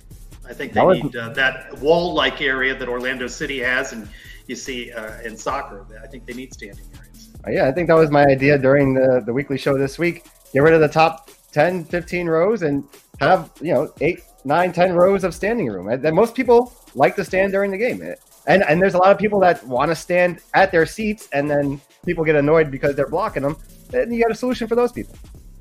I 0.48 0.54
think 0.54 0.74
they 0.74 0.82
was, 0.82 1.02
need 1.02 1.16
uh, 1.16 1.30
that 1.30 1.76
wall 1.80 2.14
like 2.14 2.40
area 2.40 2.78
that 2.78 2.88
Orlando 2.88 3.26
City 3.26 3.60
has, 3.62 3.94
and 3.94 4.08
you 4.46 4.56
see 4.56 4.92
uh, 4.92 5.20
in 5.22 5.36
soccer. 5.36 5.88
I 6.04 6.06
think 6.06 6.28
they 6.28 6.34
need 6.34 6.54
standing 6.54 6.86
areas. 6.96 7.32
Yeah, 7.48 7.68
I 7.68 7.72
think 7.72 7.88
that 7.88 7.96
was 7.96 8.12
my 8.12 8.26
idea 8.26 8.60
during 8.60 8.94
the, 8.94 9.24
the 9.26 9.34
weekly 9.34 9.58
show 9.58 9.76
this 9.76 9.98
week. 9.98 10.26
Get 10.54 10.62
rid 10.62 10.74
of 10.74 10.82
the 10.82 10.88
top 10.88 11.32
10, 11.52 11.86
15 11.86 12.28
rows 12.28 12.62
and 12.62 12.84
have, 13.20 13.52
you 13.62 13.74
know, 13.74 13.94
eight, 14.02 14.22
nine, 14.44 14.72
ten 14.72 14.94
rows 14.94 15.24
of 15.24 15.34
standing 15.34 15.68
room. 15.68 15.88
And 15.88 16.04
most 16.16 16.36
people 16.36 16.74
like 16.94 17.16
to 17.16 17.26
stand 17.26 17.52
during 17.52 17.72
the 17.72 17.78
game. 17.78 18.02
And, 18.48 18.64
and 18.64 18.82
there's 18.82 18.94
a 18.94 18.98
lot 18.98 19.12
of 19.12 19.18
people 19.18 19.40
that 19.40 19.66
want 19.66 19.90
to 19.90 19.96
stand 19.96 20.42
at 20.54 20.72
their 20.72 20.86
seats 20.86 21.28
and 21.34 21.50
then 21.50 21.82
people 22.06 22.24
get 22.24 22.36
annoyed 22.36 22.70
because 22.70 22.96
they're 22.96 23.10
blocking 23.10 23.44
them. 23.44 23.58
Then 23.90 24.12
you 24.12 24.22
got 24.22 24.32
a 24.32 24.36
solution 24.36 24.68
for 24.68 24.76
those 24.76 24.92
people. 24.92 25.16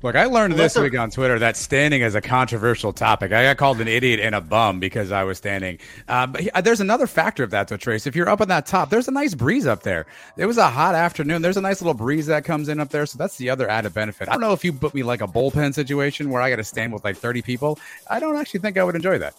Look, 0.05 0.15
I 0.15 0.25
learned 0.25 0.53
this 0.53 0.77
week 0.77 0.95
on 0.95 1.09
Twitter 1.09 1.39
that 1.39 1.57
standing 1.57 2.03
is 2.03 2.13
a 2.13 2.21
controversial 2.21 2.93
topic. 2.93 3.31
I 3.31 3.41
got 3.41 3.57
called 3.57 3.81
an 3.81 3.87
idiot 3.87 4.19
and 4.19 4.35
a 4.35 4.39
bum 4.39 4.79
because 4.79 5.11
I 5.11 5.23
was 5.23 5.39
standing. 5.39 5.79
Uh, 6.07 6.27
but 6.27 6.63
there's 6.63 6.79
another 6.79 7.07
factor 7.07 7.43
of 7.43 7.49
that, 7.49 7.69
though, 7.69 7.77
Trace. 7.77 8.05
If 8.05 8.15
you're 8.15 8.29
up 8.29 8.39
on 8.39 8.47
that 8.49 8.67
top, 8.67 8.91
there's 8.91 9.07
a 9.07 9.11
nice 9.11 9.33
breeze 9.33 9.65
up 9.65 9.81
there. 9.81 10.05
It 10.37 10.45
was 10.45 10.59
a 10.59 10.69
hot 10.69 10.93
afternoon. 10.93 11.41
There's 11.41 11.57
a 11.57 11.61
nice 11.61 11.81
little 11.81 11.95
breeze 11.95 12.27
that 12.27 12.45
comes 12.45 12.69
in 12.69 12.79
up 12.79 12.89
there. 12.89 13.07
So 13.07 13.17
that's 13.17 13.37
the 13.37 13.49
other 13.49 13.67
added 13.67 13.95
benefit. 13.95 14.29
I 14.29 14.33
don't 14.33 14.41
know 14.41 14.53
if 14.53 14.63
you 14.63 14.73
put 14.73 14.93
me 14.93 15.01
like 15.01 15.21
a 15.21 15.27
bullpen 15.27 15.73
situation 15.73 16.29
where 16.29 16.39
I 16.39 16.51
got 16.51 16.57
to 16.57 16.63
stand 16.63 16.93
with 16.93 17.03
like 17.03 17.17
30 17.17 17.41
people. 17.41 17.79
I 18.07 18.19
don't 18.19 18.35
actually 18.35 18.59
think 18.59 18.77
I 18.77 18.83
would 18.83 18.95
enjoy 18.95 19.17
that. 19.17 19.33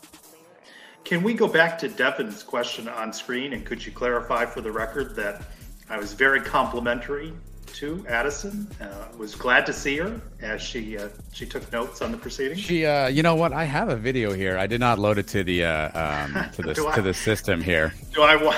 can 1.05 1.23
we 1.23 1.35
go 1.35 1.47
back 1.47 1.79
to 1.79 1.89
Devin's 1.89 2.43
question 2.43 2.89
on 2.89 3.13
screen 3.13 3.53
and 3.53 3.65
could 3.65 3.87
you 3.87 3.93
clarify 3.93 4.45
for 4.45 4.63
the 4.63 4.73
record 4.73 5.15
that 5.15 5.43
I 5.89 5.97
was 5.97 6.13
very 6.13 6.41
complimentary 6.41 7.33
to 7.77 8.05
Addison? 8.09 8.67
Uh, 8.81 8.87
was 9.19 9.35
glad 9.35 9.67
to 9.67 9.73
see 9.73 9.97
her 9.99 10.21
as 10.41 10.63
she 10.63 10.97
uh, 10.99 11.09
she 11.33 11.45
took 11.47 11.71
notes 11.73 12.01
on 12.03 12.11
the 12.11 12.19
proceedings. 12.19 12.61
She, 12.61 12.87
uh, 12.87 13.09
you 13.09 13.23
know 13.23 13.35
what? 13.35 13.53
I 13.53 13.65
have 13.65 13.89
a 13.89 13.97
video 13.97 14.33
here. 14.33 14.57
I 14.59 14.67
did 14.67 14.81
not 14.81 14.99
load 14.99 15.19
it 15.19 15.27
to 15.29 15.45
the 15.45 15.65
uh, 15.65 16.25
um, 16.25 16.51
to 16.53 16.63
the 16.63 16.75
Do 16.75 16.89
I- 16.89 16.95
to 16.95 17.03
the 17.03 17.15
system 17.15 17.61
here. 17.61 17.93
Do 18.15 18.23
I 18.23 18.37
want? 18.37 18.57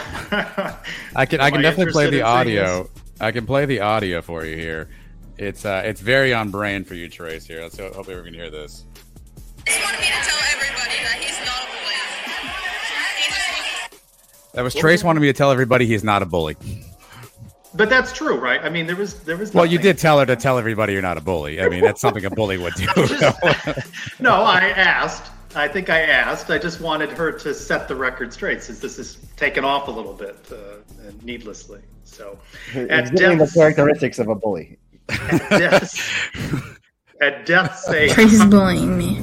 I 1.16 1.27
can 1.27 1.41
I 1.41 1.51
can 1.51 1.61
I 1.61 1.62
definitely 1.62 1.93
play 1.93 2.05
the 2.11 2.21
in 2.21 2.25
seeing 2.25 2.25
audio. 2.25 2.91
I 3.21 3.33
can 3.33 3.47
play 3.47 3.66
the 3.66 3.81
audio 3.81 4.23
for 4.23 4.45
you 4.45 4.57
here. 4.57 4.89
It's 5.37 5.64
uh 5.64 5.83
it's 5.85 6.01
very 6.01 6.33
on 6.33 6.51
brand 6.51 6.87
for 6.87 6.95
you, 6.95 7.09
Trace. 7.09 7.45
Here, 7.47 7.62
let's 7.62 7.79
hope 7.79 7.95
hope 7.95 8.09
everyone 8.09 8.27
can 8.27 8.35
hear 8.35 8.51
this. 8.51 8.85
That 14.55 14.62
was 14.62 14.75
Trace 14.75 15.05
wanted 15.05 15.21
me 15.21 15.27
to 15.29 15.33
tell 15.33 15.51
everybody 15.53 15.87
he's 15.87 16.03
not 16.03 16.23
a 16.23 16.27
bully. 16.27 16.57
But 17.75 17.91
that's 17.91 18.12
true, 18.12 18.37
right? 18.37 18.61
I 18.62 18.69
mean, 18.71 18.87
there 18.87 18.97
was 18.97 19.21
there 19.21 19.37
was. 19.37 19.53
Well, 19.53 19.66
you 19.66 19.79
did 19.79 19.99
tell 19.99 20.19
her 20.19 20.27
to 20.27 20.37
tell 20.37 20.59
everybody 20.59 20.95
you're 20.95 21.03
not 21.03 21.19
a 21.19 21.21
bully. 21.21 21.61
I 21.61 21.69
mean, 21.69 21.83
that's 21.83 22.01
something 22.01 22.25
a 22.25 22.31
bully 22.31 22.57
would 22.59 22.75
do. 22.75 22.87
No, 24.21 24.43
I 24.43 24.71
asked. 24.77 25.31
I 25.55 25.69
think 25.69 25.91
I 25.91 26.01
asked. 26.01 26.51
I 26.51 26.59
just 26.59 26.81
wanted 26.81 27.11
her 27.11 27.31
to 27.33 27.55
set 27.55 27.89
the 27.89 27.95
record 27.95 28.33
straight, 28.33 28.62
since 28.62 28.81
this 28.81 28.99
is 28.99 29.19
taken 29.37 29.64
off 29.64 29.89
a 29.89 29.91
little 29.91 30.12
bit 30.12 30.37
uh, 30.53 30.57
needlessly. 31.23 31.81
So, 32.05 32.39
It's 32.75 32.91
at 33.11 33.16
giving 33.16 33.39
the 33.39 33.47
characteristics 33.47 34.19
of 34.19 34.29
a 34.29 34.35
bully. 34.35 34.79
at 35.09 35.49
death's, 35.51 36.11
at 37.21 37.47
death's 37.47 37.85
sake. 37.85 38.12
Trace 38.12 38.33
is 38.33 38.45
bullying 38.47 38.97
me. 38.99 39.21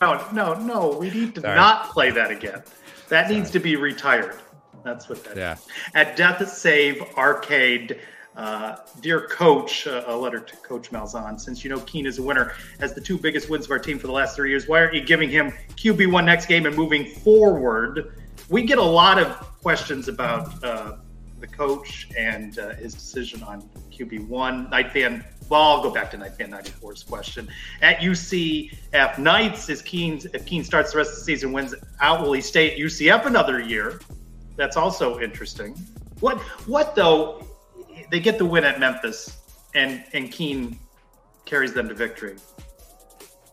No, 0.00 0.26
no, 0.32 0.54
no. 0.54 0.96
We 0.98 1.10
need 1.10 1.34
to 1.36 1.40
Sorry. 1.40 1.56
not 1.56 1.90
play 1.90 2.10
that 2.10 2.30
again. 2.30 2.62
That 3.08 3.30
needs 3.30 3.50
to 3.52 3.58
be 3.60 3.76
retired. 3.76 4.36
That's 4.84 5.08
what 5.08 5.24
that 5.24 5.36
Yeah. 5.36 5.56
At 5.94 6.16
Death 6.16 6.46
Save 6.48 7.02
Arcade, 7.16 8.00
uh, 8.36 8.76
dear 9.00 9.26
coach, 9.28 9.86
uh, 9.86 10.04
a 10.06 10.16
letter 10.16 10.40
to 10.40 10.56
Coach 10.56 10.90
Malzahn. 10.90 11.40
Since 11.40 11.64
you 11.64 11.70
know 11.70 11.80
Keene 11.80 12.06
is 12.06 12.18
a 12.18 12.22
winner, 12.22 12.52
has 12.80 12.92
the 12.92 13.00
two 13.00 13.16
biggest 13.16 13.48
wins 13.48 13.64
of 13.64 13.70
our 13.70 13.78
team 13.78 13.98
for 13.98 14.06
the 14.06 14.12
last 14.12 14.36
three 14.36 14.50
years. 14.50 14.68
Why 14.68 14.80
aren't 14.80 14.94
you 14.94 15.02
giving 15.02 15.30
him 15.30 15.52
QB1 15.76 16.24
next 16.24 16.46
game 16.46 16.66
and 16.66 16.76
moving 16.76 17.06
forward? 17.06 18.12
We 18.48 18.62
get 18.62 18.78
a 18.78 18.82
lot 18.82 19.18
of 19.18 19.28
questions 19.62 20.08
about 20.08 20.62
uh, 20.62 20.96
the 21.40 21.46
coach 21.46 22.08
and 22.18 22.58
uh, 22.58 22.74
his 22.74 22.92
decision 22.92 23.42
on 23.42 23.62
QB1. 23.90 24.70
Knight 24.70 24.92
fan, 24.92 25.24
well, 25.48 25.62
I'll 25.62 25.82
go 25.82 25.90
back 25.90 26.10
to 26.10 26.16
Knight 26.18 26.36
fan 26.36 26.50
94's 26.50 27.04
question. 27.04 27.48
At 27.80 27.98
UCF 27.98 29.18
Knights, 29.18 29.68
is 29.68 29.80
Keene, 29.80 30.20
if 30.34 30.44
Keene 30.44 30.64
starts 30.64 30.92
the 30.92 30.98
rest 30.98 31.12
of 31.12 31.18
the 31.18 31.24
season, 31.24 31.52
wins 31.52 31.74
out, 32.00 32.22
will 32.22 32.32
he 32.32 32.40
stay 32.40 32.72
at 32.72 32.78
UCF 32.78 33.26
another 33.26 33.60
year? 33.60 34.00
That's 34.56 34.76
also 34.76 35.20
interesting. 35.20 35.74
What 36.20 36.38
what 36.66 36.94
though? 36.94 37.46
They 38.10 38.20
get 38.20 38.38
the 38.38 38.44
win 38.44 38.64
at 38.64 38.78
Memphis, 38.78 39.38
and 39.74 40.04
and 40.12 40.30
Keene 40.30 40.78
carries 41.44 41.72
them 41.72 41.88
to 41.88 41.94
victory. 41.94 42.36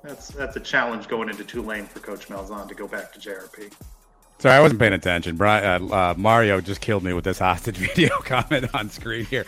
That's 0.03 0.29
that's 0.29 0.55
a 0.55 0.59
challenge 0.59 1.07
going 1.07 1.29
into 1.29 1.43
Tulane 1.43 1.85
for 1.85 1.99
Coach 1.99 2.27
Malzahn 2.27 2.67
to 2.67 2.75
go 2.75 2.87
back 2.87 3.13
to 3.13 3.19
JRP. 3.19 3.73
Sorry, 4.39 4.55
I 4.55 4.59
wasn't 4.59 4.79
paying 4.79 4.93
attention. 4.93 5.35
Brian, 5.35 5.91
uh, 5.91 5.95
uh, 5.95 6.13
Mario 6.17 6.61
just 6.61 6.81
killed 6.81 7.03
me 7.03 7.13
with 7.13 7.23
this 7.23 7.37
hostage 7.37 7.77
video 7.95 8.17
comment 8.19 8.73
on 8.73 8.89
screen 8.89 9.25
here. 9.25 9.45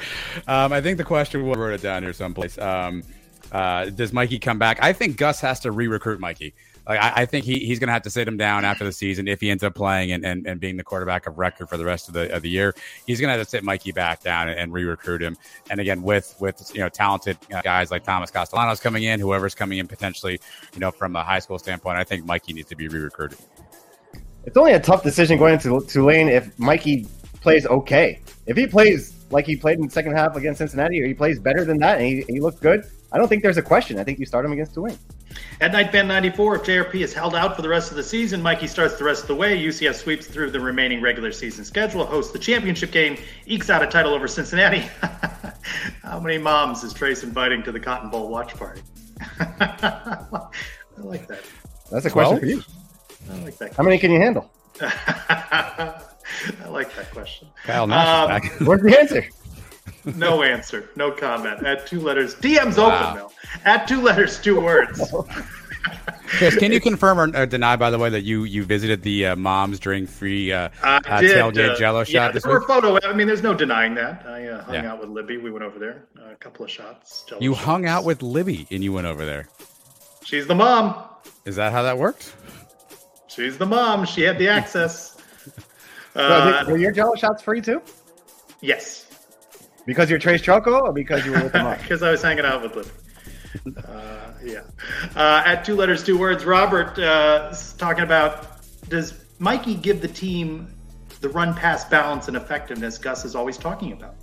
Um, 0.48 0.72
I 0.72 0.82
think 0.82 1.00
the 1.00 1.04
question 1.04 1.44
we'll 1.44 1.56
wrote 1.56 1.74
it 1.74 1.82
down 1.82 2.04
here 2.04 2.14
someplace. 2.14 2.60
Um, 2.60 3.04
uh, 3.52 3.86
does 3.86 4.14
Mikey 4.14 4.38
come 4.38 4.60
back? 4.60 4.78
I 4.84 4.94
think 4.94 5.18
Gus 5.18 5.40
has 5.42 5.60
to 5.62 5.72
re-recruit 5.72 6.20
Mikey. 6.20 6.54
Like, 6.88 7.00
I, 7.00 7.22
I 7.22 7.26
think 7.26 7.46
he, 7.46 7.60
he's 7.60 7.80
going 7.80 7.88
to 7.88 7.94
have 7.94 8.02
to 8.02 8.10
sit 8.10 8.28
him 8.28 8.36
down 8.36 8.66
after 8.66 8.84
the 8.84 8.92
season 8.92 9.28
if 9.28 9.40
he 9.40 9.50
ends 9.50 9.64
up 9.64 9.74
playing 9.74 10.12
and, 10.12 10.26
and, 10.26 10.46
and 10.46 10.60
being 10.60 10.76
the 10.76 10.84
quarterback 10.84 11.28
of 11.28 11.38
record 11.38 11.70
for 11.70 11.78
the 11.78 11.86
rest 11.86 12.10
of 12.10 12.14
the 12.14 12.34
of 12.36 12.42
the 12.42 12.50
year. 12.50 12.76
He's 13.08 13.22
going 13.22 13.30
to 13.30 13.38
have 13.38 13.46
to 13.46 13.50
sit 13.50 13.64
Mikey 13.64 13.94
back 13.94 14.22
down 14.22 14.50
and, 14.50 14.60
and 14.60 14.74
re-recruit 14.74 15.22
him. 15.22 15.38
And 15.70 15.80
again, 15.80 16.02
with 16.02 16.36
with 16.40 16.72
you 16.74 16.82
know 16.82 16.90
talented 16.90 17.38
uh, 17.54 17.62
guys 17.62 17.90
like 17.90 18.04
Thomas 18.04 18.32
Castellanos 18.32 18.82
coming 18.82 19.04
in, 19.04 19.20
whoever's 19.20 19.56
coming 19.56 19.80
in 19.80 19.88
potentially, 19.88 20.40
you 20.74 20.80
know, 20.80 20.92
from 20.92 21.16
a 21.16 21.24
high 21.24 21.40
school 21.40 21.58
standpoint, 21.58 21.98
I 21.98 22.04
think 22.04 22.26
Mikey 22.26 22.54
needs 22.54 22.70
to 22.70 22.76
be 22.76 22.88
re-recruited. 22.88 23.38
It's 24.46 24.58
only 24.58 24.74
a 24.74 24.80
tough 24.80 25.04
decision 25.04 25.38
going 25.38 25.54
into 25.54 25.86
Tulane 25.88 26.28
if 26.28 26.58
Mikey 26.60 27.08
plays 27.40 27.66
okay. 27.66 28.20
If 28.46 28.58
he 28.58 28.68
plays 28.68 29.14
like 29.30 29.46
he 29.46 29.56
played 29.56 29.80
in 29.80 29.86
the 29.86 29.92
second 29.92 30.14
half 30.14 30.36
against 30.36 30.58
Cincinnati, 30.58 31.02
or 31.02 31.08
he 31.08 31.14
plays 31.14 31.40
better 31.40 31.64
than 31.64 31.78
that 31.80 32.00
and 32.00 32.06
he, 32.06 32.22
he 32.28 32.40
looked 32.42 32.62
good, 32.62 32.84
I 33.14 33.18
don't 33.18 33.28
think 33.28 33.42
there's 33.42 33.58
a 33.58 33.62
question. 33.62 34.00
I 34.00 34.04
think 34.04 34.20
you 34.20 34.26
start 34.26 34.44
him 34.44 34.52
against 34.52 34.74
Tulane. 34.74 34.98
At 35.62 35.72
Knight 35.72 35.92
Fan 35.92 36.08
94, 36.08 36.56
if 36.58 36.62
JRP 36.64 36.96
is 36.96 37.14
held 37.14 37.36
out 37.36 37.56
for 37.56 37.62
the 37.62 37.70
rest 37.70 37.90
of 37.92 37.98
the 37.98 38.04
season, 38.04 38.42
Mikey 38.42 38.68
starts 38.68 38.98
the 38.98 39.04
rest 39.04 39.22
of 39.24 39.28
the 39.28 39.36
way. 39.36 39.58
UCF 39.58 39.96
sweeps 39.96 40.28
through 40.28 40.52
the 40.52 40.60
remaining 40.60 41.02
regular 41.02 41.32
season 41.32 41.64
schedule, 41.64 42.06
hosts 42.06 42.32
the 42.34 42.40
championship 42.40 42.92
game, 42.92 43.18
ekes 43.46 43.70
out 43.70 43.82
a 43.82 43.88
title 43.88 44.14
over 44.14 44.28
Cincinnati. 44.28 44.80
How 46.04 46.20
many 46.20 46.38
moms 46.38 46.84
is 46.84 46.94
Trace 46.94 47.24
inviting 47.24 47.64
to 47.64 47.72
the 47.72 47.80
Cotton 47.80 48.10
Bowl 48.10 48.28
watch 48.30 48.56
party? 48.56 48.82
I 49.40 50.38
like 50.98 51.28
that. 51.28 51.44
That's 51.92 52.06
a 52.06 52.10
question 52.10 52.38
Twelve? 52.38 52.40
for 52.40 52.46
you. 52.46 52.64
I 53.32 53.44
like 53.44 53.58
that. 53.60 53.74
How 53.76 53.84
many 53.84 53.98
can 53.98 54.12
you 54.12 54.20
handle? 54.20 54.50
I 54.82 56.68
like 56.70 56.94
that 56.96 57.12
question. 57.12 57.48
Kyle 57.64 57.88
Nash 57.88 58.08
Um, 58.08 58.28
back. 58.28 58.68
What's 58.68 58.84
the 58.84 59.00
answer? 59.00 59.26
No 60.06 60.44
answer. 60.44 60.90
No 60.96 61.12
comment. 61.12 61.66
At 61.66 61.88
two 61.88 62.00
letters. 62.02 62.36
DM's 62.36 62.78
Wow. 62.78 62.88
open, 63.12 63.16
Mel. 63.16 63.34
At 63.66 63.88
two 63.88 64.02
letters, 64.02 64.40
two 64.40 64.60
words. 64.60 65.14
Chris, 66.26 66.56
can 66.58 66.72
you 66.72 66.80
confirm 66.82 67.20
or, 67.20 67.38
or 67.42 67.46
deny, 67.46 67.76
by 67.76 67.90
the 67.90 68.00
way, 68.00 68.10
that 68.10 68.22
you 68.22 68.44
you 68.44 68.64
visited 68.64 69.02
the 69.04 69.28
uh, 69.28 69.36
moms 69.36 69.80
drink 69.80 70.10
free 70.10 70.52
uh, 70.52 70.70
uh, 70.82 71.00
tailgate 71.02 71.72
uh, 71.72 71.76
Jello 71.78 72.00
yeah, 72.00 72.04
shot 72.06 72.34
this 72.34 72.44
there 72.44 72.52
were 72.54 72.60
week? 72.60 72.68
photo. 72.68 72.98
I 73.08 73.14
mean, 73.14 73.28
there's 73.28 73.44
no 73.44 73.54
denying 73.54 73.94
that. 73.96 74.26
I 74.26 74.48
uh, 74.48 74.64
hung 74.64 74.74
Yeah. 74.76 74.92
out 74.94 75.00
with 75.00 75.10
Libby. 75.10 75.38
We 75.38 75.52
went 75.52 75.64
over 75.64 75.78
there. 75.80 76.06
Uh, 76.20 76.32
a 76.32 76.36
couple 76.36 76.66
of 76.66 76.72
shots. 76.72 77.24
Jell-O 77.28 77.42
You 77.42 77.54
shots. 77.54 77.66
hung 77.66 77.86
out 77.86 78.04
with 78.04 78.24
Libby 78.24 78.66
and 78.72 78.84
you 78.84 78.92
went 78.94 79.06
over 79.08 79.26
there. 79.26 79.48
She's 80.26 80.48
the 80.48 80.56
mom. 80.56 81.04
Is 81.46 81.56
that 81.58 81.72
how 81.72 81.84
that 81.84 81.98
worked? 81.98 82.34
She's 83.28 83.58
the 83.58 83.66
mom. 83.66 84.06
She 84.06 84.22
had 84.22 84.38
the 84.38 84.48
access. 84.50 85.12
So, 86.16 86.22
Uh, 86.22 86.64
were 86.68 86.78
your 86.78 86.92
Jello 86.92 87.16
shots 87.16 87.42
free 87.42 87.60
too? 87.60 87.82
yes, 88.62 89.03
Because 89.86 90.10
you're 90.10 90.20
Trace 90.20 90.42
Trylko, 90.42 90.82
or 90.82 90.94
because 90.94 91.26
you 91.26 91.32
were 91.32 91.44
with 91.44 91.54
the 91.54 91.64
mom? 91.64 91.78
because 91.78 92.02
I 92.04 92.12
was 92.12 92.22
hanging 92.22 92.46
out 92.46 92.62
with 92.62 92.76
Libby. 92.76 92.90
Uh, 93.88 94.32
yeah. 94.44 94.62
Uh, 95.16 95.44
at 95.46 95.64
two 95.64 95.76
letters, 95.76 96.04
two 96.04 96.18
words. 96.18 96.46
Robert 96.46 96.98
uh, 97.00 97.54
talking 97.78 98.04
about 98.04 98.48
does 98.90 99.14
Mikey 99.40 99.76
give 99.76 100.02
the 100.02 100.08
team 100.08 100.74
the 101.22 101.30
run 101.30 101.54
pass 101.54 101.86
balance 101.86 102.28
and 102.28 102.36
effectiveness 102.36 102.98
Gus 102.98 103.26
is 103.26 103.36
always 103.36 103.58
talking 103.58 103.94
about? 103.94 104.16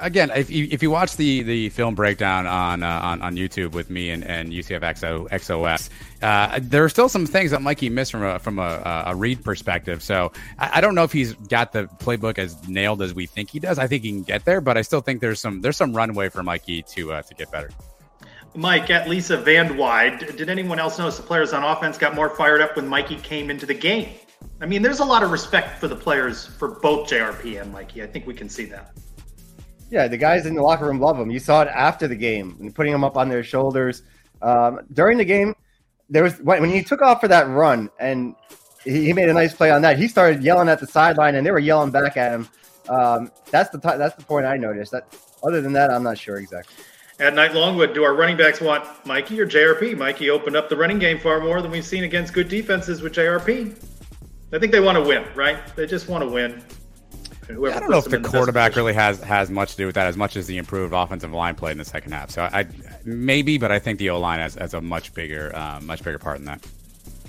Again, 0.00 0.30
if 0.34 0.50
you, 0.50 0.68
if 0.70 0.82
you 0.82 0.90
watch 0.90 1.16
the, 1.16 1.42
the 1.42 1.68
film 1.70 1.94
breakdown 1.94 2.46
on, 2.46 2.82
uh, 2.82 3.00
on 3.02 3.20
on 3.20 3.36
YouTube 3.36 3.72
with 3.72 3.90
me 3.90 4.10
and, 4.10 4.24
and 4.24 4.52
UCF 4.52 4.80
XO, 4.80 5.28
XOS, 5.30 5.90
uh, 6.22 6.60
there 6.62 6.84
are 6.84 6.88
still 6.88 7.08
some 7.08 7.26
things 7.26 7.50
that 7.50 7.62
Mikey 7.62 7.88
missed 7.88 8.12
from 8.12 8.22
a 8.22 8.38
from 8.38 8.58
a, 8.58 9.04
a 9.06 9.14
read 9.14 9.42
perspective. 9.44 10.02
So 10.02 10.32
I, 10.58 10.78
I 10.78 10.80
don't 10.80 10.94
know 10.94 11.04
if 11.04 11.12
he's 11.12 11.34
got 11.34 11.72
the 11.72 11.84
playbook 11.98 12.38
as 12.38 12.68
nailed 12.68 13.02
as 13.02 13.12
we 13.12 13.26
think 13.26 13.50
he 13.50 13.58
does. 13.58 13.78
I 13.78 13.86
think 13.86 14.04
he 14.04 14.10
can 14.10 14.22
get 14.22 14.44
there, 14.44 14.60
but 14.60 14.76
I 14.76 14.82
still 14.82 15.00
think 15.00 15.20
there's 15.20 15.40
some 15.40 15.60
there's 15.60 15.76
some 15.76 15.92
runway 15.92 16.28
for 16.28 16.42
Mikey 16.42 16.82
to 16.94 17.12
uh, 17.12 17.22
to 17.22 17.34
get 17.34 17.50
better. 17.50 17.70
Mike, 18.54 18.90
at 18.90 19.08
Lisa 19.08 19.36
Van 19.36 19.76
did 20.18 20.48
anyone 20.48 20.78
else 20.78 20.98
notice 20.98 21.16
the 21.16 21.22
players 21.22 21.52
on 21.52 21.62
offense 21.62 21.98
got 21.98 22.14
more 22.14 22.30
fired 22.30 22.60
up 22.60 22.76
when 22.76 22.88
Mikey 22.88 23.16
came 23.16 23.50
into 23.50 23.66
the 23.66 23.74
game? 23.74 24.08
I 24.60 24.66
mean, 24.66 24.82
there's 24.82 25.00
a 25.00 25.04
lot 25.04 25.22
of 25.22 25.30
respect 25.30 25.78
for 25.78 25.86
the 25.86 25.96
players 25.96 26.46
for 26.46 26.68
both 26.68 27.08
JRP 27.08 27.60
and 27.60 27.72
Mikey. 27.72 28.02
I 28.02 28.06
think 28.06 28.26
we 28.26 28.34
can 28.34 28.48
see 28.48 28.64
that. 28.66 28.92
Yeah, 29.90 30.08
the 30.08 30.16
guys 30.16 30.46
in 30.46 30.54
the 30.54 30.62
locker 30.62 30.86
room 30.86 31.00
love 31.00 31.18
him. 31.18 31.30
You 31.30 31.38
saw 31.38 31.62
it 31.62 31.68
after 31.68 32.06
the 32.06 32.16
game 32.16 32.56
and 32.60 32.74
putting 32.74 32.92
him 32.92 33.04
up 33.04 33.16
on 33.16 33.28
their 33.28 33.42
shoulders. 33.42 34.02
Um, 34.42 34.80
during 34.92 35.18
the 35.18 35.24
game, 35.24 35.54
there 36.10 36.22
was 36.22 36.38
when 36.40 36.68
he 36.70 36.82
took 36.82 37.02
off 37.02 37.20
for 37.20 37.28
that 37.28 37.48
run 37.48 37.90
and 37.98 38.34
he, 38.84 39.06
he 39.06 39.12
made 39.12 39.28
a 39.28 39.32
nice 39.32 39.54
play 39.54 39.70
on 39.70 39.82
that. 39.82 39.98
He 39.98 40.08
started 40.08 40.42
yelling 40.42 40.68
at 40.68 40.80
the 40.80 40.86
sideline 40.86 41.34
and 41.34 41.46
they 41.46 41.50
were 41.50 41.58
yelling 41.58 41.90
back 41.90 42.16
at 42.16 42.32
him. 42.32 42.48
Um, 42.88 43.30
that's 43.50 43.70
the 43.70 43.78
t- 43.78 43.96
that's 43.98 44.14
the 44.16 44.24
point 44.24 44.46
I 44.46 44.56
noticed. 44.56 44.92
That 44.92 45.06
other 45.42 45.60
than 45.60 45.72
that, 45.74 45.90
I'm 45.90 46.02
not 46.02 46.18
sure 46.18 46.36
exactly. 46.36 46.74
At 47.20 47.34
Knight 47.34 47.52
Longwood, 47.52 47.94
do 47.94 48.04
our 48.04 48.14
running 48.14 48.36
backs 48.36 48.60
want 48.60 48.84
Mikey 49.04 49.40
or 49.40 49.46
JRP? 49.46 49.98
Mikey 49.98 50.30
opened 50.30 50.54
up 50.54 50.68
the 50.68 50.76
running 50.76 51.00
game 51.00 51.18
far 51.18 51.40
more 51.40 51.60
than 51.60 51.70
we've 51.70 51.84
seen 51.84 52.04
against 52.04 52.32
good 52.32 52.48
defenses 52.48 53.02
with 53.02 53.12
JRP. 53.12 53.74
I 54.52 54.58
think 54.58 54.70
they 54.70 54.80
want 54.80 54.96
to 54.96 55.02
win, 55.02 55.24
right? 55.34 55.58
They 55.74 55.86
just 55.86 56.08
want 56.08 56.22
to 56.22 56.30
win. 56.30 56.62
Whoever 57.48 57.76
I 57.76 57.80
don't 57.80 57.90
know 57.90 57.98
if 57.98 58.04
the 58.04 58.20
quarterback 58.20 58.76
really 58.76 58.92
has 58.92 59.20
has 59.22 59.50
much 59.50 59.72
to 59.72 59.76
do 59.78 59.86
with 59.86 59.94
that, 59.94 60.06
as 60.06 60.16
much 60.16 60.36
as 60.36 60.46
the 60.46 60.58
improved 60.58 60.92
offensive 60.92 61.32
line 61.32 61.54
played 61.54 61.72
in 61.72 61.78
the 61.78 61.84
second 61.84 62.12
half. 62.12 62.30
So 62.30 62.42
I 62.42 62.66
maybe, 63.04 63.56
but 63.56 63.72
I 63.72 63.78
think 63.78 63.98
the 63.98 64.10
O 64.10 64.20
line 64.20 64.40
has, 64.40 64.54
has 64.56 64.74
a 64.74 64.80
much 64.80 65.14
bigger 65.14 65.54
uh, 65.56 65.80
much 65.80 66.02
bigger 66.02 66.18
part 66.18 66.38
in 66.38 66.44
that. 66.44 66.66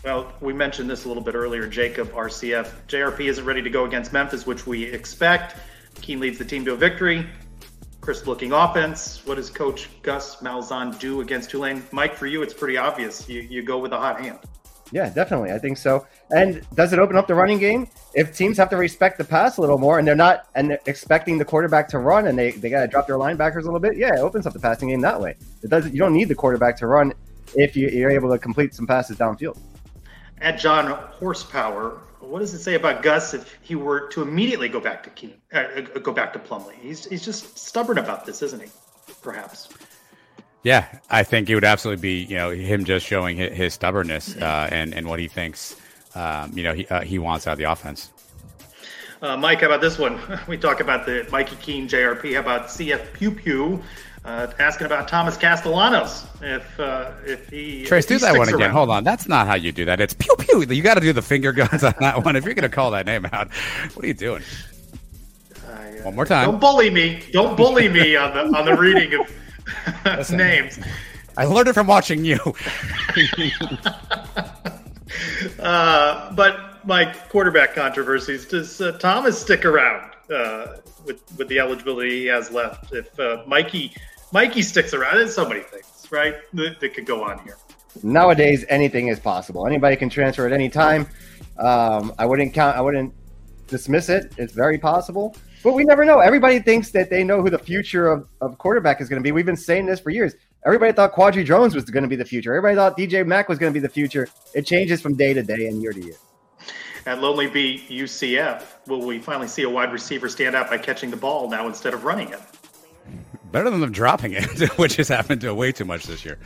Well, 0.04 0.32
we 0.42 0.54
mentioned 0.54 0.90
this 0.90 1.06
a 1.06 1.08
little 1.08 1.24
bit 1.24 1.36
earlier. 1.36 1.68
Jacob, 1.68 2.12
RCF. 2.12 2.72
JRP 2.88 3.22
isn't 3.22 3.46
ready 3.46 3.62
to 3.62 3.70
go 3.70 3.86
against 3.86 4.14
Memphis, 4.14 4.46
which 4.46 4.66
we 4.66 4.84
expect. 4.84 5.56
Keene 5.96 6.20
leads 6.20 6.38
the 6.38 6.46
team 6.46 6.64
to 6.66 6.74
a 6.74 6.78
victory. 6.78 7.26
Crisp 8.02 8.28
looking 8.28 8.54
offense. 8.54 9.26
What 9.26 9.36
does 9.36 9.50
Coach 9.50 9.90
Gus 10.02 10.38
Malzahn 10.38 10.98
do 11.00 11.20
against 11.22 11.50
Tulane? 11.50 11.84
Mike, 11.92 12.16
for 12.16 12.28
you, 12.28 12.42
it's 12.42 12.54
pretty 12.54 12.78
obvious. 12.78 13.28
You, 13.28 13.42
you 13.42 13.62
go 13.62 13.78
with 13.78 13.92
a 13.92 13.98
hot 13.98 14.22
hand. 14.22 14.40
Yeah, 14.92 15.10
definitely. 15.10 15.52
I 15.52 15.60
think 15.60 15.78
so. 15.78 16.08
And 16.32 16.66
does 16.74 16.94
it 16.94 17.00
open 17.00 17.16
up 17.16 17.28
the 17.28 17.36
running 17.36 17.60
game? 17.60 17.88
If 18.16 18.36
teams 18.36 18.58
have 18.58 18.70
to 18.72 18.78
respect 18.78 19.18
the 19.18 19.24
pass 19.24 19.58
a 19.58 19.62
little 19.62 19.78
more 19.78 20.00
and 20.00 20.08
they're 20.08 20.16
not 20.16 20.48
and 20.56 20.72
they're 20.72 20.80
expecting 20.88 21.38
the 21.38 21.46
quarterback 21.46 21.88
to 21.90 22.00
run 22.00 22.28
and 22.28 22.38
they, 22.38 22.52
they 22.52 22.70
got 22.70 22.82
to 22.82 22.88
drop 22.88 23.06
their 23.06 23.18
linebackers 23.18 23.62
a 23.62 23.66
little 23.66 23.80
bit, 23.80 23.98
yeah, 23.98 24.16
it 24.16 24.20
opens 24.20 24.48
up 24.48 24.54
the 24.54 24.60
passing 24.60 24.90
game 24.90 25.02
that 25.02 25.20
way. 25.20 25.36
It 25.62 25.70
doesn't. 25.70 25.94
You 25.94 26.00
don't 26.00 26.14
need 26.14 26.28
the 26.28 26.36
quarterback 26.36 26.76
to 26.78 26.88
run 26.88 27.14
if 27.56 27.76
you, 27.76 27.90
you're 27.90 28.12
able 28.12 28.32
to 28.32 28.40
complete 28.40 28.74
some 28.74 28.88
passes 28.88 29.18
downfield. 29.18 29.58
At 30.42 30.58
John 30.58 30.88
Horsepower, 30.88 32.02
what 32.20 32.40
does 32.40 32.54
it 32.54 32.60
say 32.60 32.76
about 32.76 33.04
Gus 33.04 33.34
if 33.34 33.58
he 33.62 33.76
were 33.76 34.08
to 34.10 34.22
immediately 34.22 34.70
go 34.70 34.80
back 34.80 35.04
to 35.04 35.10
Keene, 35.12 35.36
uh, 35.54 35.82
go 36.02 36.12
back 36.12 36.34
to 36.34 36.40
Plumlee? 36.40 36.76
He's 36.76 37.06
he's 37.06 37.24
just 37.24 37.58
stubborn 37.58 37.98
about 37.98 38.26
this, 38.26 38.42
isn't 38.42 38.62
he? 38.62 38.70
Perhaps. 39.22 39.70
Yeah, 40.64 40.88
I 41.10 41.24
think 41.24 41.50
it 41.50 41.56
would 41.56 41.64
absolutely 41.64 42.02
be 42.02 42.24
you 42.24 42.38
know 42.38 42.52
him 42.52 42.84
just 42.84 43.06
showing 43.06 43.38
his, 43.38 43.56
his 43.56 43.74
stubbornness 43.74 44.36
uh, 44.38 44.68
and 44.72 44.94
and 44.94 45.08
what 45.08 45.20
he 45.20 45.28
thinks 45.28 45.80
um, 46.16 46.52
you 46.54 46.64
know 46.64 46.74
he 46.74 46.86
uh, 46.88 47.02
he 47.02 47.20
wants 47.20 47.48
out 47.48 47.54
of 47.54 47.58
the 47.58 47.64
offense. 47.66 48.12
Uh, 49.22 49.36
Mike, 49.36 49.62
how 49.62 49.68
about 49.68 49.82
this 49.82 49.98
one? 49.98 50.20
We 50.48 50.58
talk 50.58 50.80
about 50.80 51.06
the 51.06 51.28
Mikey 51.32 51.58
Keene 51.58 51.88
JRP. 51.88 52.34
How 52.34 52.40
about 52.42 52.68
CF 52.68 53.14
Pew 53.14 53.32
Pew 53.32 53.82
uh, 54.26 54.48
asking 54.60 54.86
about 54.86 55.08
Thomas 55.08 55.38
Castellanos 55.38 56.26
if 56.42 56.80
uh, 56.80 57.12
if 57.26 57.50
he 57.50 57.86
Trace, 57.86 58.06
if 58.06 58.10
he 58.10 58.16
do 58.16 58.20
that 58.20 58.38
one 58.38 58.50
again. 58.50 58.62
around. 58.62 58.72
Hold 58.72 58.90
on, 58.90 59.04
that's 59.04 59.28
not 59.28 59.48
how 59.48 59.56
you 59.56 59.72
do 59.72 59.86
that. 59.86 60.02
It's 60.02 60.14
pew 60.14 60.36
pew. 60.38 60.62
You 60.62 60.84
got 60.84 60.96
to 60.96 61.02
do 61.02 61.14
the 61.14 61.22
finger 61.22 61.54
guns 61.54 61.84
on 61.86 61.94
that 62.00 62.24
one. 62.26 62.36
If 62.36 62.44
you're 62.44 62.54
going 62.54 62.70
to 62.70 62.76
call 62.76 62.92
that 62.92 63.06
name 63.06 63.26
out, 63.32 63.52
what 63.94 64.04
are 64.04 64.08
you 64.08 64.14
doing? 64.14 64.44
one 66.04 66.16
more 66.16 66.26
time. 66.26 66.50
Don't 66.50 66.62
bully 66.62 66.90
me. 66.90 67.22
Don't 67.32 67.58
bully 67.58 67.90
me 67.90 68.16
on 68.16 68.34
the 68.34 68.58
on 68.58 68.66
the 68.66 68.76
reading 68.76 69.20
of 69.20 69.30
names. 70.32 70.80
I 71.38 71.46
learned 71.46 71.70
it 71.70 71.74
from 71.74 71.88
watching 71.88 72.26
you. 72.26 72.40
Uh, 75.60 76.32
but 76.34 76.86
my 76.86 77.14
quarterback 77.30 77.76
controversies. 77.76 78.46
Does 78.46 78.80
uh, 78.82 78.94
Thomas 78.94 79.40
stick 79.40 79.66
around 79.66 80.12
uh, 80.34 80.78
with 81.06 81.22
with 81.38 81.48
the 81.48 81.60
eligibility 81.60 82.22
he 82.22 82.26
has 82.28 82.52
left? 82.52 82.94
If 82.94 83.18
uh, 83.20 83.44
Mikey 83.48 83.94
Mikey 84.32 84.62
sticks 84.62 84.94
around, 84.94 85.18
there's 85.18 85.34
so 85.34 85.48
many 85.48 85.62
things, 85.62 86.08
right, 86.12 86.36
that, 86.54 86.80
that 86.80 86.94
could 86.94 87.06
go 87.06 87.24
on 87.24 87.40
here. 87.44 87.58
Nowadays, 88.04 88.66
anything 88.70 89.08
is 89.08 89.20
possible. 89.20 89.66
Anybody 89.66 89.96
can 89.96 90.10
transfer 90.10 90.46
at 90.46 90.54
any 90.54 90.70
time. 90.70 91.08
Um, 91.58 92.14
I 92.20 92.26
wouldn't 92.26 92.54
count. 92.54 92.78
I 92.78 92.82
wouldn't 92.82 93.14
dismiss 93.68 94.10
it. 94.10 94.34
It's 94.38 94.54
very 94.54 94.78
possible, 94.78 95.36
but 95.64 95.74
we 95.74 95.84
never 95.84 96.06
know. 96.06 96.20
Everybody 96.20 96.60
thinks 96.60 96.92
that 96.92 97.10
they 97.10 97.24
know 97.24 97.42
who 97.42 97.50
the 97.50 97.60
future 97.60 98.08
of, 98.08 98.28
of 98.42 98.58
quarterback 98.58 99.02
is 99.02 99.10
going 99.10 99.22
to 99.22 99.24
be. 99.24 99.32
We've 99.32 99.46
been 99.46 99.58
saying 99.58 99.86
this 99.86 100.00
for 100.00 100.10
years. 100.10 100.36
Everybody 100.66 100.92
thought 100.92 101.14
Quadry 101.14 101.44
Jones 101.44 101.74
was 101.76 101.86
going 101.86 102.04
to 102.04 102.10
be 102.10 102.16
the 102.16 102.26
future. 102.26 102.54
Everybody 102.54 102.76
thought 102.76 102.98
DJ 102.98 103.26
Mack 103.26 103.50
was 103.50 103.58
going 103.58 103.72
to 103.72 103.78
be 103.78 103.82
the 103.82 103.92
future. 103.92 104.28
It 104.54 104.66
changes 104.66 105.02
from 105.02 105.16
day 105.16 105.34
to 105.34 105.42
day 105.42 105.68
and 105.68 105.82
year 105.82 105.94
to 105.94 106.02
year. 106.02 106.16
At 107.06 107.22
Lonely 107.22 107.48
Bee 107.48 107.84
UCF, 107.90 108.64
will 108.88 109.06
we 109.06 109.20
finally 109.20 109.48
see 109.48 109.64
a 109.64 109.70
wide 109.70 109.92
receiver 109.92 110.28
stand 110.28 110.56
out 110.56 110.70
by 110.70 110.78
catching 110.78 111.10
the 111.10 111.18
ball 111.18 111.50
now 111.50 111.66
instead 111.68 111.94
of 111.94 112.04
running 112.04 112.30
it? 112.30 112.40
Better 113.52 113.70
than 113.70 113.80
them 113.80 113.92
dropping 113.92 114.34
it, 114.34 114.70
which 114.78 114.98
has 114.98 115.08
happened 115.08 115.42
to 115.42 115.54
way 115.54 115.72
too 115.72 115.86
much 115.86 116.04
this 116.04 116.24
year. 116.24 116.38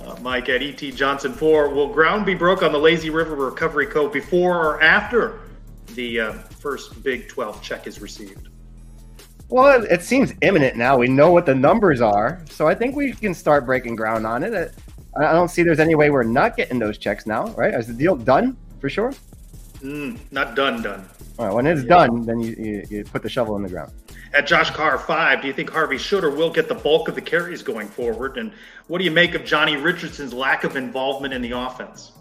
Uh, 0.00 0.16
Mike 0.20 0.48
at 0.48 0.60
ET 0.60 0.76
Johnson 0.76 1.32
four. 1.32 1.68
Will 1.70 1.88
ground 1.88 2.26
be 2.26 2.34
broke 2.34 2.62
on 2.62 2.72
the 2.72 2.78
Lazy 2.78 3.10
River 3.10 3.36
Recovery 3.36 3.86
Code 3.86 4.12
before 4.12 4.56
or 4.56 4.82
after 4.82 5.40
the 5.98 6.20
uh, 6.20 6.32
first 6.60 7.02
Big 7.02 7.28
Twelve 7.28 7.60
check 7.60 7.88
is 7.88 8.00
received? 8.00 8.48
Well, 9.48 9.82
it, 9.82 9.90
it 9.90 10.02
seems 10.04 10.32
imminent 10.42 10.76
now. 10.76 10.96
We 10.96 11.08
know 11.08 11.32
what 11.32 11.44
the 11.44 11.56
numbers 11.56 12.00
are, 12.00 12.40
so 12.48 12.68
I 12.68 12.74
think 12.74 12.94
we 12.94 13.12
can 13.12 13.34
start 13.34 13.66
breaking 13.66 13.96
ground 13.96 14.24
on 14.24 14.44
it. 14.44 14.72
I, 15.16 15.24
I 15.26 15.32
don't 15.32 15.48
see 15.48 15.64
there's 15.64 15.80
any 15.80 15.96
way 15.96 16.10
we're 16.10 16.22
not 16.22 16.56
getting 16.56 16.78
those 16.78 16.98
checks 16.98 17.26
now, 17.26 17.48
right? 17.48 17.74
Is 17.74 17.88
the 17.88 17.94
deal 17.94 18.14
done 18.14 18.56
for 18.80 18.88
sure? 18.88 19.12
Mm, 19.80 20.18
not 20.30 20.54
done, 20.54 20.82
done. 20.82 21.04
All 21.36 21.46
right, 21.46 21.54
when 21.54 21.66
it's 21.66 21.82
done, 21.82 22.24
then 22.24 22.38
you, 22.38 22.54
you, 22.56 22.86
you 22.90 23.04
put 23.04 23.24
the 23.24 23.28
shovel 23.28 23.56
in 23.56 23.64
the 23.64 23.68
ground. 23.68 23.92
At 24.34 24.46
Josh 24.46 24.70
Carr 24.70 24.98
five, 24.98 25.40
do 25.42 25.48
you 25.48 25.52
think 25.52 25.68
Harvey 25.68 25.98
should 25.98 26.22
or 26.22 26.30
will 26.30 26.50
get 26.50 26.68
the 26.68 26.74
bulk 26.76 27.08
of 27.08 27.16
the 27.16 27.20
carries 27.20 27.62
going 27.62 27.88
forward? 27.88 28.38
And 28.38 28.52
what 28.86 28.98
do 28.98 29.04
you 29.04 29.10
make 29.10 29.34
of 29.34 29.44
Johnny 29.44 29.76
Richardson's 29.76 30.32
lack 30.32 30.62
of 30.62 30.76
involvement 30.76 31.34
in 31.34 31.42
the 31.42 31.52
offense? 31.52 32.12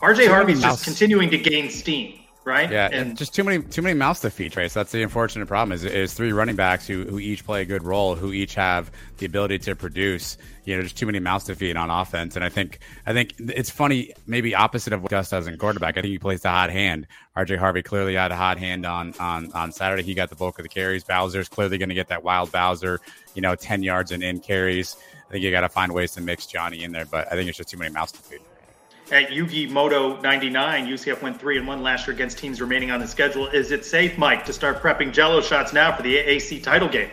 RJ 0.00 0.28
Harvey's 0.28 0.62
just 0.62 0.84
continuing 0.84 1.28
to 1.30 1.38
gain 1.38 1.68
steam, 1.68 2.17
right? 2.48 2.70
Yeah, 2.70 2.88
and 2.90 3.16
just 3.16 3.34
too 3.34 3.44
many 3.44 3.62
too 3.62 3.82
many 3.82 3.94
mouths 3.94 4.20
to 4.20 4.30
feed, 4.30 4.52
Trace. 4.52 4.74
That's 4.74 4.90
the 4.90 5.02
unfortunate 5.02 5.46
problem. 5.46 5.72
Is 5.72 5.84
is 5.84 6.14
three 6.14 6.32
running 6.32 6.56
backs 6.56 6.86
who 6.86 7.04
who 7.04 7.18
each 7.18 7.44
play 7.44 7.62
a 7.62 7.64
good 7.64 7.84
role, 7.84 8.16
who 8.16 8.32
each 8.32 8.54
have 8.54 8.90
the 9.18 9.26
ability 9.26 9.58
to 9.60 9.76
produce. 9.76 10.38
You 10.64 10.76
know, 10.76 10.82
just 10.82 10.98
too 10.98 11.06
many 11.06 11.18
mouths 11.18 11.44
to 11.44 11.54
feed 11.54 11.76
on 11.76 11.88
offense. 11.90 12.36
And 12.36 12.44
I 12.44 12.48
think 12.48 12.80
I 13.06 13.12
think 13.12 13.34
it's 13.38 13.70
funny, 13.70 14.12
maybe 14.26 14.54
opposite 14.54 14.92
of 14.92 15.02
what 15.02 15.10
Gus 15.10 15.30
does 15.30 15.46
in 15.46 15.56
quarterback. 15.56 15.96
I 15.96 16.02
think 16.02 16.12
he 16.12 16.18
plays 16.18 16.42
the 16.42 16.50
hot 16.50 16.70
hand. 16.70 17.06
RJ 17.36 17.58
Harvey 17.58 17.82
clearly 17.82 18.14
had 18.16 18.32
a 18.32 18.36
hot 18.36 18.58
hand 18.58 18.84
on 18.84 19.14
on 19.20 19.52
on 19.52 19.72
Saturday. 19.72 20.02
He 20.02 20.14
got 20.14 20.30
the 20.30 20.36
bulk 20.36 20.58
of 20.58 20.64
the 20.64 20.68
carries. 20.68 21.04
Bowser's 21.04 21.48
clearly 21.48 21.78
going 21.78 21.90
to 21.90 21.94
get 21.94 22.08
that 22.08 22.24
wild 22.24 22.50
Bowser. 22.50 23.00
You 23.34 23.42
know, 23.42 23.54
ten 23.54 23.82
yards 23.82 24.10
and 24.10 24.22
in 24.22 24.40
carries. 24.40 24.96
I 25.28 25.32
think 25.32 25.44
you 25.44 25.50
got 25.50 25.60
to 25.60 25.68
find 25.68 25.92
ways 25.92 26.12
to 26.12 26.22
mix 26.22 26.46
Johnny 26.46 26.82
in 26.82 26.92
there, 26.92 27.04
but 27.04 27.30
I 27.30 27.36
think 27.36 27.48
it's 27.48 27.58
just 27.58 27.68
too 27.68 27.76
many 27.76 27.92
mouths 27.92 28.12
to 28.12 28.18
feed. 28.18 28.40
At 29.10 29.30
Yugi 29.30 29.70
Moto 29.70 30.20
99, 30.20 30.86
UCF 30.86 31.22
went 31.22 31.40
3 31.40 31.56
and 31.56 31.66
1 31.66 31.82
last 31.82 32.06
year 32.06 32.14
against 32.14 32.36
teams 32.36 32.60
remaining 32.60 32.90
on 32.90 33.00
the 33.00 33.06
schedule. 33.06 33.46
Is 33.48 33.70
it 33.70 33.86
safe, 33.86 34.18
Mike, 34.18 34.44
to 34.44 34.52
start 34.52 34.82
prepping 34.82 35.14
jello 35.14 35.40
shots 35.40 35.72
now 35.72 35.96
for 35.96 36.02
the 36.02 36.16
AAC 36.18 36.62
title 36.62 36.88
game? 36.88 37.08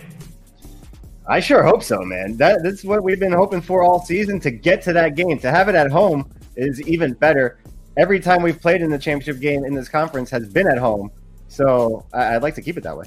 I 1.25 1.39
sure 1.39 1.63
hope 1.63 1.83
so, 1.83 2.01
man. 2.01 2.35
That 2.35 2.63
that's 2.63 2.83
what 2.83 3.01
we've 3.01 3.19
been 3.19 3.31
hoping 3.31 3.61
for 3.61 3.81
all 3.81 4.03
season 4.03 4.41
to 4.41 4.51
get 4.51 4.81
to 4.83 4.93
that 4.93 5.15
game. 5.15 5.39
To 5.39 5.49
have 5.49 5.69
it 5.69 5.75
at 5.75 5.89
home 5.89 6.29
is 6.57 6.81
even 6.81 7.13
better. 7.13 7.59
Every 7.95 8.19
time 8.19 8.43
we've 8.43 8.59
played 8.59 8.81
in 8.81 8.89
the 8.89 8.99
championship 8.99 9.41
game 9.41 9.63
in 9.63 9.73
this 9.73 9.87
conference 9.87 10.29
has 10.31 10.49
been 10.49 10.67
at 10.67 10.77
home, 10.77 11.09
so 11.47 12.05
I'd 12.13 12.43
like 12.43 12.55
to 12.55 12.61
keep 12.61 12.77
it 12.77 12.83
that 12.83 12.97
way. 12.97 13.05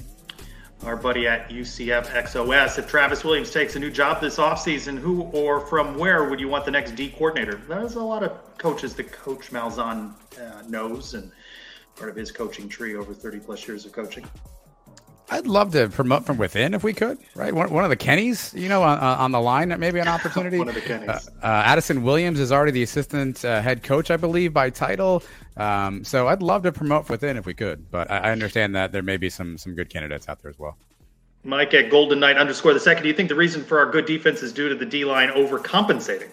Our 0.83 0.95
buddy 0.95 1.27
at 1.27 1.49
UCF 1.49 2.07
XOS. 2.07 2.79
If 2.79 2.87
Travis 2.87 3.25
Williams 3.25 3.51
takes 3.51 3.75
a 3.75 3.79
new 3.79 3.91
job 3.91 4.21
this 4.21 4.37
offseason, 4.37 4.97
who 4.97 5.23
or 5.33 5.59
from 5.59 5.97
where 5.97 6.29
would 6.29 6.39
you 6.39 6.47
want 6.47 6.63
the 6.63 6.71
next 6.71 6.95
D 6.95 7.09
coordinator? 7.09 7.59
There's 7.67 7.95
a 7.95 8.01
lot 8.01 8.23
of 8.23 8.57
coaches 8.57 8.95
that 8.95 9.11
Coach 9.11 9.51
Malzahn 9.51 10.13
uh, 10.39 10.61
knows 10.69 11.15
and 11.15 11.31
part 11.97 12.09
of 12.09 12.15
his 12.15 12.31
coaching 12.31 12.69
tree 12.69 12.95
over 12.95 13.13
30 13.13 13.39
plus 13.39 13.67
years 13.67 13.85
of 13.85 13.91
coaching. 13.91 14.25
I'd 15.31 15.47
love 15.47 15.71
to 15.73 15.89
promote 15.89 16.25
from 16.25 16.37
within 16.37 16.73
if 16.73 16.83
we 16.83 16.93
could, 16.93 17.17
right? 17.35 17.53
One, 17.53 17.69
one 17.69 17.83
of 17.83 17.89
the 17.89 17.97
Kennys, 17.97 18.59
you 18.59 18.67
know, 18.67 18.81
on, 18.83 18.97
on 18.97 19.31
the 19.31 19.39
line, 19.39 19.69
that 19.69 19.79
maybe 19.79 19.99
an 19.99 20.07
opportunity. 20.17 20.57
One 20.57 20.69
of 20.69 20.75
the 20.75 20.81
Kennys. 20.81 21.07
Uh, 21.07 21.45
uh, 21.45 21.63
Addison 21.65 22.03
Williams 22.03 22.39
is 22.39 22.51
already 22.51 22.71
the 22.71 22.83
assistant 22.83 23.45
uh, 23.45 23.61
head 23.61 23.83
coach, 23.83 24.09
I 24.09 24.17
believe, 24.17 24.53
by 24.53 24.69
title. 24.69 25.23
Um, 25.57 26.03
so 26.03 26.27
I'd 26.27 26.41
love 26.41 26.63
to 26.63 26.71
promote 26.71 27.05
from 27.05 27.13
within 27.13 27.37
if 27.37 27.45
we 27.45 27.53
could, 27.53 27.91
but 27.91 28.09
I, 28.09 28.17
I 28.17 28.31
understand 28.31 28.75
that 28.75 28.91
there 28.91 29.03
may 29.03 29.17
be 29.17 29.29
some 29.29 29.57
some 29.57 29.75
good 29.75 29.89
candidates 29.89 30.27
out 30.27 30.41
there 30.41 30.49
as 30.49 30.57
well. 30.57 30.77
Mike 31.43 31.73
at 31.73 31.89
Golden 31.89 32.19
Knight 32.19 32.37
underscore 32.37 32.73
the 32.73 32.79
second. 32.79 33.03
Do 33.03 33.09
you 33.09 33.15
think 33.15 33.29
the 33.29 33.35
reason 33.35 33.63
for 33.63 33.79
our 33.79 33.89
good 33.89 34.05
defense 34.05 34.41
is 34.41 34.51
due 34.51 34.69
to 34.69 34.75
the 34.75 34.85
D 34.85 35.05
line 35.05 35.29
overcompensating? 35.29 36.29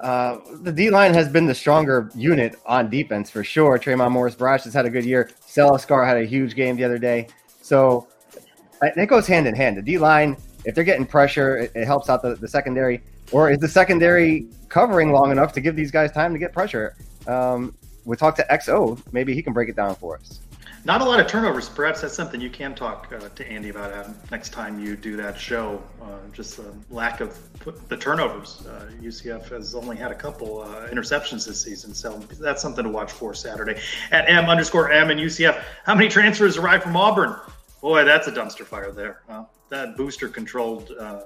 Uh, 0.00 0.38
the 0.60 0.72
D 0.72 0.90
line 0.90 1.14
has 1.14 1.28
been 1.28 1.46
the 1.46 1.54
stronger 1.54 2.10
unit 2.14 2.56
on 2.66 2.90
defense 2.90 3.30
for 3.30 3.42
sure. 3.42 3.78
Tre'mon 3.78 4.10
Morris-Brash 4.10 4.64
has 4.64 4.74
had 4.74 4.84
a 4.84 4.90
good 4.90 5.04
year. 5.04 5.30
Scar 5.46 6.04
had 6.04 6.18
a 6.18 6.24
huge 6.24 6.54
game 6.54 6.76
the 6.76 6.84
other 6.84 6.98
day. 6.98 7.28
So 7.62 8.06
it 8.82 9.06
goes 9.06 9.26
hand 9.26 9.46
in 9.46 9.54
hand. 9.54 9.78
The 9.78 9.82
D 9.82 9.98
line, 9.98 10.36
if 10.64 10.74
they're 10.74 10.84
getting 10.84 11.06
pressure, 11.06 11.58
it, 11.58 11.72
it 11.74 11.86
helps 11.86 12.10
out 12.10 12.22
the, 12.22 12.34
the 12.34 12.48
secondary. 12.48 13.02
Or 13.32 13.50
is 13.50 13.58
the 13.58 13.68
secondary 13.68 14.46
covering 14.68 15.12
long 15.12 15.30
enough 15.30 15.52
to 15.54 15.60
give 15.60 15.76
these 15.76 15.90
guys 15.90 16.12
time 16.12 16.32
to 16.32 16.38
get 16.38 16.52
pressure? 16.52 16.94
Um, 17.26 17.74
we 18.04 18.16
talked 18.16 18.36
to 18.36 18.46
XO. 18.50 19.00
Maybe 19.12 19.34
he 19.34 19.42
can 19.42 19.52
break 19.52 19.68
it 19.68 19.76
down 19.76 19.94
for 19.96 20.16
us. 20.16 20.40
Not 20.86 21.00
a 21.00 21.04
lot 21.04 21.18
of 21.18 21.26
turnovers. 21.26 21.68
Perhaps 21.68 22.02
that's 22.02 22.14
something 22.14 22.40
you 22.40 22.48
can 22.48 22.72
talk 22.72 23.12
uh, 23.12 23.28
to 23.30 23.50
Andy 23.50 23.70
about 23.70 23.92
uh, 23.92 24.08
next 24.30 24.50
time 24.50 24.78
you 24.78 24.94
do 24.94 25.16
that 25.16 25.36
show. 25.36 25.82
Uh, 26.00 26.18
just 26.32 26.58
the 26.58 26.72
lack 26.90 27.20
of 27.20 27.36
the 27.88 27.96
turnovers. 27.96 28.64
Uh, 28.64 28.88
UCF 29.02 29.48
has 29.48 29.74
only 29.74 29.96
had 29.96 30.12
a 30.12 30.14
couple 30.14 30.60
uh, 30.60 30.86
interceptions 30.86 31.44
this 31.44 31.60
season, 31.60 31.92
so 31.92 32.20
that's 32.38 32.62
something 32.62 32.84
to 32.84 32.90
watch 32.90 33.10
for 33.10 33.34
Saturday. 33.34 33.80
At 34.12 34.30
M 34.30 34.44
underscore 34.44 34.92
M 34.92 35.10
and 35.10 35.18
UCF, 35.18 35.60
how 35.82 35.96
many 35.96 36.08
transfers 36.08 36.56
arrived 36.56 36.84
from 36.84 36.96
Auburn? 36.96 37.34
Boy, 37.80 38.04
that's 38.04 38.28
a 38.28 38.32
dumpster 38.32 38.64
fire 38.64 38.92
there. 38.92 39.22
Well, 39.28 39.50
that 39.70 39.96
booster 39.96 40.28
controlled. 40.28 40.92
Uh, 40.92 41.22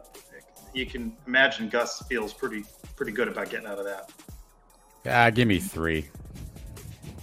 you 0.72 0.86
can 0.86 1.14
imagine 1.26 1.68
Gus 1.68 2.02
feels 2.08 2.32
pretty 2.32 2.64
pretty 2.96 3.12
good 3.12 3.28
about 3.28 3.50
getting 3.50 3.66
out 3.66 3.78
of 3.78 3.84
that. 3.84 4.10
Yeah, 5.04 5.28
give 5.30 5.48
me 5.48 5.58
three. 5.58 6.08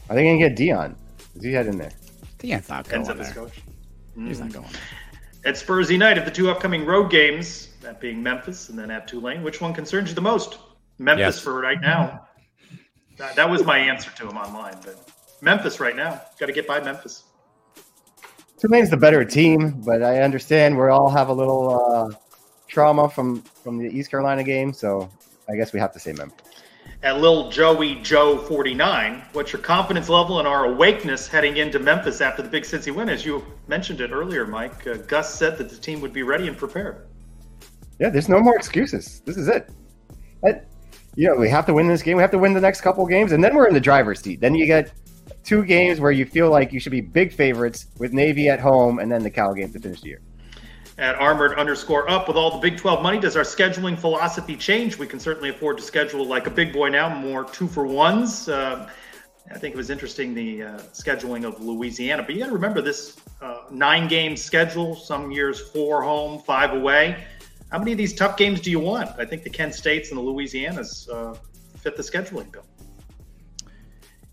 Are 0.07 0.15
they 0.15 0.21
going 0.21 0.37
to 0.37 0.49
get 0.49 0.55
Dion? 0.55 0.95
Is 1.35 1.43
he 1.43 1.51
head 1.51 1.65
in 1.65 1.79
there? 1.79 1.93
Dion's 2.39 2.69
not 2.69 2.87
going 2.87 3.03
Depends 3.03 3.33
there. 3.33 3.43
coach. 3.45 3.61
He's 4.15 4.37
Mm. 4.39 4.43
not 4.45 4.53
going. 4.53 4.65
At 5.45 5.57
Spurs 5.57 5.89
United, 5.91 6.25
the 6.25 6.31
two 6.31 6.49
upcoming 6.49 6.85
road 6.85 7.09
games, 7.09 7.69
that 7.81 7.99
being 8.01 8.21
Memphis 8.21 8.69
and 8.69 8.77
then 8.77 8.91
at 8.91 9.07
Tulane, 9.07 9.43
which 9.43 9.61
one 9.61 9.73
concerns 9.73 10.09
you 10.09 10.15
the 10.15 10.21
most? 10.21 10.57
Memphis 10.99 11.35
Yes. 11.35 11.39
for 11.39 11.59
right 11.61 11.79
now. 11.79 12.27
That, 13.17 13.35
that 13.35 13.49
was 13.49 13.63
my 13.63 13.77
answer 13.77 14.11
to 14.17 14.27
him 14.27 14.37
online, 14.37 14.75
but 14.83 15.09
Memphis 15.41 15.79
right 15.79 15.95
now. 15.95 16.21
Got 16.39 16.47
to 16.47 16.51
get 16.53 16.67
by 16.67 16.79
Memphis. 16.79 17.23
Tulane's 18.59 18.89
the 18.89 18.97
better 18.97 19.23
team, 19.23 19.81
but 19.85 20.01
I 20.01 20.21
understand 20.21 20.77
we 20.77 20.87
all 20.89 21.09
have 21.09 21.29
a 21.29 21.33
little 21.33 21.79
uh, 22.11 22.15
trauma 22.67 23.07
from 23.09 23.41
from 23.63 23.77
the 23.77 23.85
East 23.85 24.09
Carolina 24.09 24.43
game, 24.43 24.73
so 24.73 25.09
I 25.49 25.55
guess 25.55 25.73
we 25.73 25.79
have 25.79 25.93
to 25.93 25.99
say 25.99 26.13
Memphis. 26.13 26.46
At 27.03 27.21
Lil 27.21 27.49
Joey 27.51 27.95
Joe 27.95 28.37
49, 28.37 29.23
what's 29.33 29.53
your 29.53 29.61
confidence 29.61 30.09
level 30.09 30.39
and 30.39 30.47
our 30.47 30.65
awakeness 30.65 31.27
heading 31.27 31.57
into 31.57 31.77
Memphis 31.79 32.21
after 32.21 32.41
the 32.41 32.49
big 32.49 32.63
Cincy 32.63 32.93
win? 32.93 33.07
As 33.07 33.25
you 33.25 33.45
mentioned 33.67 34.01
it 34.01 34.11
earlier, 34.11 34.47
Mike, 34.47 34.87
uh, 34.87 34.95
Gus 34.95 35.33
said 35.33 35.57
that 35.57 35.69
the 35.69 35.77
team 35.77 36.01
would 36.01 36.11
be 36.11 36.23
ready 36.23 36.47
and 36.47 36.57
prepared. 36.57 37.07
Yeah, 37.99 38.09
there's 38.09 38.29
no 38.29 38.39
more 38.39 38.55
excuses. 38.55 39.21
This 39.25 39.37
is 39.37 39.47
it. 39.47 39.69
But, 40.41 40.67
you 41.15 41.27
know, 41.27 41.35
we 41.35 41.49
have 41.49 41.65
to 41.67 41.73
win 41.73 41.87
this 41.87 42.01
game. 42.01 42.17
We 42.17 42.23
have 42.23 42.31
to 42.31 42.39
win 42.39 42.53
the 42.53 42.61
next 42.61 42.81
couple 42.81 43.05
games, 43.05 43.31
and 43.31 43.43
then 43.43 43.55
we're 43.55 43.67
in 43.67 43.73
the 43.73 43.79
driver's 43.79 44.19
seat. 44.19 44.41
Then 44.41 44.55
you 44.55 44.65
get 44.65 44.91
two 45.43 45.63
games 45.63 45.99
where 45.99 46.11
you 46.11 46.25
feel 46.25 46.49
like 46.49 46.73
you 46.73 46.79
should 46.79 46.91
be 46.91 47.01
big 47.01 47.31
favorites 47.31 47.87
with 47.99 48.11
Navy 48.11 48.49
at 48.49 48.59
home, 48.59 48.99
and 48.99 49.11
then 49.11 49.23
the 49.23 49.31
Cal 49.31 49.53
game 49.53 49.71
to 49.71 49.79
finish 49.79 50.01
the 50.01 50.09
year 50.09 50.21
at 50.97 51.15
armored 51.15 51.53
underscore 51.57 52.09
up 52.09 52.27
with 52.27 52.37
all 52.37 52.51
the 52.51 52.57
Big 52.57 52.77
12 52.77 53.03
money. 53.03 53.19
Does 53.19 53.35
our 53.35 53.43
scheduling 53.43 53.97
philosophy 53.97 54.55
change? 54.55 54.97
We 54.97 55.05
can 55.05 55.19
certainly 55.19 55.49
afford 55.49 55.77
to 55.77 55.83
schedule 55.83 56.25
like 56.25 56.47
a 56.47 56.51
big 56.51 56.73
boy 56.73 56.89
now, 56.89 57.13
more 57.13 57.43
two 57.43 57.67
for 57.67 57.85
ones. 57.85 58.49
Uh, 58.49 58.89
I 59.51 59.57
think 59.57 59.75
it 59.75 59.77
was 59.77 59.89
interesting 59.89 60.33
the 60.33 60.63
uh, 60.63 60.77
scheduling 60.93 61.45
of 61.45 61.61
Louisiana, 61.61 62.23
but 62.23 62.33
you 62.33 62.39
got 62.39 62.47
to 62.47 62.53
remember 62.53 62.81
this 62.81 63.17
uh, 63.41 63.61
nine 63.71 64.07
game 64.07 64.35
schedule. 64.35 64.95
Some 64.95 65.31
years 65.31 65.59
four 65.69 66.01
home, 66.01 66.39
five 66.39 66.73
away. 66.73 67.25
How 67.71 67.79
many 67.79 67.91
of 67.91 67.97
these 67.97 68.13
tough 68.13 68.35
games 68.35 68.59
do 68.59 68.71
you 68.71 68.79
want? 68.79 69.09
I 69.17 69.25
think 69.25 69.43
the 69.43 69.49
Kent 69.49 69.75
States 69.75 70.09
and 70.09 70.17
the 70.17 70.21
Louisianas 70.23 71.09
uh, 71.09 71.37
fit 71.77 71.95
the 71.95 72.03
scheduling 72.03 72.51
bill. 72.51 72.65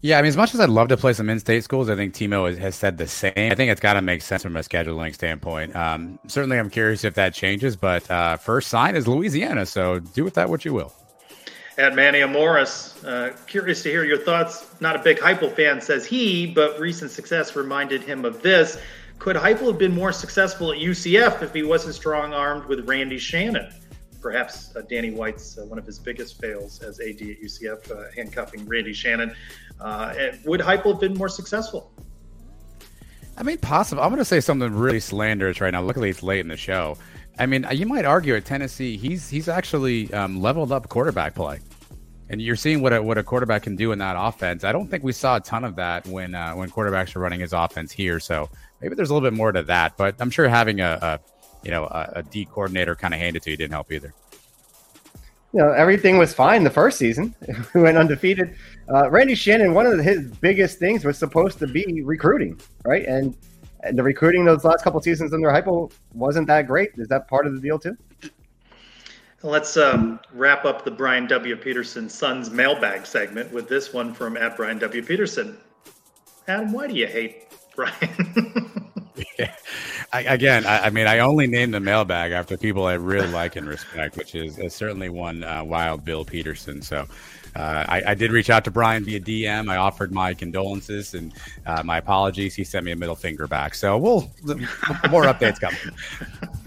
Yeah, 0.04 0.18
I 0.18 0.20
mean, 0.20 0.28
as 0.28 0.36
much 0.36 0.52
as 0.52 0.60
I'd 0.60 0.68
love 0.68 0.88
to 0.88 0.98
play 0.98 1.14
some 1.14 1.30
in-state 1.30 1.64
schools, 1.64 1.88
I 1.88 1.96
think 1.96 2.12
Timo 2.12 2.54
has, 2.58 2.76
said 2.76 2.98
the 2.98 3.06
same. 3.06 3.32
I 3.34 3.54
think 3.54 3.72
it's 3.72 3.80
got 3.80 3.94
to 3.94 4.02
make 4.02 4.20
sense 4.20 4.42
from 4.42 4.54
a 4.54 4.60
scheduling 4.60 5.14
standpoint. 5.14 5.74
Um, 5.74 6.18
certainly, 6.26 6.58
I'm 6.58 6.68
curious 6.68 7.04
if 7.04 7.14
that 7.14 7.32
changes, 7.32 7.74
but 7.74 8.10
uh, 8.10 8.36
first 8.36 8.68
sign 8.68 8.96
is 8.96 9.08
Louisiana, 9.08 9.64
so 9.64 10.00
do 10.00 10.22
with 10.22 10.34
that 10.34 10.50
what 10.50 10.66
you 10.66 10.74
will. 10.74 10.92
At 11.78 11.94
Manny 11.94 12.22
Morris, 12.26 13.02
uh, 13.02 13.34
curious 13.46 13.82
to 13.84 13.88
hear 13.88 14.04
your 14.04 14.18
thoughts. 14.18 14.66
Not 14.78 14.94
a 14.94 14.98
big 14.98 15.20
Heupel 15.20 15.56
fan, 15.56 15.80
says 15.80 16.04
he, 16.04 16.48
but 16.48 16.78
recent 16.78 17.10
success 17.10 17.56
reminded 17.56 18.02
him 18.02 18.26
of 18.26 18.42
this. 18.42 18.76
Could 19.18 19.36
Heupel 19.36 19.68
have 19.68 19.78
been 19.78 19.94
more 19.94 20.12
successful 20.12 20.70
at 20.70 20.76
UCF 20.80 21.40
if 21.40 21.54
he 21.54 21.62
wasn't 21.62 21.94
strong-armed 21.94 22.66
with 22.66 22.86
Randy 22.86 23.16
Shannon? 23.16 23.72
Perhaps 24.20 24.76
uh, 24.76 24.82
Danny 24.82 25.12
White's 25.12 25.56
uh, 25.56 25.64
one 25.64 25.78
of 25.78 25.86
his 25.86 25.98
biggest 25.98 26.38
fails 26.38 26.82
as 26.82 27.00
AD 27.00 27.22
at 27.22 27.42
UCF, 27.42 27.90
uh, 27.90 28.10
handcuffing 28.14 28.66
Randy 28.66 28.92
Shannon. 28.92 29.34
Uh, 29.84 30.32
would 30.46 30.60
Heupel 30.60 30.92
have 30.92 31.00
been 31.00 31.12
more 31.14 31.28
successful? 31.28 31.92
I 33.36 33.42
mean, 33.42 33.58
possible. 33.58 34.02
I'm 34.02 34.08
going 34.08 34.18
to 34.18 34.24
say 34.24 34.40
something 34.40 34.72
really 34.72 34.98
slanderous 34.98 35.60
right 35.60 35.72
now. 35.72 35.82
Luckily, 35.82 36.08
it's 36.08 36.22
late 36.22 36.40
in 36.40 36.48
the 36.48 36.56
show. 36.56 36.96
I 37.38 37.44
mean, 37.44 37.66
you 37.70 37.84
might 37.84 38.06
argue 38.06 38.34
at 38.34 38.46
Tennessee, 38.46 38.96
he's 38.96 39.28
he's 39.28 39.48
actually 39.48 40.12
um, 40.14 40.40
leveled 40.40 40.72
up 40.72 40.88
quarterback 40.88 41.34
play, 41.34 41.60
and 42.30 42.40
you're 42.40 42.56
seeing 42.56 42.80
what 42.80 42.94
a, 42.94 43.02
what 43.02 43.18
a 43.18 43.22
quarterback 43.22 43.64
can 43.64 43.76
do 43.76 43.92
in 43.92 43.98
that 43.98 44.16
offense. 44.16 44.64
I 44.64 44.72
don't 44.72 44.88
think 44.88 45.04
we 45.04 45.12
saw 45.12 45.36
a 45.36 45.40
ton 45.40 45.64
of 45.64 45.76
that 45.76 46.06
when 46.06 46.34
uh, 46.34 46.54
when 46.54 46.70
quarterbacks 46.70 47.14
are 47.14 47.18
running 47.18 47.40
his 47.40 47.52
offense 47.52 47.92
here. 47.92 48.20
So 48.20 48.48
maybe 48.80 48.94
there's 48.94 49.10
a 49.10 49.14
little 49.14 49.28
bit 49.28 49.36
more 49.36 49.52
to 49.52 49.64
that. 49.64 49.98
But 49.98 50.14
I'm 50.18 50.30
sure 50.30 50.48
having 50.48 50.80
a, 50.80 50.98
a 51.02 51.20
you 51.62 51.72
know 51.72 51.84
a, 51.84 52.12
a 52.16 52.22
D 52.22 52.46
coordinator 52.46 52.94
kind 52.94 53.12
of 53.12 53.20
handed 53.20 53.42
to 53.42 53.50
you 53.50 53.56
didn't 53.58 53.72
help 53.72 53.92
either 53.92 54.14
you 55.54 55.60
know, 55.60 55.70
everything 55.70 56.18
was 56.18 56.34
fine 56.34 56.64
the 56.64 56.70
first 56.70 56.98
season. 56.98 57.32
we 57.74 57.80
went 57.80 57.96
undefeated. 57.96 58.56
Uh, 58.92 59.10
Randy 59.10 59.34
Shannon, 59.34 59.72
one 59.72 59.86
of 59.86 59.98
his 59.98 60.30
biggest 60.30 60.78
things 60.78 61.04
was 61.04 61.18
supposed 61.18 61.58
to 61.58 61.66
be 61.66 62.02
recruiting, 62.02 62.60
right? 62.84 63.06
And, 63.06 63.36
and 63.82 63.98
the 63.98 64.02
recruiting 64.02 64.44
those 64.44 64.64
last 64.64 64.84
couple 64.84 65.00
seasons 65.00 65.32
under 65.32 65.48
Heupel 65.48 65.92
wasn't 66.12 66.46
that 66.48 66.66
great. 66.66 66.90
Is 66.96 67.08
that 67.08 67.28
part 67.28 67.46
of 67.46 67.54
the 67.54 67.60
deal 67.60 67.78
too? 67.78 67.96
Let's 69.42 69.76
um, 69.76 70.20
wrap 70.32 70.64
up 70.64 70.86
the 70.86 70.90
Brian 70.90 71.26
W. 71.26 71.54
Peterson 71.56 72.08
Sons 72.08 72.50
mailbag 72.50 73.04
segment 73.04 73.52
with 73.52 73.68
this 73.68 73.92
one 73.92 74.14
from 74.14 74.38
at 74.38 74.56
Brian 74.56 74.78
W. 74.78 75.02
Peterson. 75.02 75.58
Adam, 76.48 76.72
why 76.72 76.86
do 76.86 76.94
you 76.94 77.06
hate 77.06 77.48
Brian? 77.76 78.70
yeah. 79.38 79.54
I, 80.14 80.22
again, 80.22 80.64
I, 80.64 80.86
I, 80.86 80.90
mean, 80.90 81.06
I 81.06 81.18
only 81.18 81.46
named 81.46 81.74
the 81.74 81.80
mailbag 81.80 82.32
after 82.32 82.56
people 82.56 82.86
I 82.86 82.94
really 82.94 83.28
like 83.28 83.56
and 83.56 83.68
respect, 83.68 84.16
which 84.16 84.34
is 84.34 84.58
uh, 84.58 84.68
certainly 84.68 85.08
one 85.08 85.42
uh, 85.42 85.62
Wild 85.62 86.04
Bill 86.04 86.24
Peterson. 86.24 86.80
So 86.80 87.06
uh, 87.56 87.84
I, 87.88 88.02
I, 88.08 88.14
did 88.14 88.32
reach 88.32 88.50
out 88.50 88.64
to 88.64 88.70
Brian 88.70 89.04
via 89.04 89.20
DM. 89.20 89.70
I 89.70 89.76
offered 89.76 90.12
my 90.12 90.34
condolences 90.34 91.14
and 91.14 91.32
uh, 91.66 91.82
my 91.82 91.98
apologies. 91.98 92.54
He 92.54 92.64
sent 92.64 92.84
me 92.84 92.92
a 92.92 92.96
middle 92.96 93.14
finger 93.14 93.46
back. 93.46 93.74
So 93.74 93.96
we'll 93.96 94.30
more 95.10 95.24
updates 95.24 95.60
coming. 95.60 95.78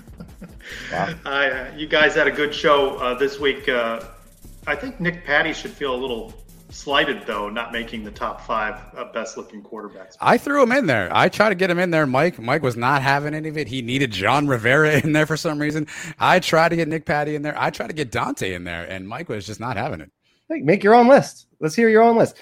Wow. 0.92 1.16
Uh, 1.26 1.66
you 1.78 1.88
guys 1.88 2.14
had 2.14 2.28
a 2.28 2.32
good 2.32 2.54
show 2.54 2.98
uh, 2.98 3.14
this 3.14 3.40
week. 3.40 3.70
I 3.70 4.76
think 4.76 5.00
Nick 5.00 5.24
Patti 5.24 5.54
should 5.54 5.72
feel 5.72 5.96
a 5.96 5.98
little 5.98 6.34
slighted 6.70 7.26
though, 7.26 7.50
not 7.50 7.72
making 7.72 8.04
the 8.04 8.12
top 8.12 8.42
five 8.42 8.76
uh, 8.96 9.06
best 9.12 9.38
looking 9.38 9.64
quarterbacks. 9.64 10.16
I 10.20 10.38
threw 10.38 10.62
him 10.62 10.72
in 10.72 10.86
there. 10.86 11.10
I 11.12 11.30
tried 11.30 11.50
to 11.50 11.56
get 11.56 11.70
him 11.70 11.80
in 11.80 11.92
there. 11.92 12.06
Mike, 12.06 12.40
Mike 12.40 12.62
was 12.62 12.76
not 12.76 13.02
having 13.02 13.34
any 13.34 13.50
of 13.50 13.58
it. 13.58 13.68
He 13.68 13.82
needed 13.82 14.12
John 14.12 14.48
Rivera 14.48 15.00
in 15.04 15.14
there 15.14 15.26
for 15.26 15.38
some 15.38 15.60
reason. 15.60 15.88
I 16.20 16.40
tried 16.40 16.70
to 16.70 16.76
get 16.76 16.88
Nick 16.88 17.06
Patti 17.06 17.36
in 17.36 17.42
there. 17.42 17.56
I 17.58 17.70
tried 17.70 17.88
to 17.88 17.94
get 17.94 18.12
Dante 18.12 18.54
in 18.54 18.64
there, 18.64 18.84
and 18.90 19.08
Mike 19.08 19.30
was 19.30 19.46
just 19.46 19.60
not 19.60 19.78
having 19.78 20.02
it. 20.02 20.12
Hey, 20.50 20.62
make 20.62 20.84
your 20.84 20.96
own 20.96 21.08
list. 21.08 21.48
Let's 21.60 21.76
hear 21.76 21.90
your 21.90 22.04
own 22.04 22.18
list. 22.18 22.38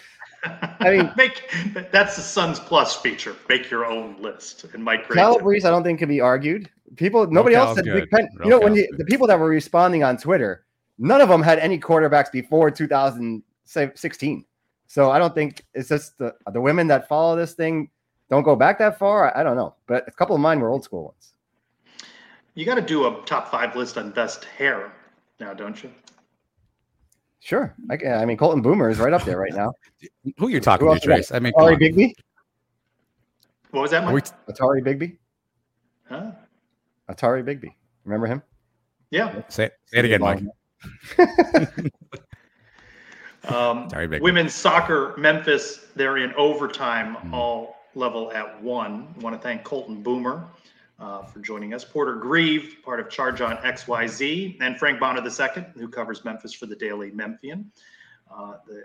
I 0.79 0.91
mean, 0.91 1.11
make 1.17 1.49
that's 1.91 2.15
the 2.15 2.21
Sons 2.21 2.59
Plus 2.59 2.95
feature. 2.95 3.35
Make 3.49 3.69
your 3.69 3.85
own 3.85 4.15
list. 4.19 4.65
And 4.73 4.83
Mike 4.83 5.09
Calabrese, 5.09 5.67
I 5.67 5.71
don't 5.71 5.83
think 5.83 5.99
can 5.99 6.09
be 6.09 6.21
argued. 6.21 6.69
People, 6.97 7.25
nobody 7.27 7.55
else 7.55 7.75
said 7.75 7.85
Big 7.85 8.09
Pen. 8.09 8.27
you 8.43 8.49
know, 8.49 8.59
when 8.59 8.75
you, 8.75 8.87
the 8.97 9.05
people 9.05 9.27
that 9.27 9.39
were 9.39 9.49
responding 9.49 10.03
on 10.03 10.17
Twitter, 10.17 10.65
none 10.99 11.19
of 11.19 11.29
them 11.29 11.41
had 11.41 11.59
any 11.59 11.79
quarterbacks 11.79 12.31
before 12.31 12.69
2016. 12.69 14.45
So 14.87 15.09
I 15.09 15.17
don't 15.17 15.33
think 15.33 15.63
it's 15.73 15.89
just 15.89 16.17
the 16.19 16.35
the 16.53 16.61
women 16.61 16.87
that 16.87 17.07
follow 17.07 17.35
this 17.35 17.53
thing 17.53 17.89
don't 18.29 18.43
go 18.43 18.55
back 18.55 18.77
that 18.79 18.99
far. 18.99 19.35
I, 19.35 19.41
I 19.41 19.43
don't 19.43 19.55
know, 19.55 19.75
but 19.87 20.07
a 20.07 20.11
couple 20.11 20.35
of 20.35 20.41
mine 20.41 20.59
were 20.59 20.69
old 20.69 20.83
school 20.83 21.05
ones. 21.05 21.33
You 22.53 22.65
got 22.65 22.75
to 22.75 22.81
do 22.81 23.07
a 23.07 23.21
top 23.25 23.51
five 23.51 23.75
list 23.75 23.97
on 23.97 24.11
best 24.11 24.45
hair 24.45 24.93
now, 25.39 25.53
don't 25.53 25.83
you? 25.83 25.91
Sure. 27.45 27.75
I, 27.91 27.97
I 28.07 28.25
mean, 28.25 28.37
Colton 28.37 28.63
Boomer 28.63 28.89
is 28.89 28.97
right 28.97 29.13
up 29.13 29.23
there 29.23 29.37
right 29.37 29.53
now. 29.53 29.71
Who 30.39 30.47
you're 30.47 30.59
talking 30.59 30.91
to, 30.91 30.99
Trace? 30.99 31.31
I 31.31 31.37
mean, 31.37 31.53
Atari 31.53 31.77
Bigby. 31.77 32.11
What 33.69 33.81
was 33.81 33.91
that? 33.91 34.03
Mike? 34.03 34.25
Atari 34.49 34.83
Bigby. 34.83 35.17
Huh? 36.09 36.31
Atari 37.07 37.43
Bigby. 37.43 37.75
Remember 38.03 38.25
him? 38.25 38.41
Yeah. 39.11 39.43
Say, 39.49 39.69
say 39.85 39.99
it 39.99 40.05
again, 40.05 40.21
Mike. 40.21 40.41
Um, 43.47 43.91
Sorry, 43.91 44.07
women's 44.07 44.55
soccer, 44.55 45.13
Memphis, 45.17 45.85
they're 45.95 46.17
in 46.17 46.33
overtime, 46.33 47.15
mm. 47.17 47.31
all 47.31 47.75
level 47.93 48.31
at 48.31 48.59
one. 48.63 49.13
I 49.15 49.19
want 49.21 49.35
to 49.35 49.39
thank 49.39 49.63
Colton 49.63 50.01
Boomer 50.01 50.47
uh, 50.99 51.23
for 51.23 51.39
joining 51.39 51.73
us. 51.73 51.83
Porter 51.83 52.15
Grieve, 52.15 52.77
part 52.83 52.99
of 52.99 53.09
Charge 53.09 53.41
on 53.41 53.57
XYZ, 53.57 54.57
and 54.61 54.77
Frank 54.77 54.99
Bonner 54.99 55.21
II, 55.21 55.65
who 55.75 55.87
covers 55.87 56.23
Memphis 56.23 56.53
for 56.53 56.65
the 56.65 56.75
Daily 56.75 57.11
Memphian. 57.11 57.71
Uh, 58.31 58.53
the 58.67 58.83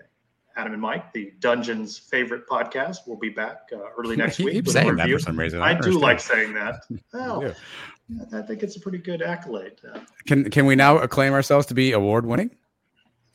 Adam 0.57 0.73
and 0.73 0.83
Mike, 0.83 1.13
the 1.13 1.33
Dungeon's 1.41 1.99
favorite 1.99 2.49
podcast, 2.49 3.07
will 3.07 3.17
be 3.17 3.29
back 3.29 3.69
uh, 3.73 3.79
early 3.97 4.17
next 4.25 4.39
week. 4.39 4.55
Keep 4.55 4.69
saying 4.69 4.97
that 4.97 5.09
for 5.09 5.19
some 5.19 5.39
reason. 5.39 5.61
I, 5.61 5.71
I 5.71 5.81
do 5.81 5.99
like 5.99 6.21
saying 6.21 6.55
that. 6.55 6.85
Well, 7.13 7.55
I 8.33 8.43
think 8.43 8.65
it's 8.65 8.77
a 8.77 8.81
pretty 8.81 8.99
good 8.99 9.23
accolade. 9.23 9.75
Uh, 9.89 10.01
can 10.27 10.51
can 10.51 10.67
we 10.67 10.75
now 10.75 10.99
acclaim 10.99 11.33
ourselves 11.33 11.67
to 11.67 11.75
be 11.75 11.93
award 11.93 12.27
winning? 12.27 12.51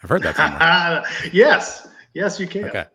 I've 0.04 0.10
heard 0.10 0.24
that 0.24 1.06
yes, 1.34 1.88
yes, 2.14 2.40
you 2.40 2.48
can. 2.48 2.66
Okay. 2.66 2.86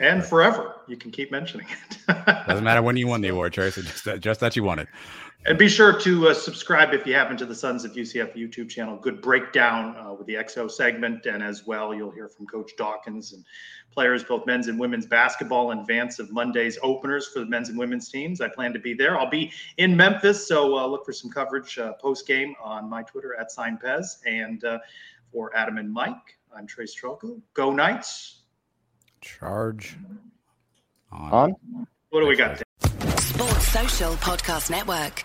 And 0.00 0.24
forever, 0.24 0.76
you 0.88 0.96
can 0.96 1.10
keep 1.10 1.30
mentioning 1.30 1.66
it. 1.68 1.98
Doesn't 2.46 2.64
matter 2.64 2.82
when 2.82 2.96
you 2.96 3.06
won 3.06 3.20
the 3.20 3.28
award, 3.28 3.52
Trace. 3.52 3.74
Just 3.74 4.04
that, 4.04 4.20
just 4.20 4.40
that 4.40 4.56
you 4.56 4.62
won 4.62 4.78
it. 4.78 4.88
And 5.44 5.58
be 5.58 5.68
sure 5.68 5.98
to 5.98 6.28
uh, 6.28 6.34
subscribe 6.34 6.94
if 6.94 7.04
you 7.04 7.14
happen 7.14 7.36
to 7.36 7.44
the 7.44 7.54
Sons 7.54 7.84
of 7.84 7.92
UCF 7.92 8.36
YouTube 8.36 8.68
channel. 8.68 8.96
Good 8.96 9.20
breakdown 9.20 9.96
uh, 9.96 10.14
with 10.14 10.28
the 10.28 10.34
XO 10.34 10.70
segment, 10.70 11.26
and 11.26 11.42
as 11.42 11.66
well, 11.66 11.92
you'll 11.92 12.12
hear 12.12 12.28
from 12.28 12.46
Coach 12.46 12.70
Dawkins 12.78 13.32
and 13.32 13.44
players, 13.90 14.22
both 14.22 14.46
men's 14.46 14.68
and 14.68 14.78
women's 14.78 15.04
basketball, 15.04 15.72
in 15.72 15.80
advance 15.80 16.20
of 16.20 16.30
Monday's 16.30 16.78
openers 16.82 17.26
for 17.26 17.40
the 17.40 17.46
men's 17.46 17.70
and 17.70 17.78
women's 17.78 18.08
teams. 18.08 18.40
I 18.40 18.48
plan 18.48 18.72
to 18.72 18.78
be 18.78 18.94
there. 18.94 19.18
I'll 19.18 19.28
be 19.28 19.50
in 19.78 19.96
Memphis, 19.96 20.46
so 20.46 20.78
uh, 20.78 20.86
look 20.86 21.04
for 21.04 21.12
some 21.12 21.28
coverage 21.28 21.76
uh, 21.76 21.94
post 21.94 22.24
game 22.24 22.54
on 22.62 22.88
my 22.88 23.02
Twitter 23.02 23.34
at 23.34 23.50
SignPez 23.50 24.18
and 24.24 24.64
uh, 24.64 24.78
for 25.32 25.54
Adam 25.56 25.78
and 25.78 25.92
Mike. 25.92 26.38
I'm 26.56 26.68
Trace 26.68 26.94
Trylko. 26.94 27.40
Go 27.54 27.72
Knights. 27.72 28.41
Charge 29.22 29.96
on. 31.12 31.32
on. 31.32 31.86
What 32.10 32.20
do 32.20 32.26
we 32.26 32.36
got? 32.36 32.60
Sports 33.18 33.68
Social 33.68 34.12
Podcast 34.14 34.68
Network. 34.70 35.24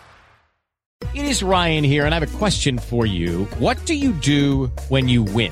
It 1.13 1.25
is 1.25 1.43
Ryan 1.43 1.83
here, 1.83 2.05
and 2.05 2.13
I 2.13 2.19
have 2.19 2.35
a 2.35 2.37
question 2.37 2.77
for 2.77 3.05
you. 3.05 3.45
What 3.59 3.83
do 3.85 3.93
you 3.95 4.13
do 4.13 4.67
when 4.89 5.07
you 5.09 5.23
win? 5.23 5.51